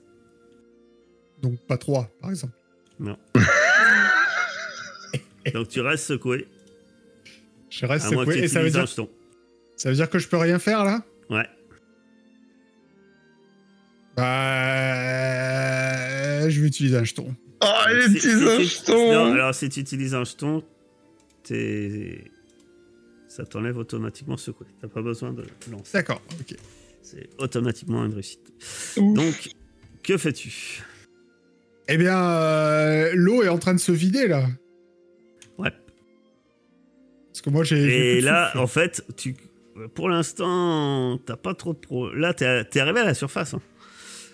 Donc 1.41 1.59
pas 1.67 1.77
3, 1.77 2.09
par 2.21 2.29
exemple. 2.29 2.53
Non. 2.99 3.17
donc 5.53 5.67
tu 5.69 5.79
restes 5.81 6.05
secoué. 6.05 6.47
Je 7.69 7.85
reste 7.85 8.05
À 8.07 8.11
moins 8.11 8.25
que 8.25 8.31
secoué. 8.31 8.41
tu 8.41 8.45
Et 8.45 8.47
ça 8.49 8.59
veut, 8.61 8.67
utilises 8.67 8.77
un 8.77 8.83
dire... 8.83 8.89
jeton. 8.89 9.09
ça 9.77 9.89
veut 9.89 9.95
dire 9.95 10.09
que 10.09 10.19
je 10.19 10.27
peux 10.27 10.37
rien 10.37 10.59
faire 10.59 10.83
là 10.85 11.03
Ouais. 11.29 11.47
Bah. 15.13 16.49
Je 16.49 16.61
vais 16.61 16.67
utiliser 16.67 16.97
un 16.97 17.03
jeton. 17.03 17.33
Oh, 17.63 17.67
il 17.89 18.01
Si- 18.03 18.17
utilise 18.17 18.39
si 18.39 18.47
un 18.49 18.57
tu- 18.57 18.63
jeton 18.65 19.13
Non, 19.13 19.31
alors 19.33 19.55
si 19.55 19.69
tu 19.69 19.79
utilises 19.79 20.13
un 20.13 20.23
jeton, 20.23 20.63
t'es- 21.43 22.31
ça 23.27 23.45
t'enlève 23.45 23.77
automatiquement 23.77 24.37
secoué. 24.37 24.67
T'as 24.81 24.87
pas 24.89 25.01
besoin 25.01 25.33
de 25.33 25.43
lancer. 25.71 25.93
D'accord, 25.93 26.21
ok. 26.39 26.55
C'est 27.03 27.29
automatiquement 27.37 28.03
une 28.05 28.13
réussite. 28.13 28.53
Ouf. 28.97 29.13
Donc, 29.15 29.49
que 30.03 30.17
fais-tu? 30.17 30.81
Eh 31.89 31.97
bien, 31.97 32.17
euh, 32.17 33.11
l'eau 33.13 33.43
est 33.43 33.49
en 33.49 33.59
train 33.59 33.73
de 33.73 33.79
se 33.79 33.91
vider 33.91 34.27
là. 34.27 34.47
Ouais. 35.57 35.71
Parce 37.27 37.41
que 37.41 37.49
moi 37.49 37.63
j'ai. 37.63 38.17
Et 38.17 38.21
là, 38.21 38.47
souffle. 38.47 38.57
en 38.59 38.67
fait, 38.67 39.05
tu, 39.17 39.35
pour 39.95 40.07
l'instant, 40.09 41.19
t'as 41.25 41.35
pas 41.35 41.53
trop 41.53 41.73
de 41.73 41.79
pro. 41.79 42.11
Là, 42.13 42.33
t'es 42.33 42.45
es 42.45 42.79
arrivé 42.79 43.01
à 43.01 43.05
la 43.05 43.13
surface. 43.13 43.53
hein. 43.53 43.61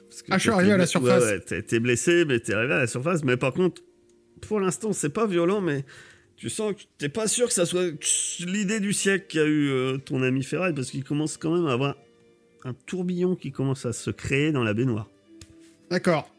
Parce 0.10 0.22
que 0.22 0.28
Ah, 0.32 0.38
je 0.38 0.42
suis 0.44 0.50
arrivé 0.52 0.72
à 0.74 0.78
la 0.78 0.84
ouais, 0.84 0.88
surface. 0.88 1.24
Ouais, 1.24 1.40
t'es- 1.40 1.62
t'es 1.64 1.80
blessé, 1.80 2.26
mais 2.26 2.40
t'es 2.40 2.54
arrivé 2.54 2.74
à 2.74 2.80
la 2.80 2.88
surface. 2.88 3.24
Mais 3.24 3.38
par 3.38 3.54
contre, 3.54 3.82
pour 4.42 4.60
l'instant, 4.60 4.94
c'est 4.94 5.10
pas 5.10 5.26
violent, 5.28 5.62
mais 5.62 5.86
tu 6.36 6.50
sens 6.50 6.74
que 6.74 6.82
t'es 6.98 7.10
pas 7.10 7.28
sûr 7.28 7.48
que 7.48 7.54
ça 7.54 7.66
soit 7.66 7.86
l'idée 8.46 8.80
du 8.80 8.94
siècle 8.94 9.26
qu'a 9.28 9.46
eu 9.46 9.70
euh, 9.70 9.98
ton 9.98 10.22
ami 10.24 10.44
Ferraille, 10.44 10.74
parce 10.74 10.92
qu'il 10.92 11.04
commence 11.04 11.38
quand 11.38 11.56
même 11.56 11.66
à 11.68 11.74
avoir 11.74 11.96
un 12.66 12.74
tourbillon 12.86 13.36
qui 13.36 13.52
commence 13.52 13.86
à 13.86 13.94
se 13.94 14.10
créer 14.12 14.52
dans 14.52 14.64
la 14.64 14.74
baignoire. 14.74 15.08
D'accord. 15.92 16.30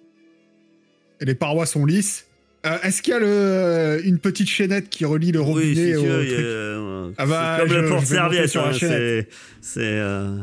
Et 1.20 1.24
les 1.24 1.34
parois 1.34 1.66
sont 1.66 1.84
lisses. 1.84 2.26
Euh, 2.66 2.76
Est-ce 2.82 3.00
qu'il 3.00 3.12
y 3.12 3.16
a 3.16 3.20
le... 3.20 4.00
une 4.04 4.18
petite 4.18 4.48
chaînette 4.48 4.90
qui 4.90 5.06
relie 5.06 5.32
le 5.32 5.40
robinet 5.40 5.96
oui, 5.96 6.06
au 6.06 6.20
il 6.22 6.30
y 6.30 6.34
a, 6.34 6.38
euh, 6.38 7.10
Ah 7.16 7.24
bah, 7.24 7.56
comme 7.60 7.68
je- 7.70 7.74
le 7.74 7.88
porte-serviette. 7.88 8.54
hein, 8.56 8.72
c'est. 9.62 9.78
euh, 9.78 10.36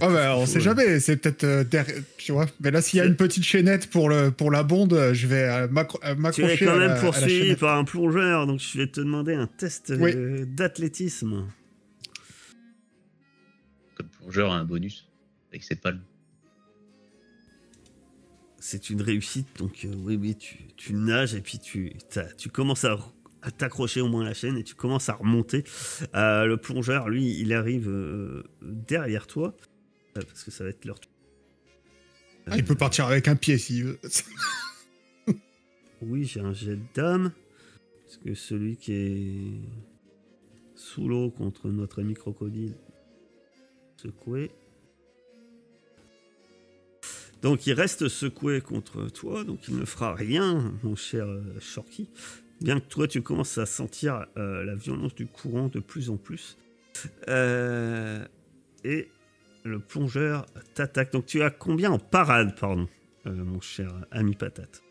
Ah 0.00 0.08
bah, 0.08 0.34
on 0.36 0.44
qu'il 0.44 0.48
sait 0.54 0.60
jamais, 0.60 0.98
c'est 0.98 1.16
peut-être 1.18 1.44
euh, 1.44 1.62
derrière- 1.64 1.96
tu 2.16 2.32
vois. 2.32 2.46
Mais 2.60 2.70
là, 2.70 2.80
s'il 2.80 2.98
y 2.98 3.02
a 3.02 3.04
une 3.04 3.16
petite 3.16 3.44
chaînette 3.44 3.88
pour, 3.90 4.08
le, 4.08 4.30
pour 4.30 4.50
la 4.50 4.62
bonde, 4.62 4.94
euh, 4.94 5.12
je 5.12 5.26
vais 5.26 5.42
euh, 5.42 5.68
m'accro- 5.68 6.00
euh, 6.06 6.14
Tu 6.14 6.20
m'accrocher 6.22 6.64
es 6.64 6.66
quand 6.66 6.78
même 6.78 6.98
poursuivi 7.00 7.54
par 7.56 7.76
un 7.78 7.84
plongeur, 7.84 8.46
donc 8.46 8.60
je 8.60 8.78
vais 8.78 8.86
te 8.86 9.00
demander 9.00 9.34
un 9.34 9.46
test 9.46 9.90
euh, 9.90 9.98
Oui. 10.00 10.14
d'athlétisme. 10.46 11.44
A 14.44 14.54
un 14.54 14.64
bonus 14.64 15.08
avec 15.50 15.62
ses 15.62 15.76
palmes. 15.76 16.02
C'est 18.58 18.90
une 18.90 19.00
réussite, 19.00 19.46
donc 19.58 19.84
euh, 19.84 19.94
oui, 19.98 20.16
oui, 20.16 20.36
tu, 20.36 20.66
tu 20.76 20.92
nages 20.94 21.34
et 21.34 21.40
puis 21.40 21.58
tu, 21.58 21.96
commences 22.50 22.84
à, 22.84 22.98
à 23.46 23.50
t'accrocher 23.52 24.00
au 24.00 24.08
moins 24.08 24.22
à 24.22 24.24
la 24.24 24.34
chaîne 24.34 24.58
et 24.58 24.64
tu 24.64 24.74
commences 24.74 25.08
à 25.08 25.14
remonter. 25.14 25.62
Euh, 26.14 26.46
le 26.46 26.56
plongeur, 26.56 27.08
lui, 27.08 27.38
il 27.38 27.52
arrive 27.52 27.88
euh, 27.88 28.42
derrière 28.62 29.28
toi, 29.28 29.56
euh, 30.16 30.22
parce 30.22 30.42
que 30.42 30.50
ça 30.50 30.64
va 30.64 30.70
être 30.70 30.84
leur 30.84 30.98
tour. 30.98 31.12
Ah, 32.48 32.56
il 32.56 32.64
peut 32.64 32.74
partir 32.74 33.06
avec 33.06 33.28
un 33.28 33.36
pied 33.36 33.56
s'il 33.58 33.84
veut. 33.84 34.00
Oui, 36.02 36.24
j'ai 36.24 36.40
un 36.40 36.52
jet 36.52 36.78
d'âme. 36.94 37.32
Parce 38.04 38.18
que 38.18 38.34
celui 38.34 38.76
qui 38.76 38.92
est 38.92 39.60
sous 40.74 41.08
l'eau 41.08 41.30
contre 41.30 41.68
notre 41.68 42.02
ami 42.02 42.14
crocodile 42.14 42.74
secoué. 43.96 44.50
Donc 47.42 47.66
il 47.66 47.74
reste 47.74 48.08
secoué 48.08 48.60
contre 48.60 49.08
toi, 49.08 49.44
donc 49.44 49.68
il 49.68 49.76
ne 49.76 49.84
fera 49.84 50.14
rien, 50.14 50.74
mon 50.82 50.96
cher 50.96 51.26
euh, 51.26 51.42
Shorky. 51.60 52.08
Bien 52.60 52.80
que 52.80 52.86
toi 52.86 53.06
tu 53.06 53.22
commences 53.22 53.58
à 53.58 53.66
sentir 53.66 54.26
euh, 54.36 54.64
la 54.64 54.74
violence 54.74 55.14
du 55.14 55.26
courant 55.26 55.68
de 55.68 55.78
plus 55.80 56.10
en 56.10 56.16
plus. 56.16 56.56
Euh, 57.28 58.24
et 58.84 59.10
le 59.64 59.78
plongeur 59.78 60.46
t'attaque. 60.74 61.12
Donc 61.12 61.26
tu 61.26 61.42
as 61.42 61.50
combien 61.50 61.90
en 61.90 61.98
parade, 61.98 62.58
pardon, 62.58 62.88
euh, 63.26 63.30
mon 63.32 63.60
cher 63.60 63.92
ami 64.10 64.34
patate? 64.34 64.82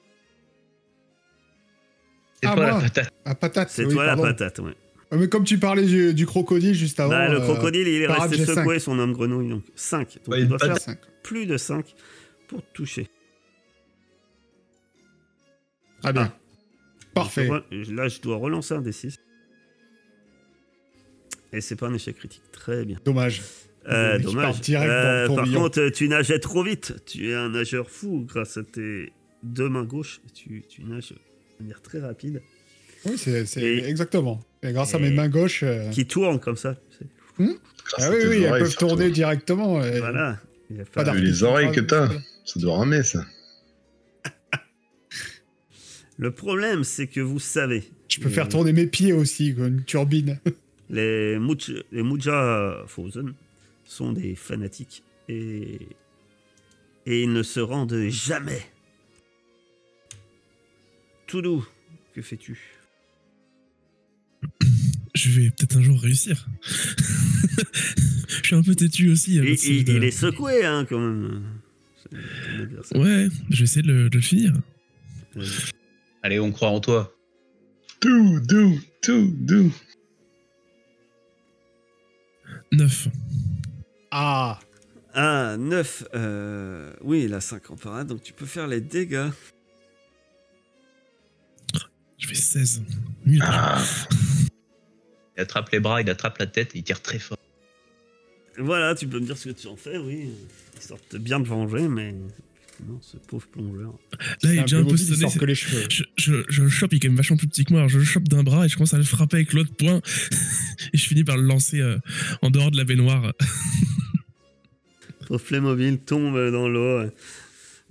C'est 2.42 2.48
Ah, 2.48 2.56
toi 2.56 2.72
moi 2.72 2.82
la 3.26 3.36
patate. 3.36 3.70
C'est 3.70 3.86
oui, 3.86 3.94
toi 3.94 4.06
pardon. 4.06 4.24
la 4.24 4.34
patate, 4.34 4.60
ouais. 4.60 4.76
Ah, 5.16 5.20
Mais 5.20 5.30
comme 5.30 5.46
tu 5.46 5.58
parlais 5.58 5.86
du, 5.86 6.14
du 6.14 6.26
crocodile 6.26 6.74
juste 6.74 7.00
avant. 7.00 7.12
Bah, 7.12 7.30
le 7.30 7.42
euh, 7.42 7.44
crocodile, 7.44 7.88
il 7.88 8.02
est 8.02 8.08
resté 8.08 8.46
secoué, 8.46 8.80
son 8.80 9.00
homme 9.00 9.14
grenouille, 9.14 9.50
donc 9.50 9.64
5. 9.76 10.20
Donc 10.26 10.28
Ouais, 10.28 10.42
il 10.42 10.48
doit 10.48 10.60
faire 10.60 10.78
plus 11.24 11.46
de 11.46 11.58
5 11.58 11.86
pour 12.48 12.62
toucher. 12.74 13.08
Très 16.02 16.14
bien. 16.14 16.34
Parfait. 17.14 17.48
Donc, 17.48 17.64
Là, 17.72 18.10
je 18.10 18.20
dois 18.22 18.36
relancer 18.38 18.74
un 18.74 18.82
D6. 18.82 19.16
Et 21.54 21.62
c'est 21.62 21.78
pas 21.78 21.88
un 21.88 21.94
échec 21.94 22.18
critique. 22.18 22.44
Très 22.52 22.84
bien. 22.84 23.00
Dommage. 23.06 23.42
Euh, 23.88 24.20
dommage. 24.20 24.62
Euh, 24.70 25.28
par 25.34 25.50
contre, 25.50 25.90
tu 25.90 26.10
nageais 26.10 26.40
trop 26.40 26.64
vite. 26.64 26.96
Tu 27.06 27.30
es 27.30 27.34
un 27.34 27.50
nageur 27.50 27.90
fou 27.90 28.26
grâce 28.28 28.58
à 28.58 28.64
tes 28.64 29.14
deux 29.44 29.70
mains 29.70 29.86
gauches. 29.86 30.20
Tu, 30.34 30.64
tu 30.68 30.84
nages 30.84 31.12
de 31.12 31.64
manière 31.64 31.82
très 31.82 32.00
rapide. 32.00 32.42
Oui, 33.06 33.18
c'est 33.18 33.46
c'est 33.46 33.62
Et- 34.66 34.70
exactement. 34.70 34.70
Et 34.70 34.74
grâce 34.74 34.96
à 34.96 35.00
mes 35.00 35.10
mains 35.12 35.30
gauches. 35.30 35.64
euh, 35.64 35.90
Qui 35.92 36.06
tourne 36.06 36.40
comme 36.40 36.58
ça. 36.58 36.76
Grâce 37.38 37.50
Ah 38.00 38.10
oui, 38.12 38.18
oui, 38.28 38.36
elles 38.38 38.48
oreilles, 38.48 38.62
peuvent 38.64 38.70
surtout. 38.70 38.88
tourner 38.88 39.10
directement. 39.12 39.84
et- 39.84 40.00
Voilà. 40.00 40.40
Il 40.70 40.78
y 40.78 40.82
a 40.82 40.86
Pas 40.86 41.14
les 41.14 41.44
oreilles 41.44 41.72
que 41.72 41.82
t'as. 41.82 42.10
Ça 42.46 42.60
doit 42.60 42.78
ramer, 42.78 43.04
ça. 43.04 43.26
Le 46.18 46.32
problème, 46.32 46.84
c'est 46.84 47.08
que 47.08 47.20
vous 47.20 47.40
savez. 47.40 47.84
Je 48.08 48.20
peux 48.20 48.28
euh, 48.28 48.32
faire 48.32 48.48
tourner 48.50 48.72
mes 48.74 48.88
pieds 48.88 49.14
aussi, 49.14 49.54
comme 49.56 49.66
une 49.68 49.84
turbine. 49.84 50.40
Les, 50.90 51.38
Muj 51.40 51.84
les 51.92 52.04
Mujahfozen 52.04 53.34
sont 53.86 54.14
des 54.14 54.36
fanatiques 54.36 55.04
et, 55.28 55.80
et 57.08 57.24
ils 57.24 57.34
ne 57.34 57.42
se 57.42 57.60
rendent 57.60 58.06
jamais. 58.08 58.62
Toulou, 61.26 61.66
que 62.14 62.22
fais-tu? 62.22 62.60
Je 65.16 65.30
vais 65.30 65.50
peut-être 65.50 65.78
un 65.78 65.82
jour 65.82 66.00
réussir. 66.00 66.46
je 66.62 68.42
suis 68.44 68.56
un 68.56 68.62
peu 68.62 68.76
têtu 68.76 69.10
aussi. 69.10 69.36
il, 69.36 69.48
est 70.04 70.12
secoué, 70.12 70.66
hein, 70.66 70.86
quand 70.88 71.00
même. 71.00 71.44
Ouais, 72.94 73.28
je 73.50 73.58
vais 73.58 73.64
essayer 73.64 73.82
de 73.82 73.92
le, 73.92 74.10
de 74.10 74.18
le 74.18 74.22
finir. 74.22 74.54
Allez, 76.22 76.40
on 76.40 76.52
croit 76.52 76.70
en 76.70 76.80
toi. 76.82 77.14
Do, 78.02 78.40
do, 78.42 78.78
do, 79.08 79.28
do. 79.32 79.72
9. 82.74 83.08
Ah 84.12 84.60
Ah, 85.14 85.56
9. 85.58 86.08
euh, 86.14 86.94
oui, 87.02 87.24
il 87.24 87.34
a 87.34 87.40
5 87.42 87.72
en 87.72 87.76
parade, 87.78 88.08
donc 88.08 88.22
tu 88.22 88.34
peux 88.34 88.46
faire 88.46 88.68
les 88.68 88.82
dégâts. 88.82 89.30
Je 92.18 92.28
fais 92.28 92.36
16. 92.36 92.84
Nul. 93.26 93.40
Ah, 93.44 93.82
Il 95.38 95.42
attrape 95.42 95.70
les 95.72 95.80
bras, 95.80 96.02
il 96.02 96.10
attrape 96.10 96.38
la 96.38 96.48
tête 96.48 96.76
et 96.76 96.80
il 96.80 96.84
tire 96.84 97.02
très 97.02 97.20
fort. 97.20 97.38
Voilà, 98.58 98.96
tu 98.96 99.08
peux 99.08 99.20
me 99.20 99.26
dire 99.26 99.38
ce 99.38 99.50
que 99.50 99.54
tu 99.54 99.68
en 99.68 99.76
fais, 99.76 99.98
oui. 99.98 100.30
Ils 100.76 100.82
sortent 100.82 101.16
bien 101.18 101.40
de 101.40 101.46
venger, 101.48 101.88
mais. 101.88 102.14
Non, 102.88 103.00
ce 103.02 103.16
pauvre 103.18 103.48
plongeur. 103.48 103.94
Là, 104.44 104.54
il 104.54 104.60
est 104.60 104.62
déjà 104.64 104.78
un 104.80 104.84
peu 104.86 104.98
sonné. 104.98 105.16
sort 105.22 105.32
c'est- 105.32 105.40
que 105.40 105.46
les 105.46 105.56
cheveux. 105.56 105.86
Je, 105.90 106.04
je, 106.18 106.34
je 106.50 106.64
le 106.64 106.70
chope, 106.70 106.92
il 106.92 106.98
est 106.98 107.00
quand 107.00 107.08
même 107.08 107.16
vachement 107.18 107.38
plus 107.38 107.48
petit 107.48 107.64
que 107.64 107.72
moi. 107.72 107.80
Alors 107.82 107.90
je 107.90 107.98
le 108.00 108.04
chope 108.04 108.28
d'un 108.28 108.44
bras 108.44 108.66
et 108.66 108.70
je 108.70 108.76
commence 108.76 108.94
à 108.94 108.98
le 108.98 109.04
frapper 109.06 109.38
avec 109.38 109.54
l'autre 109.54 109.74
poing. 109.76 110.02
et 110.94 110.98
je 110.98 111.08
finis 111.08 111.24
par 111.24 111.38
le 111.38 111.44
lancer 111.44 111.80
euh, 111.80 111.98
en 112.42 112.50
dehors 112.50 112.72
de 112.72 112.78
la 112.78 112.84
baignoire. 112.84 113.34
Pauvre 115.28 115.42
Playmobil 115.44 116.00
tombe 116.00 116.36
dans 116.52 116.68
l'eau 116.68 117.00
euh, 117.00 117.10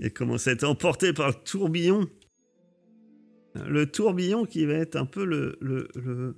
et 0.01 0.11
commence 0.11 0.47
à 0.49 0.53
être 0.53 0.65
emporté 0.65 1.12
par 1.12 1.29
le 1.29 1.35
tourbillon. 1.45 2.09
Le 3.66 3.87
tourbillon 3.87 4.45
qui 4.45 4.66
va 4.66 4.75
être 4.75 4.97
un 4.97 5.07
peu 5.07 5.25
le 5.25 5.57
le- 5.61 5.89
le- 5.95 6.37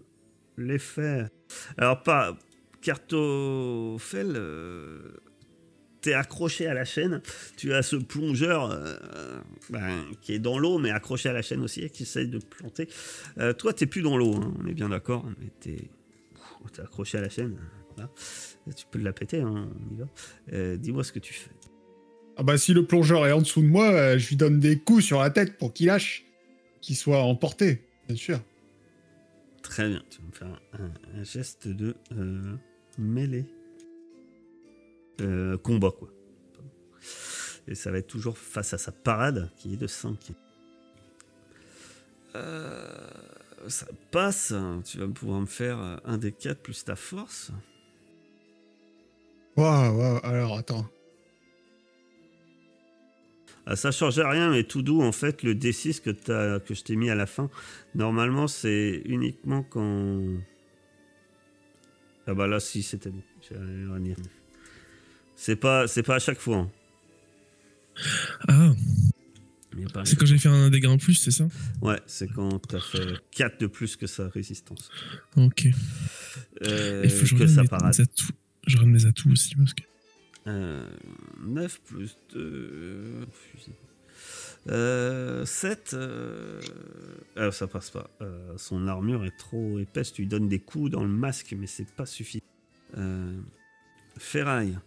l'effet. 0.57 1.27
Alors 1.77 2.03
pas 2.03 2.37
Cartophel, 2.87 4.35
euh, 4.37 4.99
t'es 6.03 6.15
accroché 6.15 6.69
à 6.69 6.74
la 6.74 6.85
chaîne. 6.85 7.20
Tu 7.57 7.73
as 7.74 7.83
ce 7.83 7.97
plongeur 7.97 8.70
euh, 8.70 9.41
ben, 9.70 10.05
qui 10.20 10.35
est 10.35 10.39
dans 10.39 10.59
l'eau 10.59 10.78
mais 10.78 10.91
accroché 10.91 11.28
à 11.28 11.33
la 11.33 11.43
chaîne 11.43 11.62
aussi 11.62 11.81
et 11.81 11.91
qui 11.91 12.05
essaye 12.05 12.28
de 12.28 12.39
te 12.39 12.47
planter. 12.47 12.89
Euh, 13.39 13.53
toi 13.53 13.73
t'es 13.73 13.87
plus 13.87 14.03
dans 14.03 14.16
l'eau, 14.16 14.37
hein, 14.37 14.55
on 14.62 14.69
est 14.69 14.74
bien 14.74 14.89
d'accord, 14.89 15.27
mais 15.41 15.49
t'es 15.61 15.91
accroché 16.81 17.19
à 17.19 17.23
la 17.23 17.28
chaîne. 17.28 17.57
voilà. 17.97 18.11
Tu 18.77 18.87
peux 18.91 18.99
la 18.99 19.12
péter, 19.12 19.41
hein, 19.41 19.69
on 19.69 19.95
y 19.95 19.99
va. 19.99 20.77
Dis-moi 20.77 21.03
ce 21.03 21.12
que 21.12 21.19
tu 21.20 21.33
fais. 21.33 21.51
Ah 22.37 22.43
bah 22.43 22.59
si 22.59 22.74
le 22.74 22.85
plongeur 22.85 23.27
est 23.27 23.33
en 23.33 23.41
dessous 23.41 23.62
de 23.62 23.66
moi, 23.66 24.16
je 24.19 24.28
lui 24.28 24.37
donne 24.37 24.61
des 24.61 24.78
coups 24.78 25.05
sur 25.05 25.20
la 25.20 25.31
tête 25.31 25.57
pour 25.59 25.73
qu'il 25.73 25.87
lâche, 25.87 26.24
qu'il 26.81 26.97
soit 26.97 27.23
emporté, 27.23 27.83
bien 28.07 28.16
sûr. 28.16 28.41
Très 29.68 29.88
bien, 29.88 30.02
tu 30.09 30.20
vas 30.20 30.26
me 30.26 30.32
faire 30.32 30.60
un, 30.78 31.22
geste 31.24 31.66
de 31.66 31.97
euh, 32.12 32.56
mêlée. 32.98 33.44
Euh, 35.20 35.59
combat, 35.59 35.90
quoi. 35.90 36.09
Et 37.66 37.74
ça 37.74 37.90
va 37.90 37.98
être 37.98 38.06
toujours 38.06 38.38
face 38.38 38.72
à 38.74 38.78
sa 38.78 38.93
parade, 38.93 39.51
qui 39.56 39.74
est 39.74 39.76
de 39.76 39.86
5. 39.86 40.32
Euh, 42.36 43.10
ça 43.66 43.86
passe, 44.12 44.55
tu 44.84 44.98
vas 44.98 45.09
pouvoir 45.09 45.40
me 45.40 45.47
faire 45.47 46.01
un 46.05 46.16
des 46.16 46.32
4 46.32 46.62
plus 46.62 46.84
ta 46.84 46.94
force. 46.94 47.51
Waouh, 49.56 50.20
alors 50.22 50.59
attends. 50.59 50.86
Ah, 53.68 53.74
ça 53.76 53.90
change 53.90 54.18
rien, 54.18 54.51
mais 54.51 54.62
tout 54.64 54.82
doux, 54.82 55.02
en 55.02 55.10
fait, 55.12 55.43
le 55.43 55.55
D6 55.55 56.01
que, 56.01 56.10
t'as- 56.10 56.60
que 56.60 56.72
je 56.74 56.82
t'ai 56.84 56.94
mis 56.97 57.10
à 57.10 57.14
la 57.16 57.26
fin, 57.26 57.51
normalement, 57.97 58.47
c'est 58.47 59.02
uniquement 59.06 59.62
quand. 59.64 60.22
Ah 62.28 62.34
bah 62.34 62.47
là, 62.47 62.60
si, 62.60 62.82
c'était 62.82 63.10
bon. 63.10 63.22
C'est 65.34 65.56
pas, 65.56 65.86
c'est 65.88 66.02
pas 66.02 66.16
à 66.16 66.18
chaque 66.18 66.38
fois. 66.40 66.56
hein. 66.59 66.70
Ah, 68.48 68.72
c'est 70.05 70.16
quand 70.16 70.26
j'ai 70.26 70.38
fait 70.38 70.48
un 70.48 70.70
dégât 70.70 70.88
en 70.90 70.98
plus, 70.98 71.14
c'est 71.14 71.30
ça? 71.30 71.47
Ouais, 71.82 72.01
c'est 72.06 72.28
quand 72.28 72.59
t'as 72.66 72.80
fait 72.80 73.18
4 73.30 73.60
de 73.60 73.66
plus 73.66 73.97
que 73.97 74.06
sa 74.06 74.28
résistance. 74.28 74.90
Ok. 75.36 75.66
Euh, 76.62 77.02
Il 77.05 77.10
faut 77.10 77.20
que 77.20 77.26
je 77.26 77.34
que 77.36 77.60
mes- 77.62 77.68
parade. 77.68 77.94
Je 78.66 78.76
rame 78.78 78.90
mes 78.90 79.06
atouts 79.06 79.30
aussi 79.30 79.55
parce 79.56 79.74
que. 79.74 79.82
Euh, 80.47 80.89
9 81.40 81.81
plus 81.82 82.16
2. 82.32 83.27
fusil. 83.32 83.73
Euh, 84.68 85.44
7. 85.44 85.93
euh, 85.94 86.60
ah, 87.36 87.51
ça 87.52 87.66
passe 87.66 87.90
pas. 87.90 88.09
Euh, 88.20 88.55
son 88.56 88.86
armure 88.89 89.24
est 89.24 89.36
trop 89.36 89.78
épaisse. 89.78 90.12
Tu 90.12 90.23
lui 90.23 90.28
donnes 90.28 90.48
des 90.48 90.59
coups 90.60 90.90
dans 90.90 91.02
le 91.02 91.09
masque, 91.09 91.55
mais 91.59 91.66
c'est 91.66 91.90
pas 91.90 92.06
suffisant. 92.06 92.44
Euh, 92.97 93.39
ferraille. 94.18 94.78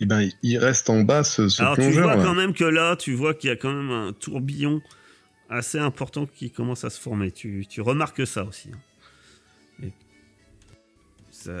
Eh 0.00 0.06
ben, 0.06 0.28
il 0.42 0.58
reste 0.58 0.88
en 0.88 1.02
bas 1.02 1.22
ce, 1.24 1.48
ce 1.48 1.62
Alors 1.62 1.74
tu 1.74 1.82
plongeur. 1.82 2.04
vois 2.04 2.16
là. 2.16 2.24
quand 2.24 2.34
même 2.34 2.54
que 2.54 2.64
là, 2.64 2.96
tu 2.96 3.12
vois 3.14 3.34
qu'il 3.34 3.48
y 3.48 3.52
a 3.52 3.56
quand 3.56 3.72
même 3.72 3.90
un 3.90 4.12
tourbillon 4.12 4.80
assez 5.48 5.78
important 5.78 6.26
qui 6.26 6.50
commence 6.50 6.84
à 6.84 6.90
se 6.90 6.98
former. 7.00 7.30
Tu, 7.32 7.66
tu 7.68 7.80
remarques 7.82 8.26
ça 8.26 8.44
aussi. 8.44 8.70
hein. 8.72 9.86
Et 9.86 9.92
ça- 11.30 11.52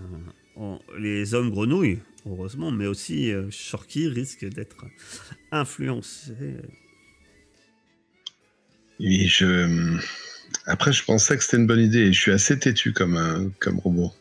euh, 0.00 0.76
les 0.98 1.34
hommes 1.34 1.50
grenouilles, 1.50 2.00
heureusement, 2.26 2.70
mais 2.70 2.86
aussi 2.86 3.32
euh, 3.32 3.50
Shorky 3.50 4.08
risque 4.08 4.44
d'être 4.44 4.86
influencé. 5.50 6.32
Et 9.00 9.26
je... 9.26 9.98
Après, 10.66 10.92
je 10.92 11.04
pensais 11.04 11.36
que 11.36 11.42
c'était 11.42 11.56
une 11.56 11.66
bonne 11.66 11.80
idée. 11.80 12.00
et 12.00 12.12
Je 12.12 12.20
suis 12.20 12.30
assez 12.30 12.58
têtu 12.58 12.92
comme, 12.92 13.16
euh, 13.16 13.48
comme 13.58 13.78
robot. 13.78 14.12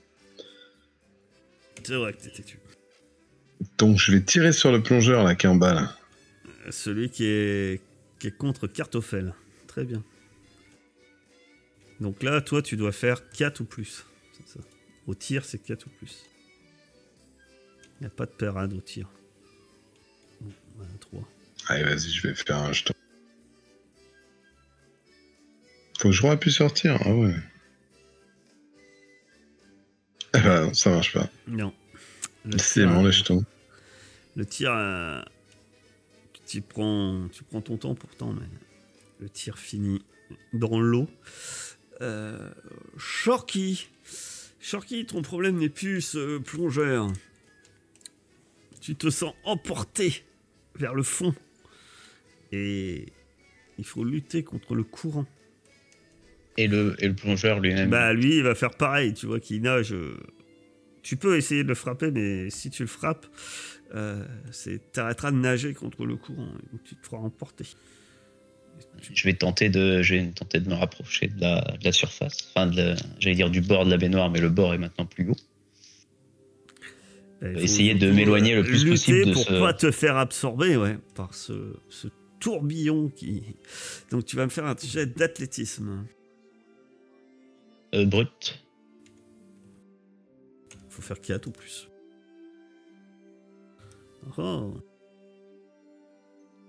C'est 1.83 1.95
vrai 1.95 2.13
que 2.13 2.21
t'étais 2.21 2.43
tu. 2.43 2.57
Donc, 3.77 3.97
je 3.97 4.11
vais 4.11 4.21
tirer 4.21 4.53
sur 4.53 4.71
le 4.71 4.81
plongeur 4.81 5.23
là 5.23 5.35
qui 5.35 5.45
est 5.45 5.49
en 5.49 5.55
bas. 5.55 5.73
Là. 5.73 5.97
Celui 6.69 7.09
qui 7.09 7.25
est, 7.25 7.81
qui 8.19 8.27
est 8.27 8.37
contre 8.37 8.67
Cartoffel. 8.67 9.33
Très 9.67 9.83
bien. 9.83 10.03
Donc 11.99 12.23
là, 12.23 12.41
toi, 12.41 12.61
tu 12.61 12.77
dois 12.77 12.91
faire 12.91 13.29
4 13.29 13.61
ou 13.61 13.65
plus. 13.65 14.05
Au 15.07 15.15
tir, 15.15 15.45
c'est 15.45 15.59
4 15.59 15.87
ou 15.87 15.89
plus. 15.89 16.25
Il 17.99 18.01
n'y 18.01 18.07
a 18.07 18.09
pas 18.09 18.25
de 18.25 18.31
parade 18.31 18.73
au 18.73 18.81
tir. 18.81 19.07
Bon, 20.39 20.51
voilà, 20.75 20.91
3. 20.99 21.27
Allez, 21.67 21.83
vas-y, 21.83 22.09
je 22.09 22.27
vais 22.27 22.35
faire 22.35 22.57
un 22.57 22.73
jeton. 22.73 22.93
Faut 25.99 26.09
que 26.09 26.15
je 26.15 26.25
appuie 26.25 26.51
sur 26.51 26.73
tir. 26.73 26.97
Ah 27.05 27.13
ouais. 27.13 27.35
Eh 30.33 30.39
ben, 30.39 30.65
non, 30.65 30.73
ça 30.73 30.89
marche 30.89 31.13
pas. 31.13 31.29
Non. 31.47 31.73
C'est 32.57 32.85
bon, 32.85 33.03
les 33.03 33.11
jetons. 33.11 33.45
Le 34.35 34.45
tir, 34.45 34.71
euh, 34.73 35.21
tu, 36.47 36.61
prends, 36.61 37.27
tu 37.31 37.43
prends 37.43 37.61
ton 37.61 37.77
temps 37.77 37.95
pourtant, 37.95 38.33
mais 38.33 38.47
le 39.19 39.29
tir 39.29 39.59
finit 39.59 40.01
dans 40.53 40.79
l'eau. 40.79 41.07
Euh, 42.01 42.49
Shorky. 42.97 43.87
Shorky, 44.61 45.05
ton 45.05 45.21
problème 45.21 45.57
n'est 45.57 45.69
plus 45.69 46.01
ce 46.01 46.37
plongeur. 46.37 47.11
Tu 48.79 48.95
te 48.95 49.09
sens 49.09 49.33
emporté 49.43 50.23
vers 50.75 50.93
le 50.93 51.03
fond. 51.03 51.33
Et 52.51 53.07
il 53.77 53.85
faut 53.85 54.03
lutter 54.03 54.43
contre 54.43 54.75
le 54.75 54.83
courant. 54.83 55.25
Et 56.57 56.67
le, 56.67 56.95
et 56.99 57.07
le 57.07 57.15
plongeur 57.15 57.59
lui-même. 57.59 57.89
Bah 57.89 58.13
lui, 58.13 58.37
il 58.37 58.43
va 58.43 58.55
faire 58.55 58.71
pareil, 58.71 59.13
tu 59.13 59.25
vois, 59.25 59.39
qu'il 59.39 59.61
nage. 59.61 59.95
Tu 61.01 61.17
peux 61.17 61.37
essayer 61.37 61.63
de 61.63 61.69
le 61.69 61.75
frapper, 61.75 62.11
mais 62.11 62.49
si 62.49 62.69
tu 62.69 62.83
le 62.83 62.87
frappes, 62.87 63.25
euh, 63.95 64.23
t'arrêteras 64.93 65.31
de 65.31 65.37
nager 65.37 65.73
contre 65.73 66.05
le 66.05 66.15
courant, 66.15 66.47
et 66.47 66.71
donc 66.71 66.83
tu 66.83 66.95
te 66.95 67.05
feras 67.05 67.17
emporter. 67.17 67.65
Je 69.13 69.23
vais 69.23 69.33
tenter 69.33 69.69
de, 69.69 70.01
je 70.01 70.15
vais 70.15 70.27
tenter 70.31 70.59
de 70.59 70.69
me 70.69 70.75
rapprocher 70.75 71.27
de 71.27 71.41
la, 71.41 71.61
de 71.61 71.83
la 71.83 71.91
surface. 71.91 72.51
Enfin, 72.55 72.71
j'allais 73.19 73.35
dire 73.35 73.49
du 73.49 73.61
bord 73.61 73.85
de 73.85 73.89
la 73.89 73.97
baignoire, 73.97 74.29
mais 74.29 74.39
le 74.39 74.49
bord 74.49 74.73
est 74.73 74.77
maintenant 74.77 75.05
plus 75.05 75.29
haut. 75.29 75.35
Faut 77.41 77.47
Essayer 77.47 77.95
de 77.95 78.11
m'éloigner 78.11 78.53
le 78.53 78.61
euh, 78.61 78.63
plus 78.63 78.85
possible 78.85 79.25
de 79.25 79.33
pour 79.33 79.43
ce- 79.43 79.59
pas 79.59 79.73
te 79.73 79.89
faire 79.89 80.17
absorber, 80.17 80.77
ouais, 80.77 80.97
par 81.15 81.33
ce, 81.33 81.73
ce 81.89 82.07
tourbillon 82.39 83.09
qui. 83.09 83.41
Donc 84.11 84.25
tu 84.25 84.35
vas 84.35 84.45
me 84.45 84.51
faire 84.51 84.65
un 84.65 84.75
jet 84.77 85.07
d'athlétisme. 85.17 86.05
Euh, 87.95 88.05
brut. 88.05 88.63
Faut 90.89 91.01
faire 91.01 91.19
4 91.19 91.47
ou 91.47 91.51
plus. 91.51 91.87
Oh. 94.37 94.75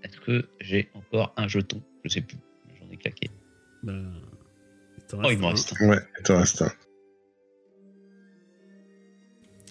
Est-ce 0.01 0.19
que 0.19 0.49
j'ai 0.59 0.89
encore 0.95 1.33
un 1.37 1.47
jeton? 1.47 1.83
Je 2.03 2.09
sais 2.09 2.21
plus. 2.21 2.37
J'en 2.79 2.89
ai 2.91 2.97
claqué. 2.97 3.29
Bah, 3.83 3.93
il 4.97 5.03
t'en 5.07 5.17
Oh, 5.19 5.21
il 5.23 5.27
reste 5.29 5.41
m'en 5.41 5.49
reste 5.49 5.73
un. 5.81 5.89
Ouais, 5.89 5.99
il 6.19 6.23
t'en 6.23 6.39
reste 6.39 6.61
un. 6.61 6.71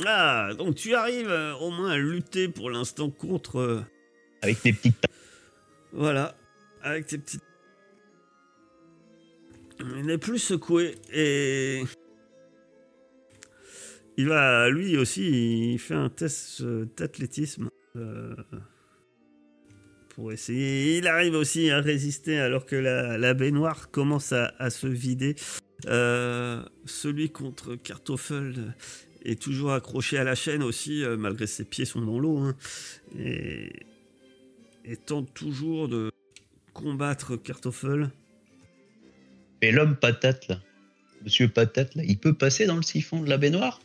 Ah, 0.07 0.51
donc 0.57 0.75
tu 0.75 0.95
arrives 0.95 1.29
euh, 1.31 1.55
au 1.57 1.71
moins 1.71 1.91
à 1.93 1.97
lutter 1.99 2.49
pour 2.49 2.71
l'instant 2.71 3.11
contre. 3.11 3.59
euh, 3.59 3.85
Avec 4.43 4.65
mes 4.65 4.73
petites. 4.73 4.97
Voilà, 5.93 6.35
avec 6.83 7.07
tes 7.07 7.19
petites. 7.19 7.43
Il 9.81 10.07
n'est 10.07 10.19
plus 10.19 10.39
secoué 10.39 10.97
et. 11.13 11.83
Il 14.19 14.29
va, 14.29 14.69
lui 14.69 14.97
aussi, 14.99 15.73
il 15.73 15.79
fait 15.79 15.95
un 15.95 16.11
test 16.11 16.61
euh, 16.61 16.87
d'athlétisme. 16.97 17.71
euh, 17.97 18.35
pour 20.15 20.33
essayer. 20.33 20.99
Il 20.99 21.07
arrive 21.07 21.35
aussi 21.35 21.71
à 21.71 21.81
résister 21.81 22.39
alors 22.39 22.67
que 22.67 22.77
la, 22.77 23.35
baignoire 23.35 23.91
commence 23.91 24.33
à, 24.33 24.71
se 24.71 24.87
vider. 24.87 25.35
Euh, 25.87 26.63
celui 26.85 27.31
contre 27.31 27.75
Kartoffel 27.75 28.75
est 29.25 29.41
toujours 29.41 29.73
accroché 29.73 30.19
à 30.19 30.25
la 30.25 30.35
chaîne 30.35 30.63
aussi, 30.63 31.03
euh, 31.03 31.17
malgré 31.17 31.47
ses 31.47 31.65
pieds 31.65 31.85
sont 31.85 32.01
dans 32.01 32.19
l'eau. 32.19 32.39
hein. 32.39 32.57
Et 33.19 33.73
et 34.85 34.97
tente 34.97 35.33
toujours 35.35 35.89
de 35.89 36.11
combattre 36.73 37.37
Kartoffel. 37.37 38.11
Et 39.61 39.71
l'homme 39.71 39.97
patate, 39.97 40.49
là. 40.49 40.61
Monsieur 41.25 41.49
patate, 41.49 41.95
là, 41.95 42.03
il 42.05 42.19
peut 42.19 42.35
passer 42.35 42.67
dans 42.67 42.77
le 42.77 42.83
siphon 42.83 43.23
de 43.23 43.29
la 43.29 43.39
baignoire? 43.39 43.81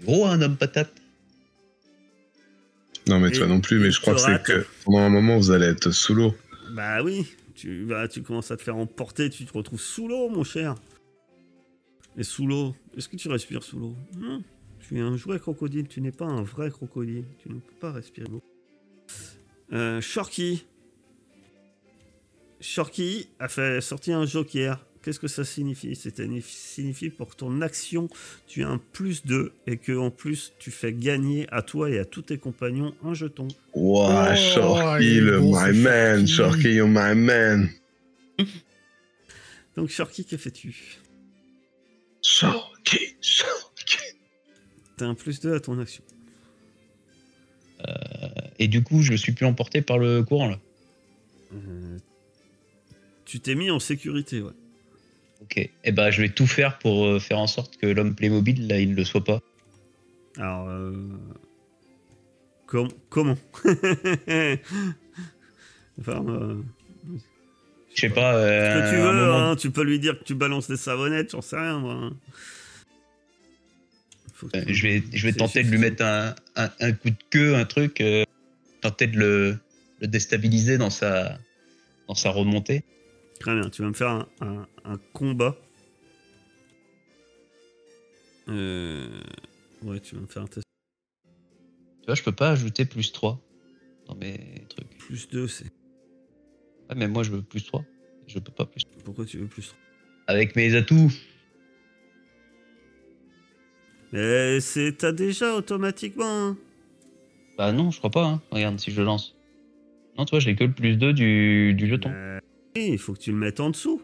Gros, 0.00 0.26
un 0.26 0.42
homme 0.42 0.56
patate. 0.56 0.92
Non, 3.08 3.20
mais 3.20 3.28
Et 3.28 3.32
toi 3.32 3.46
non 3.46 3.60
plus, 3.60 3.78
mais 3.78 3.90
je 3.90 4.00
crois 4.00 4.14
que 4.14 4.20
c'est 4.20 4.42
que 4.42 4.66
pendant 4.84 4.98
un 4.98 5.08
moment, 5.08 5.38
vous 5.38 5.50
allez 5.50 5.66
être 5.66 5.90
sous 5.90 6.14
l'eau. 6.14 6.34
Bah 6.72 7.02
oui, 7.02 7.26
tu, 7.54 7.86
bah, 7.86 8.06
tu 8.08 8.22
commences 8.22 8.50
à 8.50 8.56
te 8.56 8.62
faire 8.62 8.76
emporter, 8.76 9.30
tu 9.30 9.44
te 9.44 9.52
retrouves 9.52 9.80
sous 9.80 10.08
l'eau, 10.08 10.28
mon 10.28 10.44
cher. 10.44 10.74
Et 12.16 12.22
sous 12.22 12.46
l'eau, 12.46 12.74
est-ce 12.96 13.08
que 13.08 13.16
tu 13.16 13.28
respires 13.28 13.62
sous 13.62 13.78
l'eau? 13.78 13.96
Non, 14.16 14.42
tu 14.80 14.98
es 14.98 15.00
un 15.00 15.16
jouet 15.16 15.38
crocodile, 15.38 15.88
tu 15.88 16.00
n'es 16.00 16.12
pas 16.12 16.26
un 16.26 16.42
vrai 16.42 16.70
crocodile, 16.70 17.24
tu 17.38 17.48
ne 17.48 17.54
peux 17.54 17.76
pas 17.80 17.92
respirer 17.92 18.26
l'eau. 18.28 18.42
Euh, 19.72 20.00
Shorky. 20.00 20.64
Shorky 22.60 23.28
a 23.38 23.48
fait 23.48 23.80
sortir 23.80 24.18
un 24.18 24.26
joker. 24.26 24.84
Qu'est-ce 25.08 25.20
que 25.20 25.26
ça 25.26 25.42
signifie? 25.46 25.96
Ça 25.96 26.10
signifie 26.42 27.08
pour 27.08 27.34
ton 27.34 27.62
action, 27.62 28.10
tu 28.46 28.62
as 28.62 28.68
un 28.68 28.76
plus 28.76 29.24
2 29.24 29.54
et 29.66 29.78
que 29.78 29.96
en 29.96 30.10
plus 30.10 30.52
tu 30.58 30.70
fais 30.70 30.92
gagner 30.92 31.46
à 31.50 31.62
toi 31.62 31.88
et 31.88 31.98
à 31.98 32.04
tous 32.04 32.20
tes 32.20 32.36
compagnons 32.36 32.94
un 33.02 33.14
jeton. 33.14 33.48
Wow, 33.72 34.06
Oh, 34.06 34.96
est 35.00 35.18
le 35.18 35.40
bon, 35.40 35.58
my 35.58 35.72
man. 35.78 36.26
Shorky, 36.26 36.74
you're 36.74 36.86
my 36.86 37.14
man. 37.14 37.70
Donc 39.76 39.88
Shorky, 39.88 40.26
que 40.26 40.36
fais-tu? 40.36 40.98
Shorky, 42.20 43.16
Shorky. 43.22 44.14
T'as 44.98 45.06
un 45.06 45.14
plus 45.14 45.40
2 45.40 45.54
à 45.54 45.60
ton 45.60 45.78
action. 45.78 46.04
Et 48.58 48.68
du 48.68 48.82
coup, 48.82 49.00
je 49.00 49.14
suis 49.14 49.32
plus 49.32 49.46
emporté 49.46 49.80
par 49.80 49.96
le 49.96 50.22
courant, 50.22 50.48
là. 50.48 50.60
Euh, 51.54 51.96
tu 53.24 53.40
t'es 53.40 53.54
mis 53.54 53.70
en 53.70 53.80
sécurité, 53.80 54.42
ouais. 54.42 54.52
Ok. 55.42 55.56
Et 55.84 55.92
ben, 55.92 56.10
je 56.10 56.20
vais 56.22 56.28
tout 56.28 56.46
faire 56.46 56.78
pour 56.78 57.06
euh, 57.06 57.18
faire 57.20 57.38
en 57.38 57.46
sorte 57.46 57.76
que 57.76 57.86
l'homme 57.86 58.14
Playmobil, 58.14 58.66
là, 58.68 58.78
il 58.80 58.90
ne 58.90 58.96
le 58.96 59.04
soit 59.04 59.24
pas. 59.24 59.40
Alors, 60.36 60.68
euh, 60.68 60.92
com- 62.66 62.88
comment? 63.08 63.36
Enfin, 66.00 66.24
euh, 66.28 66.62
Je 67.94 68.00
sais 68.02 68.10
pas. 68.10 68.36
euh, 68.36 68.74
ce 68.74 68.82
que 68.82 68.88
tu 68.90 68.96
veux, 68.96 69.32
hein, 69.34 69.56
tu 69.56 69.70
peux 69.72 69.82
lui 69.82 69.98
dire 69.98 70.16
que 70.18 70.24
tu 70.24 70.34
balances 70.36 70.68
des 70.68 70.76
savonnettes, 70.76 71.32
j'en 71.32 71.40
sais 71.42 71.56
rien, 71.56 71.78
moi. 71.80 71.94
hein. 71.94 72.12
Tu- 74.52 74.72
je 74.74 74.82
vais, 74.86 75.02
je 75.12 75.26
vais 75.26 75.32
tenter 75.32 75.64
de 75.64 75.68
lui 75.70 75.78
mettre 75.78 76.04
un, 76.04 76.34
un- 76.56 76.70
un 76.80 76.92
coup 76.92 77.10
de 77.10 77.16
queue, 77.30 77.56
un 77.56 77.64
truc, 77.64 78.02
tenter 78.80 79.08
de 79.08 79.18
le, 79.18 79.58
le 80.00 80.06
déstabiliser 80.06 80.78
dans 80.78 80.90
sa, 80.90 81.36
dans 82.06 82.14
sa 82.14 82.30
remontée. 82.30 82.84
Très 83.40 83.54
bien, 83.54 83.70
tu 83.70 83.82
vas 83.82 83.88
me 83.88 83.94
faire 83.94 84.08
un, 84.10 84.26
un- 84.40 84.66
un 84.84 84.98
combat. 85.12 85.56
Euh, 88.48 89.20
Ouais, 89.82 90.00
tu 90.00 90.16
vas 90.16 90.22
me 90.22 90.26
faire 90.26 90.42
un 90.42 90.46
test. 90.48 90.66
Tu 92.00 92.06
vois, 92.06 92.14
je 92.16 92.22
peux 92.24 92.32
pas 92.32 92.50
ajouter 92.50 92.84
plus 92.84 93.12
3 93.12 93.38
dans 94.06 94.16
mes 94.16 94.64
trucs. 94.68 94.88
Plus 94.98 95.28
2, 95.28 95.46
c'est. 95.46 95.70
Ah, 96.88 96.94
mais 96.96 97.06
moi, 97.06 97.22
je 97.22 97.30
veux 97.30 97.42
plus 97.42 97.64
3. 97.64 97.84
Je 98.26 98.38
peux 98.40 98.50
pas 98.50 98.66
plus. 98.66 98.82
Pourquoi 99.04 99.24
tu 99.24 99.38
veux 99.38 99.46
plus 99.46 99.74
Avec 100.26 100.56
mes 100.56 100.74
atouts. 100.74 101.12
Mais 104.12 104.58
c'est 104.60 104.96
t'as 104.96 105.12
déjà 105.12 105.54
automatiquement. 105.54 106.24
hein. 106.48 106.56
Bah 107.56 107.70
non, 107.72 107.90
je 107.90 107.98
crois 107.98 108.10
pas. 108.10 108.24
Hein. 108.24 108.42
Regarde 108.50 108.78
si 108.80 108.90
je 108.90 108.98
le 109.00 109.04
lance. 109.06 109.36
Non, 110.16 110.24
toi, 110.24 110.40
j'ai 110.40 110.56
que 110.56 110.64
le 110.64 110.72
plus 110.72 110.96
2 110.96 111.12
du, 111.12 111.74
du 111.74 111.86
jeton. 111.88 112.10
Euh, 112.10 112.40
il 112.86 112.98
faut 112.98 113.12
que 113.14 113.18
tu 113.20 113.32
le 113.32 113.38
mettes 113.38 113.60
en 113.60 113.70
dessous. 113.70 114.00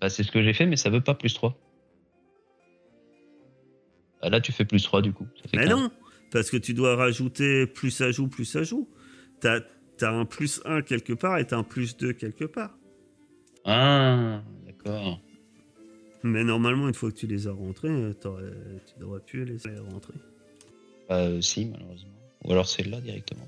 Bah, 0.00 0.08
c'est 0.08 0.22
ce 0.22 0.30
que 0.30 0.42
j'ai 0.42 0.52
fait, 0.52 0.66
mais 0.66 0.76
ça 0.76 0.90
veut 0.90 1.00
pas 1.00 1.14
plus 1.14 1.34
3. 1.34 1.56
Bah, 4.22 4.28
là, 4.30 4.40
tu 4.40 4.52
fais 4.52 4.64
plus 4.64 4.82
3 4.82 5.02
du 5.02 5.12
coup. 5.12 5.26
Ça 5.42 5.48
fait 5.48 5.56
Mais 5.56 5.64
15. 5.66 5.70
non, 5.78 5.90
parce 6.30 6.50
que 6.50 6.56
tu 6.56 6.74
dois 6.74 6.96
rajouter 6.96 7.66
plus 7.66 8.00
ajout, 8.00 8.28
plus 8.28 8.54
ajout. 8.56 8.88
T'as 9.40 9.60
as 10.02 10.08
un 10.08 10.24
plus 10.24 10.62
1 10.64 10.82
quelque 10.82 11.12
part 11.12 11.38
et 11.38 11.46
t'as 11.46 11.58
un 11.58 11.62
plus 11.62 11.96
2 11.96 12.12
quelque 12.14 12.44
part. 12.44 12.76
Ah, 13.64 14.42
d'accord. 14.64 15.20
Mais 16.22 16.44
normalement, 16.44 16.88
une 16.88 16.94
fois 16.94 17.10
que 17.10 17.16
tu 17.16 17.26
les 17.26 17.46
as 17.48 17.52
rentrés, 17.52 17.88
euh, 17.88 18.12
tu 18.86 18.98
devrais 18.98 19.20
plus 19.20 19.44
les 19.44 19.78
rentrer. 19.78 20.14
Bah, 21.08 21.16
euh, 21.16 21.40
si, 21.40 21.66
malheureusement. 21.66 22.10
Ou 22.44 22.52
alors 22.52 22.66
c'est 22.66 22.86
là 22.86 23.00
directement. 23.00 23.46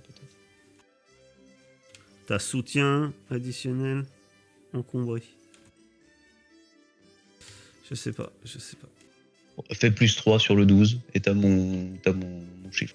T'as 2.33 2.39
soutien 2.39 3.13
additionnel 3.29 4.07
encombré. 4.73 5.23
Je 7.91 7.95
sais 7.95 8.13
pas, 8.13 8.33
je 8.43 8.59
sais 8.59 8.77
pas. 8.77 8.89
Fais 9.75 9.91
plus 9.91 10.17
3 10.17 10.39
sur 10.39 10.57
le 10.57 10.65
12 10.65 11.01
et 11.13 11.21
t'as 11.21 11.35
mon, 11.35 11.95
t'as 12.03 12.15
mon, 12.15 12.41
mon 12.63 12.73
chiffre. 12.73 12.95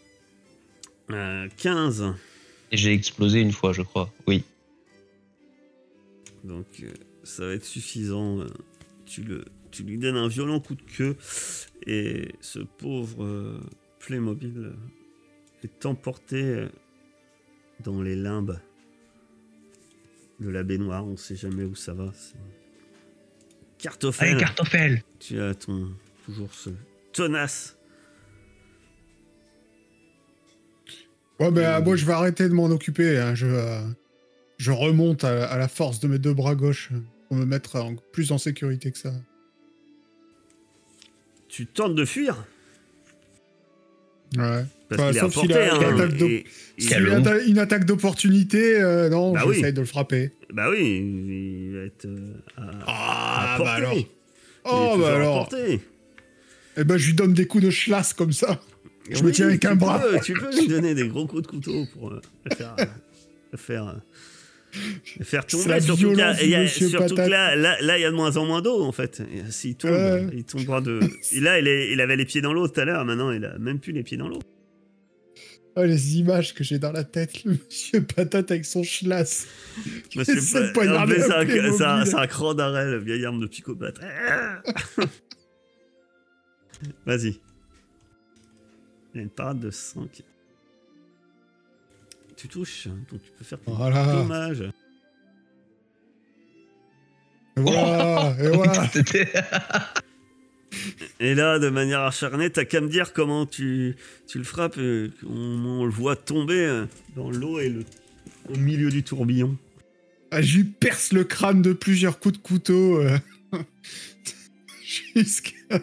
Euh, 1.11 1.47
15. 1.55 2.15
Et 2.71 2.77
j'ai 2.77 2.93
explosé 2.93 3.39
une 3.39 3.51
fois, 3.51 3.73
je 3.73 3.83
crois. 3.83 4.11
Oui. 4.25 4.43
Donc 6.43 6.65
euh, 6.81 6.91
ça 7.23 7.45
va 7.45 7.53
être 7.53 7.63
suffisant. 7.63 8.39
euh, 8.39 8.47
Tu, 9.05 9.21
le, 9.21 9.45
tu 9.69 9.83
lui 9.83 9.99
donnes 9.99 10.17
un 10.17 10.27
violent 10.27 10.59
coup 10.59 10.73
de 10.73 10.81
queue 10.81 11.15
et 11.85 12.29
ce 12.41 12.57
pauvre 12.57 13.23
euh, 13.23 13.59
Playmobil 13.99 14.57
euh, 14.57 14.73
est 15.63 15.85
emporté 15.85 16.41
euh, 16.41 16.69
dans 17.83 18.01
les 18.01 18.15
limbes 18.15 18.59
de 20.39 20.49
la 20.49 20.63
baignoire. 20.63 21.05
On 21.05 21.17
sait 21.17 21.35
jamais 21.35 21.63
où 21.63 21.75
ça 21.75 21.93
va. 21.93 22.11
c'est- 22.13 22.35
Cartoffel, 23.79 24.29
Allez, 24.31 24.39
cartoffel 24.39 25.03
tu 25.19 25.39
as 25.39 25.53
ton 25.53 25.91
toujours 26.25 26.51
ce 26.53 26.71
tenace. 27.13 27.77
Ouais, 31.39 31.51
ben 31.51 31.79
moi 31.81 31.95
je 31.95 32.05
vais 32.05 32.13
arrêter 32.13 32.49
de 32.49 32.53
m'en 32.53 32.65
occuper. 32.65 33.19
hein. 33.19 33.35
Je, 33.35 33.45
euh, 33.45 33.81
je 34.57 34.71
remonte 34.71 35.23
à, 35.23 35.45
à 35.47 35.57
la 35.59 35.67
force 35.67 35.99
de 35.99 36.07
mes 36.07 36.17
deux 36.17 36.33
bras 36.33 36.55
gauches 36.55 36.89
pour 37.27 37.37
me 37.37 37.45
mettre 37.45 37.75
en- 37.75 37.95
plus 38.11 38.31
en 38.31 38.39
sécurité 38.39 38.91
que 38.91 38.97
ça. 38.97 39.13
Tu 41.47 41.67
tentes 41.67 41.93
de 41.95 42.05
fuir? 42.05 42.45
Ouais. 44.35 44.65
parce 44.89 45.01
Enfin, 45.01 45.07
qu'il 45.09 45.17
est 45.17 45.19
sauf 45.21 45.33
s'il 45.39 45.53
a- 45.53 45.75
hein, 45.75 46.09
et- 46.19 46.23
et- 46.25 46.45
une, 46.97 47.07
atta- 47.09 47.47
une 47.47 47.59
attaque 47.59 47.85
d'opportunité, 47.85 48.79
euh, 48.81 49.09
non, 49.09 49.31
Bah 49.33 49.43
oui. 49.47 49.55
j'essaye 49.55 49.73
de 49.73 49.79
le 49.81 49.85
frapper. 49.87 50.31
bah 50.53 50.69
oui, 50.69 50.79
il 51.69 51.75
va 51.77 51.83
être 51.85 52.05
euh, 52.05 52.33
à, 52.57 52.61
Ah, 52.87 53.55
à 53.55 53.59
bah 53.59 53.71
alors. 53.73 53.95
Oh, 54.65 54.97
bah 54.99 55.15
alors. 55.15 55.49
Eh 56.79 56.83
ben, 56.83 56.97
je 56.97 57.07
lui 57.07 57.13
donne 57.15 57.33
des 57.33 57.47
coups 57.47 57.63
de 57.63 57.69
chlasse 57.71 58.13
comme 58.13 58.33
ça. 58.33 58.61
Je 59.09 59.23
me 59.23 59.31
tiens 59.31 59.45
avec 59.47 59.63
un 59.65 59.75
bras. 59.75 60.01
tu 60.23 60.33
peux 60.33 60.53
lui 60.55 60.67
donner 60.67 60.93
des 60.93 61.07
gros 61.07 61.25
coups 61.25 61.43
de 61.43 61.47
couteau 61.47 61.85
pour 61.93 62.11
euh, 62.11 62.21
le 63.51 63.57
faire, 63.57 63.95
faire 65.21 65.43
la 65.67 65.79
Surtout, 65.81 66.11
que 66.11 66.17
là, 66.17 66.43
y 66.43 66.53
a- 66.55 66.61
monsieur 66.63 66.87
surtout 66.89 67.15
que 67.15 67.21
là, 67.21 67.55
là, 67.55 67.77
là, 67.81 67.97
il 67.97 68.01
y 68.01 68.05
a 68.05 68.11
de 68.11 68.15
moins 68.15 68.35
en 68.37 68.45
moins 68.45 68.61
d'eau 68.61 68.83
en 68.83 68.91
fait. 68.91 69.21
Et 69.21 69.49
S'il 69.51 69.75
tombe, 69.75 69.91
Ouais. 69.91 70.27
il 70.33 70.43
tombera 70.43 70.81
de. 70.81 70.99
Et 71.31 71.39
là, 71.39 71.59
il, 71.59 71.67
est- 71.67 71.91
il 71.91 72.01
avait 72.01 72.15
les 72.17 72.25
pieds 72.25 72.41
dans 72.41 72.53
l'eau 72.53 72.67
tout 72.67 72.79
à 72.79 72.85
l'heure. 72.85 73.03
Maintenant, 73.05 73.31
il 73.31 73.43
a 73.45 73.57
même 73.57 73.79
plus 73.79 73.93
les 73.93 74.03
pieds 74.03 74.17
dans 74.17 74.27
l'eau. 74.27 74.39
Oh, 75.79 75.83
les 75.83 76.17
images 76.17 76.53
que 76.55 76.63
j'ai 76.63 76.79
dans 76.79 76.91
la 76.91 77.03
tête, 77.03 77.43
le 77.43 77.51
monsieur 77.51 78.01
patate 78.01 78.49
avec 78.49 78.65
son 78.65 78.81
chlasse. 78.81 79.47
Mais 80.15 80.23
C'est 80.25 80.57
un- 80.57 82.27
cran 82.27 82.53
d'arrêt, 82.55 82.89
le 82.89 82.97
vieil 82.97 83.23
arme 83.25 83.39
de 83.39 83.45
psychopathe. 83.47 83.99
Vas-y. 87.05 87.39
Il 89.13 89.17
y 89.17 89.19
a 89.19 89.21
une 89.23 89.29
parade 89.29 89.59
de 89.59 89.69
5. 89.71 90.23
Tu 92.37 92.47
touches, 92.47 92.87
donc 92.87 93.21
tu 93.21 93.31
peux 93.37 93.43
faire 93.43 93.59
ton 93.59 93.73
Voilà. 93.73 94.05
dommage. 94.13 94.61
Et 97.57 97.61
voilà. 97.61 98.35
Et 98.41 98.47
voilà. 98.49 98.89
Et 101.19 101.33
là, 101.33 101.57
de 101.57 101.69
manière 101.69 102.01
acharnée, 102.01 102.51
t'as 102.51 102.65
qu'à 102.65 102.79
me 102.81 102.87
dire 102.89 103.11
comment 103.13 103.45
tu, 103.47 103.95
tu 104.27 104.37
le 104.37 104.43
frappes. 104.43 104.77
et 104.77 105.09
on, 105.27 105.65
on 105.79 105.85
le 105.85 105.91
voit 105.91 106.15
tomber 106.15 106.59
euh, 106.65 106.85
dans 107.15 107.31
l'eau 107.31 107.59
et 107.59 107.69
le, 107.69 107.83
au 108.53 108.57
milieu 108.57 108.89
du 108.91 109.01
tourbillon. 109.03 109.57
Ah, 110.29 110.41
je 110.43 110.57
lui 110.57 110.63
perce 110.65 111.13
le 111.13 111.23
crâne 111.23 111.61
de 111.63 111.73
plusieurs 111.73 112.19
coups 112.19 112.37
de 112.37 112.41
couteau. 112.43 112.97
euh, 113.01 113.17
Jusqu'à 115.15 115.79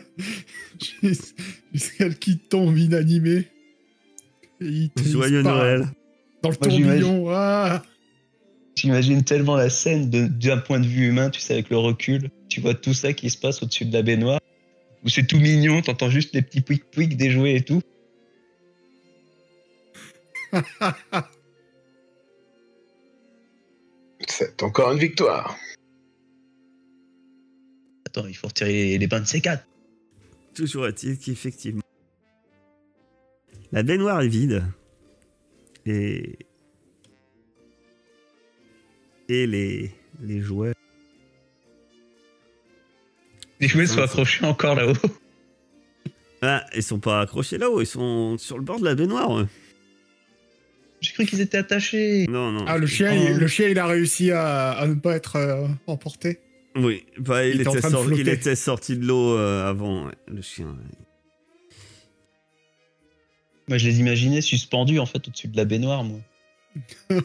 jus- 0.81 1.35
jusqu'à 1.73 2.11
ce 2.11 2.17
qu'il 2.17 2.39
tombe 2.39 2.77
inanimé. 2.79 3.49
Et 4.61 4.67
il 4.67 4.91
Joyeux 5.05 5.43
Noël. 5.43 5.89
Dans 6.45 6.51
le 6.51 6.57
Moi, 6.61 6.69
j'imagine- 6.69 7.01
tourbillon. 7.01 7.31
Ah. 7.31 7.83
J'imagine 8.77 9.25
tellement 9.25 9.57
la 9.57 9.71
scène 9.71 10.11
d'un 10.11 10.59
point 10.59 10.79
de 10.79 10.87
vue 10.87 11.07
humain, 11.09 11.31
tu 11.31 11.41
sais, 11.41 11.55
avec 11.55 11.71
le 11.71 11.79
recul. 11.79 12.29
Tu 12.49 12.61
vois 12.61 12.75
tout 12.75 12.93
ça 12.93 13.15
qui 13.15 13.31
se 13.31 13.39
passe 13.39 13.63
au-dessus 13.63 13.87
de 13.87 13.93
la 13.95 14.03
baignoire. 14.03 14.41
Où 15.05 15.09
c'est 15.09 15.27
tout 15.27 15.39
mignon, 15.39 15.81
t'entends 15.81 16.11
juste 16.11 16.35
les 16.35 16.43
petits 16.43 16.61
pouic 16.61 16.85
pouic 16.91 17.17
des 17.17 17.31
jouets 17.31 17.55
et 17.57 17.63
tout. 17.63 17.81
C'est 24.29 24.63
encore 24.63 24.93
une 24.93 24.99
victoire. 24.99 25.57
Attends, 28.07 28.27
il 28.27 28.35
faut 28.35 28.49
retirer 28.49 28.73
les, 28.73 28.99
les 28.99 29.07
bains 29.07 29.21
de 29.21 29.27
C4. 29.27 29.61
Toujours 30.55 30.87
est-il 30.87 31.19
qu'effectivement, 31.19 31.83
la 33.73 33.83
baignoire 33.83 34.21
est 34.23 34.29
vide. 34.29 34.63
Et. 35.87 36.39
Et 39.29 39.47
les, 39.47 39.91
les 40.23 40.41
jouets. 40.41 40.73
Les 43.61 43.69
jouets 43.69 43.87
sont 43.87 43.97
Ouais, 43.99 44.03
accrochés 44.05 44.45
encore 44.45 44.75
là-haut. 44.75 44.93
Ah, 46.43 46.67
ils 46.77 46.83
sont 46.83 46.99
pas 46.99 47.23
accrochés 47.23 47.57
là-haut, 47.57 47.81
ils 47.81 47.87
sont 47.87 48.37
sur 48.37 48.59
le 48.59 48.65
bord 48.65 48.79
de 48.79 48.85
la 48.85 48.95
baignoire. 48.95 49.39
eux. 49.41 49.49
J'ai 51.01 51.13
cru 51.13 51.25
qu'ils 51.27 51.41
étaient 51.41 51.57
attachés. 51.59 52.27
Non, 52.29 52.51
non. 52.53 52.65
Ah, 52.69 52.77
le 52.77 52.87
chien, 52.87 53.13
Oh. 53.15 53.25
il, 53.31 53.39
le 53.39 53.47
chien, 53.47 53.69
il 53.69 53.79
a 53.79 53.87
réussi 53.87 54.31
à, 54.31 54.73
à 54.73 54.87
ne 54.87 54.95
pas 54.95 55.17
être 55.17 55.37
euh, 55.37 55.67
emporté. 55.87 56.39
Oui, 56.77 57.07
bah, 57.19 57.47
il, 57.47 57.55
Il 57.57 57.61
était 57.63 57.69
en 57.69 57.73
était 57.73 57.81
train 57.81 57.89
de 57.91 57.95
sor- 57.95 58.13
il 58.13 58.29
était 58.29 58.57
sorti 58.57 58.97
de 58.99 59.07
l'eau 59.07 59.37
euh, 59.39 59.67
avant, 59.69 60.07
ouais, 60.07 60.15
le 60.27 60.43
chien. 60.43 60.77
Moi, 63.69 63.79
je 63.79 63.89
les 63.89 63.99
imaginais 64.01 64.41
suspendus 64.41 64.99
en 64.99 65.07
fait 65.07 65.27
au-dessus 65.27 65.49
de 65.49 65.57
la 65.57 65.65
baignoire, 65.65 66.05
moi. 66.05 66.21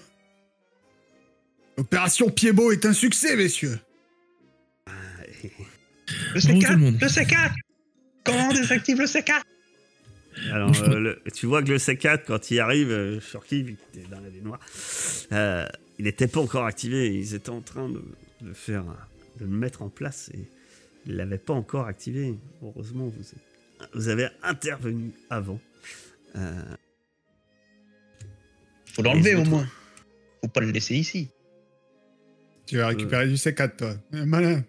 Opération 1.78 2.30
Pied-Beau 2.30 2.72
est 2.72 2.86
un 2.86 2.94
succès, 2.94 3.36
messieurs. 3.36 3.80
Le 6.34 6.42
tout 6.42 6.72
le 6.72 6.78
monde. 6.78 6.98
Le 7.00 7.08
C4 7.08 7.54
Comment 8.24 8.50
on 8.50 8.54
désactive 8.54 9.00
le 9.00 9.06
C4 9.06 9.42
Alors, 10.52 10.72
euh, 10.84 11.00
le- 11.00 11.22
tu 11.34 11.46
vois 11.46 11.64
que 11.64 11.70
le 11.70 11.78
C4, 11.78 12.24
quand 12.26 12.52
il 12.52 12.60
arrive, 12.60 12.90
euh, 12.90 13.20
Shorky, 13.20 13.64
vu 13.64 13.78
qu'il 13.92 14.02
était 14.02 14.10
dans 14.12 14.20
la 14.20 14.30
baignoire, 14.30 14.60
euh, 15.32 15.66
il 15.98 16.06
n'était 16.06 16.28
pas 16.28 16.40
encore 16.42 16.66
activé. 16.66 17.14
Ils 17.16 17.34
étaient 17.36 17.50
en 17.50 17.62
train 17.62 17.88
de, 17.90 18.04
de 18.42 18.48
le 18.48 18.54
faire, 18.54 18.84
de 19.40 19.46
le 19.46 19.52
mettre 19.52 19.82
en 19.82 19.90
place 19.90 20.30
et 20.34 20.40
ils 21.06 21.16
l'avaient 21.16 21.38
pas 21.38 21.54
encore 21.54 21.86
activé. 21.88 22.36
Heureusement, 22.64 23.06
vous, 23.08 23.24
vous 23.94 24.08
avez 24.10 24.28
intervenu 24.44 25.12
avant. 25.30 25.60
Euh, 26.36 26.62
Faut 28.94 29.02
l'enlever 29.02 29.36
au 29.36 29.44
moins. 29.46 29.68
Faut 30.42 30.48
pas 30.50 30.62
le 30.62 30.72
laisser 30.72 30.96
ici. 30.96 31.30
Tu 32.66 32.78
vas 32.78 32.88
récupérer 32.88 33.28
du 33.28 33.36
C4, 33.36 33.76
toi. 33.78 33.94
Euh, 34.14 34.26
Malin. 34.26 34.64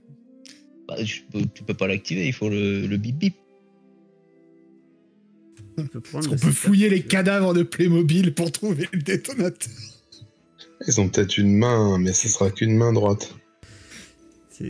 Bah, 0.88 0.96
peux- 1.32 1.44
tu 1.54 1.62
peux 1.62 1.74
pas 1.74 1.86
l'activer, 1.86 2.26
il 2.26 2.32
faut 2.32 2.48
le, 2.48 2.86
le 2.86 2.96
bip 2.96 3.16
bip. 3.18 3.34
on 5.78 5.84
peut 5.86 6.00
qu'on 6.00 6.20
peut 6.20 6.36
C4. 6.36 6.52
fouiller 6.52 6.88
les 6.88 7.02
cadavres 7.02 7.54
de 7.54 7.62
Playmobil 7.62 8.34
pour 8.34 8.50
trouver 8.52 8.88
le 8.92 9.00
détonateur 9.00 9.72
Ils 10.86 11.00
ont 11.00 11.08
peut-être 11.08 11.38
une 11.38 11.56
main, 11.56 11.98
mais 11.98 12.12
ce 12.12 12.28
sera 12.28 12.50
qu'une 12.50 12.76
main 12.76 12.92
droite. 12.92 13.34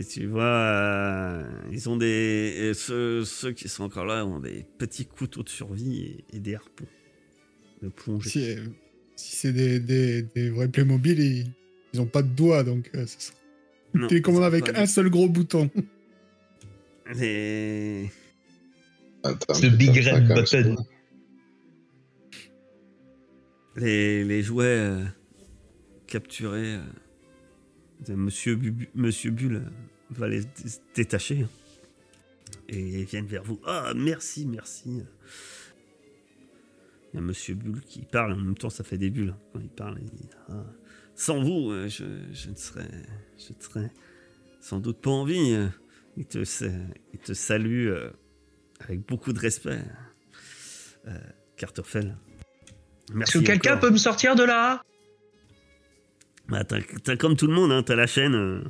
Tu, 0.09 0.25
vois, 0.25 0.43
euh, 0.43 1.43
ils 1.69 1.89
ont 1.89 1.97
des. 1.97 2.55
et 2.57 2.73
Ceux, 2.73 3.25
ceux 3.25 3.51
qui 3.51 3.67
sont 3.67 3.83
encore 3.83 4.05
là 4.05 4.25
ont 4.25 4.39
des 4.39 4.65
petits 4.77 5.05
couteaux 5.05 5.43
de 5.43 5.49
survie 5.49 6.23
et, 6.31 6.37
et 6.37 6.39
des 6.39 6.55
harpons 6.55 6.85
de 7.81 7.89
plongée. 7.89 8.29
Si, 8.29 8.51
euh, 8.51 8.63
si 9.17 9.35
c'est 9.35 9.51
des, 9.51 9.79
des, 9.81 10.21
des 10.21 10.49
vrais 10.49 10.69
Playmobil, 10.69 11.19
ils, 11.19 11.51
ils 11.93 11.99
ont 11.99 12.05
pas 12.05 12.21
de 12.21 12.29
doigts, 12.29 12.63
donc 12.63 12.89
euh, 12.95 13.05
Non, 13.93 14.07
Télécommande 14.07 14.41
c'est 14.41 14.47
avec 14.47 14.69
un 14.77 14.85
seul 14.85 15.09
gros 15.09 15.27
bouton. 15.27 15.69
Les... 17.15 18.09
Attends, 19.23 19.53
Ce 19.53 19.63
je 19.63 19.67
vais 19.67 19.77
big 19.77 20.01
ça 20.01 20.15
red 20.15 20.27
button. 20.27 20.45
ça. 20.45 20.57
les, 23.75 24.23
les 24.23 24.41
jouets 24.41 24.65
euh, 24.65 25.03
capturés 26.07 26.75
euh, 26.75 26.81
Monsieur, 28.09 28.55
Bu- 28.55 28.89
Monsieur 28.95 29.31
Bull 29.31 29.55
euh, 29.55 29.61
va 30.09 30.27
les 30.27 30.41
dé- 30.41 30.47
détacher. 30.95 31.43
hein. 31.43 31.49
Et 32.67 33.03
viennent 33.03 33.27
vers 33.27 33.43
vous. 33.43 33.59
Ah, 33.65 33.93
merci, 33.95 34.45
merci. 34.45 35.03
Il 37.13 37.15
y 37.15 37.17
a 37.17 37.21
Monsieur 37.21 37.55
Bull 37.55 37.81
qui 37.81 38.01
parle, 38.05 38.33
en 38.33 38.37
même 38.37 38.57
temps 38.57 38.69
ça 38.69 38.83
fait 38.83 38.97
des 38.97 39.09
bulles. 39.09 39.29
hein. 39.35 39.39
Quand 39.53 39.59
il 39.59 39.69
parle, 39.69 39.97
il 40.01 40.09
dit 40.09 40.29
Ah, 40.49 40.65
Sans 41.15 41.41
vous, 41.43 41.69
euh, 41.71 41.87
je, 41.87 42.05
je 42.31 42.49
ne 42.49 42.55
serais, 42.55 42.89
je 43.37 43.53
ne 43.53 43.61
serais 43.61 43.91
sans 44.61 44.79
doute 44.79 44.99
pas 45.01 45.11
en 45.11 45.25
vie. 45.25 45.57
Il 46.17 46.25
te, 46.25 46.43
sa- 46.43 46.65
il 47.13 47.19
te 47.19 47.33
salue 47.33 47.87
euh, 47.87 48.09
avec 48.79 49.05
beaucoup 49.07 49.33
de 49.33 49.39
respect. 49.39 49.81
Euh, 51.07 51.17
Cartoffel. 51.57 52.17
Est-ce 53.19 53.39
que 53.39 53.43
quelqu'un 53.45 53.77
peut 53.77 53.89
me 53.89 53.97
sortir 53.97 54.35
de 54.35 54.43
là? 54.43 54.81
Bah, 56.51 56.63
t'as, 56.65 56.81
t'as 57.03 57.15
comme 57.15 57.35
tout 57.37 57.47
le 57.47 57.53
monde, 57.53 57.71
hein, 57.71 57.81
t'as 57.81 57.95
la 57.95 58.07
chaîne. 58.07 58.35
euh. 58.35 58.61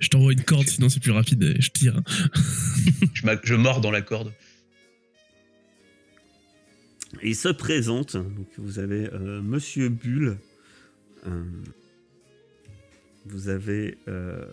Je 0.00 0.08
t'envoie 0.08 0.32
une 0.32 0.42
corde, 0.44 0.66
sinon 0.68 0.88
c'est 0.88 1.00
plus 1.00 1.10
rapide 1.12 1.56
je 1.60 1.70
tire. 1.70 2.00
je, 3.14 3.54
mords 3.54 3.80
dans 3.80 3.90
la 3.90 4.02
corde. 4.02 4.32
Et 7.22 7.30
il 7.30 7.36
se 7.36 7.48
présente. 7.48 8.16
Donc 8.16 8.48
vous 8.58 8.78
avez 8.78 9.08
euh, 9.12 9.40
Monsieur 9.42 9.88
Bull. 9.88 10.38
Euh, 11.26 11.44
vous 13.26 13.48
avez 13.48 13.98
euh, 14.08 14.44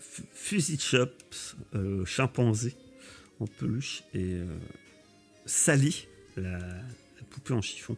F- 0.00 0.22
Fuzzy 0.34 0.78
Chops, 0.78 1.56
euh, 1.74 2.04
chimpanzé 2.04 2.74
en 3.40 3.46
peluche, 3.46 4.02
et 4.14 4.34
euh, 4.34 4.44
Sally, 5.46 6.06
la, 6.36 6.58
la 6.58 7.22
poupée 7.30 7.54
en 7.54 7.62
chiffon. 7.62 7.96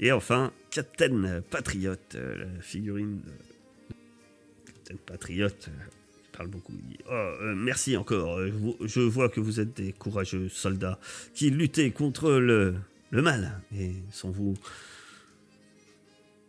Et 0.00 0.10
enfin, 0.12 0.52
Captain 0.74 1.40
Patriot, 1.50 1.94
euh, 2.16 2.46
la 2.56 2.60
figurine 2.60 3.20
de 3.20 3.92
Captain 4.72 4.96
Patriot. 5.06 5.46
euh, 5.46 5.70
qui 6.24 6.30
parle 6.36 6.48
beaucoup. 6.48 6.72
Il 6.76 6.88
dit, 6.88 6.98
Oh, 7.08 7.12
euh, 7.12 7.54
merci 7.54 7.96
encore. 7.96 8.38
euh, 8.38 8.48
Je, 8.48 8.52
vo- 8.52 8.76
je 8.84 9.00
vois 9.00 9.28
que 9.28 9.38
vous 9.40 9.60
êtes 9.60 9.76
des 9.76 9.92
courageux 9.92 10.48
soldats 10.48 10.98
qui 11.32 11.50
luttaient 11.50 11.92
contre 11.92 12.32
le, 12.32 12.74
le 13.10 13.22
mal. 13.22 13.60
Et 13.78 13.92
sans 14.10 14.30
vous, 14.30 14.54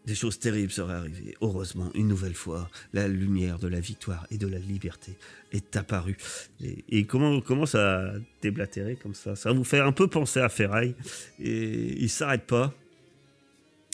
des 0.08 0.16
choses 0.16 0.40
terribles 0.40 0.72
seraient 0.72 0.94
arrivées. 0.96 1.36
Heureusement, 1.42 1.92
une 1.94 2.08
nouvelle 2.08 2.34
fois, 2.36 2.70
la 2.94 3.08
lumière 3.08 3.60
de 3.60 3.68
la 3.68 3.80
victoire 3.80 4.26
et 4.32 4.38
de 4.38 4.48
la 4.48 4.60
liberté 4.60 5.18
est 5.52 5.76
apparue. 5.76 6.18
Et, 6.64 6.84
et 6.90 7.06
comment 7.06 7.40
commence 7.42 7.76
à 7.76 8.14
déblatérer 8.42 8.96
comme 8.96 9.14
ça? 9.16 9.36
Ça 9.36 9.52
vous 9.52 9.64
faire 9.64 9.86
un 9.86 9.92
peu 9.92 10.08
penser 10.08 10.40
à 10.40 10.50
Ferraille. 10.50 10.96
Et 11.40 12.02
il 12.02 12.10
s'arrête 12.10 12.48
pas. 12.48 12.74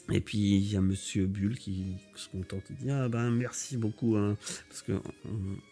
Et 0.10 0.20
puis 0.20 0.38
il 0.38 0.72
y 0.72 0.76
a 0.76 0.82
Monsieur 0.82 1.26
Bull 1.26 1.58
qui 1.58 1.96
se 2.16 2.28
contente, 2.30 2.64
il 2.70 2.76
dit 2.78 2.90
ah 2.90 3.08
ben 3.08 3.32
merci 3.32 3.78
beaucoup 3.78 4.18
hein, 4.18 4.38
parce 4.68 4.82
que 4.82 4.94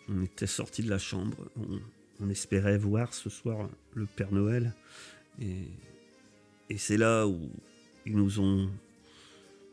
on, 0.07 0.23
était 0.23 0.47
sorti 0.47 0.83
de 0.83 0.89
la 0.89 0.99
chambre, 0.99 1.37
on, 2.19 2.29
espérait 2.29 2.77
voir 2.77 3.13
ce 3.13 3.29
soir 3.29 3.69
le 3.95 4.05
Père 4.05 4.31
Noël 4.31 4.73
et, 5.41 5.67
et 6.69 6.77
c'est 6.77 6.97
là 6.97 7.25
où 7.27 7.49
ils 8.05 8.15
nous 8.15 8.39
ont 8.39 8.69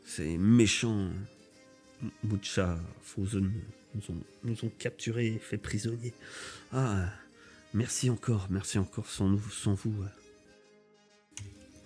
ces 0.03 0.37
méchants 0.37 1.11
Mucha 2.23 2.79
Frozen 3.01 3.51
nous 3.95 4.01
ont, 4.09 4.23
nous 4.43 4.65
ont 4.65 4.71
capturés 4.77 5.39
fait 5.41 5.57
prisonniers. 5.57 6.13
Ah 6.71 7.09
merci 7.73 8.09
encore, 8.09 8.47
merci 8.49 8.77
encore 8.77 9.07
sans 9.07 9.29
nous, 9.29 9.49
sans 9.49 9.73
vous. 9.73 9.95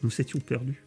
Nous 0.03 0.21
étions 0.21 0.39
perdus. 0.39 0.83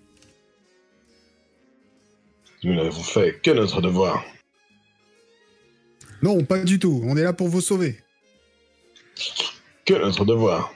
Nous 2.64 2.74
n'avons 2.74 3.02
fait 3.02 3.40
que 3.42 3.50
notre 3.50 3.82
devoir. 3.82 4.24
Non, 6.22 6.42
pas 6.44 6.64
du 6.64 6.78
tout. 6.78 7.02
On 7.04 7.14
est 7.16 7.22
là 7.22 7.34
pour 7.34 7.48
vous 7.48 7.60
sauver. 7.60 7.98
Que 9.84 9.92
notre 9.92 10.24
devoir. 10.24 10.72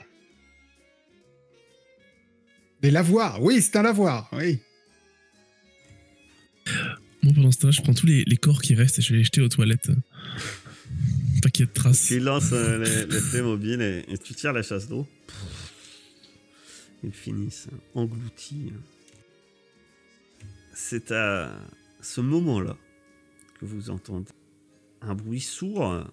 Des 2.81 2.91
lavoirs. 2.91 3.41
Oui, 3.41 3.59
c'est 3.61 3.75
un 3.75 3.81
lavoir. 3.81 4.29
Oui. 4.33 4.59
Moi, 7.23 7.33
pendant 7.33 7.51
ce 7.51 7.57
temps-là, 7.57 7.71
je 7.71 7.81
prends 7.81 7.95
tous 7.95 8.05
les, 8.05 8.23
les 8.23 8.37
corps 8.37 8.61
qui 8.61 8.75
restent 8.75 8.99
et 8.99 9.01
je 9.01 9.11
vais 9.11 9.17
les 9.17 9.23
jeter 9.23 9.41
aux 9.41 9.49
toilettes. 9.49 9.89
Pas 11.41 11.49
qu'il 11.49 11.65
y 11.65 11.67
ait 11.67 11.67
de 11.67 11.73
traces. 11.73 12.05
Tu 12.05 12.19
lances 12.19 12.51
euh, 12.53 12.77
les, 12.83 13.05
les 13.07 13.21
Playmobil 13.31 13.81
et, 13.81 14.05
et 14.07 14.17
tu 14.19 14.35
tires 14.35 14.53
la 14.53 14.61
chasse 14.61 14.87
d'eau. 14.87 15.07
Ils 17.03 17.11
finissent 17.11 17.67
engloutis. 17.95 18.73
C'est 20.75 21.11
à 21.11 21.51
ce 22.01 22.21
moment-là 22.21 22.77
que 23.59 23.65
vous 23.65 23.89
entendez 23.89 24.31
un 25.01 25.15
bruit 25.15 25.41
sourd. 25.41 26.05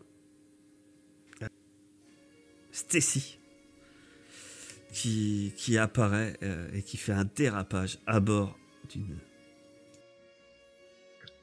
Stacy 2.72 3.38
qui, 4.92 5.54
qui 5.56 5.78
apparaît 5.78 6.36
euh, 6.42 6.68
et 6.74 6.82
qui 6.82 6.98
fait 6.98 7.12
un 7.12 7.24
dérapage 7.24 7.98
à 8.06 8.20
bord 8.20 8.58
d'une 8.90 9.16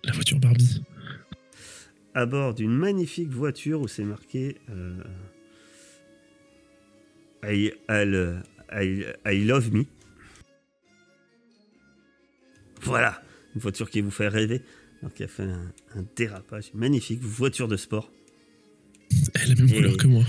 La 0.04 0.12
voiture 0.14 0.40
Barbie. 0.40 0.84
à 2.14 2.28
bord 2.28 2.54
d'une 2.54 2.76
magnifique 2.76 3.30
voiture 3.30 3.82
où 3.82 3.88
c'est 3.88 4.04
marqué 4.04 4.58
euh, 4.70 5.04
I, 7.44 7.72
I- 7.90 8.42
I- 8.72 9.06
I 9.26 9.44
love 9.44 9.74
me. 9.74 9.86
Voilà, 12.82 13.24
une 13.56 13.62
voiture 13.62 13.90
qui 13.90 14.02
vous 14.02 14.12
fait 14.12 14.28
rêver. 14.28 14.62
Alors 15.02 15.14
qui 15.14 15.24
a 15.24 15.28
fait 15.28 15.44
un, 15.44 15.72
un 15.96 16.06
dérapage 16.16 16.72
magnifique 16.74 17.22
voiture 17.22 17.68
de 17.68 17.76
sport. 17.78 18.12
Elle 19.36 19.52
a 19.52 19.56
la 19.56 19.56
même 19.56 19.70
Et- 19.70 19.74
couleur 19.76 19.98
que 19.98 20.08
moi. 20.08 20.24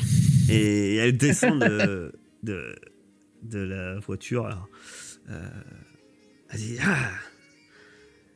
Et 0.50 0.96
elle 0.96 1.16
descend 1.16 1.60
de, 1.60 2.12
de, 2.42 2.74
de 3.42 3.58
la 3.60 3.98
voiture. 4.00 4.46
Alors, 4.46 4.68
euh, 5.30 5.48
elle 6.50 6.58
dit 6.58 6.76
Ah 6.82 7.10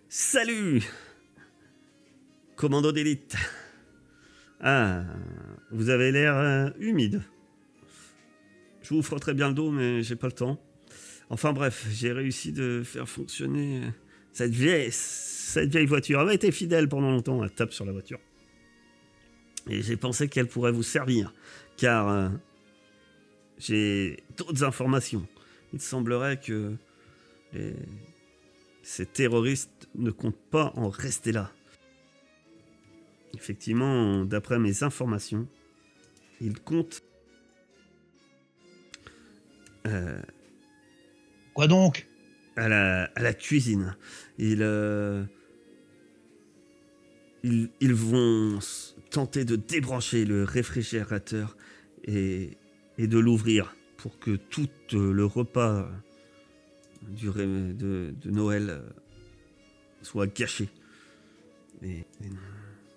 Salut 0.08 0.82
Commando 2.56 2.92
d'élite 2.92 3.36
Ah, 4.60 5.04
vous 5.70 5.90
avez 5.90 6.12
l'air 6.12 6.34
euh, 6.36 6.70
humide. 6.78 7.22
Je 8.82 8.94
vous 8.94 9.02
frotterai 9.02 9.34
bien 9.34 9.48
le 9.48 9.54
dos, 9.54 9.70
mais 9.70 10.02
j'ai 10.02 10.16
pas 10.16 10.28
le 10.28 10.32
temps. 10.32 10.58
Enfin 11.30 11.52
bref, 11.52 11.86
j'ai 11.92 12.10
réussi 12.12 12.52
de 12.52 12.82
faire 12.84 13.06
fonctionner 13.08 13.82
euh, 13.84 13.90
cette 14.38 14.52
vieille, 14.52 15.86
voiture. 15.86 16.24
M'a 16.24 16.34
été 16.34 16.52
fidèle 16.52 16.88
pendant 16.88 17.10
longtemps. 17.10 17.42
Elle 17.42 17.50
tape 17.50 17.72
sur 17.72 17.84
la 17.84 17.92
voiture. 17.92 18.20
Et 19.68 19.82
j'ai 19.82 19.96
pensé 19.96 20.28
qu'elle 20.28 20.46
pourrait 20.46 20.72
vous 20.72 20.82
servir 20.82 21.34
car 21.76 22.08
euh, 22.08 22.28
j'ai 23.58 24.22
d'autres 24.36 24.64
informations. 24.64 25.26
Il 25.72 25.80
semblerait 25.80 26.40
que 26.40 26.74
ces 28.82 29.06
terroristes 29.06 29.88
ne 29.94 30.10
comptent 30.10 30.50
pas 30.50 30.72
en 30.76 30.88
rester 30.88 31.32
là. 31.32 31.52
Effectivement, 33.34 34.24
d'après 34.24 34.58
mes 34.58 34.82
informations, 34.82 35.46
ils 36.40 36.58
comptent 36.60 37.02
euh, 39.86 40.20
Quoi 41.54 41.66
donc? 41.66 42.07
À 42.58 42.68
la, 42.68 43.04
à 43.14 43.22
la 43.22 43.32
cuisine. 43.34 43.96
Ils, 44.38 44.62
euh, 44.62 45.24
ils, 47.42 47.70
ils 47.80 47.94
vont 47.94 48.58
tenter 49.10 49.44
de 49.44 49.56
débrancher 49.56 50.24
le 50.24 50.44
réfrigérateur 50.44 51.56
et, 52.04 52.50
et 52.98 53.06
de 53.06 53.18
l'ouvrir 53.18 53.74
pour 53.96 54.18
que 54.18 54.36
tout 54.36 54.68
euh, 54.94 55.12
le 55.12 55.24
repas 55.24 55.88
du, 57.02 57.26
de, 57.28 58.14
de 58.20 58.30
Noël 58.30 58.66
euh, 58.70 58.80
soit 60.02 60.26
gâché. 60.26 60.68
Et, 61.82 61.98
et 61.98 62.04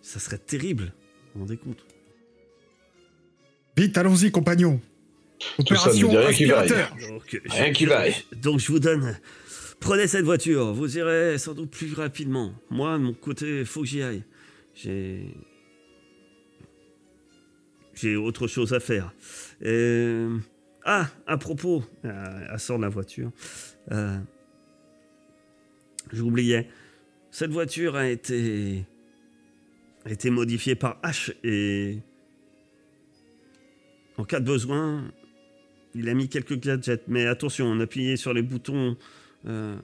ça 0.01 0.19
serait 0.19 0.37
terrible, 0.39 0.85
vous 0.85 0.91
vous 1.35 1.39
rendez 1.41 1.57
compte 1.57 1.85
Vite, 3.77 3.97
allons-y, 3.97 4.31
compagnons. 4.31 4.81
Tout 5.65 5.75
ça 5.75 5.89
ne 5.89 5.93
dit 5.95 6.03
rien 6.05 6.31
qui 6.33 6.45
vaille. 6.45 6.59
aspirateur. 6.71 6.95
Donc, 7.09 7.23
je- 7.31 7.37
Rien 7.51 7.71
qui 7.73 7.85
vaille. 7.85 8.15
Donc 8.35 8.59
je 8.59 8.67
vous 8.71 8.79
donne. 8.79 9.17
Prenez 9.81 10.05
cette 10.05 10.25
voiture, 10.25 10.73
vous 10.73 10.97
irez 10.99 11.39
sans 11.39 11.55
doute 11.55 11.71
plus 11.71 11.93
rapidement. 11.93 12.53
Moi, 12.69 12.99
mon 12.99 13.13
côté, 13.13 13.65
faut 13.65 13.81
que 13.81 13.87
j'y 13.87 14.03
aille. 14.03 14.23
J'ai. 14.75 15.35
J'ai 17.95 18.15
autre 18.15 18.47
chose 18.47 18.73
à 18.73 18.79
faire. 18.79 19.13
Ah, 20.85 21.07
à 21.25 21.37
propos, 21.37 21.83
elle 22.03 22.59
sort 22.59 22.77
de 22.77 22.83
la 22.83 22.89
voiture. 22.89 23.31
Euh, 23.91 24.17
J'oubliais. 26.13 26.69
Cette 27.31 27.51
voiture 27.51 27.95
a 27.95 28.07
été 28.07 28.85
a 30.05 30.11
été 30.11 30.29
modifié 30.29 30.75
par 30.75 30.99
H 31.01 31.33
et 31.43 31.99
en 34.17 34.25
cas 34.25 34.39
de 34.39 34.45
besoin, 34.45 35.11
il 35.95 36.07
a 36.07 36.13
mis 36.13 36.29
quelques 36.29 36.59
gadgets. 36.59 37.07
Mais 37.07 37.25
attention, 37.25 37.65
on 37.65 37.79
appuyait 37.79 38.17
sur 38.17 38.33
les 38.33 38.43
boutons 38.43 38.95
euh, 39.47 39.77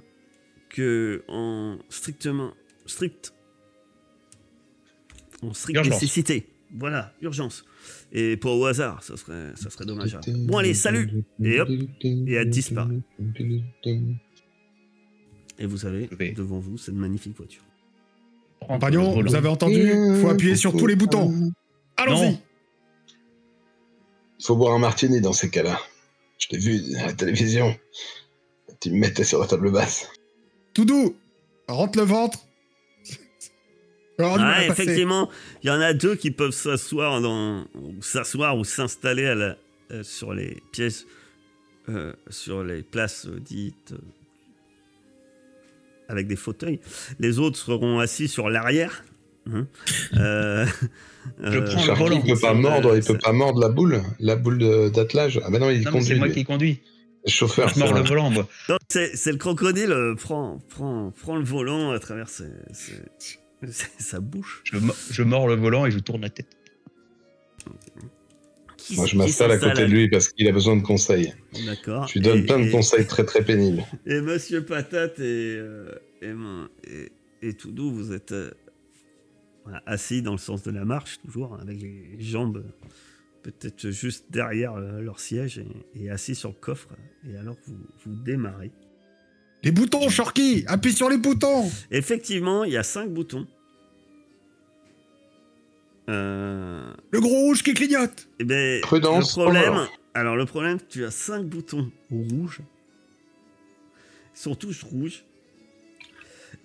que 0.70 1.24
en 1.28 1.78
strictement 1.90 2.54
strict 2.86 3.34
en 5.42 5.54
stricte 5.54 5.78
Urgence. 5.78 5.94
nécessité. 6.02 6.48
Voilà, 6.76 7.14
urgence. 7.22 7.64
Et 8.12 8.36
pas 8.36 8.50
au 8.50 8.66
hasard, 8.66 9.02
ça 9.02 9.16
serait, 9.16 9.52
ça 9.56 9.70
serait 9.70 9.86
dommageable. 9.86 10.26
Bon 10.48 10.58
allez, 10.58 10.74
salut 10.74 11.24
Et 11.42 11.62
hop, 11.62 11.70
et 12.04 12.34
elle 12.34 12.50
disparaît. 12.50 13.00
Et 15.60 15.66
vous 15.66 15.86
avez 15.86 16.08
devant 16.36 16.60
vous 16.60 16.78
cette 16.78 16.96
magnifique 16.96 17.38
voiture. 17.38 17.64
Compagnon, 18.60 19.22
vous 19.22 19.36
avez 19.36 19.48
entendu 19.48 19.92
Faut 20.22 20.30
appuyer 20.30 20.56
sur 20.56 20.76
tous 20.76 20.88
les 20.88 20.96
boutons. 20.96 21.52
Allons-y 21.96 22.32
Non. 22.32 22.42
Il 24.40 24.46
faut 24.46 24.56
boire 24.56 24.74
un 24.76 24.80
martini 24.80 25.22
dans 25.22 25.34
ces 25.34 25.50
cas-là. 25.50 25.80
Je 26.38 26.48
t'ai 26.48 26.58
vu 26.58 26.96
à 26.98 27.08
la 27.08 27.14
télévision. 27.14 27.76
Tu 28.80 28.91
me 28.91 28.99
mettais 28.99 29.24
sur 29.24 29.40
la 29.40 29.48
table 29.48 29.72
basse. 29.72 30.08
Tout 30.74 30.86
doux 30.86 31.16
Rentre 31.68 31.98
le 31.99 32.06
ventre 32.06 32.40
Ah, 34.20 34.66
effectivement, 34.66 35.30
il 35.64 35.68
y 35.68 35.70
en 35.72 35.80
a 35.80 35.94
deux 35.94 36.16
qui 36.16 36.32
peuvent 36.32 36.52
s'asseoir 36.52 37.22
dans, 37.22 37.66
ou 37.76 38.02
s'asseoir 38.02 38.58
ou 38.58 38.64
s'installer 38.64 39.26
à 39.28 39.36
la- 39.36 39.58
euh, 39.91 40.02
sur 40.04 40.34
les 40.34 40.58
pièces, 40.72 41.06
euh, 41.90 42.14
sur 42.30 42.64
les 42.64 42.82
places 42.82 43.28
dites 43.28 43.91
euh, 43.94 43.98
avec 46.10 46.28
des 46.28 46.36
fauteuils. 46.36 46.80
Les 47.20 47.38
autres 47.40 47.58
seront 47.60 47.99
assis 47.99 48.28
sur 48.28 48.49
l'arrière. 48.49 49.04
hein. 49.52 49.68
Euh, 50.16 50.66
Je 51.44 51.60
prends 51.60 51.86
le 51.86 51.94
volant. 51.94 52.22
il 52.26 52.34
peut 52.34 52.40
pas 52.40 52.54
mordre, 52.54 52.95
il 52.98 53.04
peut 53.04 53.18
pas 53.18 53.34
mordre 53.34 53.60
la 53.60 53.70
boule, 53.70 54.02
la 54.20 54.36
boule 54.36 54.91
d'attelage. 54.91 55.40
Ah 55.44 55.49
bah 55.52 55.60
non, 55.60 55.70
il 55.70 55.84
Non, 55.84 55.91
conduit. 55.91 56.08
c'est 56.08 56.16
moi 56.16 56.28
lui. 56.28 56.34
qui 56.34 56.44
conduis. 56.44 56.80
Chauffeur, 57.28 57.70
Je 57.70 57.80
mords 57.80 57.94
le 57.94 58.02
volant, 58.02 58.30
moi. 58.30 58.48
Non, 58.70 58.78
c'est, 58.90 59.16
c'est 59.16 59.32
le 59.32 59.38
crocodile 59.38 59.91
euh, 59.91 60.16
prend, 60.16 60.60
prend, 60.70 61.12
prend 61.12 61.36
le 61.36 61.44
volant 61.44 61.91
à 61.91 61.99
travers 61.99 62.30
ses- 62.30 62.45
ses- 62.74 63.02
ses- 63.70 63.88
sa 63.99 64.20
bouche. 64.20 64.62
Je, 64.66 64.78
je 65.12 65.24
mords 65.24 65.48
le 65.48 65.56
volant 65.56 65.86
et 65.86 65.91
je 65.91 65.99
tourne 65.99 66.22
la 66.22 66.30
tête. 66.30 66.48
Qui- 68.78 68.95
Moi, 68.95 69.06
je 69.08 69.18
m'installe 69.18 69.52
à 69.52 69.58
côté 69.58 69.82
de 69.82 69.91
lui 69.91 70.10
parce 70.10 70.30
qu'il 70.30 70.48
a 70.48 70.52
besoin 70.52 70.76
de 70.78 70.82
conseils. 70.84 71.34
D'accord. 71.66 72.08
Je 72.08 72.14
lui 72.16 72.22
donne 72.22 72.40
Et- 72.40 72.45
plein 72.45 72.60
de 72.60 72.66
et- 72.68 72.72
conseils 72.72 73.06
très 73.06 73.26
très 73.26 73.44
pénibles. 73.44 73.84
Et 74.06 74.22
Monsieur 74.22 74.64
Patate 74.64 75.20
et, 75.20 75.58
euh, 75.58 75.91
et, 76.22 77.12
et 77.41 77.54
Toudou, 77.54 77.91
vous 77.91 78.14
êtes 78.14 78.32
euh, 78.32 78.52
assis 79.86 80.22
dans 80.22 80.32
le 80.32 80.38
sens 80.38 80.64
de 80.64 80.72
la 80.72 80.86
marche, 80.86 81.18
toujours, 81.26 81.58
avec 81.62 81.82
les 81.82 82.16
jambes 82.20 82.64
peut-être 83.43 83.89
juste 83.89 84.26
derrière 84.30 84.73
euh, 84.76 84.99
leur 85.01 85.19
siège 85.19 85.59
et, 85.59 85.68
et 86.03 86.09
assis 86.09 86.35
sur 86.35 86.49
le 86.49 86.55
coffre. 86.55 86.89
Et 87.30 87.38
alors, 87.38 87.55
vous, 87.68 87.77
vous 88.05 88.15
démarrez. 88.23 88.72
Les 89.64 89.72
boutons, 89.72 90.07
Shorky 90.09 90.64
Appuie 90.68 90.93
sur 90.93 91.09
les 91.09 91.18
boutons 91.18 91.69
Effectivement, 91.91 92.64
il 92.64 92.73
y 92.73 92.77
a 92.77 92.84
cinq 92.84 93.09
boutons. 93.09 93.47
Euh, 96.09 96.93
Le 97.11 97.19
gros 97.19 97.30
rouge 97.41 97.64
qui 97.64 97.73
clignote 97.73 98.30
eh 98.39 98.43
ben, 98.45 98.80
Prudence, 98.81 99.38
le 99.38 99.43
problème, 99.43 99.73
oh. 99.76 99.97
alors 100.14 100.35
le 100.38 100.45
problème, 100.45 100.77
tu 100.88 101.03
as 101.03 101.11
cinq 101.11 101.45
boutons 101.45 101.91
rouges. 102.09 102.61
Ils 104.35 104.39
sont 104.39 104.55
tous 104.55 104.84
rouges. 104.84 105.26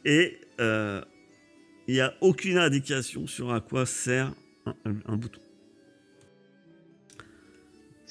Et 0.04 0.38
euh, 0.60 1.02
il 1.88 1.94
n'y 1.94 2.00
a 2.00 2.14
aucune 2.20 2.58
indication 2.58 3.26
sur 3.26 3.52
à 3.52 3.60
quoi 3.60 3.84
sert 3.86 4.32
un, 4.66 4.74
un- 4.84 4.96
un 5.06 5.16
bouton. 5.16 5.40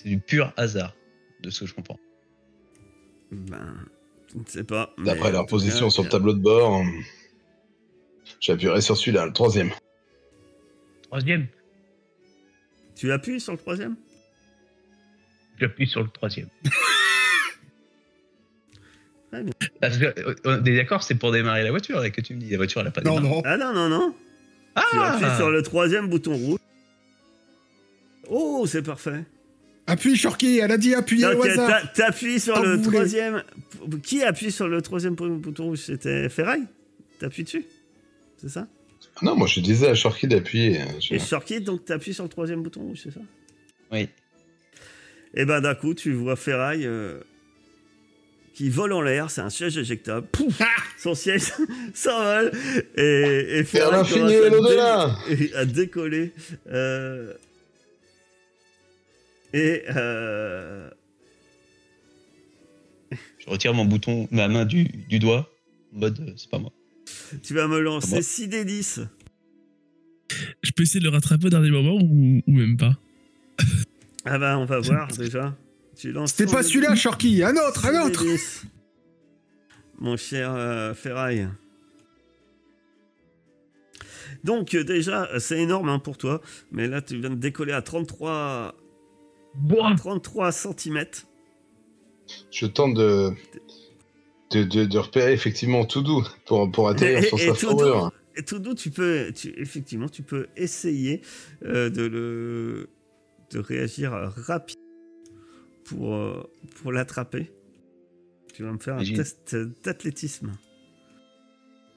C'est 0.01 0.09
du 0.09 0.19
pur 0.19 0.51
hasard, 0.57 0.95
de 1.41 1.49
ce 1.51 1.59
que 1.59 1.65
je 1.67 1.75
comprends. 1.75 1.99
Ben, 3.31 3.75
je 4.33 4.39
ne 4.39 4.45
sais 4.47 4.63
pas. 4.63 4.93
D'après 4.97 5.31
leur 5.31 5.45
position 5.45 5.87
cas, 5.87 5.91
sur 5.91 6.03
le 6.03 6.09
tableau 6.09 6.33
de 6.33 6.39
bord, 6.39 6.81
j'appuierai 8.39 8.81
sur 8.81 8.97
celui-là, 8.97 9.27
le 9.27 9.33
troisième. 9.33 9.69
Troisième. 11.03 11.45
Tu 12.95 13.11
appuies 13.11 13.39
sur 13.39 13.51
le 13.53 13.59
troisième? 13.59 13.95
J'appuie 15.59 15.85
sur 15.87 16.01
le 16.01 16.09
troisième. 16.09 16.49
Très 19.31 19.43
bien. 19.43 19.53
Parce 19.79 19.97
que, 19.99 20.05
euh, 20.05 20.35
on 20.45 20.65
est 20.65 20.75
d'accord, 20.75 21.03
c'est 21.03 21.15
pour 21.15 21.31
démarrer 21.31 21.63
la 21.63 21.69
voiture, 21.69 22.03
et 22.03 22.11
que 22.11 22.21
tu 22.21 22.33
me 22.33 22.39
dis, 22.39 22.49
la 22.49 22.57
voiture, 22.57 22.81
elle 22.81 22.87
a 22.87 22.91
pas 22.91 23.01
Non, 23.01 23.19
démarré. 23.19 23.35
non. 23.35 23.41
Ah 23.45 23.57
non, 23.57 23.71
non, 23.71 23.87
non. 23.87 24.13
Tu 24.13 24.97
Ah 24.97 25.13
appuies 25.13 25.35
sur 25.37 25.51
le 25.51 25.61
troisième 25.61 26.07
bouton 26.09 26.35
rouge. 26.35 26.59
Oh, 28.29 28.65
c'est 28.65 28.81
parfait. 28.81 29.25
Appuie, 29.91 30.15
Shorky 30.15 30.59
Elle 30.59 30.71
a 30.71 30.77
dit 30.77 30.93
appuyer 30.95 31.25
au 31.25 31.41
hasard 31.43 31.67
t'a- 31.67 31.87
T'appuies 32.05 32.39
sur 32.39 32.53
Quand 32.55 32.63
le 32.63 32.81
troisième. 32.81 33.43
Qui 34.03 34.23
appuie 34.23 34.51
sur 34.51 34.67
le 34.67 34.81
troisième 34.81 35.15
bouton 35.15 35.65
rouge 35.65 35.79
C'était 35.79 36.29
Ferraille? 36.29 36.63
T'appuies 37.19 37.43
dessus 37.43 37.65
C'est 38.37 38.49
ça? 38.49 38.67
Ah 39.17 39.19
Non, 39.23 39.35
moi 39.35 39.47
je 39.47 39.59
disais 39.59 39.87
à 39.89 39.95
Sharky 39.95 40.27
d'appuyer. 40.27 40.79
euh, 40.81 40.85
je- 40.99 41.13
Et 41.15 41.19
Shortkit, 41.19 41.61
donc 41.61 41.85
t'appuies 41.85 42.13
sur 42.13 42.23
le 42.23 42.29
troisième 42.29 42.63
bouton 42.63 42.81
rouge, 42.81 42.99
c'est 43.03 43.11
ça? 43.11 43.19
Oui. 43.91 44.07
Et 45.33 45.45
ben 45.45 45.61
d'un 45.61 45.75
coup, 45.75 45.93
tu 45.93 46.13
vois 46.13 46.35
Ferraille 46.35 46.85
euh, 46.85 47.19
qui 48.53 48.69
vole 48.69 48.93
en 48.93 49.01
l'air, 49.01 49.29
c'est 49.31 49.41
un 49.41 49.49
siège 49.49 49.77
éjectable. 49.77 50.27
Pouf 50.31 50.59
Son 50.97 51.15
siège 51.15 51.43
s'envole 51.93 52.51
et, 52.95 53.57
et 53.59 53.63
Ferraille 53.63 54.13
à, 54.13 54.49
l'au-delà 54.49 55.15
dé- 55.29 55.51
à 55.55 55.65
décoller. 55.65 56.31
euh, 56.71 57.33
et 59.53 59.83
euh, 59.95 60.89
Je 63.39 63.49
retire 63.49 63.73
mon 63.73 63.85
bouton, 63.85 64.27
ma 64.31 64.47
main 64.47 64.65
du, 64.65 64.85
du 64.85 65.19
doigt, 65.19 65.49
en 65.95 65.99
mode, 65.99 66.19
euh, 66.19 66.33
c'est 66.37 66.49
pas 66.49 66.59
moi. 66.59 66.71
tu 67.43 67.53
vas 67.53 67.67
me 67.67 67.79
lancer 67.79 68.09
Comment 68.09 68.21
6 68.21 68.47
des 68.47 68.65
10. 68.65 69.01
Je 70.61 70.71
peux 70.71 70.83
essayer 70.83 70.99
de 70.99 71.05
le 71.05 71.11
rattraper 71.11 71.47
au 71.47 71.49
dernier 71.49 71.71
moment 71.71 71.95
ou, 71.95 72.41
ou 72.47 72.51
même 72.51 72.77
pas? 72.77 72.97
Ah 74.23 74.37
bah 74.37 74.57
on 74.57 74.65
va 74.65 74.79
voir 74.79 75.07
déjà. 75.09 75.57
Tu 75.97 76.11
lances 76.11 76.31
C'était 76.31 76.47
100 76.47 76.55
pas 76.55 76.63
celui-là, 76.63 76.93
10. 76.93 76.99
Shorky 76.99 77.43
Un 77.43 77.55
autre, 77.55 77.85
un 77.85 77.93
100 77.93 78.05
des 78.05 78.11
autre 78.11 78.23
10. 78.25 78.63
Mon 79.99 80.15
cher 80.17 80.53
euh, 80.55 80.93
Ferraille. 80.93 81.47
Donc 84.43 84.75
déjà, 84.75 85.29
c'est 85.39 85.59
énorme 85.59 85.89
hein, 85.89 85.99
pour 85.99 86.17
toi, 86.17 86.41
mais 86.71 86.87
là 86.87 87.01
tu 87.01 87.19
viens 87.19 87.29
de 87.29 87.35
décoller 87.35 87.73
à 87.73 87.81
33, 87.81 88.75
Bois 89.55 89.93
33 89.97 90.51
cm. 90.51 91.05
Je 92.51 92.65
tente 92.65 92.93
de, 92.95 93.31
de, 94.51 94.63
de, 94.63 94.85
de 94.85 94.97
repérer 94.97 95.33
effectivement 95.33 95.85
tout 95.85 96.01
doux 96.01 96.25
pour, 96.45 96.71
pour 96.71 96.87
atterrir 96.89 97.23
sur 97.23 97.37
sa 97.39 97.45
tout 97.53 97.69
fourrure. 97.71 98.05
doux, 98.11 98.15
et 98.39 98.43
tout 98.43 98.59
doux, 98.59 98.73
tu 98.75 98.89
peux, 98.91 99.31
tu- 99.35 99.53
effectivement, 99.59 100.07
tu 100.07 100.23
peux 100.23 100.47
essayer 100.55 101.21
euh, 101.65 101.89
de 101.89 102.03
le, 102.03 102.89
de 103.51 103.59
réagir 103.59 104.11
rapide 104.13 104.77
pour, 105.83 106.15
euh, 106.15 106.49
pour 106.81 106.91
l'attraper. 106.93 107.51
Tu 108.53 108.63
vas 108.63 108.71
me 108.71 108.79
faire 108.79 108.95
un 108.95 109.03
test 109.15 109.55
d'athlétisme. 109.83 110.51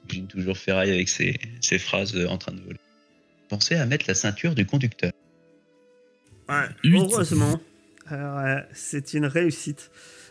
J'imagine 0.07 0.27
toujours 0.27 0.57
Ferraille 0.57 0.91
avec 0.91 1.09
ses, 1.09 1.35
ses 1.61 1.79
phrases 1.79 2.15
en 2.27 2.37
train 2.37 2.51
de 2.53 2.61
voler. 2.61 2.79
Pensez 3.49 3.75
à 3.75 3.85
mettre 3.85 4.05
la 4.07 4.13
ceinture 4.15 4.55
du 4.55 4.65
conducteur. 4.65 5.11
Ouais, 6.49 6.65
heureusement, 6.93 7.59
Alors, 8.07 8.37
euh, 8.39 8.59
c'est 8.73 9.13
une 9.13 9.25
réussite. 9.25 9.89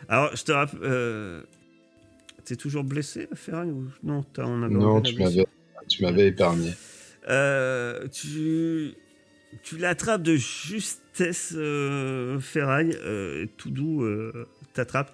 Alors, 0.08 0.34
je 0.36 0.44
te 0.44 0.52
rappelle, 0.52 0.78
euh, 0.82 1.42
t'es 2.44 2.56
toujours 2.56 2.84
blessé, 2.84 3.28
Ferrari 3.34 3.70
ou 3.70 3.88
non 4.02 4.22
t'as- 4.22 4.44
on 4.46 4.62
avait 4.62 4.74
Non, 4.74 5.00
tu 5.00 5.16
m'avais, 5.18 5.46
tu 5.88 6.02
m'avais 6.02 6.28
épargné. 6.28 6.72
Euh, 7.28 8.06
tu, 8.08 8.92
tu 9.62 9.76
l'attrapes 9.78 10.22
de 10.22 10.36
justesse, 10.36 11.52
euh, 11.56 12.38
Ferraille, 12.38 12.96
euh, 13.02 13.46
tout 13.56 13.70
doux, 13.70 14.02
euh, 14.04 14.46
t'attrape. 14.74 15.12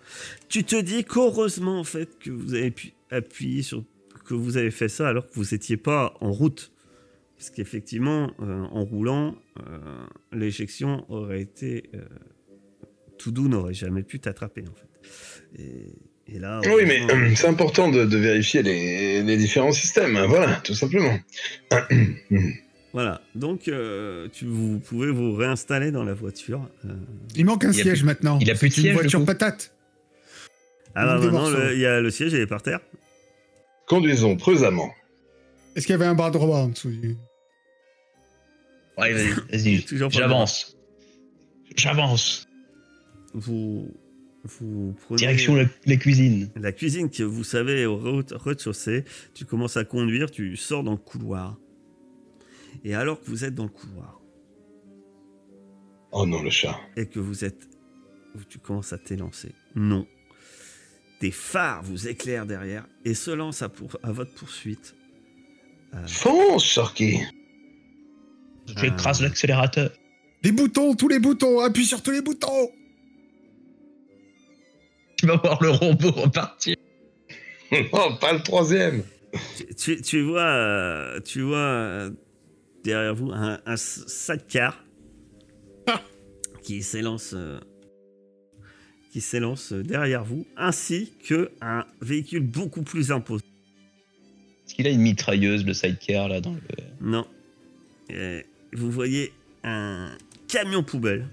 Tu 0.48 0.64
te 0.64 0.78
dis 0.80 1.04
qu'heureusement, 1.04 1.78
en 1.78 1.84
fait, 1.84 2.18
que 2.18 2.30
vous 2.30 2.52
avez 2.54 2.70
pu 2.72 2.92
appuyer 3.10 3.62
sur, 3.62 3.84
que 4.26 4.34
vous 4.34 4.56
avez 4.56 4.70
fait 4.70 4.88
ça 4.88 5.08
alors 5.08 5.26
que 5.28 5.34
vous 5.34 5.46
n'étiez 5.52 5.76
pas 5.76 6.14
en 6.20 6.30
route. 6.32 6.72
Parce 7.40 7.48
qu'effectivement, 7.48 8.30
euh, 8.42 8.64
en 8.70 8.84
roulant, 8.84 9.34
euh, 9.66 9.78
l'éjection 10.30 11.06
aurait 11.08 11.40
été. 11.40 11.88
Euh, 11.94 12.00
tout 13.18 13.30
doux 13.30 13.48
n'aurait 13.48 13.72
jamais 13.72 14.02
pu 14.02 14.20
t'attraper, 14.20 14.62
en 14.70 14.74
fait. 14.74 15.62
Et, 15.62 16.34
et 16.34 16.38
là. 16.38 16.60
Oui, 16.66 16.82
mais 16.86 17.00
euh, 17.10 17.34
c'est 17.34 17.46
important 17.48 17.90
de, 17.90 18.04
de 18.04 18.16
vérifier 18.18 18.62
les, 18.62 19.22
les 19.22 19.36
différents 19.38 19.72
systèmes. 19.72 20.16
hein, 20.18 20.26
Voilà, 20.26 20.56
tout 20.62 20.74
simplement. 20.74 21.18
Voilà, 22.92 23.22
donc 23.36 23.68
euh, 23.68 24.26
tu, 24.32 24.46
vous 24.46 24.80
pouvez 24.80 25.12
vous 25.12 25.32
réinstaller 25.36 25.92
dans 25.92 26.02
la 26.02 26.12
voiture. 26.12 26.68
euh. 26.84 26.88
Il 27.36 27.44
manque 27.44 27.64
un 27.64 27.70
Il 27.70 27.74
siège 27.74 28.00
plus- 28.00 28.04
maintenant. 28.04 28.36
il 28.40 28.48
y 28.48 28.50
a 28.50 28.54
plus 28.56 28.68
de 28.68 28.74
une 28.74 28.82
siège, 28.82 28.94
du 28.96 29.00
voiture 29.00 29.24
patate. 29.24 29.72
Ah 30.96 31.06
bah 31.06 31.18
maintenant, 31.20 31.48
le- 31.50 31.72
il 31.74 31.78
y 31.78 31.86
a 31.86 32.00
le 32.00 32.10
siège, 32.10 32.32
il 32.32 32.40
est 32.40 32.48
par 32.48 32.62
terre. 32.62 32.80
Conduisons 33.86 34.36
prudemment. 34.36 34.90
Est-ce 35.76 35.86
qu'il 35.86 35.92
y 35.92 35.94
avait 35.94 36.04
un 36.06 36.16
bras 36.16 36.32
droit 36.32 36.58
en 36.58 36.68
dessous 36.70 36.90
du- 36.90 37.16
Ouais, 39.00 39.12
vas-y, 39.12 39.32
vas-y, 39.52 39.82
Toujours 39.84 40.10
pas 40.10 40.18
j'avance. 40.18 40.76
J'avance. 41.76 42.46
Vous, 43.34 43.88
vous 44.44 44.94
prenez 45.06 45.18
Direction 45.18 45.54
la, 45.54 45.64
la 45.86 45.96
cuisine. 45.96 46.50
la 46.56 46.72
cuisine 46.72 47.10
que 47.10 47.22
vous 47.22 47.44
savez 47.44 47.86
au 47.86 47.96
re- 47.98 48.34
rez-de-chaussée. 48.34 49.04
Tu 49.34 49.44
commences 49.44 49.76
à 49.76 49.84
conduire, 49.84 50.30
tu 50.30 50.56
sors 50.56 50.82
dans 50.82 50.92
le 50.92 50.96
couloir. 50.98 51.56
Et 52.84 52.94
alors 52.94 53.20
que 53.20 53.26
vous 53.26 53.44
êtes 53.44 53.54
dans 53.54 53.64
le 53.64 53.68
couloir 53.70 54.20
Oh 56.12 56.26
non, 56.26 56.42
le 56.42 56.50
chat. 56.50 56.76
et 56.96 57.06
que 57.06 57.20
vous 57.20 57.44
êtes, 57.44 57.68
tu 58.48 58.58
commences 58.58 58.92
à 58.92 58.98
t'élancer. 58.98 59.52
Non. 59.76 60.06
Des 61.20 61.30
phares 61.30 61.82
vous 61.84 62.08
éclairent 62.08 62.46
derrière 62.46 62.86
et 63.04 63.14
se 63.14 63.30
lancent 63.30 63.62
à, 63.62 63.68
pour- 63.68 63.96
à 64.02 64.10
votre 64.10 64.34
poursuite. 64.34 64.94
Euh, 65.94 66.06
Fonce, 66.08 66.64
Sharky 66.64 67.20
J'écrase 68.78 69.20
l'accélérateur. 69.22 69.90
Les 70.42 70.52
boutons, 70.52 70.94
tous 70.94 71.08
les 71.08 71.18
boutons, 71.18 71.60
appuie 71.60 71.84
sur 71.84 72.02
tous 72.02 72.10
les 72.12 72.22
boutons. 72.22 72.70
Tu 75.16 75.26
vas 75.26 75.36
voir 75.36 75.62
le 75.62 75.70
robot 75.70 76.10
repartir. 76.12 76.76
Non, 77.92 78.16
pas 78.20 78.32
le 78.32 78.42
troisième 78.42 79.02
tu, 79.56 79.74
tu- 79.76 80.02
tu 80.02 80.22
vois, 80.22 80.40
euh, 80.42 81.20
tu 81.20 81.42
vois 81.42 81.56
euh, 81.58 82.10
derrière 82.82 83.14
vous 83.14 83.30
un, 83.30 83.60
un 83.64 83.76
sidecar 83.76 84.84
Ah. 85.86 86.00
qui 86.64 86.82
s'élance, 86.82 87.32
euh, 87.36 87.60
qui 89.12 89.20
s'élance 89.20 89.72
derrière 89.72 90.24
vous, 90.24 90.48
ainsi 90.56 91.12
que 91.28 91.52
un 91.60 91.84
véhicule 92.00 92.42
beaucoup 92.42 92.82
plus 92.82 93.12
imposant. 93.12 93.44
Est-ce 94.66 94.74
qu'il 94.74 94.86
a 94.88 94.90
une 94.90 95.02
mitrailleuse, 95.02 95.64
le 95.64 95.74
sidecar, 95.74 96.28
là, 96.28 96.40
dans 96.40 96.54
le... 96.54 96.60
Non, 97.00 97.24
Euh, 98.10 98.42
vous 98.72 98.90
voyez 98.90 99.32
un 99.64 100.10
camion 100.48 100.82
poubelle. 100.82 101.28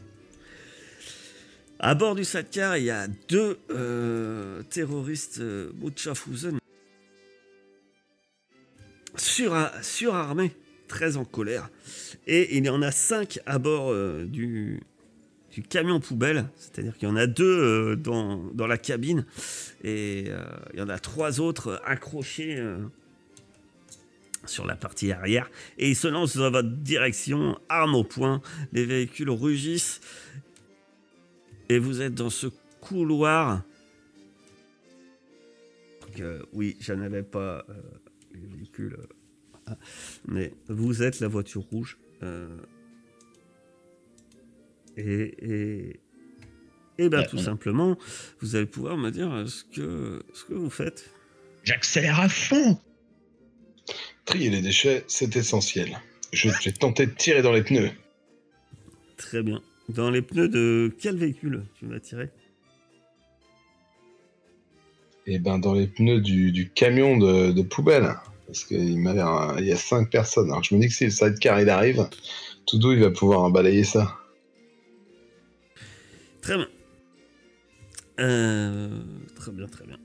À 1.79 1.93
bord 1.93 2.15
du 2.15 2.23
sidecar, 2.23 2.77
il 2.77 2.85
y 2.85 2.89
a 2.89 3.07
deux 3.29 3.59
euh, 3.69 4.63
terroristes 4.63 5.39
euh, 5.39 5.71
surarmés, 9.17 10.51
très 10.87 11.17
en 11.17 11.25
colère. 11.25 11.69
Et 12.25 12.57
il 12.57 12.65
y 12.65 12.69
en 12.69 12.81
a 12.81 12.91
cinq 12.91 13.39
à 13.45 13.59
bord 13.59 13.91
euh, 13.91 14.25
du, 14.25 14.81
camion 15.69 15.99
poubelle, 15.99 16.45
c'est-à-dire 16.55 16.95
qu'il 16.97 17.07
y 17.07 17.11
en 17.11 17.15
a 17.15 17.27
deux 17.27 17.45
euh, 17.45 17.95
dans, 17.95 18.67
la 18.67 18.77
cabine 18.77 19.25
et 19.83 20.31
il 20.73 20.79
y 20.79 20.81
en 20.81 20.89
a 20.89 20.99
trois 20.99 21.39
autres 21.39 21.81
accrochés 21.85 22.63
sur 24.49 24.65
la 24.65 24.75
partie 24.75 25.11
arrière 25.11 25.49
et 25.77 25.89
ils 25.89 25.95
se 25.95 26.07
lancent 26.07 26.37
dans 26.37 26.51
votre 26.51 26.69
direction, 26.69 27.59
arme 27.69 27.95
au 27.95 28.03
poing, 28.03 28.41
les 28.73 28.85
véhicules 28.85 29.29
rugissent 29.29 30.01
et 31.69 31.79
vous 31.79 32.01
êtes 32.01 32.13
dans 32.13 32.29
ce 32.29 32.47
couloir. 32.81 33.63
Donc, 36.01 36.19
euh, 36.21 36.41
oui, 36.53 36.77
je 36.79 36.93
n'avais 36.93 37.23
pas 37.23 37.65
euh, 37.69 37.73
les 38.33 38.45
véhicules, 38.57 38.93
euh, 38.97 39.07
ah, 39.67 39.77
mais 40.27 40.53
vous 40.69 41.03
êtes 41.03 41.19
la 41.19 41.27
voiture 41.27 41.63
rouge. 41.63 41.97
euh, 42.23 42.47
et, 44.95 45.03
et, 45.91 45.99
et 46.97 47.09
ben 47.09 47.19
Ouais, 47.19 47.27
tout 47.27 47.37
on- 47.37 47.41
simplement, 47.43 47.97
vous 48.39 48.55
allez 48.55 48.65
pouvoir 48.65 48.97
me 48.97 49.11
dire 49.11 49.47
ce 49.47 49.63
que, 49.63 50.23
ce 50.33 50.43
que 50.45 50.53
vous 50.53 50.69
faites. 50.71 51.11
J'accélère 51.63 52.19
à 52.19 52.29
fond 52.29 52.79
Trier 54.25 54.49
les 54.49 54.61
déchets, 54.61 55.03
c'est 55.07 55.35
essentiel. 55.35 55.99
Je 56.33 56.49
vais 56.49 56.71
tenter 56.71 57.05
de 57.05 57.11
tirer 57.11 57.41
dans 57.41 57.53
les 57.53 57.63
pneus. 57.63 57.91
Très 59.15 59.41
bien. 59.41 59.61
Dans 59.89 60.09
les 60.09 60.21
pneus 60.21 60.49
de 60.49 60.93
quel 60.99 61.15
véhicule 61.15 61.63
tu 61.79 61.85
vas 61.85 61.99
tirer? 61.99 62.29
Et 65.25 65.39
ben 65.39 65.59
dans 65.59 65.73
les 65.73 65.87
pneus 65.87 66.21
du, 66.21 66.51
du 66.51 66.69
camion 66.69 67.17
de, 67.17 67.51
de 67.51 67.61
poubelle. 67.61 68.15
Parce 68.45 68.63
qu'il 68.63 68.99
m'a 68.99 69.13
l'air. 69.13 69.55
Il 69.59 69.65
y 69.65 69.71
a 69.71 69.77
cinq 69.77 70.09
personnes. 70.09 70.49
Alors 70.51 70.63
je 70.63 70.75
me 70.75 70.81
dis 70.81 70.87
que 70.87 70.93
si 70.93 71.05
le 71.05 71.11
sidecar 71.11 71.61
il 71.61 71.69
arrive, 71.69 72.09
tout 72.65 72.77
doux 72.77 72.91
il 72.91 72.99
va 72.99 73.11
pouvoir 73.11 73.49
balayer 73.49 73.83
ça. 73.83 74.17
Très 76.41 76.55
bien. 76.55 76.67
Euh, 78.19 79.03
très 79.35 79.51
bien, 79.51 79.67
très 79.67 79.85
bien. 79.85 79.99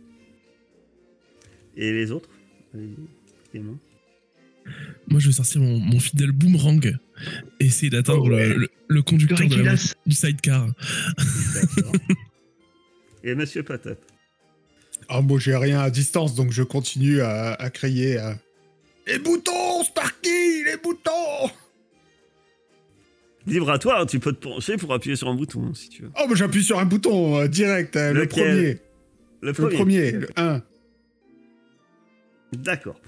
Et 1.77 1.93
les 1.93 2.11
autres? 2.11 2.29
Allez-y, 2.75 2.97
Clément. 3.53 3.79
Moi, 5.09 5.21
je 5.21 5.27
vais 5.29 5.33
sortir 5.33 5.61
mon, 5.61 5.79
mon 5.79 6.01
fidèle 6.01 6.33
boomerang 6.33 6.97
et 7.61 7.65
essayer 7.67 7.91
d'atteindre 7.91 8.23
Oh 8.27 8.31
ouais. 8.31 8.49
le, 8.49 8.55
le- 8.57 8.69
le 8.89 9.03
conducteur 9.03 9.39
de 9.49 9.63
la 9.63 9.75
du 10.07 10.15
sidecar. 10.15 10.67
D'accord. 11.55 11.93
Et 13.25 13.35
Monsieur 13.35 13.63
Patate. 13.63 14.01
Ah, 15.09 15.21
moi, 15.21 15.39
j'ai 15.39 15.57
rien 15.57 15.81
à 15.81 15.91
distance, 15.91 16.35
donc 16.35 16.51
je 16.53 16.63
continue 16.63 17.21
à, 17.21 17.53
à 17.55 17.71
crier. 17.71 18.19
Les 19.07 19.19
boutons, 19.19 19.83
Sparky, 19.85 20.65
les 20.65 20.77
boutons 20.83 21.51
Libre 23.47 23.71
à 23.71 23.79
toi, 23.79 24.01
hein, 24.01 24.07
tu 24.07 24.21
peux 24.21 24.33
te 24.33 24.47
pencher 24.47 24.77
pour 24.77 24.93
appuyer 24.95 25.17
sur 25.17 25.29
un 25.29 25.35
bouton 25.35 25.75
si 25.75 25.89
tu 25.89 26.03
veux. 26.03 26.11
Oh, 26.21 26.27
bah, 26.29 26.35
j'appuie 26.37 26.63
sur 26.63 26.79
un 26.79 26.85
bouton 26.85 27.41
euh, 27.41 27.49
direct, 27.49 27.97
euh, 27.97 28.13
le 28.13 28.27
premier. 28.29 28.79
Le 29.41 29.49
Le 29.49 29.53
premier. 29.53 29.75
premier, 29.77 30.11
le 30.13 30.29
1. 30.37 30.63
D'accord. 32.53 33.01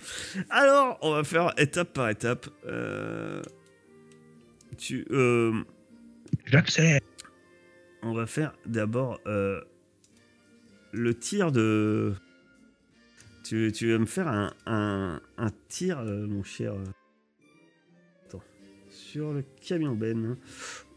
Alors, 0.50 0.98
on 1.02 1.12
va 1.12 1.24
faire 1.24 1.52
étape 1.58 1.92
par 1.92 2.08
étape. 2.08 2.46
Euh, 2.66 3.42
tu, 4.78 5.06
euh, 5.10 5.62
J'accélère. 6.46 7.00
on 8.02 8.14
va 8.14 8.26
faire 8.26 8.54
d'abord 8.66 9.20
euh, 9.26 9.60
le 10.92 11.14
tir 11.18 11.52
de. 11.52 12.14
Tu, 13.44 13.70
tu 13.72 13.92
vas 13.92 13.98
me 13.98 14.06
faire 14.06 14.28
un, 14.28 14.54
un, 14.66 15.20
un 15.36 15.50
tir, 15.68 15.98
euh, 15.98 16.26
mon 16.26 16.42
cher. 16.42 16.74
Attends. 18.26 18.42
Sur 18.88 19.32
le 19.34 19.44
camion 19.60 19.94
Ben. 19.94 20.38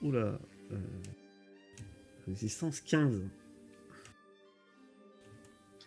Oula. 0.01 0.39
euh, 0.71 0.77
Résistance 2.27 2.79
15. 2.81 3.21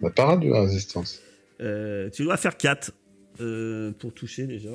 La 0.01 0.11
parade 0.11 0.41
de 0.41 0.49
la 0.51 0.61
résistance. 0.62 1.23
Euh, 1.61 2.09
tu 2.11 2.24
dois 2.24 2.37
faire 2.37 2.57
4 2.57 2.93
euh, 3.41 3.93
pour 3.93 4.12
toucher 4.15 4.47
déjà. 4.47 4.70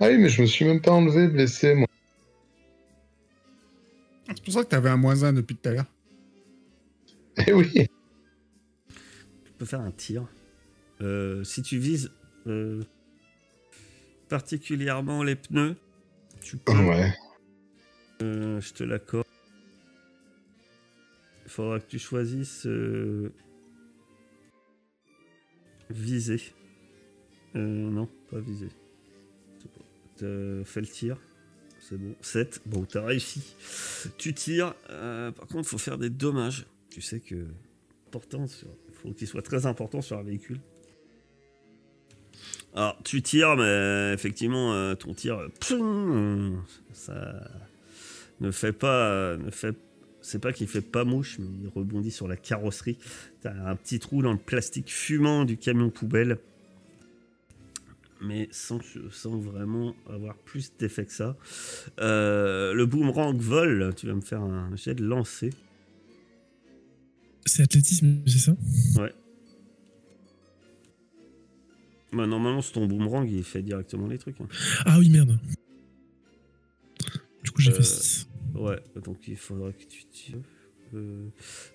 Ah 0.00 0.08
oui, 0.08 0.18
mais 0.18 0.28
je 0.28 0.42
me 0.42 0.46
suis 0.46 0.64
même 0.64 0.80
pas 0.80 0.90
enlevé 0.92 1.28
blessé, 1.28 1.74
moi. 1.74 1.86
Ah, 4.28 4.32
C'est 4.34 4.44
pour 4.44 4.54
ça 4.54 4.64
que 4.64 4.68
t'avais 4.68 4.88
un 4.90 4.96
moins 4.96 5.22
1 5.22 5.32
depuis 5.34 5.56
tout 5.56 5.68
à 5.68 5.72
l'heure. 5.72 5.86
Eh 7.46 7.52
oui. 7.52 7.70
Tu 9.44 9.52
peux 9.58 9.64
faire 9.64 9.80
un 9.80 9.90
tir. 9.92 10.26
Euh, 11.00 11.44
si 11.44 11.62
tu 11.62 11.78
vises 11.78 12.10
euh, 12.46 12.82
particulièrement 14.28 15.22
les 15.22 15.36
pneus, 15.36 15.76
tu 16.40 16.56
peux. 16.56 16.72
Ouais. 16.72 17.12
euh, 18.22 18.60
je 18.60 18.72
te 18.72 18.84
l'accorde. 18.84 19.26
Il 21.44 21.50
faudra 21.50 21.80
que 21.80 21.86
tu 21.86 21.98
choisisses 21.98 22.66
euh, 25.92 26.00
viser. 26.00 26.40
Euh, 27.56 27.58
non, 27.60 28.08
pas 28.30 28.40
pas- 29.72 29.80
T'as 30.18 30.64
fait 30.64 30.80
le 30.80 30.86
tir. 30.86 31.18
C'est 31.80 31.98
bon. 31.98 32.14
7. 32.20 32.62
Bon, 32.66 32.84
t'as 32.84 33.04
réussi. 33.04 33.54
Tu 34.18 34.32
tires. 34.34 34.74
euh, 34.90 35.30
par 35.32 35.46
contre, 35.48 35.66
il 35.66 35.70
faut 35.70 35.78
faire 35.78 35.98
des 35.98 36.10
dommages. 36.10 36.66
Tu 36.90 37.00
sais 37.00 37.20
que. 37.20 37.46
Important 38.08 38.46
faut 38.92 39.12
qu'il 39.12 39.26
soit 39.26 39.42
très 39.42 39.64
important 39.66 40.00
sur 40.02 40.18
un 40.18 40.22
véhicule. 40.22 40.60
Alors, 42.74 42.98
tu 43.04 43.20
tires, 43.22 43.56
mais 43.56 44.12
effectivement, 44.14 44.72
euh, 44.74 44.94
ton 44.94 45.12
tir. 45.14 45.38
euh, 45.38 45.48
euh, 45.72 46.56
ça 46.92 47.50
ne 48.40 48.50
fait 48.50 48.72
pas. 48.72 49.08
euh, 49.10 49.36
ne 49.38 49.50
fait 49.50 49.76
c'est 50.22 50.38
pas 50.40 50.52
qu'il 50.52 50.68
fait 50.68 50.80
pas 50.80 51.04
mouche, 51.04 51.38
mais 51.38 51.46
il 51.62 51.68
rebondit 51.68 52.10
sur 52.10 52.28
la 52.28 52.36
carrosserie. 52.36 52.96
T'as 53.42 53.52
un 53.52 53.76
petit 53.76 53.98
trou 53.98 54.22
dans 54.22 54.32
le 54.32 54.38
plastique 54.38 54.90
fumant 54.90 55.44
du 55.44 55.56
camion 55.58 55.90
poubelle. 55.90 56.38
Mais 58.24 58.48
sans, 58.52 58.78
sans 59.10 59.36
vraiment 59.36 59.96
avoir 60.08 60.36
plus 60.36 60.72
d'effet 60.78 61.04
que 61.04 61.12
ça. 61.12 61.36
Euh, 62.00 62.72
le 62.72 62.86
boomerang 62.86 63.36
vole. 63.36 63.92
Tu 63.96 64.06
vas 64.06 64.14
me 64.14 64.20
faire 64.20 64.40
un 64.42 64.74
jet 64.76 64.94
de 64.94 65.04
lancer. 65.04 65.50
C'est 67.44 67.64
athlétisme, 67.64 68.22
c'est 68.26 68.38
ça? 68.38 68.56
Bah, 72.12 72.26
normalement, 72.26 72.60
c'est 72.60 72.72
ton 72.72 72.86
boomerang, 72.86 73.28
il 73.28 73.42
fait 73.42 73.62
directement 73.62 74.06
les 74.06 74.18
trucs. 74.18 74.40
hein. 74.40 74.46
Ah 74.84 74.98
oui, 74.98 75.08
merde. 75.08 75.38
Du 77.42 77.50
coup, 77.50 77.60
j'ai 77.62 77.70
Euh, 77.72 77.74
fait 77.74 77.82
6. 77.82 78.28
Ouais, 78.54 78.82
donc 79.04 79.26
il 79.28 79.36
faudra 79.36 79.72
que 79.72 79.84
tu. 79.84 80.04
Euh, 80.94 81.28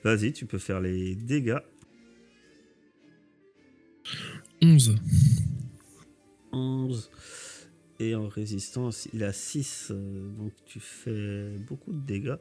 Vas-y, 0.04 0.32
tu 0.34 0.46
peux 0.46 0.60
faire 0.60 0.80
les 0.80 1.16
dégâts. 1.16 1.58
11. 4.62 4.96
11. 6.52 7.12
Et 8.00 8.14
en 8.16 8.28
résistance, 8.28 9.08
il 9.14 9.24
a 9.24 9.34
6. 9.34 9.92
donc 9.92 10.54
tu 10.66 10.80
fais 10.80 11.56
beaucoup 11.68 11.92
de 11.94 12.00
dégâts. 12.06 12.36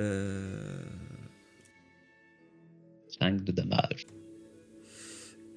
Euh, 0.00 0.82
5 3.08 3.42
de 3.44 3.52
damage. 3.52 4.06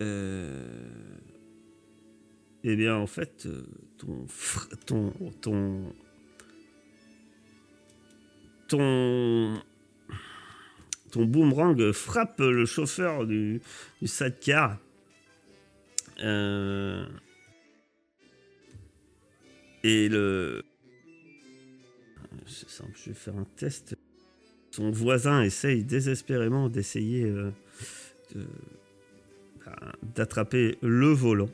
euh, 0.02 1.18
Eh 2.64 2.76
bien, 2.76 2.95
en 2.98 3.07
fait, 3.07 3.45
euh, 3.48 3.65
ton, 3.98 4.26
fr- 4.26 4.76
ton, 4.86 5.11
ton, 5.41 5.94
ton, 8.68 9.62
ton 11.12 11.26
boomerang 11.26 11.92
frappe 11.92 12.40
le 12.40 12.66
chauffeur 12.66 13.26
du, 13.26 13.62
du 14.02 14.08
sidecar. 14.08 14.78
Euh, 16.24 17.06
et 19.84 20.10
le. 20.10 20.64
C'est 22.48 22.70
simple, 22.70 22.92
je 23.04 23.10
vais 23.10 23.16
faire 23.16 23.36
un 23.36 23.48
test. 23.56 23.98
Son 24.72 24.92
voisin 24.92 25.42
essaye 25.42 25.84
désespérément 25.84 26.70
d'essayer 26.70 27.24
euh, 27.24 27.52
d'attraper 30.16 30.78
le 30.82 31.08
volant. 31.08 31.50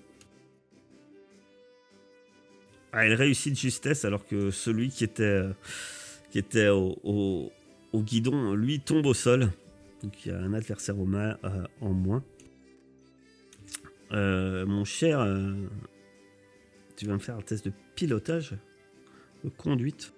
Ah, 2.94 3.08
il 3.08 3.14
réussit 3.14 3.54
de 3.54 3.58
justesse 3.58 4.04
alors 4.04 4.26
que 4.26 4.52
celui 4.52 4.90
qui 4.90 5.06
était, 5.06 5.24
euh, 5.24 5.54
qui 6.32 6.40
était 6.40 6.70
au, 6.70 6.98
au- 7.04 7.52
au 7.94 8.02
guidon, 8.02 8.54
lui, 8.56 8.80
tombe 8.80 9.06
au 9.06 9.14
sol. 9.14 9.52
Donc 10.02 10.26
il 10.26 10.32
y 10.32 10.36
a 10.36 10.40
un 10.40 10.54
adversaire 10.54 10.98
au 11.00 11.08
euh, 11.14 11.38
en 11.82 11.90
moins. 11.94 12.24
Euh, 14.12 14.66
mon 14.66 14.84
cher, 14.84 15.20
euh, 15.20 15.54
tu 16.98 17.06
vas 17.06 17.14
me 17.14 17.20
faire 17.20 17.38
un 17.38 17.42
test 17.42 17.66
de 17.66 17.74
pilotage, 17.96 18.56
de 19.44 19.50
conduite. 19.50 20.14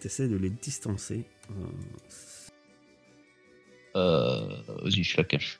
Tu 0.00 0.06
essaies 0.06 0.28
de 0.28 0.36
les 0.36 0.50
distancer. 0.50 1.24
Vas-y, 3.94 5.02
je 5.02 5.16
la 5.16 5.24
cache. 5.24 5.58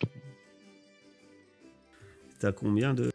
T'as 2.40 2.52
combien 2.52 2.94
de? 2.94 3.10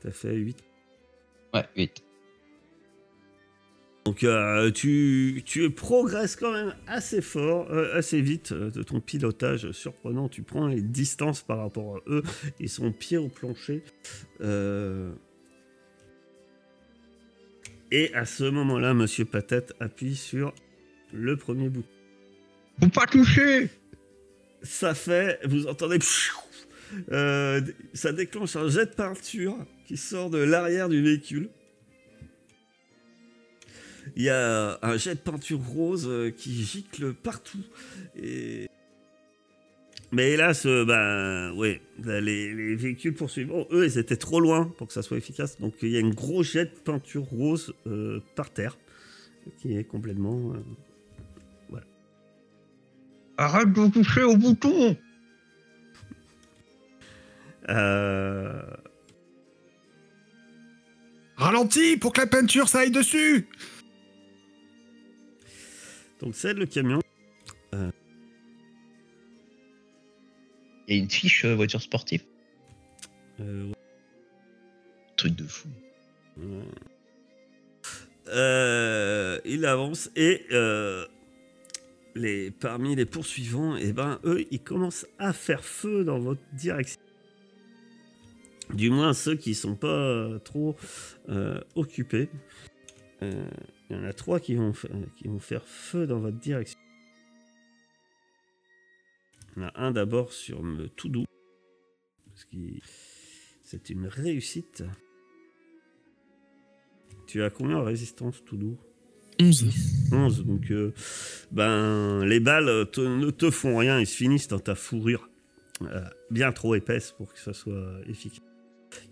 T'as 0.00 0.10
fait 0.10 0.34
8. 0.34 0.62
Ouais, 1.54 1.66
8. 1.76 2.04
Donc 4.04 4.24
euh, 4.24 4.72
tu, 4.72 5.42
tu 5.44 5.70
progresses 5.70 6.34
quand 6.34 6.52
même 6.52 6.74
assez 6.88 7.22
fort, 7.22 7.70
euh, 7.70 7.96
assez 7.96 8.20
vite 8.20 8.50
euh, 8.50 8.70
de 8.70 8.82
ton 8.82 9.00
pilotage 9.00 9.70
surprenant. 9.70 10.28
Tu 10.28 10.42
prends 10.42 10.66
les 10.66 10.80
distances 10.80 11.42
par 11.42 11.58
rapport 11.58 11.96
à 11.96 12.00
eux. 12.08 12.22
Ils 12.58 12.68
sont 12.68 12.90
pieds 12.90 13.18
au 13.18 13.28
plancher. 13.28 13.82
Et 17.94 18.12
à 18.14 18.24
ce 18.24 18.44
moment-là, 18.44 18.94
Monsieur 18.94 19.26
Patate 19.26 19.74
appuie 19.78 20.16
sur 20.16 20.54
le 21.12 21.36
premier 21.36 21.68
bouton. 21.68 21.86
Faut 22.80 22.88
pas 22.88 23.06
toucher 23.06 23.68
Ça 24.62 24.94
fait, 24.94 25.38
vous 25.44 25.66
entendez, 25.66 25.98
ça 27.92 28.12
déclenche 28.12 28.56
un 28.56 28.68
jet 28.68 28.86
de 28.86 28.94
peinture 28.94 29.58
qui 29.86 29.96
sort 29.98 30.30
de 30.30 30.38
l'arrière 30.38 30.88
du 30.88 31.02
véhicule. 31.02 31.50
Il 34.16 34.22
y 34.24 34.30
a 34.30 34.78
un 34.82 34.96
jet 34.96 35.14
de 35.14 35.20
peinture 35.20 35.60
rose 35.60 36.06
euh, 36.06 36.30
qui 36.30 36.52
gicle 36.64 37.14
partout. 37.14 37.64
Et... 38.16 38.68
Mais 40.10 40.32
hélas, 40.32 40.66
euh, 40.66 40.84
ben, 40.84 41.52
ouais, 41.56 41.80
ben, 41.98 42.22
les, 42.22 42.54
les 42.54 42.76
véhicules 42.76 43.14
poursuivants, 43.14 43.66
eux, 43.70 43.86
ils 43.86 43.98
étaient 43.98 44.16
trop 44.16 44.40
loin 44.40 44.70
pour 44.76 44.86
que 44.86 44.92
ça 44.92 45.02
soit 45.02 45.16
efficace. 45.16 45.58
Donc 45.58 45.74
il 45.82 45.88
y 45.90 45.96
a 45.96 46.00
une 46.00 46.14
grosse 46.14 46.52
jet 46.52 46.66
de 46.66 46.78
peinture 46.84 47.24
rose 47.24 47.74
euh, 47.86 48.20
par 48.34 48.50
terre 48.50 48.76
qui 49.60 49.76
est 49.76 49.84
complètement. 49.84 50.52
euh, 50.54 50.58
Arrête 53.38 53.72
de 53.72 53.88
toucher 53.88 54.22
au 54.22 54.36
bouton 54.36 54.94
euh, 57.70 58.62
Ralentis 61.36 61.96
pour 61.96 62.12
que 62.12 62.20
la 62.20 62.26
peinture 62.26 62.68
ça 62.68 62.80
aille 62.80 62.90
dessus 62.90 63.48
Donc 66.22 66.36
c'est 66.36 66.54
le 66.54 66.66
camion. 66.66 67.00
Il 70.88 70.96
y 70.96 70.98
a 70.98 71.02
une 71.02 71.10
fiche 71.10 71.44
euh, 71.44 71.54
voiture 71.54 71.80
sportive. 71.80 72.22
Euh, 73.40 73.72
Truc 75.16 75.34
de 75.34 75.44
fou. 75.44 75.68
Euh, 78.28 79.40
il 79.44 79.64
avance 79.66 80.10
et 80.16 80.46
euh, 80.52 81.06
les, 82.14 82.50
parmi 82.50 82.94
les 82.94 83.06
poursuivants, 83.06 83.76
et 83.76 83.92
ben, 83.92 84.20
eux, 84.24 84.44
ils 84.50 84.62
commencent 84.62 85.06
à 85.18 85.32
faire 85.32 85.64
feu 85.64 86.04
dans 86.04 86.18
votre 86.18 86.42
direction. 86.52 87.00
Du 88.74 88.90
moins 88.90 89.12
ceux 89.12 89.34
qui 89.34 89.54
sont 89.54 89.76
pas 89.76 89.88
euh, 89.88 90.38
trop 90.38 90.76
euh, 91.28 91.60
occupés. 91.74 92.28
Il 93.92 93.98
y 93.98 94.00
en 94.00 94.04
a 94.04 94.12
trois 94.14 94.40
qui 94.40 94.54
vont, 94.54 94.72
qui 95.16 95.28
vont 95.28 95.38
faire 95.38 95.64
feu 95.66 96.06
dans 96.06 96.18
votre 96.18 96.38
direction. 96.38 96.78
Il 99.56 99.62
y 99.62 99.64
en 99.66 99.68
a 99.68 99.72
un 99.80 99.90
d'abord 99.92 100.32
sur 100.32 100.62
me 100.62 100.88
tout 100.88 101.10
doux. 101.10 101.26
Parce 102.26 102.46
que 102.46 102.56
c'est 103.62 103.90
une 103.90 104.06
réussite. 104.06 104.82
Tu 107.26 107.42
as 107.42 107.50
combien 107.50 107.76
en 107.76 107.84
résistance 107.84 108.42
tout 108.44 108.56
doux 108.56 108.78
11. 109.40 109.66
11. 110.12 110.44
Donc, 110.46 110.70
euh, 110.70 110.92
ben, 111.50 112.24
les 112.24 112.40
balles 112.40 112.90
te- 112.90 113.00
ne 113.00 113.30
te 113.30 113.50
font 113.50 113.76
rien. 113.76 114.00
Ils 114.00 114.06
se 114.06 114.16
finissent 114.16 114.48
dans 114.48 114.58
ta 114.60 114.74
fourrure. 114.74 115.28
euh, 115.82 116.00
bien 116.30 116.52
trop 116.52 116.74
épaisse 116.76 117.12
pour 117.12 117.32
que 117.32 117.38
ça 117.38 117.52
soit 117.52 118.00
efficace. 118.06 118.40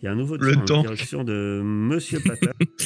Il 0.01 0.05
y 0.05 0.09
a 0.09 0.12
un 0.12 0.15
nouveau 0.15 0.36
Le 0.36 0.52
tir 0.52 0.61
en 0.78 0.82
direction 0.82 1.24
de 1.24 1.61
Monsieur 1.65 2.20
Patate 2.20 2.55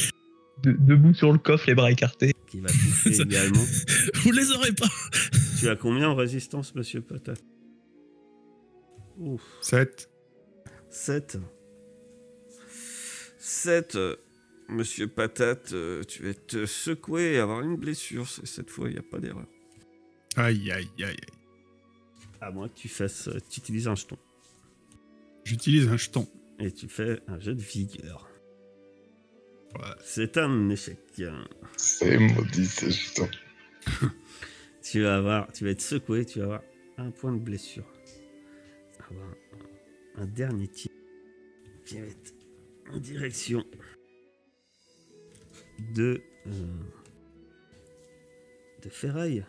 De- 0.65 0.73
Debout 0.73 1.15
sur 1.15 1.33
le 1.33 1.39
coffre, 1.39 1.65
les 1.67 1.75
bras 1.75 1.91
écartés. 1.93 2.33
qui 2.49 2.61
va 2.61 2.69
toucher 2.69 3.21
également. 3.23 3.65
Vous 4.15 4.33
les 4.33 4.51
aurez 4.53 4.73
pas. 4.73 4.89
Tu 5.61 5.69
as 5.69 5.77
combien 5.77 6.09
en 6.11 6.15
résistance, 6.15 6.75
Monsieur 6.75 7.01
Patate 7.01 7.43
Ouf. 9.19 9.41
7. 9.63 10.11
7. 10.91 11.39
7. 13.39 13.95
euh, 13.97 14.17
Monsieur 14.69 15.07
Patate, 15.09 15.73
euh, 15.73 16.03
tu 16.05 16.23
vas 16.25 16.35
te 16.35 16.67
secouer 16.67 17.35
et 17.35 17.39
avoir 17.39 17.61
une 17.63 17.77
blessure. 17.77 18.27
Cette 18.29 18.71
fois, 18.71 18.89
il 18.89 18.93
n'y 18.95 18.99
a 18.99 19.03
pas 19.03 19.19
d'erreur. 19.21 19.47
Aïe, 20.37 20.71
aïe, 20.73 20.89
aïe, 20.99 21.05
aïe. 21.05 21.17
À 22.41 22.51
moins 22.51 22.69
que 22.69 22.75
tu 22.75 22.89
fasses, 22.89 23.29
euh, 23.29 23.39
tu 23.51 23.61
utilises 23.61 23.89
un 23.89 23.95
jeton. 23.95 24.19
J'utilise 25.45 25.89
un 25.89 25.97
jeton. 25.97 26.27
Et 26.59 26.73
tu 26.73 26.89
fais 26.89 27.21
un 27.29 27.39
jeu 27.41 27.55
de 27.55 27.63
vigueur. 27.63 28.29
C'est 30.03 30.37
un 30.39 30.69
échec. 30.71 30.99
C'est 31.77 32.19
maudit, 32.19 32.67
c'est 32.67 32.91
juste. 32.91 33.23
Tu 34.83 35.01
vas 35.03 35.17
avoir, 35.17 35.51
tu 35.51 35.65
vas 35.65 35.71
être 35.71 35.81
secoué, 35.81 36.27
tu 36.27 36.41
vas 36.41 36.45
avoir 36.45 36.63
un 36.99 37.11
point 37.11 37.33
de 37.33 37.39
blessure. 37.41 37.91
Avoir 39.11 39.27
un, 40.19 40.23
un 40.23 40.27
dernier 40.27 40.69
tir 40.69 40.91
qui 41.87 41.99
va 42.01 42.07
être 42.07 42.35
en 42.93 42.99
direction 42.99 43.65
de 45.95 46.21
euh, 46.47 46.51
de 48.83 48.89
Ferraille. 48.91 49.45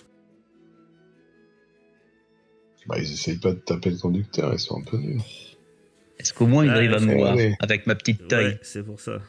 Bah, 2.87 2.97
ils 2.99 3.11
essayent 3.11 3.37
pas 3.39 3.51
de 3.51 3.59
taper 3.59 3.89
le 3.89 3.97
conducteur, 3.97 4.53
ils 4.53 4.59
sont 4.59 4.79
un 4.79 4.83
peu 4.83 4.97
nuls. 4.97 5.19
Est-ce 6.17 6.33
qu'au 6.33 6.47
moins 6.47 6.63
il 6.63 6.69
Ouais, 6.69 6.75
arrive 6.77 6.93
à 6.93 6.99
me 7.01 7.13
voir 7.13 7.37
avec 7.59 7.87
ma 7.87 7.95
petite 7.95 8.27
taille? 8.29 8.45
Ouais, 8.53 8.59
c'est 8.61 8.83
pour 8.83 9.01
ça. 9.01 9.21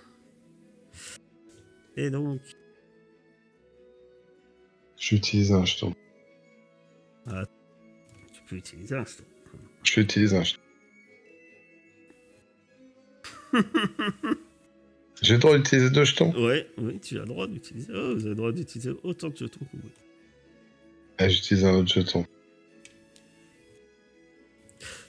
Et 1.96 2.10
donc, 2.10 2.40
J'utilise 4.98 5.52
un 5.52 5.64
jeton. 5.64 5.94
tu 7.26 8.42
peux 8.48 8.56
utiliser 8.56 8.94
un 8.96 9.04
jeton. 9.04 9.24
J'utilise 9.84 10.34
un 10.34 10.42
jeton. 10.42 10.60
J'ai 15.22 15.34
le 15.34 15.38
droit 15.38 15.56
d'utiliser 15.56 15.90
deux 15.90 16.04
jetons? 16.04 16.32
Ouais, 16.44 16.68
oui, 16.76 17.00
tu 17.00 17.16
as 17.16 17.20
le 17.20 17.26
droit 17.26 17.46
d'utiliser. 17.46 17.90
Oh, 17.94 18.14
vous 18.14 18.20
avez 18.20 18.28
le 18.30 18.34
droit 18.34 18.52
d'utiliser 18.52 18.90
autant 19.02 19.28
de 19.28 19.36
jetons 19.36 19.60
que 19.60 19.76
vous 19.76 19.82
voulez. 19.82 19.94
Ah, 21.18 21.28
j'utilise 21.28 21.64
un 21.64 21.74
autre 21.76 21.92
jeton. 21.92 22.26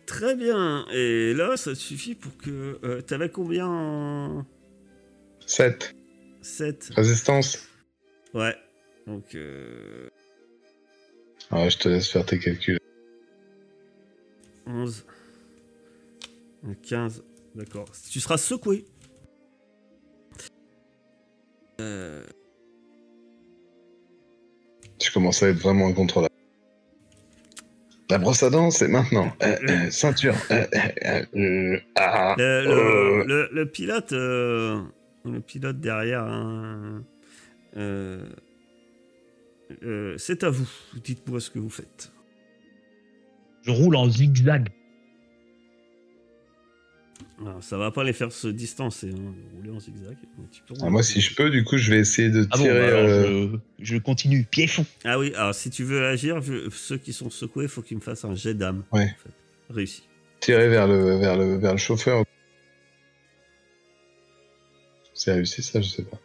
Très 0.06 0.36
bien. 0.36 0.86
Et 0.94 1.34
là, 1.34 1.58
ça 1.58 1.72
te 1.72 1.78
suffit 1.78 2.16
pour 2.16 2.38
que. 2.38 2.80
Euh, 2.84 3.02
T'avais 3.02 3.30
combien 3.30 3.68
en 3.68 4.46
7. 5.46 5.97
7 6.48 6.92
Résistance 6.96 7.68
Ouais. 8.34 8.56
Donc, 9.06 9.36
euh, 9.36 10.10
Ah 11.52 11.62
Ouais, 11.64 11.70
je 11.70 11.78
te 11.78 11.90
laisse 11.90 12.08
faire 12.10 12.26
tes 12.26 12.40
calculs. 12.40 12.78
11, 14.66 15.06
15, 16.88 17.24
D'accord. 17.56 17.86
Tu 18.12 18.20
seras 18.20 18.38
secoué. 18.38 18.86
Euh, 21.82 22.24
Je 25.02 25.12
commence 25.12 25.42
à 25.44 25.50
être 25.50 25.58
vraiment 25.58 25.88
incontrôlable. 25.88 26.34
La 28.10 28.18
brosse 28.20 28.44
à 28.44 28.50
dents, 28.50 28.72
c'est 28.72 28.88
maintenant. 28.88 29.32
Euh, 29.44 29.56
euh, 29.70 29.92
ceinture. 29.92 30.36
Ah, 31.96 32.36
le, 32.38 32.62
le- 32.64 32.72
euh, 32.72 33.24
le- 33.26 33.50
le 33.52 33.66
pilote, 33.70 34.14
euh, 35.28 35.34
le 35.34 35.40
pilote 35.42 35.80
derrière, 35.80 36.24
hein, 36.24 37.04
euh, 37.76 38.26
euh, 39.84 40.16
c'est 40.18 40.44
à 40.44 40.50
vous. 40.50 40.70
Dites-moi 41.04 41.40
ce 41.40 41.50
que 41.50 41.60
vous 41.60 41.70
faites. 41.70 42.12
Je 43.64 43.72
roule 43.72 43.96
en 43.96 44.10
zigzag. 44.10 44.70
Alors, 47.42 47.64
ça 47.64 47.78
va 47.78 47.92
pas 47.92 48.04
les 48.04 48.14
faire 48.14 48.32
se 48.32 48.48
distancer, 48.48 49.10
hein, 49.10 49.34
de 49.52 49.56
rouler 49.58 49.70
en 49.72 49.80
zigzag. 49.80 50.16
ah, 50.82 50.90
moi, 50.90 51.04
si 51.04 51.22
je 51.22 51.36
peux, 51.36 51.50
du 51.50 51.64
coup, 51.64 51.78
je 51.78 51.92
vais 51.92 52.00
essayer 52.00 52.30
de 52.30 52.48
Ah 52.52 52.58
bon, 52.58 52.64
tirer. 52.64 52.80
bah 52.80 52.98
euh, 52.98 53.58
je, 53.80 53.94
je 53.94 53.98
continue, 54.00 54.44
pied 54.44 54.66
fond. 54.68 54.86
Ah 55.04 55.20
oui, 55.20 55.34
alors 55.36 55.54
si 55.54 55.70
tu 55.70 55.84
veux 55.84 56.04
agir, 56.06 56.42
je- 56.42 56.70
ceux 56.72 56.98
qui 56.98 57.14
sont 57.14 57.30
secoués, 57.30 57.66
il 57.66 57.70
faut 57.70 57.82
qu'ils 57.84 57.98
me 57.98 58.02
fassent 58.02 58.26
un 58.26 58.34
jet 58.36 58.54
d'âme. 58.56 58.84
Ouais. 58.92 59.04
en 59.04 59.24
fait. 59.24 59.74
Réussi. 59.74 60.04
tirer 60.40 60.70
vers 60.70 60.88
le, 60.88 61.18
vers 61.18 61.38
le, 61.38 61.58
vers 61.58 61.74
le 61.74 61.78
chauffeur. 61.78 62.24
C'est 65.18 65.34
réussi, 65.34 65.64
ça, 65.64 65.82
je 65.82 65.90
sais 65.90 66.04
pas. 66.04 66.20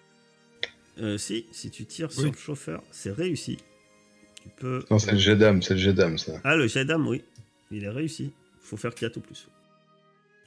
Euh, 0.99 1.17
si, 1.17 1.47
si 1.51 1.71
tu 1.71 1.87
tires 1.87 2.09
Oui. 2.11 2.15
sur 2.25 2.31
le 2.33 2.37
chauffeur, 2.37 2.83
c'est 2.91 3.11
réussi. 3.11 3.57
Tu 4.43 4.49
peux. 4.57 4.85
Non, 4.91 4.99
c'est 4.99 5.13
le 5.13 5.19
jet 5.19 5.35
d'âme, 5.35 5.63
c'est 5.63 5.73
le 5.75 5.81
jet 5.81 5.95
d'âme, 5.95 6.19
ça. 6.19 6.39
Ah, 6.45 6.57
le 6.57 6.67
jet 6.67 6.85
d'âme, 6.85 7.07
oui. 7.09 7.25
Il 7.71 7.85
est 7.85 7.89
réussi. 7.89 8.33
faut 8.61 8.77
faire 8.77 8.95
4 8.95 9.17
ou 9.17 9.21
plus. 9.21 9.49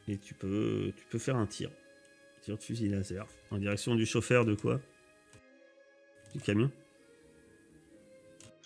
Et 0.07 0.17
tu 0.17 0.35
peux, 0.35 0.91
tu 0.95 1.03
peux 1.09 1.17
faire 1.17 1.35
un 1.37 1.47
tir. 1.47 1.71
Tir 2.43 2.55
de 2.57 2.61
fusil 2.61 2.87
laser. 2.89 3.25
En 3.49 3.57
direction 3.57 3.95
du 3.95 4.05
chauffeur 4.05 4.45
de 4.45 4.53
quoi? 4.53 4.79
Du 6.35 6.39
camion 6.39 6.69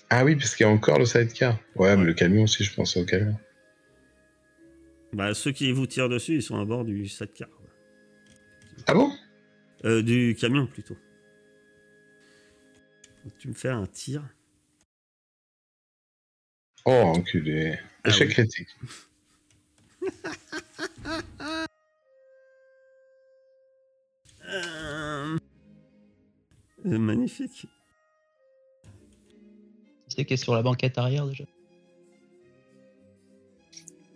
Ah 0.10 0.26
oui, 0.26 0.36
parce 0.36 0.56
qu'il 0.56 0.66
y 0.66 0.70
a 0.70 0.72
encore 0.72 1.00
le 1.00 1.06
sidecar. 1.06 1.58
Ouais, 1.76 1.96
mais 1.96 2.04
le 2.04 2.14
camion 2.14 2.44
aussi, 2.44 2.66
je 2.66 2.74
pense 2.74 2.98
au 2.98 3.06
camion. 3.06 3.38
Bah, 5.14 5.34
ceux 5.34 5.52
qui 5.54 5.72
vous 5.72 5.88
tirent 5.88 6.10
dessus, 6.10 6.36
ils 6.36 6.44
sont 6.44 6.60
à 6.60 6.66
bord 6.66 6.84
du 6.84 7.08
sidecar. 7.08 7.48
Ah 8.86 8.94
bon? 8.94 9.10
Euh, 9.86 10.02
du 10.02 10.36
camion, 10.40 10.68
plutôt. 10.68 10.98
Donc, 13.24 13.38
tu 13.38 13.48
me 13.48 13.54
fais 13.54 13.70
un 13.70 13.86
tir. 13.86 14.24
Oh, 16.86 16.92
enculé. 16.92 17.78
Ah 18.04 18.10
Échec 18.10 18.30
oui. 18.30 18.34
critique. 18.34 18.70
Euh, 24.46 25.38
magnifique. 26.86 27.68
Tu 30.10 30.16
sais 30.16 30.26
qu'est-ce 30.26 30.44
sur 30.44 30.56
la 30.56 30.62
banquette 30.64 30.98
arrière 30.98 31.28
déjà? 31.28 31.44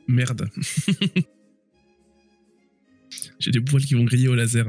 Merde. 0.07 0.49
J'ai 3.39 3.51
des 3.51 3.61
poils 3.61 3.83
qui 3.83 3.93
vont 3.95 4.03
griller 4.03 4.27
au 4.27 4.35
laser. 4.35 4.65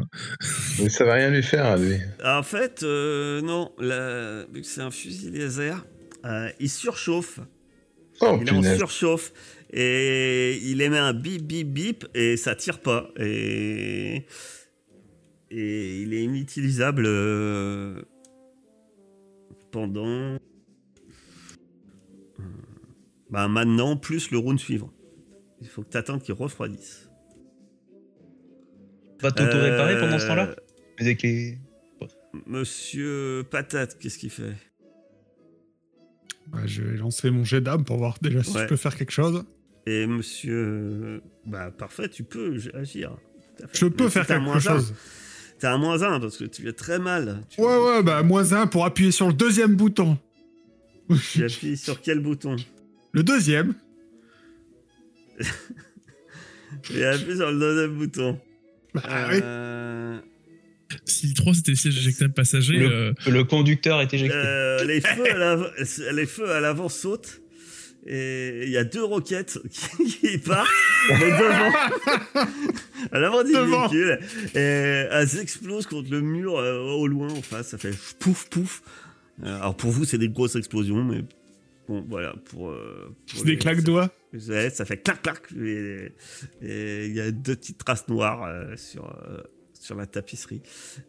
Mais 0.81 0.89
ça 0.89 1.05
va 1.05 1.15
rien 1.15 1.31
lui 1.31 1.43
faire 1.43 1.65
à 1.67 1.77
lui. 1.77 1.97
En 2.25 2.43
fait, 2.43 2.83
euh, 2.83 3.41
non, 3.43 3.73
la- 3.79 4.45
vu 4.53 4.63
que 4.63 4.67
c'est 4.67 4.81
un 4.81 4.91
fusil 4.91 5.31
laser, 5.31 5.85
euh, 6.25 6.49
il 6.61 6.71
surchauffe. 6.71 7.41
Oh, 8.21 8.39
il 8.41 8.49
est 8.49 8.53
en 8.53 8.63
surchauffe. 8.77 9.33
Et 9.73 10.59
il 10.63 10.81
émet 10.83 10.99
un 10.99 11.13
bip 11.13 11.43
bip 11.43 11.69
bip 11.69 12.05
et 12.15 12.37
ça 12.37 12.55
tire 12.55 12.79
pas. 12.81 13.11
Et, 13.19 14.25
et 15.51 16.01
il 16.03 16.15
est 16.15 16.23
inutilisable 16.23 17.05
euh, 17.07 18.03
pendant. 19.73 20.39
Bah 23.31 23.49
maintenant, 23.49 23.97
plus 23.97 24.31
le 24.31 24.39
round 24.39 24.61
suivant. 24.61 24.93
Il 25.61 25.67
faut 25.69 25.83
que 25.83 25.91
tu 25.91 25.97
attendes 25.97 26.23
qu'il 26.23 26.35
refroidisse. 26.35 27.04
Va 29.25 29.33
t'auto-réparer 29.33 29.99
pendant 29.99 30.19
ce 30.19 30.25
Euh, 30.25 30.29
temps-là 30.29 30.55
Avec 30.99 31.23
les... 31.23 31.59
Monsieur 32.47 33.43
Patate, 33.51 33.99
qu'est-ce 33.99 34.19
qu'il 34.19 34.29
fait? 34.31 34.53
Bah, 36.49 36.59
je 36.67 36.83
vais 36.83 36.99
lancer 36.99 37.31
mon 37.31 37.43
jet 37.43 37.63
d'âme 37.63 37.85
pour 37.85 37.97
voir 37.97 38.17
déjà 38.21 38.43
si 38.43 38.55
Ouais. 38.55 38.63
je 38.65 38.67
peux 38.69 38.77
faire 38.77 38.95
quelque 38.97 39.13
chose. 39.13 39.45
Et 39.87 40.07
monsieur. 40.07 41.23
Bah, 41.47 41.71
parfait, 41.71 42.09
tu 42.11 42.23
peux 42.23 42.59
agir. 42.75 43.17
Je 43.73 43.87
peux 43.87 44.05
Mais 44.05 44.11
faire 44.11 44.27
quelque 44.27 44.43
moins 44.43 44.57
un. 44.57 44.61
chose. 44.61 44.93
T'as 45.59 45.73
un 45.73 45.79
moins 45.79 46.03
1 46.03 46.21
parce 46.21 46.37
que 46.37 46.45
tu 46.45 46.69
es 46.69 46.73
très 46.75 46.99
mal. 46.99 47.41
Tu, 47.49 47.61
Ouais, 47.63 47.79
ouais, 47.79 48.03
bah, 48.03 48.23
moins 48.23 48.53
un 48.53 48.67
pour 48.67 48.85
appuyer 48.85 49.11
sur 49.11 49.27
le 49.29 49.33
deuxième 49.33 49.75
bouton. 49.75 50.19
tu 51.33 51.45
appuies 51.45 51.77
sur 51.79 52.03
quel 52.03 52.19
bouton? 52.21 52.57
Le 53.13 53.23
deuxième. 53.23 53.75
Et 56.95 57.05
appuie 57.05 57.37
sur 57.37 57.51
le 57.51 57.59
deuxième 57.59 57.97
bouton. 57.97 58.39
Bah, 58.95 59.03
oui. 59.31 59.41
Euh, 59.43 60.19
Si 61.07 61.27
le 61.27 61.35
3 61.35 61.55
c'était 61.55 61.73
le 61.73 61.77
siège 61.77 61.99
éjectable 61.99 62.33
passager, 62.35 62.75
Le- 62.75 62.91
euh, 62.93 63.13
Le 63.27 63.45
conducteur 63.45 64.01
est 64.01 64.13
éjecté. 64.15 64.37
euh, 64.37 64.85
les, 64.85 65.01
feux 65.01 65.31
à 65.31 65.37
l'avant- 65.39 65.71
les 66.13 66.27
feux 66.27 66.51
à 66.51 66.61
l'avant 66.61 66.89
sautent. 66.89 67.41
Et 68.07 68.65
il 68.67 68.71
y 68.71 68.77
a 68.77 68.85
deux 68.85 69.03
roquettes 69.03 69.59
qui, 69.71 70.05
qui 70.21 70.39
partent, 70.39 70.69
mais 71.09 71.31
devant, 71.31 71.73
à 73.13 73.19
l'avant 73.19 73.43
du 73.43 73.53
Devant. 73.53 73.89
véhicule. 73.89 74.19
Et 74.55 74.59
elles 74.59 75.39
explosent 75.41 75.87
contre 75.87 76.11
le 76.11 76.21
mur 76.21 76.59
euh, 76.59 76.81
au 76.81 77.07
loin, 77.07 77.29
en 77.31 77.41
face. 77.43 77.69
Ça 77.69 77.79
fait 77.79 77.95
pouf 78.19 78.47
pouf. 78.51 78.83
Alors 79.43 79.75
pour 79.77 79.91
vous, 79.91 80.05
c'est 80.05 80.19
des 80.19 80.29
grosses 80.29 80.55
explosions, 80.57 81.03
mais 81.03 81.23
bon, 81.89 82.05
voilà. 82.09 82.35
Pour, 82.47 82.71
euh, 82.71 83.15
pour 83.29 83.39
C'est 83.39 83.45
des 83.45 83.57
claques 83.59 83.83
doigts. 83.83 84.11
Ouais, 84.49 84.71
ça 84.71 84.85
fait 84.85 84.97
clac 84.99 85.23
clac. 85.23 85.43
Et 85.57 87.07
il 87.07 87.13
y 87.15 87.21
a 87.21 87.31
deux 87.31 87.55
petites 87.57 87.79
traces 87.79 88.09
noires 88.09 88.45
euh, 88.45 88.77
sur, 88.77 89.07
euh, 89.29 89.39
sur 89.73 89.95
la 89.97 90.07
tapisserie. 90.07 90.63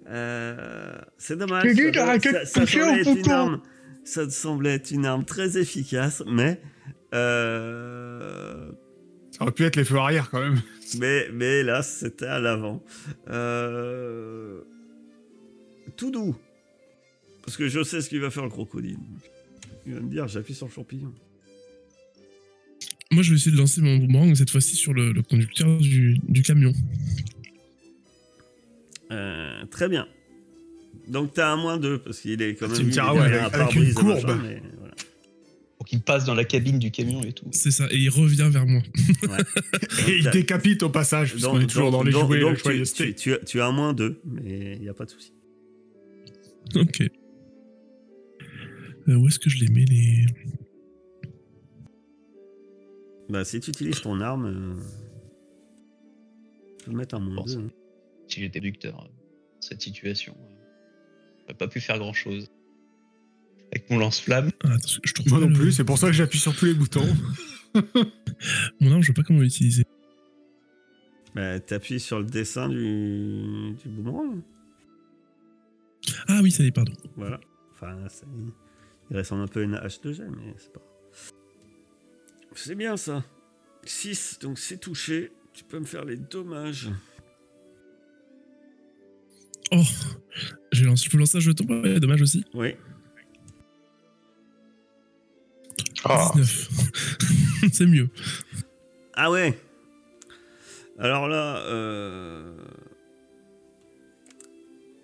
Euh, 0.08 0.96
c'est 1.18 1.38
dommage. 1.38 1.64
Dit 1.74 1.92
ça- 1.94 2.46
ça- 2.46 2.66
semblait 2.66 3.02
être 3.02 3.18
une 3.18 3.32
arme- 3.32 3.62
Ça 4.04 4.30
semblait 4.30 4.76
être 4.76 4.92
une 4.92 5.06
arme 5.06 5.26
très 5.26 5.58
efficace, 5.58 6.22
mais. 6.28 6.62
Ça 9.32 9.42
aurait 9.42 9.52
pu 9.52 9.64
être 9.64 9.76
les 9.76 9.84
feux 9.86 9.98
arrière 9.98 10.30
quand 10.30 10.40
même. 10.42 10.62
mais, 11.00 11.28
mais 11.34 11.64
là, 11.64 11.82
c'était 11.82 12.26
à 12.28 12.40
l'avant. 12.40 12.84
Tout 15.98 16.12
doux. 16.12 16.36
Parce 17.44 17.58
que 17.58 17.68
je 17.68 17.84
sais 17.84 18.02
ce 18.02 18.10
qu'il 18.10 18.20
va 18.22 18.30
faire 18.30 18.44
le 18.44 18.50
crocodile. 18.50 18.98
Il 19.86 19.94
va 19.94 20.00
me 20.00 20.10
dire 20.10 20.28
j'appuie 20.28 20.54
sur 20.56 20.66
le 20.68 20.72
champignon. 20.72 21.14
moi 23.12 23.22
je 23.24 23.30
vais 23.32 23.36
essayer 23.38 23.52
de 23.52 23.58
lancer 23.58 23.82
mon 23.82 23.98
boomerang 23.98 24.34
cette 24.36 24.50
fois-ci 24.50 24.76
sur 24.76 24.94
le, 24.94 25.12
le 25.14 25.22
conducteur 25.22 25.78
du, 25.80 26.18
du 26.28 26.42
camion. 26.42 26.74
Euh, 29.12 29.66
très 29.70 29.88
bien. 29.88 30.08
Donc 31.08 31.34
t'as 31.34 31.52
un 31.52 31.58
moins 31.58 31.78
2 31.78 32.00
parce 32.00 32.20
qu'il 32.20 32.42
est 32.42 32.56
quand 32.56 32.68
même 32.68 32.78
Tu 32.78 32.84
me 32.84 32.88
il 32.88 32.90
est 32.90 32.94
diras, 32.94 33.14
ouais, 33.14 33.22
avec- 33.22 33.42
un 33.42 33.60
avec 33.60 33.76
une 33.76 33.94
courbe. 33.94 34.10
machin, 34.24 34.40
mais 34.42 34.62
voilà. 34.80 34.94
Pour 35.78 35.86
qu'il 35.86 36.02
passe 36.02 36.26
dans 36.26 36.34
la 36.34 36.46
cabine 36.46 36.80
du 36.80 36.90
camion 36.90 37.22
et 37.22 37.32
tout. 37.34 37.46
C'est 37.52 37.70
ça, 37.70 37.86
et 37.92 37.98
il 37.98 38.10
revient 38.10 38.50
vers 38.52 38.66
moi. 38.66 38.82
Et 40.08 40.18
il 40.18 40.30
décapite 40.32 40.82
au 40.84 40.90
passage, 40.90 41.32
puisqu'on 41.34 41.60
est 41.60 41.68
toujours 41.68 41.92
dans 41.92 42.02
les 42.02 42.12
donc- 42.12 42.32
jouets 42.58 42.84
tu, 43.14 43.36
tu 43.46 43.62
as 43.62 43.66
un 43.68 43.72
moins 43.72 43.94
2, 43.94 44.20
mais 44.26 44.74
il 44.78 44.82
n'y 44.82 44.90
a 44.90 44.94
pas 44.96 45.06
de 45.06 45.12
souci. 45.12 45.32
Ok. 46.76 47.04
Euh, 49.08 49.16
où 49.16 49.28
est-ce 49.28 49.40
que 49.40 49.50
je 49.50 49.60
les 49.64 49.68
mets 49.72 49.86
les. 49.86 50.26
Bah, 53.30 53.44
si 53.44 53.60
tu 53.60 53.72
utilises 53.72 54.02
ton 54.02 54.20
arme, 54.22 54.46
euh, 54.46 54.84
tu 56.80 56.86
peux 56.86 56.92
mettre 56.92 57.16
un 57.16 57.20
moins 57.20 57.36
Bon, 57.36 57.44
2. 57.46 57.52
ça- 57.54 57.60
Si 58.28 58.40
j'étais 58.40 58.60
conducteur, 58.60 59.02
euh, 59.04 59.08
cette 59.60 59.82
situation, 59.82 60.36
euh, 60.40 60.56
j'aurais 61.42 61.54
pas 61.58 61.68
pu 61.68 61.80
faire 61.82 61.98
grand 62.00 62.14
chose. 62.14 62.50
Avec 63.72 63.90
mon 63.90 63.98
lance-flamme, 64.00 64.52
Ah, 64.64 64.76
je 65.04 65.14
trouve 65.14 65.28
Moi 65.30 65.40
pas 65.40 65.46
non 65.46 65.52
le- 65.52 65.56
plus, 65.60 65.72
c'est 65.72 65.84
pour 65.84 65.98
ça 65.98 66.08
que 66.08 66.14
j'appuie 66.14 66.40
sur 66.40 66.56
tous 66.56 66.66
les 66.66 66.74
boutons. 66.74 67.06
Mon 68.80 68.92
arme, 68.92 69.02
je 69.02 69.08
vois 69.08 69.16
pas 69.16 69.24
comment 69.24 69.42
l'utiliser. 69.42 69.84
Bah, 71.36 71.60
t'appuies 71.60 72.00
sur 72.00 72.20
le 72.20 72.26
dessin 72.26 72.70
du, 72.70 73.74
du 73.84 73.90
boomerang. 73.90 74.42
Ah 76.28 76.40
oui, 76.42 76.52
ça 76.52 76.64
y 76.64 76.68
est, 76.68 76.72
pardon. 76.72 76.94
Voilà. 77.18 77.40
Enfin, 77.74 78.08
ça- 78.08 78.26
il 79.12 79.18
ressemble 79.18 79.44
un 79.44 79.48
peu 79.48 79.62
à 79.62 79.64
une 79.64 79.76
hache 79.76 80.02
de 80.02 80.14
gel, 80.14 80.30
mais 80.30 80.54
c'est 80.58 80.74
pas. 80.74 80.82
C'est 82.56 82.76
bien 82.76 82.98
ça. 82.98 83.24
6, 83.84 84.40
donc 84.40 84.58
c'est 84.58 84.78
touché. 84.78 85.32
Tu 85.54 85.64
peux 85.64 85.80
me 85.80 85.86
faire 85.86 86.06
les 86.06 86.16
dommages. 86.16 86.90
Oh 89.72 89.82
Je, 90.72 90.86
lance, 90.86 91.04
je 91.06 91.10
peux 91.10 91.18
lancer 91.18 91.38
un 91.38 91.42
jeton, 91.42 91.66
ouais, 91.68 92.00
dommage 92.00 92.22
aussi. 92.22 92.46
Oui. 92.54 92.76
Ah, 96.04 96.32
19. 96.36 96.70
c'est 97.74 97.86
mieux. 97.86 98.10
Ah 99.14 99.32
ouais 99.32 99.60
Alors 101.00 101.28
là, 101.28 101.58
euh, 101.68 102.58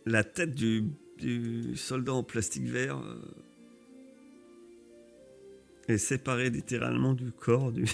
la 0.06 0.24
tête 0.24 0.54
du, 0.54 0.84
du 1.18 1.76
soldat 1.76 2.14
en 2.14 2.24
plastique 2.24 2.66
vert 2.66 2.98
euh, 2.98 3.20
est 5.92 5.98
séparée 5.98 6.50
littéralement 6.50 7.14
du 7.14 7.32
corps 7.32 7.72
du. 7.72 7.84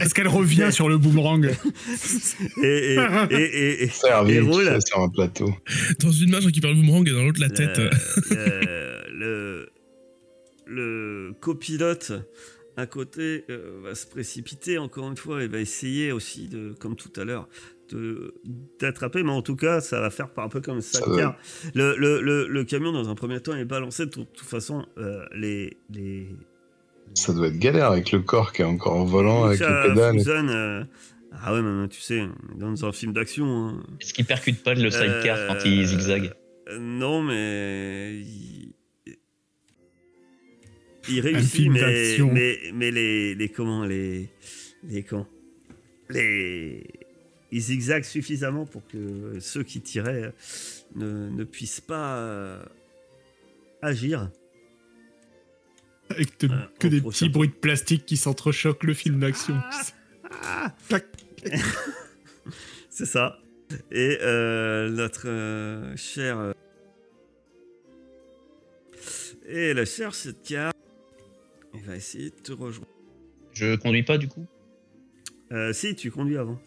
Est-ce 0.00 0.14
qu'elle 0.14 0.26
revient 0.28 0.70
sur 0.72 0.88
le 0.88 0.98
boomerang 0.98 1.44
et, 2.62 2.66
et, 2.66 2.98
et, 3.30 3.36
et- 3.36 3.82
et- 3.84 3.88
Servi, 3.88 4.32
et 4.32 4.36
tu 4.38 4.42
roule. 4.42 4.78
sur 4.84 4.98
un 4.98 5.08
plateau. 5.08 5.54
Dans 6.00 6.10
une 6.10 6.30
main, 6.30 6.40
je 6.40 6.46
récupère 6.46 6.70
le 6.70 6.76
boomerang 6.76 7.06
et 7.08 7.12
dans 7.12 7.22
l'autre, 7.24 7.40
la 7.40 7.50
tête. 7.50 7.78
Le, 8.30 9.04
le, 9.12 9.68
le 10.66 11.32
copilote 11.40 12.12
à 12.76 12.86
côté 12.86 13.44
euh, 13.50 13.80
va 13.82 13.94
se 13.94 14.06
précipiter 14.06 14.78
encore 14.78 15.08
une 15.08 15.16
fois 15.16 15.42
et 15.44 15.48
va 15.48 15.58
essayer 15.58 16.12
aussi 16.12 16.48
de, 16.48 16.72
comme 16.80 16.96
tout 16.96 17.12
à 17.20 17.24
l'heure, 17.24 17.48
de 17.92 18.34
d'attraper, 18.78 19.22
mais 19.22 19.32
en 19.32 19.42
tout 19.42 19.56
cas, 19.56 19.80
ça 19.80 20.00
va 20.00 20.10
faire 20.10 20.30
par 20.30 20.44
un 20.44 20.48
peu 20.48 20.60
comme 20.60 20.80
ça. 20.80 21.00
Le, 21.74 21.96
le, 21.96 22.20
le, 22.20 22.46
le 22.48 22.64
camion, 22.64 22.92
dans 22.92 23.08
un 23.08 23.14
premier 23.14 23.40
temps, 23.40 23.54
est 23.56 23.64
balancé. 23.64 24.06
De 24.06 24.10
toute, 24.10 24.32
toute 24.32 24.48
façon, 24.48 24.86
euh, 24.98 25.24
les, 25.34 25.76
les, 25.90 26.28
Ça 27.14 27.32
doit 27.32 27.48
être 27.48 27.58
galère 27.58 27.90
avec 27.90 28.12
le 28.12 28.20
corps 28.20 28.52
qui 28.52 28.62
est 28.62 28.64
encore 28.64 28.94
en 28.94 29.04
volant, 29.04 29.44
avec 29.44 29.60
les 29.60 29.66
pédales. 29.66 30.48
euh, 30.50 30.84
ah 31.32 31.54
ouais, 31.54 31.62
mais 31.62 31.88
tu 31.88 32.00
sais, 32.00 32.20
on 32.52 32.56
est 32.56 32.58
dans 32.60 32.84
un 32.86 32.92
film 32.92 33.12
d'action. 33.12 33.46
hein. 33.46 33.82
Est-ce 34.00 34.12
qu'il 34.14 34.24
percute 34.26 34.62
pas 34.62 34.74
le 34.74 34.90
sidecar 34.90 35.36
Euh, 35.38 35.48
quand 35.48 35.64
il 35.64 35.86
zigzague 35.86 36.32
Non, 36.78 37.22
mais. 37.22 38.20
Il, 38.20 38.72
il 41.08 41.20
réussit, 41.20 41.50
film 41.50 41.72
mais, 41.74 41.80
d'action. 41.80 42.30
mais, 42.32 42.58
mais 42.74 42.90
les, 42.90 43.34
les. 43.34 43.48
Comment 43.48 43.84
Les. 43.84 44.28
Les. 44.84 45.02
Comment 45.02 45.26
Les. 46.10 46.84
Ils 47.52 47.60
zigzaguent 47.60 48.04
suffisamment 48.04 48.64
pour 48.64 48.86
que 48.86 49.38
ceux 49.40 49.62
qui 49.64 49.80
tiraient 49.80 50.32
ne, 50.94 51.28
ne 51.30 51.44
puissent 51.44 51.80
pas 51.80 52.16
euh, 52.18 52.62
agir. 53.82 54.30
Avec 56.10 56.38
de- 56.40 56.48
Euh, 56.52 56.58
que 56.78 56.88
des 56.88 57.00
prochain. 57.00 57.26
petits 57.26 57.28
bruits 57.32 57.48
de 57.48 57.54
plastique 57.54 58.06
qui 58.06 58.16
s'entrechoquent 58.16 58.84
le 58.84 58.94
film 58.94 59.20
d'action. 59.20 59.56
Ah 60.42 60.74
Clac. 60.88 61.04
C'est 62.90 63.06
ça. 63.06 63.38
Et 63.90 64.18
euh, 64.20 64.88
notre 64.90 65.28
euh, 65.28 65.96
cher. 65.96 66.38
euh, 66.38 66.52
Et 69.46 69.74
le 69.74 69.84
cher 69.84 70.14
Sitka, 70.14 70.70
il 71.74 71.80
va 71.82 71.96
essayer 71.96 72.30
de 72.30 72.36
te 72.36 72.52
rejoindre. 72.52 72.90
Je 73.52 73.74
conduis 73.76 74.02
pas 74.02 74.18
du 74.18 74.28
coup? 74.28 74.46
Euh, 75.52 75.72
si, 75.72 75.94
tu 75.96 76.10
conduis 76.10 76.36
avant. 76.38 76.60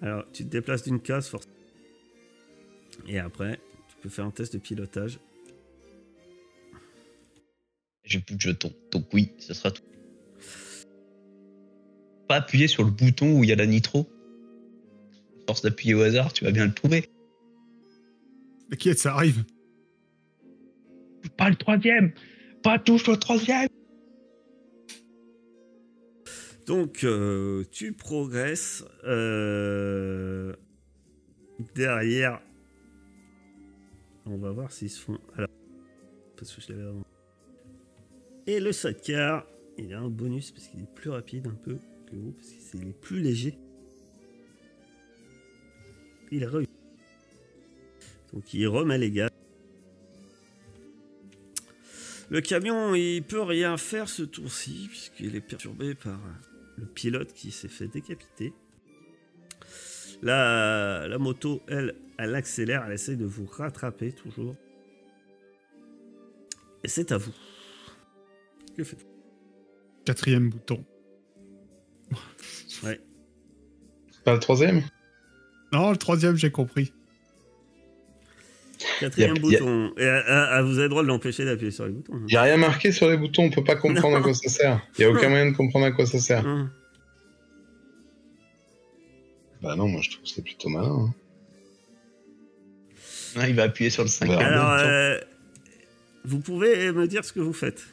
Alors, 0.00 0.24
tu 0.32 0.44
te 0.44 0.48
déplaces 0.48 0.84
d'une 0.84 1.00
case, 1.00 1.28
forcément. 1.28 1.54
Et 3.06 3.18
après, 3.18 3.60
tu 3.88 3.96
peux 4.00 4.08
faire 4.08 4.24
un 4.24 4.30
test 4.30 4.52
de 4.52 4.58
pilotage. 4.58 5.18
J'ai 8.04 8.20
plus 8.20 8.36
de 8.36 8.40
jetons. 8.40 8.72
Donc 8.90 9.06
oui, 9.12 9.32
ce 9.38 9.54
sera 9.54 9.70
tout. 9.70 9.82
Pas 12.28 12.36
appuyer 12.36 12.68
sur 12.68 12.84
le 12.84 12.90
bouton 12.90 13.38
où 13.38 13.44
il 13.44 13.50
y 13.50 13.52
a 13.52 13.56
la 13.56 13.66
nitro. 13.66 14.08
Force 15.46 15.62
d'appuyer 15.62 15.94
au 15.94 16.02
hasard, 16.02 16.32
tu 16.32 16.44
vas 16.44 16.50
bien 16.50 16.66
le 16.66 16.74
trouver. 16.74 17.08
T'inquiète, 18.70 18.98
ça 18.98 19.14
arrive? 19.14 19.44
Pas 21.36 21.48
le 21.48 21.56
troisième 21.56 22.12
Pas 22.62 22.78
touche 22.78 23.08
au 23.08 23.16
troisième 23.16 23.68
Donc, 26.68 27.02
euh, 27.02 27.64
tu 27.70 27.94
progresses 27.94 28.84
euh, 29.04 30.52
derrière. 31.74 32.42
On 34.26 34.36
va 34.36 34.50
voir 34.50 34.70
s'ils 34.70 34.90
se 34.90 35.00
font. 35.00 35.18
Alors, 35.34 35.48
parce 36.36 36.54
que 36.54 36.60
je 36.60 36.70
l'avais 36.70 36.86
avant. 36.86 37.06
Et 38.46 38.60
le 38.60 38.72
sidecar, 38.72 39.46
il 39.78 39.94
a 39.94 40.00
un 40.00 40.10
bonus 40.10 40.50
parce 40.50 40.68
qu'il 40.68 40.80
est 40.80 40.94
plus 40.94 41.08
rapide 41.08 41.46
un 41.46 41.54
peu 41.54 41.78
que 42.06 42.14
vous, 42.14 42.32
parce 42.32 42.48
qu'il 42.48 42.86
est 42.86 43.00
plus 43.00 43.22
léger. 43.22 43.58
Il 46.30 46.44
réussit. 46.44 46.70
Donc, 48.34 48.52
il 48.52 48.68
remet 48.68 48.98
les 48.98 49.10
gaz. 49.10 49.30
Le 52.28 52.42
camion, 52.42 52.94
il 52.94 53.22
peut 53.22 53.40
rien 53.40 53.78
faire 53.78 54.06
ce 54.10 54.22
tour-ci, 54.22 54.88
puisqu'il 54.90 55.34
est 55.34 55.40
perturbé 55.40 55.94
par 55.94 56.20
le 56.78 56.86
pilote 56.86 57.32
qui 57.32 57.50
s'est 57.50 57.68
fait 57.68 57.88
décapiter. 57.88 58.52
La, 60.22 61.06
la 61.08 61.18
moto, 61.18 61.62
elle, 61.68 61.94
elle 62.18 62.34
accélère, 62.34 62.84
elle 62.86 62.92
essaie 62.92 63.16
de 63.16 63.24
vous 63.24 63.46
rattraper 63.46 64.12
toujours. 64.12 64.56
Et 66.84 66.88
c'est 66.88 67.12
à 67.12 67.18
vous. 67.18 67.34
Que 68.76 68.84
faites-vous? 68.84 69.06
Quatrième 70.04 70.50
bouton. 70.50 70.84
Ouais. 72.82 73.00
Pas 74.24 74.34
le 74.34 74.40
troisième? 74.40 74.82
Non, 75.72 75.90
le 75.90 75.96
troisième, 75.96 76.36
j'ai 76.36 76.50
compris. 76.50 76.92
Quatrième 79.00 79.30
a- 79.30 79.38
a- 79.38 79.40
bouton. 79.40 79.92
Et 79.98 80.06
ah, 80.06 80.48
ah, 80.52 80.62
vous 80.62 80.72
avez 80.74 80.82
le 80.84 80.88
droit 80.88 81.02
de 81.02 81.08
l'empêcher 81.08 81.44
d'appuyer 81.44 81.70
sur 81.70 81.86
les 81.86 81.92
boutons. 81.92 82.14
hein. 82.14 82.26
Il 82.28 82.36
a 82.36 82.42
rien 82.42 82.56
marqué 82.56 82.92
sur 82.92 83.08
les 83.08 83.16
boutons, 83.16 83.44
on 83.44 83.50
peut 83.50 83.64
pas 83.64 83.76
comprendre 83.76 84.16
à 84.16 84.20
quoi 84.20 84.34
ça 84.34 84.48
sert. 84.48 84.80
Il 84.98 85.02
y 85.02 85.04
a 85.04 85.10
aucun 85.10 85.28
moyen 85.30 85.50
de 85.50 85.56
comprendre 85.56 85.86
à 85.86 85.92
quoi 85.92 86.06
ça 86.06 86.18
sert. 86.18 86.46
Hein. 86.46 86.70
Bah 89.62 89.74
non, 89.76 89.88
moi 89.88 90.00
je 90.02 90.10
trouve 90.10 90.22
que 90.22 90.28
c'est 90.28 90.42
plutôt 90.42 90.68
malin. 90.68 91.10
hein. 93.36 93.44
Il 93.48 93.54
va 93.54 93.64
appuyer 93.64 93.90
sur 93.90 94.02
le 94.02 94.08
5. 94.08 94.26
Bah, 94.28 94.38
Alors, 94.38 94.70
euh, 94.72 95.18
vous 96.24 96.40
pouvez 96.40 96.90
me 96.92 97.06
dire 97.06 97.24
ce 97.24 97.32
que 97.32 97.40
vous 97.40 97.52
faites. 97.52 97.84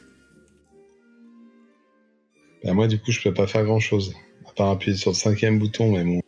Bah, 2.64 2.72
moi 2.72 2.88
du 2.88 2.98
coup 2.98 3.12
je 3.12 3.22
peux 3.22 3.34
pas 3.34 3.46
faire 3.46 3.64
grand 3.64 3.80
chose. 3.80 4.14
À 4.48 4.52
part 4.52 4.70
appuyer 4.70 4.96
sur 4.96 5.10
le 5.10 5.16
cinquième 5.16 5.58
bouton, 5.58 5.92
mais 5.92 6.04
bon, 6.04 6.20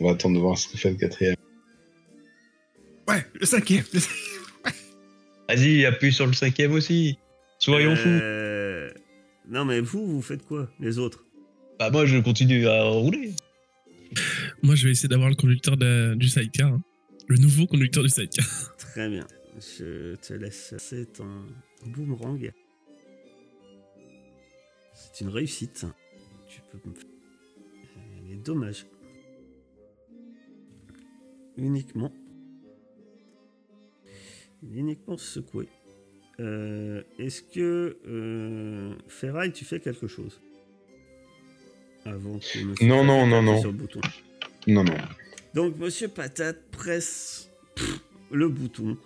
on 0.00 0.06
va 0.06 0.12
attendre 0.12 0.34
de 0.36 0.40
voir 0.40 0.56
ce 0.58 0.68
que 0.68 0.78
fait 0.78 0.90
le 0.90 0.96
quatrième. 0.96 1.33
Ouais, 3.08 3.24
le 3.34 3.46
cinquième. 3.46 3.84
Vas-y, 5.48 5.84
appuie 5.84 6.12
sur 6.12 6.26
le 6.26 6.32
cinquième 6.32 6.72
aussi. 6.72 7.18
Soyons 7.58 7.94
fous. 7.96 8.08
Euh, 8.08 8.90
Non, 9.48 9.64
mais 9.64 9.80
vous, 9.80 10.06
vous 10.06 10.22
faites 10.22 10.44
quoi, 10.46 10.70
les 10.80 10.98
autres? 10.98 11.24
Bah 11.78 11.90
moi 11.90 12.06
je 12.06 12.18
continue 12.18 12.66
à 12.68 12.84
rouler. 12.84 13.32
Moi, 14.62 14.74
je 14.76 14.84
vais 14.86 14.92
essayer 14.92 15.08
d'avoir 15.08 15.28
le 15.28 15.34
conducteur 15.34 15.76
de- 15.76 16.14
du 16.14 16.28
sidecar. 16.28 16.72
hein. 16.72 16.82
Le 17.26 17.36
nouveau 17.36 17.66
conducteur 17.66 18.02
du 18.04 18.08
sidecar. 18.08 18.46
Très 18.78 19.08
bien. 19.08 19.26
Je 19.58 20.14
te 20.16 20.32
laisse. 20.34 20.72
C'est 20.78 21.20
un 21.20 21.46
boomerang. 21.86 22.50
C'est 24.94 25.24
une 25.24 25.30
réussite. 25.30 25.84
Tu 26.48 26.60
peux. 26.70 26.78
me 26.88 26.94
faire- 26.94 27.04
Les 28.28 28.36
dommages. 28.36 28.86
Uniquement. 31.56 32.12
Uniquement 34.72 35.16
secoué. 35.16 35.68
Euh, 36.40 37.02
Est-ce 37.18 37.42
que 37.42 37.96
euh, 38.06 38.94
Ferraille, 39.08 39.52
tu 39.52 39.64
fais 39.64 39.78
quelque 39.80 40.06
chose 40.06 40.40
avant 42.04 42.38
que 42.38 42.64
Monsieur 42.64 42.86
Non, 42.86 43.04
non, 43.04 43.18
Patate 43.20 43.28
non, 43.30 43.42
non. 43.42 43.60
sur 43.60 43.70
le 43.72 43.78
bouton? 43.78 44.00
Non, 44.66 44.84
non. 44.84 44.94
Donc, 45.54 45.76
Monsieur 45.78 46.08
Patate 46.08 46.60
presse 46.70 47.50
pff, 47.74 48.00
le 48.32 48.48
bouton. 48.48 48.96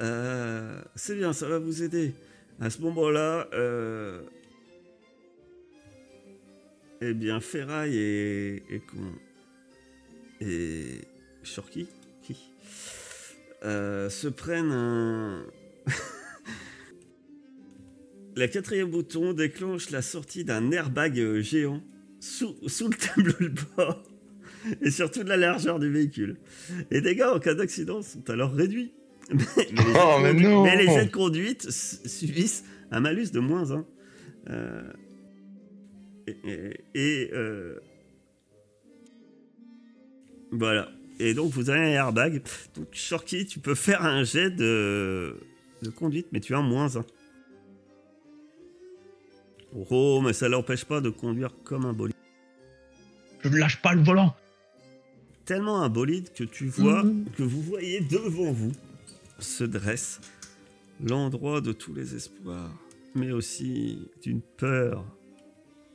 Euh, 0.00 0.82
c'est 0.94 1.14
bien, 1.16 1.32
ça 1.32 1.48
va 1.48 1.58
vous 1.58 1.82
aider. 1.82 2.12
À 2.60 2.68
ce 2.70 2.80
moment-là, 2.82 3.48
eh 7.00 7.14
bien, 7.14 7.40
Ferraille 7.40 7.96
et, 7.96 8.56
et 8.70 8.80
et 10.40 11.00
Shorky 11.42 11.86
euh, 13.64 14.08
se 14.10 14.28
prennent 14.28 14.70
un. 14.72 15.46
La 18.36 18.48
quatrième 18.48 18.90
bouton 18.90 19.32
déclenche 19.32 19.88
la 19.90 20.02
sortie 20.02 20.44
d'un 20.44 20.70
airbag 20.70 21.18
euh, 21.18 21.40
géant 21.40 21.82
sous, 22.20 22.54
sous 22.68 22.88
le 22.88 22.94
tableau 22.96 23.48
de 23.48 23.60
bord 23.76 24.02
et 24.82 24.90
sur 24.90 25.10
toute 25.10 25.26
la 25.26 25.38
largeur 25.38 25.78
du 25.78 25.90
véhicule. 25.90 26.36
Les 26.90 27.00
dégâts 27.00 27.22
en 27.34 27.38
cas 27.38 27.54
d'accident 27.54 28.02
sont 28.02 28.28
alors 28.28 28.52
réduits. 28.52 28.92
Mais, 29.30 29.36
mais 29.56 29.64
les, 29.64 29.92
Oh, 29.94 30.18
de 30.18 30.22
mais 30.22 30.28
conduite- 30.32 30.48
non 30.48 30.64
mais 30.64 30.76
les 30.76 30.86
jets 30.86 31.06
de 31.06 31.10
conduite 31.10 31.64
s- 31.66 32.02
subissent 32.04 32.64
un 32.90 33.00
malus 33.00 33.30
de 33.32 33.40
moins 33.40 33.70
1. 33.72 33.86
et 36.26 36.36
et- 36.44 36.74
et, 36.94 37.30
euh, 37.32 37.80
voilà. 40.52 40.90
Et 41.18 41.34
donc 41.34 41.50
vous 41.52 41.70
avez 41.70 41.80
un 41.80 41.88
airbag. 41.92 42.42
Donc 42.74 42.88
Shorky, 42.92 43.46
tu 43.46 43.58
peux 43.58 43.74
faire 43.74 44.04
un 44.04 44.22
jet 44.24 44.50
de, 44.50 45.36
de 45.82 45.90
conduite, 45.90 46.26
mais 46.32 46.40
tu 46.40 46.54
as 46.54 46.58
un 46.58 46.62
moins 46.62 46.96
1. 46.96 47.04
Oh, 49.90 50.20
mais 50.22 50.32
ça 50.32 50.48
l'empêche 50.48 50.84
pas 50.84 51.00
de 51.00 51.10
conduire 51.10 51.50
comme 51.64 51.84
un 51.84 51.92
bolide. 51.92 52.14
Je 53.42 53.48
ne 53.48 53.56
lâche 53.58 53.80
pas 53.82 53.94
le 53.94 54.02
volant. 54.02 54.34
Tellement 55.44 55.82
un 55.82 55.88
bolide 55.88 56.32
que 56.32 56.44
tu 56.44 56.66
vois, 56.66 57.04
Mhm. 57.04 57.26
que 57.36 57.42
vous 57.42 57.60
voyez 57.62 58.00
devant 58.00 58.52
vous 58.52 58.72
se 59.38 59.64
dresse 59.64 60.20
l'endroit 61.04 61.60
de 61.60 61.72
tous 61.72 61.94
les 61.94 62.14
espoirs, 62.14 62.72
mais 63.14 63.30
aussi 63.32 64.08
d'une 64.22 64.40
peur 64.40 65.04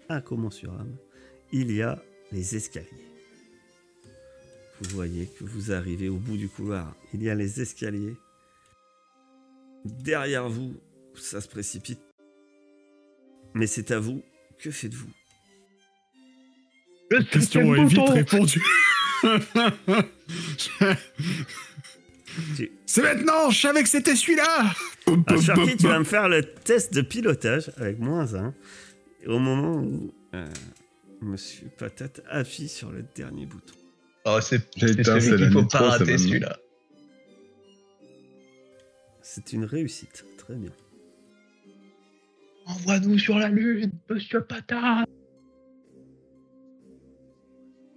incommensurable. 0.09 0.91
Il 1.51 1.71
y 1.71 1.81
a 1.81 2.01
les 2.31 2.55
escaliers. 2.55 2.87
Vous 4.81 4.95
voyez 4.95 5.27
que 5.27 5.43
vous 5.43 5.71
arrivez 5.71 6.09
au 6.09 6.17
bout 6.17 6.37
du 6.37 6.49
couloir. 6.49 6.95
Il 7.13 7.21
y 7.23 7.29
a 7.29 7.35
les 7.35 7.61
escaliers. 7.61 8.15
Derrière 9.85 10.49
vous, 10.49 10.75
ça 11.15 11.39
se 11.41 11.47
précipite. 11.47 11.99
Mais 13.53 13.67
c'est 13.67 13.91
à 13.91 13.99
vous. 13.99 14.23
Que 14.59 14.71
faites-vous? 14.71 15.09
Le 17.11 17.23
Question 17.23 17.75
est 17.75 17.85
vite 17.85 18.09
répondue. 18.09 18.63
Tu- 20.57 20.71
C'est 22.85 23.01
maintenant, 23.01 23.49
je 23.49 23.59
savais 23.59 23.83
que 23.83 23.89
c'était 23.89 24.15
celui-là 24.15 24.73
Ah, 25.27 25.41
Sharky, 25.41 25.75
tu 25.77 25.87
vas 25.87 25.99
me 25.99 26.03
faire 26.05 26.29
le 26.29 26.41
test 26.43 26.93
de 26.93 27.01
pilotage 27.01 27.71
avec 27.77 27.99
moins 27.99 28.33
1. 28.33 28.53
Au 29.27 29.39
moment 29.39 29.75
où 29.75 30.13
euh, 30.33 30.47
Monsieur 31.21 31.67
Patate 31.77 32.21
appuie 32.29 32.69
sur 32.69 32.91
le 32.91 33.03
dernier 33.15 33.45
bouton. 33.45 33.75
Oh, 34.25 34.39
c'est 34.41 34.61
celui 34.77 35.37
qu'il 35.37 35.51
faut 35.51 35.65
pas 35.65 35.89
rater 35.89 36.17
celui-là. 36.17 36.57
C'est 39.21 39.53
une 39.53 39.65
réussite. 39.65 40.25
Très 40.37 40.55
bien. 40.55 40.71
Envoie-nous 42.65 43.17
sur 43.17 43.37
la 43.37 43.49
lune, 43.49 43.91
monsieur 44.09 44.41
Patate. 44.41 45.09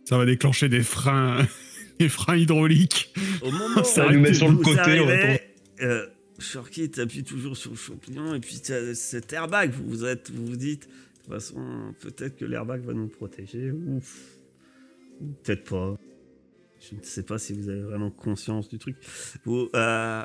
Ça 0.04 0.18
va 0.18 0.26
déclencher 0.26 0.68
des 0.68 0.82
freins, 0.82 1.46
des 1.98 2.08
freins 2.08 2.36
hydrauliques. 2.36 3.12
Au 3.42 3.50
moment 3.50 3.84
Ça 3.84 4.06
où 4.06 4.12
nous 4.12 4.20
met 4.20 4.34
sur 4.34 4.50
le 4.50 4.58
côté, 4.58 5.00
on 5.00 5.08
arrivez, 5.08 5.40
euh, 5.80 6.06
Sharky 6.38 6.90
t'appuie 6.90 7.24
toujours 7.24 7.56
sur 7.56 7.70
le 7.70 7.76
champignon 7.76 8.34
et 8.34 8.40
puis 8.40 8.60
t'as 8.60 8.94
cet 8.94 9.32
airbag. 9.32 9.70
Vous 9.72 9.88
vous, 9.88 10.04
êtes, 10.04 10.30
vous 10.30 10.46
vous 10.46 10.56
dites, 10.56 10.88
de 10.88 11.22
toute 11.24 11.32
façon, 11.32 11.94
peut-être 12.00 12.36
que 12.36 12.44
l'airbag 12.44 12.82
va 12.82 12.92
nous 12.92 13.08
protéger 13.08 13.70
ou, 13.70 14.00
ou 15.20 15.26
peut-être 15.42 15.64
pas. 15.64 15.96
Je 16.90 16.96
ne 16.96 17.02
sais 17.02 17.22
pas 17.22 17.38
si 17.38 17.52
vous 17.52 17.68
avez 17.68 17.82
vraiment 17.82 18.10
conscience 18.10 18.68
du 18.68 18.78
truc. 18.78 18.96
Vous, 19.44 19.68
euh, 19.74 20.24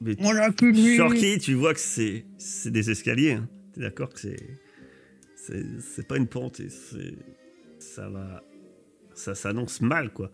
mais 0.00 0.14
On 0.20 0.32
l'a 0.32 0.52
plus 0.52 0.72
lui. 0.72 0.96
Sharky, 0.96 1.38
tu 1.38 1.54
vois 1.54 1.74
que 1.74 1.80
c'est 1.80 2.24
c'est 2.38 2.70
des 2.70 2.90
escaliers. 2.90 3.32
Hein. 3.32 3.48
T'es 3.72 3.80
d'accord 3.80 4.10
que 4.10 4.20
c'est 4.20 4.58
c'est 5.36 5.64
c'est 5.80 6.06
pas 6.06 6.16
une 6.16 6.26
pente 6.26 6.60
et 6.60 6.68
c'est 6.68 7.14
ça 7.78 8.08
va 8.08 8.42
ça 9.14 9.34
s'annonce 9.34 9.80
mal 9.80 10.12
quoi. 10.12 10.30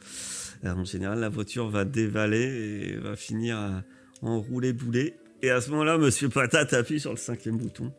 Alors, 0.63 0.79
en 0.79 0.85
général, 0.85 1.21
la 1.21 1.29
voiture 1.29 1.69
va 1.69 1.85
dévaler 1.85 2.89
et 2.89 2.97
va 2.97 3.15
finir 3.17 3.57
à 3.57 3.85
enrouler 4.23 4.73
bouler. 4.73 5.15
Et 5.43 5.51
à 5.51 5.61
ce 5.61 5.71
moment-là, 5.71 5.99
Monsieur 5.99 6.29
Patate 6.29 6.73
appuie 6.73 7.01
sur 7.01 7.11
le 7.11 7.17
cinquième 7.17 7.57
bouton 7.57 7.93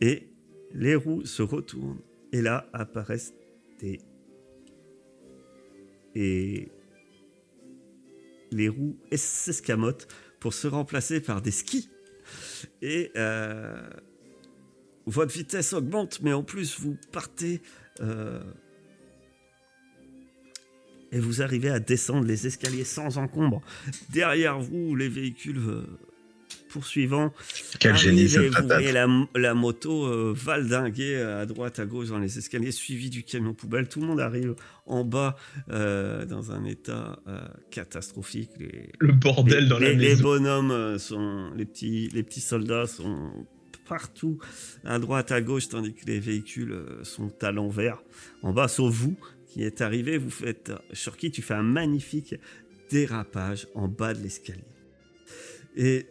et 0.00 0.28
les 0.74 0.94
roues 0.94 1.24
se 1.24 1.42
retournent 1.42 2.00
et 2.32 2.42
là 2.42 2.68
apparaissent 2.72 3.34
des 3.80 4.00
et 6.16 6.72
les 8.50 8.70
roues 8.70 8.96
s'escamotent 9.12 10.08
pour 10.40 10.54
se 10.54 10.66
remplacer 10.66 11.20
par 11.20 11.42
des 11.42 11.50
skis. 11.50 11.90
Et 12.80 13.12
euh, 13.16 13.88
votre 15.04 15.32
vitesse 15.32 15.74
augmente, 15.74 16.22
mais 16.22 16.32
en 16.32 16.42
plus 16.42 16.80
vous 16.80 16.96
partez 17.12 17.60
euh, 18.00 18.42
et 21.12 21.20
vous 21.20 21.42
arrivez 21.42 21.68
à 21.68 21.80
descendre 21.80 22.26
les 22.26 22.46
escaliers 22.46 22.84
sans 22.84 23.18
encombre. 23.18 23.60
Derrière 24.08 24.58
vous, 24.58 24.96
les 24.96 25.08
véhicules 25.08 25.60
poursuivants 26.68 27.32
Quel 27.80 27.96
génie, 27.96 28.22
et 28.22 28.28
cette 28.28 28.54
vous 28.54 28.66
voyez 28.66 28.92
la, 28.92 29.06
la 29.34 29.54
moto 29.54 30.06
euh, 30.06 30.32
valdinguer 30.36 31.16
à 31.16 31.46
droite, 31.46 31.78
à 31.78 31.86
gauche 31.86 32.08
dans 32.08 32.18
les 32.18 32.38
escaliers, 32.38 32.72
suivi 32.72 33.10
du 33.10 33.22
camion 33.22 33.54
poubelle. 33.54 33.88
Tout 33.88 34.00
le 34.00 34.06
monde 34.06 34.20
arrive 34.20 34.54
en 34.86 35.04
bas 35.04 35.36
euh, 35.70 36.24
dans 36.26 36.52
un 36.52 36.64
état 36.64 37.20
euh, 37.28 37.40
catastrophique. 37.70 38.50
Les, 38.58 38.90
Le 38.98 39.12
bordel 39.12 39.64
les, 39.64 39.68
dans 39.68 39.78
la 39.78 39.88
les- 39.90 39.96
les 39.96 40.08
maison. 40.10 40.22
bonhommes 40.22 40.70
euh, 40.70 40.98
sont 40.98 41.50
les 41.56 41.64
petits 41.64 42.08
les 42.12 42.22
petits 42.22 42.40
soldats 42.40 42.86
sont 42.86 43.46
partout 43.88 44.38
à 44.84 44.98
droite 44.98 45.30
à 45.30 45.40
gauche 45.40 45.68
tandis 45.68 45.94
que 45.94 46.04
les 46.06 46.18
véhicules 46.18 46.76
sont 47.04 47.32
à 47.42 47.52
l'envers 47.52 48.02
en 48.42 48.52
bas 48.52 48.66
sauf 48.66 48.92
vous 48.92 49.16
qui 49.48 49.62
êtes 49.62 49.80
arrivé 49.80 50.18
vous 50.18 50.28
faites 50.30 50.72
Shurky 50.92 51.30
tu 51.30 51.40
fais 51.40 51.54
un 51.54 51.62
magnifique 51.62 52.34
dérapage 52.90 53.68
en 53.76 53.86
bas 53.86 54.12
de 54.12 54.22
l'escalier 54.24 54.64
et 55.76 56.06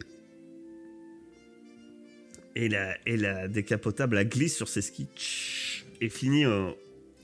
et 2.56 2.68
la, 2.68 2.96
et 3.06 3.16
la 3.16 3.46
décapotable 3.46 4.18
elle 4.18 4.28
glisse 4.28 4.56
sur 4.56 4.68
ses 4.68 4.82
skis 4.82 5.84
et 6.00 6.08
finit 6.08 6.44
euh, 6.44 6.70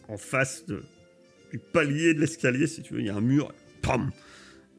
en 0.08 0.16
face 0.16 0.64
du 0.66 1.58
palier 1.58 2.14
de 2.14 2.20
l'escalier 2.20 2.68
si 2.68 2.82
tu 2.82 2.94
veux 2.94 3.00
il 3.00 3.06
y 3.06 3.10
a 3.10 3.16
un 3.16 3.20
mur 3.20 3.52
pam 3.82 4.12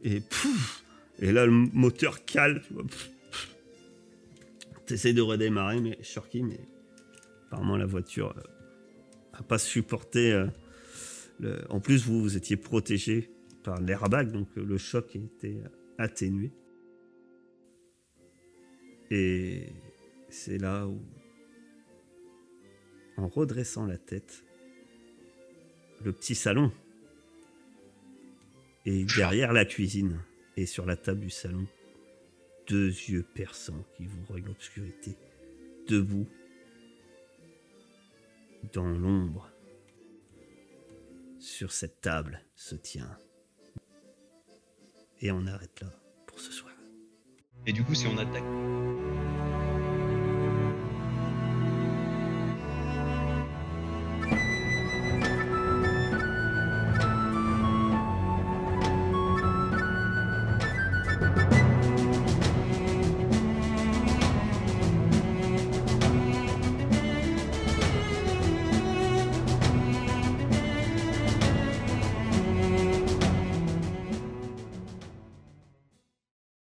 et 0.04 0.22
pouf 0.22 0.84
et 1.20 1.32
là, 1.32 1.46
le 1.46 1.52
moteur 1.52 2.26
cale, 2.26 2.62
tu 2.68 2.74
vois. 2.74 2.84
T'essayes 4.86 5.14
de 5.14 5.22
redémarrer, 5.22 5.80
mais 5.80 5.98
Shurky, 6.04 6.44
mais 6.44 6.60
apparemment 7.46 7.78
la 7.78 7.86
voiture 7.86 8.36
euh, 8.38 8.42
a 9.34 9.44
pas 9.44 9.58
supporté. 9.58 10.34
euh, 10.34 10.48
le... 11.40 11.62
En 11.70 11.80
plus, 11.80 12.06
vous, 12.06 12.22
vous 12.22 12.36
étiez 12.36 12.58
protégé 12.58 13.32
par 13.64 13.80
l'airbag, 13.80 14.32
donc 14.32 14.50
euh, 14.58 14.66
le 14.66 14.78
choc 14.78 15.16
était 15.16 15.64
atténué. 15.98 16.52
Et 19.10 19.70
c'est 20.34 20.58
là 20.58 20.88
où, 20.88 21.00
en 23.18 23.28
redressant 23.28 23.86
la 23.86 23.98
tête, 23.98 24.44
le 26.04 26.12
petit 26.12 26.36
salon 26.36 26.72
et 28.86 29.06
derrière 29.16 29.54
la 29.54 29.64
cuisine 29.64 30.20
et 30.58 30.66
sur 30.66 30.86
la 30.86 30.98
table 30.98 31.22
du 31.22 31.30
salon, 31.30 31.66
deux 32.68 32.88
yeux 32.88 33.24
perçants 33.24 33.86
qui 33.96 34.06
vous 34.06 34.22
voient 34.24 34.40
l'obscurité, 34.40 35.16
debout, 35.88 36.28
dans 38.74 38.88
l'ombre. 38.90 39.50
Sur 41.40 41.72
cette 41.74 42.02
table 42.02 42.42
se 42.56 42.76
tient. 42.76 43.18
Et 45.22 45.32
on 45.32 45.46
arrête 45.46 45.82
là 45.82 45.90
pour 46.26 46.40
ce 46.40 46.52
soir. 46.52 46.74
Et 47.66 47.74
du 47.74 47.84
coup, 47.84 47.94
si 47.94 48.08
on 48.08 48.18
attaque 48.18 48.44